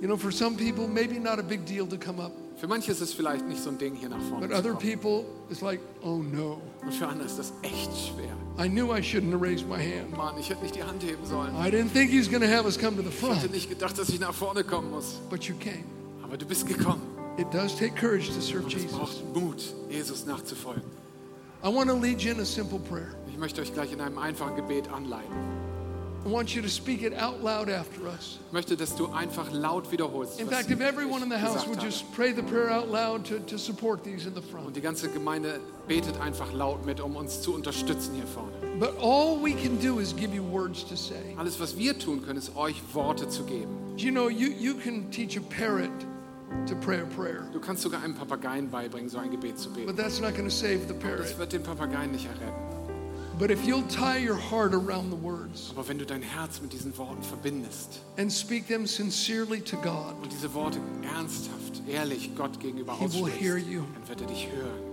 You 0.00 0.08
know, 0.08 0.16
for 0.16 0.30
some 0.30 0.56
people, 0.56 0.86
maybe 0.86 1.18
not 1.18 1.38
a 1.38 1.42
big 1.42 1.64
deal 1.64 1.86
to 1.86 1.96
come 1.96 2.20
up, 2.20 2.32
Für 2.58 2.66
manche 2.68 2.90
ist 2.90 3.00
es 3.02 3.12
vielleicht 3.12 3.46
nicht 3.46 3.62
so 3.62 3.68
ein 3.70 3.76
Ding, 3.78 3.94
hier 3.94 4.08
nach 4.08 4.20
vorne 4.30 4.48
but 4.48 4.56
other 4.56 4.74
people, 4.74 5.24
it's 5.50 5.60
like, 5.60 5.80
oh 6.02 6.22
no. 6.22 6.60
Und 6.82 6.92
für 6.94 7.06
andere 7.06 7.26
ist 7.26 7.38
das 7.38 7.52
echt 7.62 7.90
schwer. 7.94 8.34
I 8.58 8.68
knew 8.68 8.90
I 8.94 9.00
shouldn't 9.02 9.32
have 9.32 9.42
raised 9.42 9.66
my 9.68 9.76
hand. 9.78 10.16
Mann, 10.16 10.34
ich 10.38 10.48
hätte 10.48 10.62
nicht 10.62 10.74
die 10.74 10.82
Hand 10.82 11.02
heben 11.02 11.24
sollen. 11.26 11.54
I 11.54 11.70
didn't 11.70 11.92
think 11.92 12.10
He's 12.10 12.28
going 12.30 12.40
to 12.42 12.48
have 12.48 12.64
us 12.64 12.78
come 12.78 12.96
to 12.96 13.02
the 13.02 13.08
Ich 13.10 13.22
hatte 13.22 13.40
front, 13.40 13.52
nicht 13.52 13.68
gedacht, 13.68 13.98
dass 13.98 14.08
ich 14.08 14.18
nach 14.20 14.32
vorne 14.34 14.64
kommen 14.64 14.90
muss. 14.90 15.20
but 15.28 15.44
you 15.44 15.54
came. 15.60 15.84
Aber 16.22 16.36
du 16.38 16.46
bist 16.46 16.66
gekommen. 16.66 17.02
It 17.38 17.52
does 17.52 17.76
take 17.76 17.94
courage 17.94 18.28
to 18.32 18.40
serve 18.40 18.64
Und 18.64 18.74
es 18.74 18.82
Jesus. 18.82 18.98
braucht 18.98 19.34
Mut, 19.34 19.62
Jesus 19.90 20.24
nachzufolgen. 20.24 20.82
I 21.62 21.68
want 21.68 21.90
to 21.90 21.96
lead 21.96 22.22
you 22.22 22.32
in 22.32 22.40
a 22.40 22.44
simple 22.46 22.78
prayer. 22.78 23.14
Ich 23.28 23.36
möchte 23.38 23.60
euch 23.60 23.72
gleich 23.74 23.92
in 23.92 24.00
einem 24.00 24.16
einfachen 24.18 24.56
Gebet 24.56 24.88
anleiten. 24.90 25.34
I 26.26 26.28
want 26.28 26.56
you 26.56 26.62
to 26.62 26.68
speak 26.68 27.02
it 27.02 27.14
out 27.14 27.40
loud 27.44 27.68
after 27.70 28.08
us. 28.08 28.40
Ich 28.48 28.52
möchte, 28.52 28.76
dass 28.76 28.96
du 28.96 29.06
einfach 29.12 29.52
laut 29.52 29.92
wiederholst. 29.92 30.40
In 30.40 30.48
fact, 30.48 30.70
if 30.72 30.80
everyone 30.80 31.22
in 31.22 31.30
the 31.30 31.36
ich 31.36 31.40
house 31.42 31.52
gesagt 31.52 31.68
would 31.68 31.78
habe. 31.78 31.86
just 31.88 32.12
pray 32.16 32.32
the 32.32 32.42
prayer 32.42 32.68
out 32.68 32.88
loud 32.90 33.24
to, 33.26 33.38
to 33.38 33.56
support 33.56 34.02
these 34.02 34.26
in 34.26 34.34
the 34.34 34.42
front. 34.42 34.66
Und 34.66 34.74
die 34.74 34.80
ganze 34.80 35.08
Gemeinde 35.08 35.60
betet 35.86 36.20
einfach 36.20 36.52
laut 36.52 36.84
mit, 36.84 37.00
um 37.00 37.14
uns 37.14 37.42
zu 37.42 37.54
unterstützen 37.54 38.16
hier 38.16 38.26
vorne. 38.26 38.50
But 38.80 38.98
all 39.00 39.40
we 39.40 39.52
can 39.52 39.78
do 39.80 40.00
is 40.00 40.16
give 40.16 40.34
you 40.34 40.42
words 40.42 40.84
to 40.88 40.96
say. 40.96 41.36
Alles, 41.36 41.60
was 41.60 41.78
wir 41.78 41.96
tun 41.96 42.22
können, 42.22 42.40
ist 42.40 42.56
euch 42.56 42.82
Worte 42.92 43.28
zu 43.28 43.44
geben. 43.44 43.94
You 43.96 44.10
know, 44.10 44.28
you, 44.28 44.48
you 44.48 44.74
can 44.74 45.08
teach 45.12 45.36
a 45.36 45.42
parrot 45.56 45.90
to 46.66 46.74
pray 46.74 47.00
a 47.00 47.06
prayer, 47.06 47.48
Du 47.52 47.60
kannst 47.60 47.82
sogar 47.82 48.02
einem 48.02 48.14
Papageien 48.14 48.68
beibringen, 48.68 49.08
so 49.08 49.18
ein 49.18 49.30
Gebet 49.30 49.60
zu 49.60 49.70
beten. 49.70 49.86
but 49.86 49.96
that's 49.96 50.20
not 50.20 50.34
going 50.34 50.48
to 50.48 50.54
save 50.54 50.80
the 50.88 50.94
Das 50.94 51.38
wird 51.38 51.52
den 51.52 51.62
Papageien 51.62 52.10
nicht 52.10 52.26
erretten. 52.26 52.75
But 53.38 53.50
if 53.50 53.66
you'll 53.66 53.86
tie 53.88 54.16
your 54.16 54.36
heart 54.36 54.72
around 54.72 55.10
the 55.10 55.16
words 55.22 55.70
Aber 55.76 55.86
wenn 55.88 55.98
du 55.98 56.06
dein 56.06 56.22
Herz 56.22 56.60
mit 56.62 56.72
diesen 56.72 56.96
Worten 56.96 57.22
verbindest 57.22 58.00
and 58.16 58.32
speak 58.32 58.66
them 58.66 58.86
sincerely 58.86 59.60
to 59.60 59.76
God, 59.76 60.14
und 60.22 60.32
diese 60.32 60.52
Worte 60.54 60.78
ernsthaft, 61.02 61.82
ehrlich 61.86 62.30
Gott 62.34 62.58
gegenüber 62.60 62.94
He 62.98 63.00
will 63.00 63.24
aussprichst, 63.24 63.40
hear 63.40 63.56
you. 63.58 63.82
dann 63.94 64.08
wird 64.08 64.20
er 64.22 64.26
dich 64.26 64.48
hören. 64.50 64.86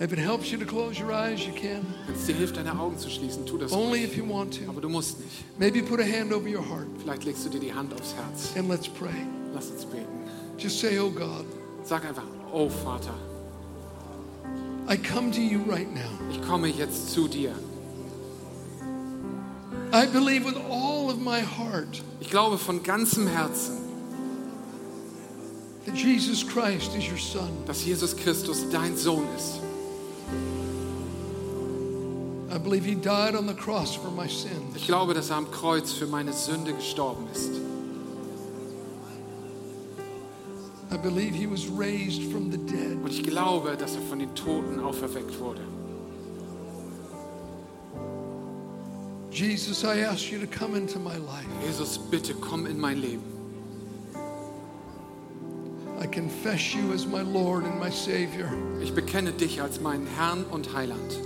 if 0.00 0.12
it 0.12 0.18
helps 0.18 0.50
you 0.50 0.58
to 0.58 0.66
close 0.66 1.00
your 1.00 1.12
eyes, 1.12 1.40
you 1.46 1.52
can. 1.54 1.82
Wenn 2.06 2.14
es 2.16 2.26
dir 2.26 2.34
hilft, 2.34 2.56
deine 2.58 2.78
Augen 2.78 2.98
zu 2.98 3.08
schließen, 3.08 3.46
tu 3.46 3.56
das 3.56 3.72
Only 3.72 4.00
ruhig. 4.00 4.04
if 4.04 4.16
you 4.18 4.28
want 4.28 4.54
to. 4.62 4.68
Aber 4.68 4.80
du 4.82 4.88
musst 4.90 5.18
nicht. 5.20 5.44
Maybe 5.58 5.82
put 5.82 5.98
a 6.00 6.04
hand 6.04 6.30
over 6.32 6.46
your 6.48 6.62
heart 6.68 6.88
Vielleicht 7.00 7.24
legst 7.24 7.44
du 7.46 7.48
dir 7.48 7.60
die 7.60 7.72
Hand 7.72 7.94
aufs 7.94 8.14
Herz. 8.14 8.50
and 8.54 8.68
let's 8.68 8.86
pray. 8.88 9.26
Lass 9.54 9.70
uns 9.70 9.86
beten. 9.86 10.06
Just 10.58 10.78
say, 10.78 10.98
Oh 10.98 11.10
God, 11.10 11.46
Sag 11.84 12.04
einfach, 12.04 12.24
oh 12.52 12.68
Vater, 12.68 13.14
I 14.88 14.96
come 14.96 15.30
to 15.32 15.40
you 15.40 15.60
right 15.60 15.92
now. 15.92 16.10
ich 16.30 16.40
komme 16.42 16.68
jetzt 16.68 17.10
zu 17.12 17.28
dir. 17.28 17.54
I 19.92 20.06
believe 20.06 20.44
with 20.44 20.56
all 20.70 21.10
of 21.10 21.18
my 21.20 21.40
heart 21.40 22.02
Ich 22.20 22.30
glaube 22.30 22.56
von 22.58 22.82
ganzem 22.82 23.26
Herzen, 23.26 23.76
that 25.84 25.94
Jesus 25.96 26.42
Christ 26.46 26.94
is 26.96 27.08
your 27.10 27.18
Son. 27.18 27.50
dass 27.66 27.84
Jesus 27.84 28.16
Christus 28.16 28.68
dein 28.70 28.96
Sohn 28.96 29.26
ist. 29.36 29.60
I 32.54 32.58
believe 32.58 32.84
He 32.84 32.94
died 32.94 33.34
on 33.34 33.46
the 33.46 33.54
cross 33.54 33.94
for 33.94 34.10
my 34.10 34.28
sins. 34.28 34.76
Ich 34.76 34.86
glaube, 34.86 35.14
dass 35.14 35.30
er 35.30 35.36
am 35.36 35.50
Kreuz 35.50 35.92
für 35.92 36.06
meine 36.06 36.32
Sünde 36.32 36.72
gestorben 36.74 37.26
ist. 37.32 37.50
I 40.92 40.98
believe 40.98 41.34
He 41.34 41.46
was 41.46 41.68
raised 41.68 42.30
from 42.30 42.50
the 42.50 42.58
dead. 42.58 42.98
Und 43.02 43.10
ich 43.10 43.22
glaube, 43.22 43.76
dass 43.78 43.96
er 43.96 44.02
von 44.02 44.18
den 44.18 44.34
Toten 44.34 44.78
auferweckt 44.78 45.40
wurde. 45.40 45.62
Jesus, 49.30 49.82
I 49.82 50.02
ask 50.02 50.30
you 50.30 50.38
to 50.38 50.46
come 50.46 50.76
into 50.76 50.98
my 50.98 51.16
life. 51.16 51.48
Jesus, 51.64 51.96
bitte 51.96 52.34
komm 52.34 52.66
in 52.66 52.78
mein 52.78 53.00
Leben. 53.00 53.22
I 55.98 56.06
confess 56.06 56.74
you 56.74 56.92
as 56.92 57.06
my 57.06 57.22
Lord 57.22 57.64
and 57.64 57.80
my 57.80 57.90
Savior. 57.90 58.52
Ich 58.82 58.92
bekenne 58.92 59.32
dich 59.32 59.62
als 59.62 59.80
meinen 59.80 60.06
Herrn 60.06 60.44
und 60.50 60.74
Heiland. 60.74 61.18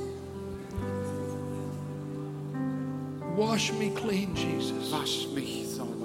Wash 3.34 3.72
me 3.72 3.90
clean, 3.90 4.34
Jesus. 4.36 4.92
Wasch 4.92 5.26
mich 5.34 5.66
sauber, 5.66 5.86
Jesus. 5.86 5.95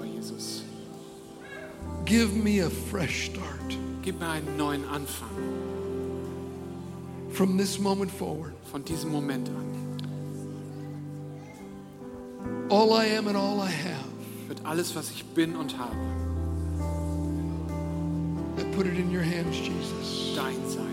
Give 2.04 2.34
me 2.34 2.60
a 2.60 2.70
fresh 2.70 3.26
start. 3.30 3.76
Gib 4.02 4.20
mir 4.20 4.28
einen 4.28 4.56
neuen 4.56 4.84
Anfang. 4.84 5.30
From 7.30 7.56
this 7.56 7.78
moment 7.78 8.10
forward, 8.10 8.52
Von 8.70 8.84
diesem 8.84 9.10
Moment 9.10 9.48
an 9.48 9.72
all 12.72 12.90
I 12.94 13.04
am 13.04 13.28
and 13.28 13.36
all 13.36 13.60
I 13.60 13.68
have, 13.70 14.48
wird 14.48 14.64
alles, 14.64 14.94
was 14.96 15.10
ich 15.10 15.24
bin 15.34 15.54
und 15.56 15.76
habe, 15.78 15.94
I 18.58 18.64
put 18.74 18.86
it 18.86 18.98
in 18.98 19.10
your 19.10 19.22
hands, 19.22 19.58
Jesus. 19.58 20.34
dein 20.34 20.56
sein. 20.68 20.91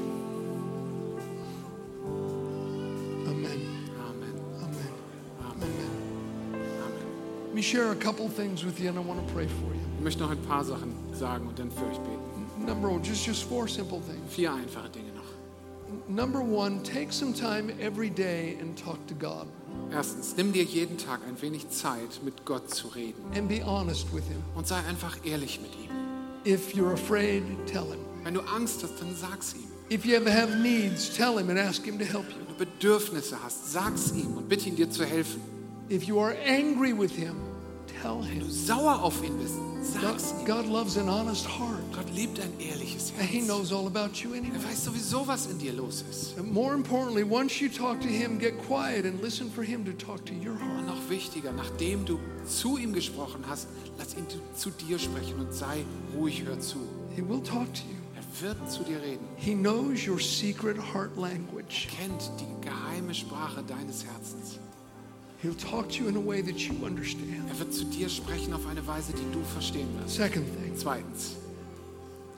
Me 7.60 7.64
share 7.64 7.91
a 7.91 7.95
couple 7.95 8.30
things 8.30 8.64
with 8.64 8.80
you 8.80 8.88
and 8.88 8.97
I 8.97 9.01
want 9.01 9.20
to 9.20 9.34
pray 9.34 9.45
for 9.45 9.74
you. 9.74 9.82
Ich 9.97 10.01
möchte 10.01 10.22
noch 10.22 10.32
ein 10.32 10.41
paar 10.43 10.64
Sachen 10.64 10.93
sagen 11.14 11.45
und 11.45 11.60
dann 11.60 11.70
für 11.70 11.86
euch 11.88 11.97
beten. 11.97 12.66
Number 12.66 12.88
one, 12.88 13.03
just, 13.03 13.28
just 13.28 13.43
four 13.43 13.68
simple 13.68 13.99
things. 13.99 14.34
Vier 14.34 14.53
einfache 14.53 14.88
Dinge 14.89 15.12
noch. 15.12 16.07
Number 16.07 16.39
one, 16.39 16.82
take 16.84 17.12
some 17.12 17.34
time 17.34 17.70
every 17.82 18.10
day 18.10 18.57
and 18.62 18.78
talk 18.82 19.05
to 19.07 19.14
God 19.16 19.45
Erstens, 19.91 20.38
nimm 20.38 20.53
dir 20.53 20.64
jeden 20.64 20.97
Tag 20.97 21.20
ein 21.28 21.41
wenig 21.41 21.68
Zeit, 21.70 22.22
mit 22.24 22.45
Gott 22.45 22.74
zu 22.74 22.88
reden. 22.88 23.22
and 23.36 23.49
be 23.49 23.62
honest 23.62 24.07
with 24.14 24.24
Him. 24.24 24.41
Und 24.55 24.66
sei 24.66 24.78
einfach 24.88 25.18
ehrlich 25.26 25.60
mit 25.60 25.72
ihm. 25.74 25.89
If 26.45 26.74
you're 26.76 26.93
afraid, 26.93 27.43
tell 27.66 27.88
Him. 27.91 27.99
Wenn 28.24 28.36
du 28.36 28.41
Angst 28.41 28.84
hast, 28.84 29.01
dann 29.01 29.14
sag's 29.14 29.53
ihm. 29.53 29.68
If 29.93 30.05
you 30.05 30.16
ever 30.16 30.32
have 30.32 30.55
needs, 30.60 31.14
tell 31.14 31.38
Him 31.38 31.49
and 31.49 31.60
ask 31.60 31.84
Him 31.84 31.99
to 31.99 32.05
help 32.05 32.30
you. 32.30 32.38
Wenn 32.38 32.47
du 32.47 32.66
Bedürfnisse 32.66 33.36
hast, 33.43 33.74
sag's 33.74 34.14
ihm 34.14 34.38
und 34.38 34.47
bitte 34.47 34.70
ihn 34.70 34.78
dir 34.78 34.89
zu 34.89 35.03
helfen. 35.03 35.41
If 35.89 36.03
you 36.03 36.20
are 36.20 36.36
angry 36.47 36.93
with 36.93 37.12
Him, 37.12 37.48
tell 38.01 38.21
Wenn 38.29 38.39
du 38.39 38.49
sauer 38.49 39.01
auf 39.03 39.23
ihn 39.23 39.37
bist, 39.37 39.55
sag's 39.81 40.33
ihm. 40.39 40.45
God 40.45 40.65
loves 40.67 40.97
an 40.97 41.09
honest 41.09 41.45
heart. 41.47 41.79
Gott 41.93 42.09
liebt 42.15 42.39
ein 42.39 42.51
ehrliches 42.59 43.11
And 43.19 43.27
He 43.29 43.37
Herz. 43.39 43.47
knows 43.47 43.71
all 43.71 43.87
about 43.87 44.15
you 44.21 44.33
Er 44.33 44.39
anyway. 44.39 44.57
weiß 44.63 44.85
sowieso, 44.85 45.27
was 45.27 45.47
in 45.47 45.57
dir 45.59 45.73
los 45.73 46.03
ist. 46.09 46.37
And 46.37 46.51
more 46.51 46.73
importantly, 46.73 47.23
once 47.23 47.59
you 47.61 47.69
talk 47.69 47.99
to 48.01 48.07
Him, 48.07 48.39
get 48.39 48.53
quiet 48.67 49.05
and 49.05 49.21
listen 49.21 49.49
for 49.51 49.63
Him 49.63 49.83
to 49.85 49.91
talk 49.93 50.25
to 50.25 50.33
your 50.33 50.53
Und 50.53 50.61
heart. 50.61 50.87
noch 50.87 51.09
wichtiger, 51.09 51.51
nachdem 51.51 52.05
du 52.05 52.19
zu 52.47 52.77
ihm 52.77 52.93
gesprochen 52.93 53.43
hast, 53.47 53.67
lass 53.97 54.15
ihn 54.15 54.25
zu 54.55 54.69
dir 54.71 54.97
sprechen 54.99 55.39
und 55.39 55.53
sei 55.53 55.83
ruhig, 56.15 56.43
hör 56.45 56.59
zu. 56.59 56.77
He 57.15 57.21
will 57.27 57.41
talk 57.41 57.73
to 57.73 57.81
you. 57.81 57.95
Er 58.15 58.41
wird 58.41 58.71
zu 58.71 58.83
dir 58.83 59.01
reden. 59.01 59.25
He 59.37 59.53
knows 59.55 60.07
your 60.07 60.19
secret 60.19 60.77
heart 60.93 61.15
language. 61.17 61.87
kennt 61.97 62.31
die 62.39 62.65
geheime 62.65 63.13
Sprache 63.13 63.63
deines 63.63 64.05
Herzens. 64.05 64.59
He'll 65.41 65.55
talk 65.55 65.87
to 65.89 66.03
you 66.03 66.09
in 66.09 66.17
a 66.17 66.19
way 66.25 66.41
that 66.41 66.57
you 66.59 66.73
understand. 66.85 67.49
Er 67.49 67.59
wird 67.59 67.73
zu 67.73 67.85
dir 67.85 68.09
sprechen 68.09 68.53
auf 68.53 68.65
eine 68.67 68.85
Weise, 68.85 69.13
die 69.13 69.31
du 69.31 69.41
verstehen 69.43 69.87
wirst. 70.01 70.15
Second 70.15 70.45
thing, 70.61 70.75
Zweitens, 70.75 71.35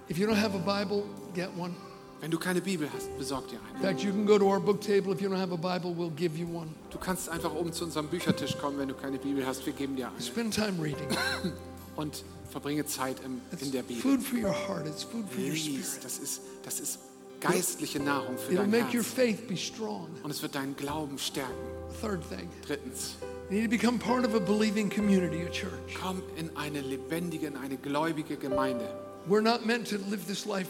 if 0.09 0.17
you 0.17 0.27
don't 0.27 0.39
have 0.39 0.53
a 0.55 0.59
Bible, 0.59 1.03
get 1.33 1.49
one. 1.57 1.73
wenn 2.19 2.29
du 2.29 2.37
keine 2.37 2.61
Bibel 2.61 2.87
hast, 2.93 3.09
besorg 3.17 3.47
dir 3.47 3.55
In 3.71 3.77
eine. 3.77 3.87
fact, 3.87 4.03
you 4.03 4.11
can 4.11 4.27
go 4.27 4.37
to 4.37 4.45
our 4.45 4.59
book 4.59 4.79
table. 4.81 5.11
If 5.13 5.19
you 5.21 5.29
don't 5.29 5.39
have 5.39 5.51
a 5.51 5.57
Bible, 5.57 5.95
we'll 5.97 6.11
give 6.15 6.37
you 6.37 6.45
one. 6.47 6.67
Du 6.91 6.99
kannst 6.99 7.27
einfach 7.29 7.51
oben 7.55 7.73
zu 7.73 7.85
unserem 7.85 8.07
Büchertisch 8.07 8.55
kommen, 8.59 8.77
wenn 8.77 8.89
du 8.89 8.93
keine 8.93 9.17
Bibel 9.17 9.45
hast. 9.47 9.65
Wir 9.65 9.73
geben 9.73 9.95
dir 9.95 10.09
eine. 10.09 10.21
Spend 10.21 10.53
time 10.53 10.79
reading. 10.79 11.07
Und 11.95 12.23
verbringe 12.51 12.85
Zeit 12.85 13.17
im, 13.25 13.41
in 13.59 13.71
der 13.71 13.81
Bibel. 13.81 13.99
food 14.01 14.21
for 14.21 14.37
your 14.37 14.53
heart. 14.67 14.85
It's 14.85 15.01
food 15.03 15.25
for 15.27 15.41
your 15.43 15.55
spirit. 15.55 16.03
das 16.03 16.19
ist, 16.19 16.41
das 16.63 16.79
ist 16.79 16.99
geistliche 17.39 17.99
Nahrung 17.99 18.37
für 18.37 18.51
It'll 18.53 18.57
dein 18.57 18.69
make 18.69 18.85
your 18.95 19.03
Herz. 19.03 19.07
faith 19.07 19.47
be 19.47 19.57
strong. 19.57 20.07
Und 20.21 20.29
es 20.29 20.43
wird 20.43 20.53
deinen 20.53 20.75
Glauben 20.75 21.17
stärken. 21.17 21.51
Third 21.99 22.23
thing, 22.23 22.49
Drittens, 22.65 23.15
you 23.49 23.57
need 23.57 23.63
to 23.63 23.67
become 23.69 23.99
part 23.99 24.23
of 24.25 24.33
a 24.35 24.39
believing 24.39 24.89
community, 24.89 25.41
a 25.41 25.49
church. 25.49 25.93
komm 25.95 26.23
in 26.37 26.49
eine 26.55 26.81
lebendige, 26.81 27.47
in 27.47 27.55
eine 27.57 27.77
gläubige 27.77 28.37
Gemeinde. 28.37 28.87
We're 29.27 29.41
not 29.41 29.65
meant 29.65 29.87
to 29.87 29.97
live 30.09 30.25
this 30.25 30.45
life. 30.45 30.69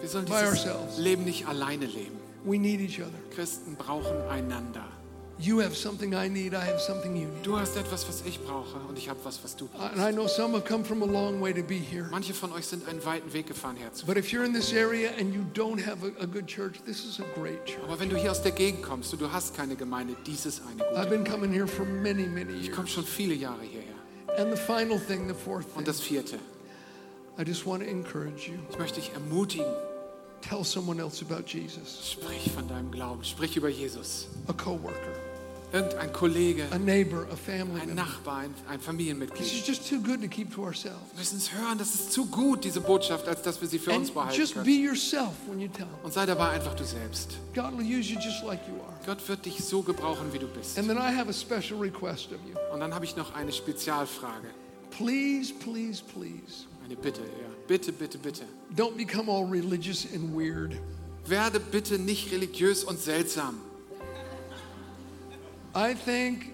Wir 0.00 0.08
sollen 0.08 0.26
By 0.26 0.40
dieses 0.42 0.66
ourselves. 0.66 0.98
Leben 0.98 1.24
nicht 1.24 1.46
alleine 1.46 1.86
leben. 1.86 2.18
We 2.44 2.58
need 2.58 2.80
each 2.80 3.00
other. 3.00 3.18
Christen 3.34 3.76
brauchen 3.76 4.20
einander. 4.28 4.84
You 5.38 5.58
have 5.60 5.76
something 5.76 6.14
I 6.14 6.28
need, 6.28 6.54
I 6.54 6.64
have 6.64 6.80
something 6.80 7.16
you 7.16 7.26
need. 7.26 7.42
Du 7.44 7.58
hast 7.58 7.76
etwas, 7.76 8.06
was 8.06 8.22
ich 8.24 8.38
brauche 8.40 8.78
und 8.88 8.96
ich 8.96 9.08
habe 9.08 9.18
was, 9.24 9.42
was 9.42 9.56
du 9.56 9.66
brauchst. 9.66 9.92
And 9.96 10.00
I 10.00 10.12
know 10.12 10.28
some 10.28 10.52
have 10.54 10.64
come 10.64 10.84
from 10.84 11.02
a 11.02 11.06
long 11.06 11.40
way 11.40 11.52
to 11.52 11.62
be 11.62 11.74
here. 11.76 12.06
Manche 12.10 12.32
von 12.34 12.52
euch 12.52 12.66
sind 12.66 12.86
einen 12.88 13.04
weiten 13.04 13.32
Weg 13.32 13.48
gefahren 13.48 13.76
herzu. 13.76 14.06
But 14.06 14.16
if 14.16 14.30
you're 14.32 14.44
in 14.44 14.52
this 14.54 14.72
area 14.72 15.10
and 15.18 15.34
you 15.34 15.44
don't 15.52 15.80
have 15.84 16.04
a, 16.04 16.22
a 16.22 16.26
good 16.26 16.46
church, 16.46 16.76
this 16.86 17.04
is 17.04 17.18
a 17.18 17.24
great 17.34 17.64
church. 17.66 17.82
Aber 17.84 17.98
wenn 17.98 18.10
du 18.10 18.16
hier 18.16 18.30
aus 18.30 18.42
der 18.42 18.52
Gegend 18.52 18.82
kommst 18.84 19.12
und 19.12 19.20
du 19.20 19.32
hast 19.32 19.56
keine 19.56 19.74
Gemeinde, 19.74 20.14
dies 20.24 20.46
ist 20.46 20.62
eine 20.70 20.82
I've 20.96 21.08
gute. 21.08 21.10
been 21.10 21.24
coming 21.24 21.52
here 21.52 21.66
for 21.66 21.84
many, 21.84 22.26
many 22.26 22.52
Ich 22.52 22.66
years. 22.66 22.76
komme 22.76 22.86
schon 22.88 23.04
viele 23.04 23.34
Jahre 23.34 23.62
hierher. 23.64 23.94
And 24.38 24.50
the 24.56 24.60
final 24.62 24.98
thing, 25.00 25.26
the 25.28 25.34
fourth 25.34 25.66
Und 25.74 25.78
thing, 25.78 25.84
das 25.84 26.00
vierte, 26.00 26.38
I 27.36 27.42
just 27.42 27.66
want 27.66 27.82
to 27.82 27.88
encourage 27.88 28.48
you. 28.48 28.54
ich 28.70 28.78
möchte 28.78 29.00
dich 29.00 29.12
ermutigen, 29.12 29.66
Tell 30.48 30.62
someone 30.62 31.00
else 31.00 31.24
about 31.24 31.44
Jesus. 31.48 32.12
sprich 32.12 32.52
von 32.52 32.68
deinem 32.68 32.90
Glauben, 32.90 33.24
sprich 33.24 33.56
über 33.56 33.70
Jesus. 33.70 34.26
A 34.46 34.52
coworker, 34.52 34.92
Irgendein 35.74 36.12
Kollege, 36.12 36.66
a 36.70 36.78
neighbor, 36.78 37.26
a 37.32 37.36
family 37.36 37.80
ein 37.80 37.88
member. 37.88 37.94
Nachbar, 38.04 38.36
ein, 38.38 38.54
ein 38.68 38.76
This 38.76 38.80
is 38.80 38.84
Familienmitglied. 38.86 39.66
just 39.66 39.88
too 39.88 39.98
good 40.00 40.22
to 40.22 40.28
keep 40.28 40.54
to 40.54 40.62
ourselves. 40.62 41.00
Wir 41.12 41.18
müssen 41.18 41.38
es 41.38 41.52
hören, 41.52 41.78
das 41.78 41.94
ist 41.94 42.12
zu 42.12 42.26
gut, 42.26 42.62
diese 42.64 42.80
Botschaft, 42.80 43.26
als 43.26 43.42
dass 43.42 43.60
wir 43.60 43.66
sie 43.66 43.80
für 43.80 43.90
uns 43.90 44.08
And 44.08 44.14
behalten 44.14 44.38
just 44.40 44.54
be 44.54 44.60
können. 44.62 44.84
yourself 44.84 45.32
when 45.48 45.58
you 45.60 45.66
tell 45.68 45.86
them. 45.86 45.98
Und 46.04 46.12
sei 46.14 46.26
dabei 46.26 46.50
einfach 46.50 46.74
du 46.74 46.84
selbst. 46.84 47.38
God 47.56 47.76
will 47.76 47.84
use 47.84 48.08
you 48.08 48.20
just 48.20 48.44
like 48.44 48.60
you 48.68 48.74
are. 48.84 48.94
Gott 49.04 49.28
wird 49.28 49.44
dich 49.44 49.64
so 49.64 49.82
gebrauchen, 49.82 50.32
wie 50.32 50.38
du 50.38 50.46
bist. 50.46 50.78
And 50.78 50.86
then 50.86 50.96
I 50.96 51.12
have 51.14 51.28
a 51.28 51.32
special 51.32 51.80
request 51.80 52.28
of 52.30 52.38
you. 52.48 52.54
Und 52.72 52.78
dann 52.78 52.94
habe 52.94 53.04
ich 53.04 53.16
noch 53.16 53.34
eine 53.34 53.52
Spezialfrage. 53.52 54.46
Please, 54.90 55.52
please, 55.52 56.00
please, 56.04 56.66
Eine 56.84 56.94
Bitte, 56.94 57.20
ja. 57.22 57.48
Bitte, 57.66 57.90
bitte, 57.92 58.16
bitte. 58.18 58.44
don't 58.76 58.96
become 58.96 59.28
all 59.28 59.44
religious 59.44 60.06
and 60.14 60.36
weird. 60.36 60.76
Werde 61.26 61.58
bitte 61.58 61.98
nicht 61.98 62.30
religiös 62.30 62.84
und 62.84 63.00
seltsam. 63.00 63.56
I 65.76 65.92
think 65.92 66.52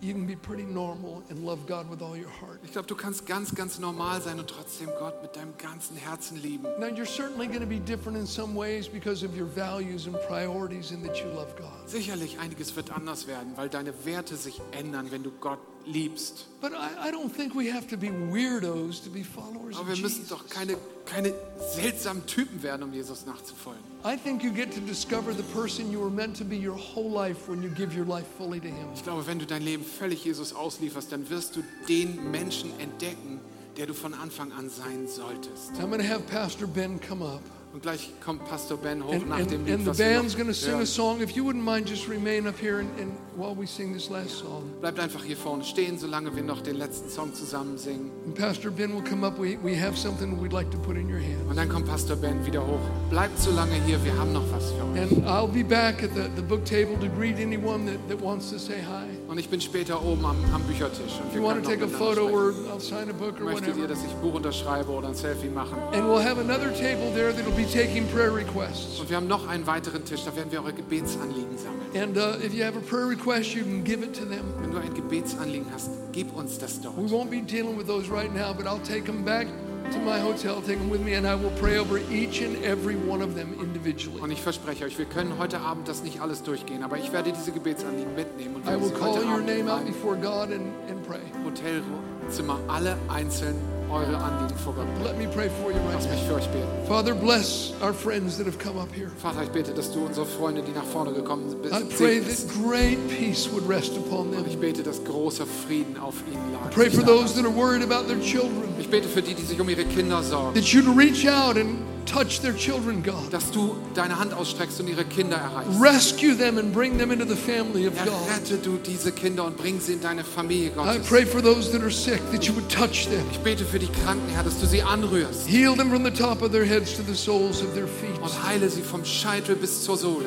you 0.00 0.14
can 0.14 0.26
be 0.26 0.36
pretty 0.36 0.64
normal 0.64 1.22
and 1.28 1.44
love 1.44 1.66
God 1.66 1.88
with 1.90 2.00
all 2.00 2.16
your 2.16 2.30
heart. 2.30 2.60
Ich 2.62 2.72
glaube, 2.72 2.86
du 2.86 2.94
kannst 2.94 3.26
ganz, 3.26 3.54
ganz 3.54 3.78
normal 3.78 4.22
sein 4.22 4.38
und 4.38 4.48
trotzdem 4.48 4.88
Gott 4.98 5.22
mit 5.22 5.36
deinem 5.36 5.56
ganzen 5.58 5.96
Herzen 5.96 6.40
lieben. 6.40 6.64
Now, 6.78 6.86
you're 6.86 7.04
certainly 7.04 7.46
going 7.46 7.60
to 7.60 7.66
be 7.66 7.78
different 7.78 8.16
in 8.16 8.26
some 8.26 8.54
ways 8.54 8.88
because 8.88 9.22
of 9.22 9.36
your 9.36 9.46
values 9.46 10.06
and 10.06 10.16
priorities 10.28 10.92
and 10.92 11.04
that 11.04 11.16
you 11.16 11.26
love 11.34 11.54
God. 11.56 11.86
Sicherlich, 11.86 12.38
einiges 12.38 12.74
wird 12.74 12.90
anders 12.90 13.26
werden, 13.26 13.52
weil 13.56 13.68
deine 13.68 13.92
Werte 14.06 14.36
sich 14.36 14.60
ändern, 14.72 15.10
wenn 15.10 15.22
du 15.22 15.30
Gott 15.30 15.58
liebst. 15.86 16.46
But 16.60 16.72
I, 16.72 17.08
I 17.08 17.10
don't 17.10 17.30
think 17.30 17.54
we 17.54 17.70
have 17.70 17.86
to 17.88 17.96
be 17.96 18.08
weirdos 18.08 19.02
to 19.04 19.10
be 19.10 19.22
followers 19.22 19.76
Aber 19.76 19.88
wir 19.88 19.96
müssen 19.96 20.26
doch 20.28 20.48
keine, 20.48 20.76
keine 21.04 21.32
seltsamen 21.74 22.24
Typen 22.26 22.62
werden, 22.62 22.82
um 22.82 22.92
Jesus 22.92 23.26
nachzufolgen. 23.26 23.82
I 24.04 24.16
think 24.16 24.42
you 24.42 24.50
get 24.50 24.72
to 24.74 24.80
discover 24.80 25.32
the 25.34 25.42
person 25.54 25.90
you 25.90 26.00
were 26.00 26.10
meant 26.10 26.36
to 26.36 26.44
be 26.44 26.56
your 26.56 26.76
whole 26.76 27.10
life 27.10 27.48
when 27.48 27.62
you 27.62 27.70
give 27.70 27.96
your 27.96 28.06
life 28.06 28.26
fully 28.38 28.60
to 28.60 28.68
Him. 28.68 28.88
Ich 28.94 29.02
glaube, 29.02 29.26
wenn 29.26 29.38
du 29.38 29.46
dein 29.46 29.62
Leben 29.62 29.84
völlig 29.84 30.24
Jesus 30.24 30.54
auslieferst, 30.54 31.12
dann 31.12 31.28
wirst 31.30 31.56
du 31.56 31.62
den 31.88 32.30
Menschen 32.30 32.70
entdecken, 32.80 33.40
der 33.76 33.86
du 33.86 33.94
von 33.94 34.14
Anfang 34.14 34.52
an 34.52 34.70
sein 34.70 35.06
solltest. 35.08 35.72
I'm 35.78 35.88
going 35.88 36.00
to 36.00 36.08
have 36.08 36.22
Pastor 36.26 36.66
Ben 36.66 37.00
come 37.00 37.24
up. 37.24 37.42
Und 37.74 37.82
gleich 37.82 38.12
kommt 38.24 38.44
Pastor 38.44 38.76
Ben 38.76 39.04
hoch 39.04 39.12
And, 39.12 39.28
nach 39.28 39.38
and, 39.38 39.50
dem 39.50 39.64
Lied, 39.66 39.74
and 39.74 39.82
the 39.82 39.90
was 39.90 39.98
band's 39.98 40.36
going 40.36 40.46
to 40.46 40.54
sing 40.54 40.80
a 40.80 40.86
song. 40.86 41.20
If 41.20 41.34
you 41.34 41.44
wouldn't 41.44 41.64
mind, 41.64 41.88
just 41.88 42.06
remain 42.06 42.46
up 42.46 42.56
here 42.56 42.78
and, 42.78 42.88
and 43.00 43.10
while 43.36 43.52
we 43.52 43.66
sing 43.66 43.92
this 43.92 44.10
last 44.10 44.38
song. 44.38 44.70
Bleibt 44.80 45.00
einfach 45.00 45.24
hier 45.24 45.36
vorne 45.36 45.64
stehen, 45.64 45.98
solange 45.98 46.36
wir 46.36 46.44
noch 46.44 46.60
den 46.60 46.76
letzten 46.76 47.10
Song 47.10 47.34
zusammen 47.34 47.76
singen. 47.76 48.12
And 48.26 48.36
Pastor 48.36 48.70
Ben 48.70 48.94
will 48.94 49.02
come 49.02 49.26
up. 49.26 49.40
We, 49.40 49.58
we 49.60 49.74
have 49.74 49.98
something 49.98 50.40
we'd 50.40 50.52
like 50.52 50.70
to 50.70 50.78
put 50.78 50.96
in 50.96 51.10
your 51.10 51.18
hand. 51.18 51.50
Und 51.50 51.56
dann 51.56 51.68
kommt 51.68 51.88
Pastor 51.88 52.14
Ben 52.14 52.46
wieder 52.46 52.64
hoch. 52.64 52.78
Bleibt 53.10 53.36
so 53.40 53.50
lange 53.50 53.74
hier, 53.84 53.98
wir 54.04 54.16
haben 54.16 54.32
noch 54.32 54.44
was 54.52 54.70
für 54.70 54.84
euch. 54.84 55.00
And 55.00 55.26
I'll 55.26 55.48
be 55.48 55.64
back 55.64 56.04
at 56.04 56.14
the, 56.14 56.30
the 56.36 56.42
book 56.42 56.64
table 56.64 56.96
to 57.00 57.08
greet 57.08 57.40
anyone 57.40 57.86
that, 57.86 57.98
that 58.08 58.22
wants 58.22 58.50
to 58.50 58.58
say 58.58 58.80
hi. 58.80 59.08
Und 59.26 59.40
ich 59.40 59.48
bin 59.48 59.60
später 59.60 60.00
oben 60.00 60.24
am, 60.24 60.36
am 60.54 60.62
Büchertisch. 60.62 61.18
Und 61.20 61.26
If 61.26 61.34
wir 61.34 61.40
you 61.40 61.46
want 61.48 61.64
to 61.64 61.68
take 61.68 61.82
a 61.82 61.88
photo 61.88 62.28
or 62.28 62.52
I'll 62.70 62.78
sign 62.78 63.10
a 63.10 63.12
book 63.12 63.40
or 63.40 63.46
Möchtet 63.46 63.74
ihr, 63.74 63.82
whatever. 63.82 63.88
dass 63.88 64.04
ich 64.04 64.12
ein 64.12 64.20
Buch 64.20 64.34
unterschreibe 64.34 64.92
oder 64.92 65.08
ein 65.08 65.16
Selfie 65.16 65.48
machen? 65.48 65.76
And 65.92 66.04
we'll 66.04 66.22
have 66.22 66.38
another 66.38 66.72
table 66.72 67.10
there 67.12 67.32
that'll 67.32 67.50
be 67.56 67.63
taking 67.66 68.06
prayer 68.08 68.34
requests. 68.34 69.00
Und 69.00 69.10
wir 69.10 69.16
haben 69.16 69.28
noch 69.28 69.48
einen 69.48 69.66
weiteren 69.66 70.04
Tisch, 70.04 70.24
da 70.24 70.34
werden 70.36 70.50
wir 70.50 70.60
eure 70.60 70.72
Gebetsanliegen 70.72 71.58
sammeln. 71.58 71.74
And 71.94 72.16
uh, 72.16 72.44
if 72.44 72.52
you 72.52 72.64
have 72.64 72.76
a 72.76 72.80
prayer 72.80 73.06
request, 73.06 73.54
you 73.54 73.62
can 73.62 73.84
give 73.84 74.02
it 74.02 74.14
to 74.14 74.24
them. 74.24 74.44
Wenn 74.60 74.72
du 74.72 74.78
ein 74.78 74.94
Gebetsanliegen 74.94 75.66
hast, 75.72 75.90
gib 76.12 76.34
uns 76.36 76.58
das 76.58 76.80
dort. 76.80 76.96
We 76.96 77.10
won't 77.10 77.30
be 77.30 77.40
dealing 77.40 77.76
with 77.76 77.86
those 77.86 78.10
right 78.10 78.32
now, 78.32 78.52
but 78.52 78.66
I'll 78.66 78.82
take 78.82 79.04
them 79.04 79.24
back 79.24 79.46
to 79.92 79.98
my 80.00 80.18
hotel, 80.18 80.60
take 80.62 80.78
them 80.78 80.90
with 80.90 81.02
me, 81.02 81.14
and 81.14 81.26
I 81.26 81.34
will 81.34 81.52
pray 81.60 81.78
over 81.78 81.98
each 82.10 82.40
and 82.40 82.62
every 82.64 82.96
one 82.96 83.22
of 83.22 83.34
them 83.34 83.54
individually. 83.60 84.20
Und 84.20 84.30
ich 84.30 84.42
verspreche 84.42 84.84
euch, 84.84 84.98
wir 84.98 85.06
können 85.06 85.38
heute 85.38 85.60
Abend 85.60 85.88
das 85.88 86.02
nicht 86.02 86.20
alles 86.20 86.42
durchgehen, 86.42 86.82
aber 86.82 86.98
ich 86.98 87.12
werde 87.12 87.32
diese 87.32 87.52
Gebetsanliegen 87.52 88.14
mitnehmen 88.14 88.56
und 88.56 88.62
I 88.62 88.70
werde 88.72 88.82
will 88.82 88.90
call 88.90 89.22
your 89.24 89.40
name 89.40 89.70
out 89.70 89.84
before 89.86 90.16
God 90.16 90.50
and, 90.50 90.72
and 90.90 91.06
pray. 91.06 91.20
Hotelzimmer 91.44 92.58
alle 92.68 92.96
einzeln 93.08 93.56
eure 93.94 94.16
Anliegen 94.18 94.56
vor 94.58 94.74
Gott. 94.74 94.86
Let 95.04 95.16
me 95.18 95.26
pray 95.28 95.48
for 95.48 95.70
you 95.70 95.78
right 95.78 95.94
Lass 95.94 96.08
mich 96.08 96.20
now. 96.22 96.28
für 96.28 96.34
euch 96.34 96.48
beten. 96.48 96.66
Father, 96.88 97.14
bless 97.14 97.72
our 97.82 97.92
friends 97.94 98.36
that 98.38 98.46
have 98.46 98.58
come 98.58 98.78
up 98.78 98.88
here. 98.94 99.10
Vater, 99.22 99.42
ich 99.44 99.50
bete, 99.50 99.72
dass 99.72 99.92
du 99.92 100.04
unsere 100.04 100.26
Freunde, 100.26 100.62
die 100.62 100.72
nach 100.72 100.84
vorne 100.84 101.12
gekommen 101.12 101.48
sind, 101.48 101.64
I 101.66 101.84
pray 101.96 102.20
that 102.20 102.48
great 102.62 102.98
peace 103.08 103.48
would 103.52 103.68
rest 103.68 103.96
upon 103.96 104.28
Und 104.28 104.32
them. 104.32 104.44
ich 104.48 104.58
bete, 104.58 104.82
dass 104.82 105.02
großer 105.04 105.46
Frieden 105.46 105.96
auf 105.98 106.14
ihnen 106.30 106.52
lag. 106.52 106.70
Pray 106.70 106.90
for 106.90 107.04
those 107.04 107.34
that 107.34 107.44
are 107.44 107.54
worried 107.54 107.82
about 107.82 108.06
their 108.08 108.20
children, 108.20 108.64
Ich 108.78 108.88
bete 108.90 109.08
für 109.08 109.22
die, 109.22 109.34
die 109.34 109.42
sich 109.42 109.60
um 109.60 109.68
ihre 109.68 109.84
Kinder 109.84 110.22
sorgen. 110.22 110.54
that 110.54 110.64
you'd 110.64 110.88
reach 110.96 111.26
out 111.28 111.56
and 111.56 111.78
touch 112.06 112.40
their 112.40 112.54
children, 112.54 113.02
God. 113.02 113.32
Dass 113.32 113.50
du 113.50 113.76
deine 113.94 114.18
Hand 114.18 114.32
ausstreckst 114.32 114.80
und 114.80 114.88
ihre 114.88 115.04
Kinder 115.04 115.36
erreichst. 115.36 115.80
Rescue 115.80 116.36
them 116.36 116.58
and 116.58 116.72
bring 116.72 116.98
them 116.98 117.10
into 117.10 117.24
the 117.26 117.36
family 117.36 117.86
of 117.86 117.94
God. 118.04 118.12
Errette 118.28 118.58
du 118.58 118.78
diese 118.78 119.12
Kinder 119.12 119.44
und 119.44 119.56
bring 119.56 119.80
sie 119.80 119.94
in 119.94 120.00
deine 120.00 120.24
Familie 120.24 120.72
I 120.76 120.98
pray 120.98 121.24
for 121.24 121.42
those 121.42 121.70
that 121.72 121.82
are 121.82 121.90
sick, 121.90 122.20
that 122.32 122.44
you 122.44 122.54
would 122.54 122.68
touch 122.68 123.06
them. 123.06 123.24
Ich 123.30 123.38
bete 123.40 123.64
für 123.64 123.78
die 123.78 123.90
Kranken, 124.04 124.28
Herr, 124.34 124.42
dass 124.44 124.60
du 124.60 124.66
sie 124.66 124.82
anrührst 124.82 125.46
Heal 125.48 125.74
them 125.76 125.90
from 125.90 126.04
the 126.04 126.10
top 126.10 126.42
of 126.42 126.52
their 126.52 126.64
heads 126.64 126.96
to 126.96 127.02
the 127.02 127.14
soles 127.14 127.62
of 127.62 127.74
their 127.74 127.86
feet. 127.86 128.18
und 128.20 128.44
heile 128.46 128.68
sie 128.68 128.82
vom 128.82 129.04
Scheitel 129.04 129.56
bis 129.56 129.84
zur 129.84 129.96
Sohle. 129.96 130.26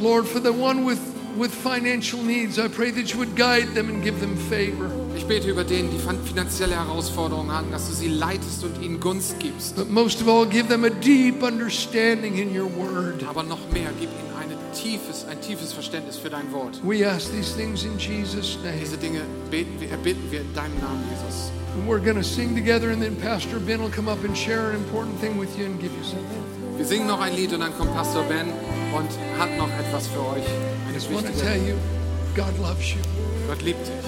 Lord, 0.00 0.26
for 0.26 0.40
the 0.40 0.52
one 0.52 0.84
with, 0.86 1.00
with 1.36 1.52
financial 1.52 2.22
needs, 2.22 2.58
I 2.58 2.68
pray 2.68 2.90
that 2.92 3.12
you 3.12 3.18
would 3.18 3.34
guide 3.36 3.74
them 3.74 3.88
and 3.88 4.02
give 4.02 4.20
them 4.20 4.36
favor. 4.36 4.90
Ich 5.16 5.26
bete 5.26 5.48
über 5.48 5.64
denen, 5.64 5.90
die 5.90 5.98
fin- 5.98 6.22
finanzielle 6.24 6.74
Herausforderungen 6.76 7.50
haben, 7.52 7.70
dass 7.70 7.88
du 7.88 7.94
sie 7.94 8.08
leitest 8.08 8.64
und 8.64 8.80
ihnen 8.82 9.00
Gunst 9.00 9.38
gibst. 9.38 9.76
But 9.76 9.90
most 9.90 10.22
of 10.22 10.28
all, 10.28 10.46
give 10.46 10.68
them 10.68 10.84
a 10.84 10.90
deep 10.90 11.42
understanding 11.42 12.36
in 12.38 12.56
your 12.58 12.68
word. 12.76 13.24
Aber 13.28 13.42
noch 13.42 13.58
mehr, 13.72 13.90
gib 13.98 14.08
ihnen 14.10 14.32
eine 14.40 14.54
tiefes, 14.72 15.24
ein 15.28 15.40
tiefes 15.40 15.72
Verständnis 15.72 16.16
für 16.16 16.30
dein 16.30 16.52
Wort. 16.52 16.80
We 16.84 17.06
ask 17.08 17.30
these 17.32 17.54
things 17.56 17.84
in 17.84 17.98
Jesus' 17.98 18.58
name. 18.62 18.76
Diese 18.80 18.96
Dinge 18.96 19.20
beten 19.50 19.80
wir, 19.80 19.90
erbitten 19.90 20.30
wir 20.30 20.40
in 20.42 20.54
deinem 20.54 20.78
Namen, 20.80 21.02
Jesus. 21.10 21.50
And 21.74 21.86
we're 21.88 22.00
going 22.02 22.16
to 22.16 22.22
sing 22.24 22.54
together, 22.54 22.90
and 22.90 23.02
then 23.02 23.16
Pastor 23.16 23.58
Ben 23.60 23.80
will 23.80 23.90
come 23.90 24.08
up 24.10 24.24
and 24.24 24.36
share 24.36 24.70
an 24.70 24.76
important 24.76 25.20
thing 25.20 25.38
with 25.38 25.50
you 25.58 25.66
and 25.66 25.78
give 25.80 25.90
you 25.92 26.04
something. 26.04 26.42
Wir 26.76 26.86
singen 26.86 27.06
noch 27.08 27.20
ein 27.20 27.34
Lied 27.34 27.52
und 27.52 27.60
dann 27.60 27.76
kommt 27.76 27.94
Pastor 27.94 28.22
Ben 28.24 28.46
und 28.96 29.08
hat 29.38 29.56
noch 29.58 29.68
etwas 29.78 30.06
für 30.06 30.20
euch. 30.20 30.44
I 30.44 30.88
Eine 30.88 30.94
just 30.94 31.12
want 31.12 31.26
to 31.26 31.32
tell 31.32 31.56
you, 31.56 31.74
God 32.36 32.56
loves 32.62 32.92
you. 32.92 33.00
Gott 33.48 33.62
liebt 33.62 33.86
dich. 33.86 34.07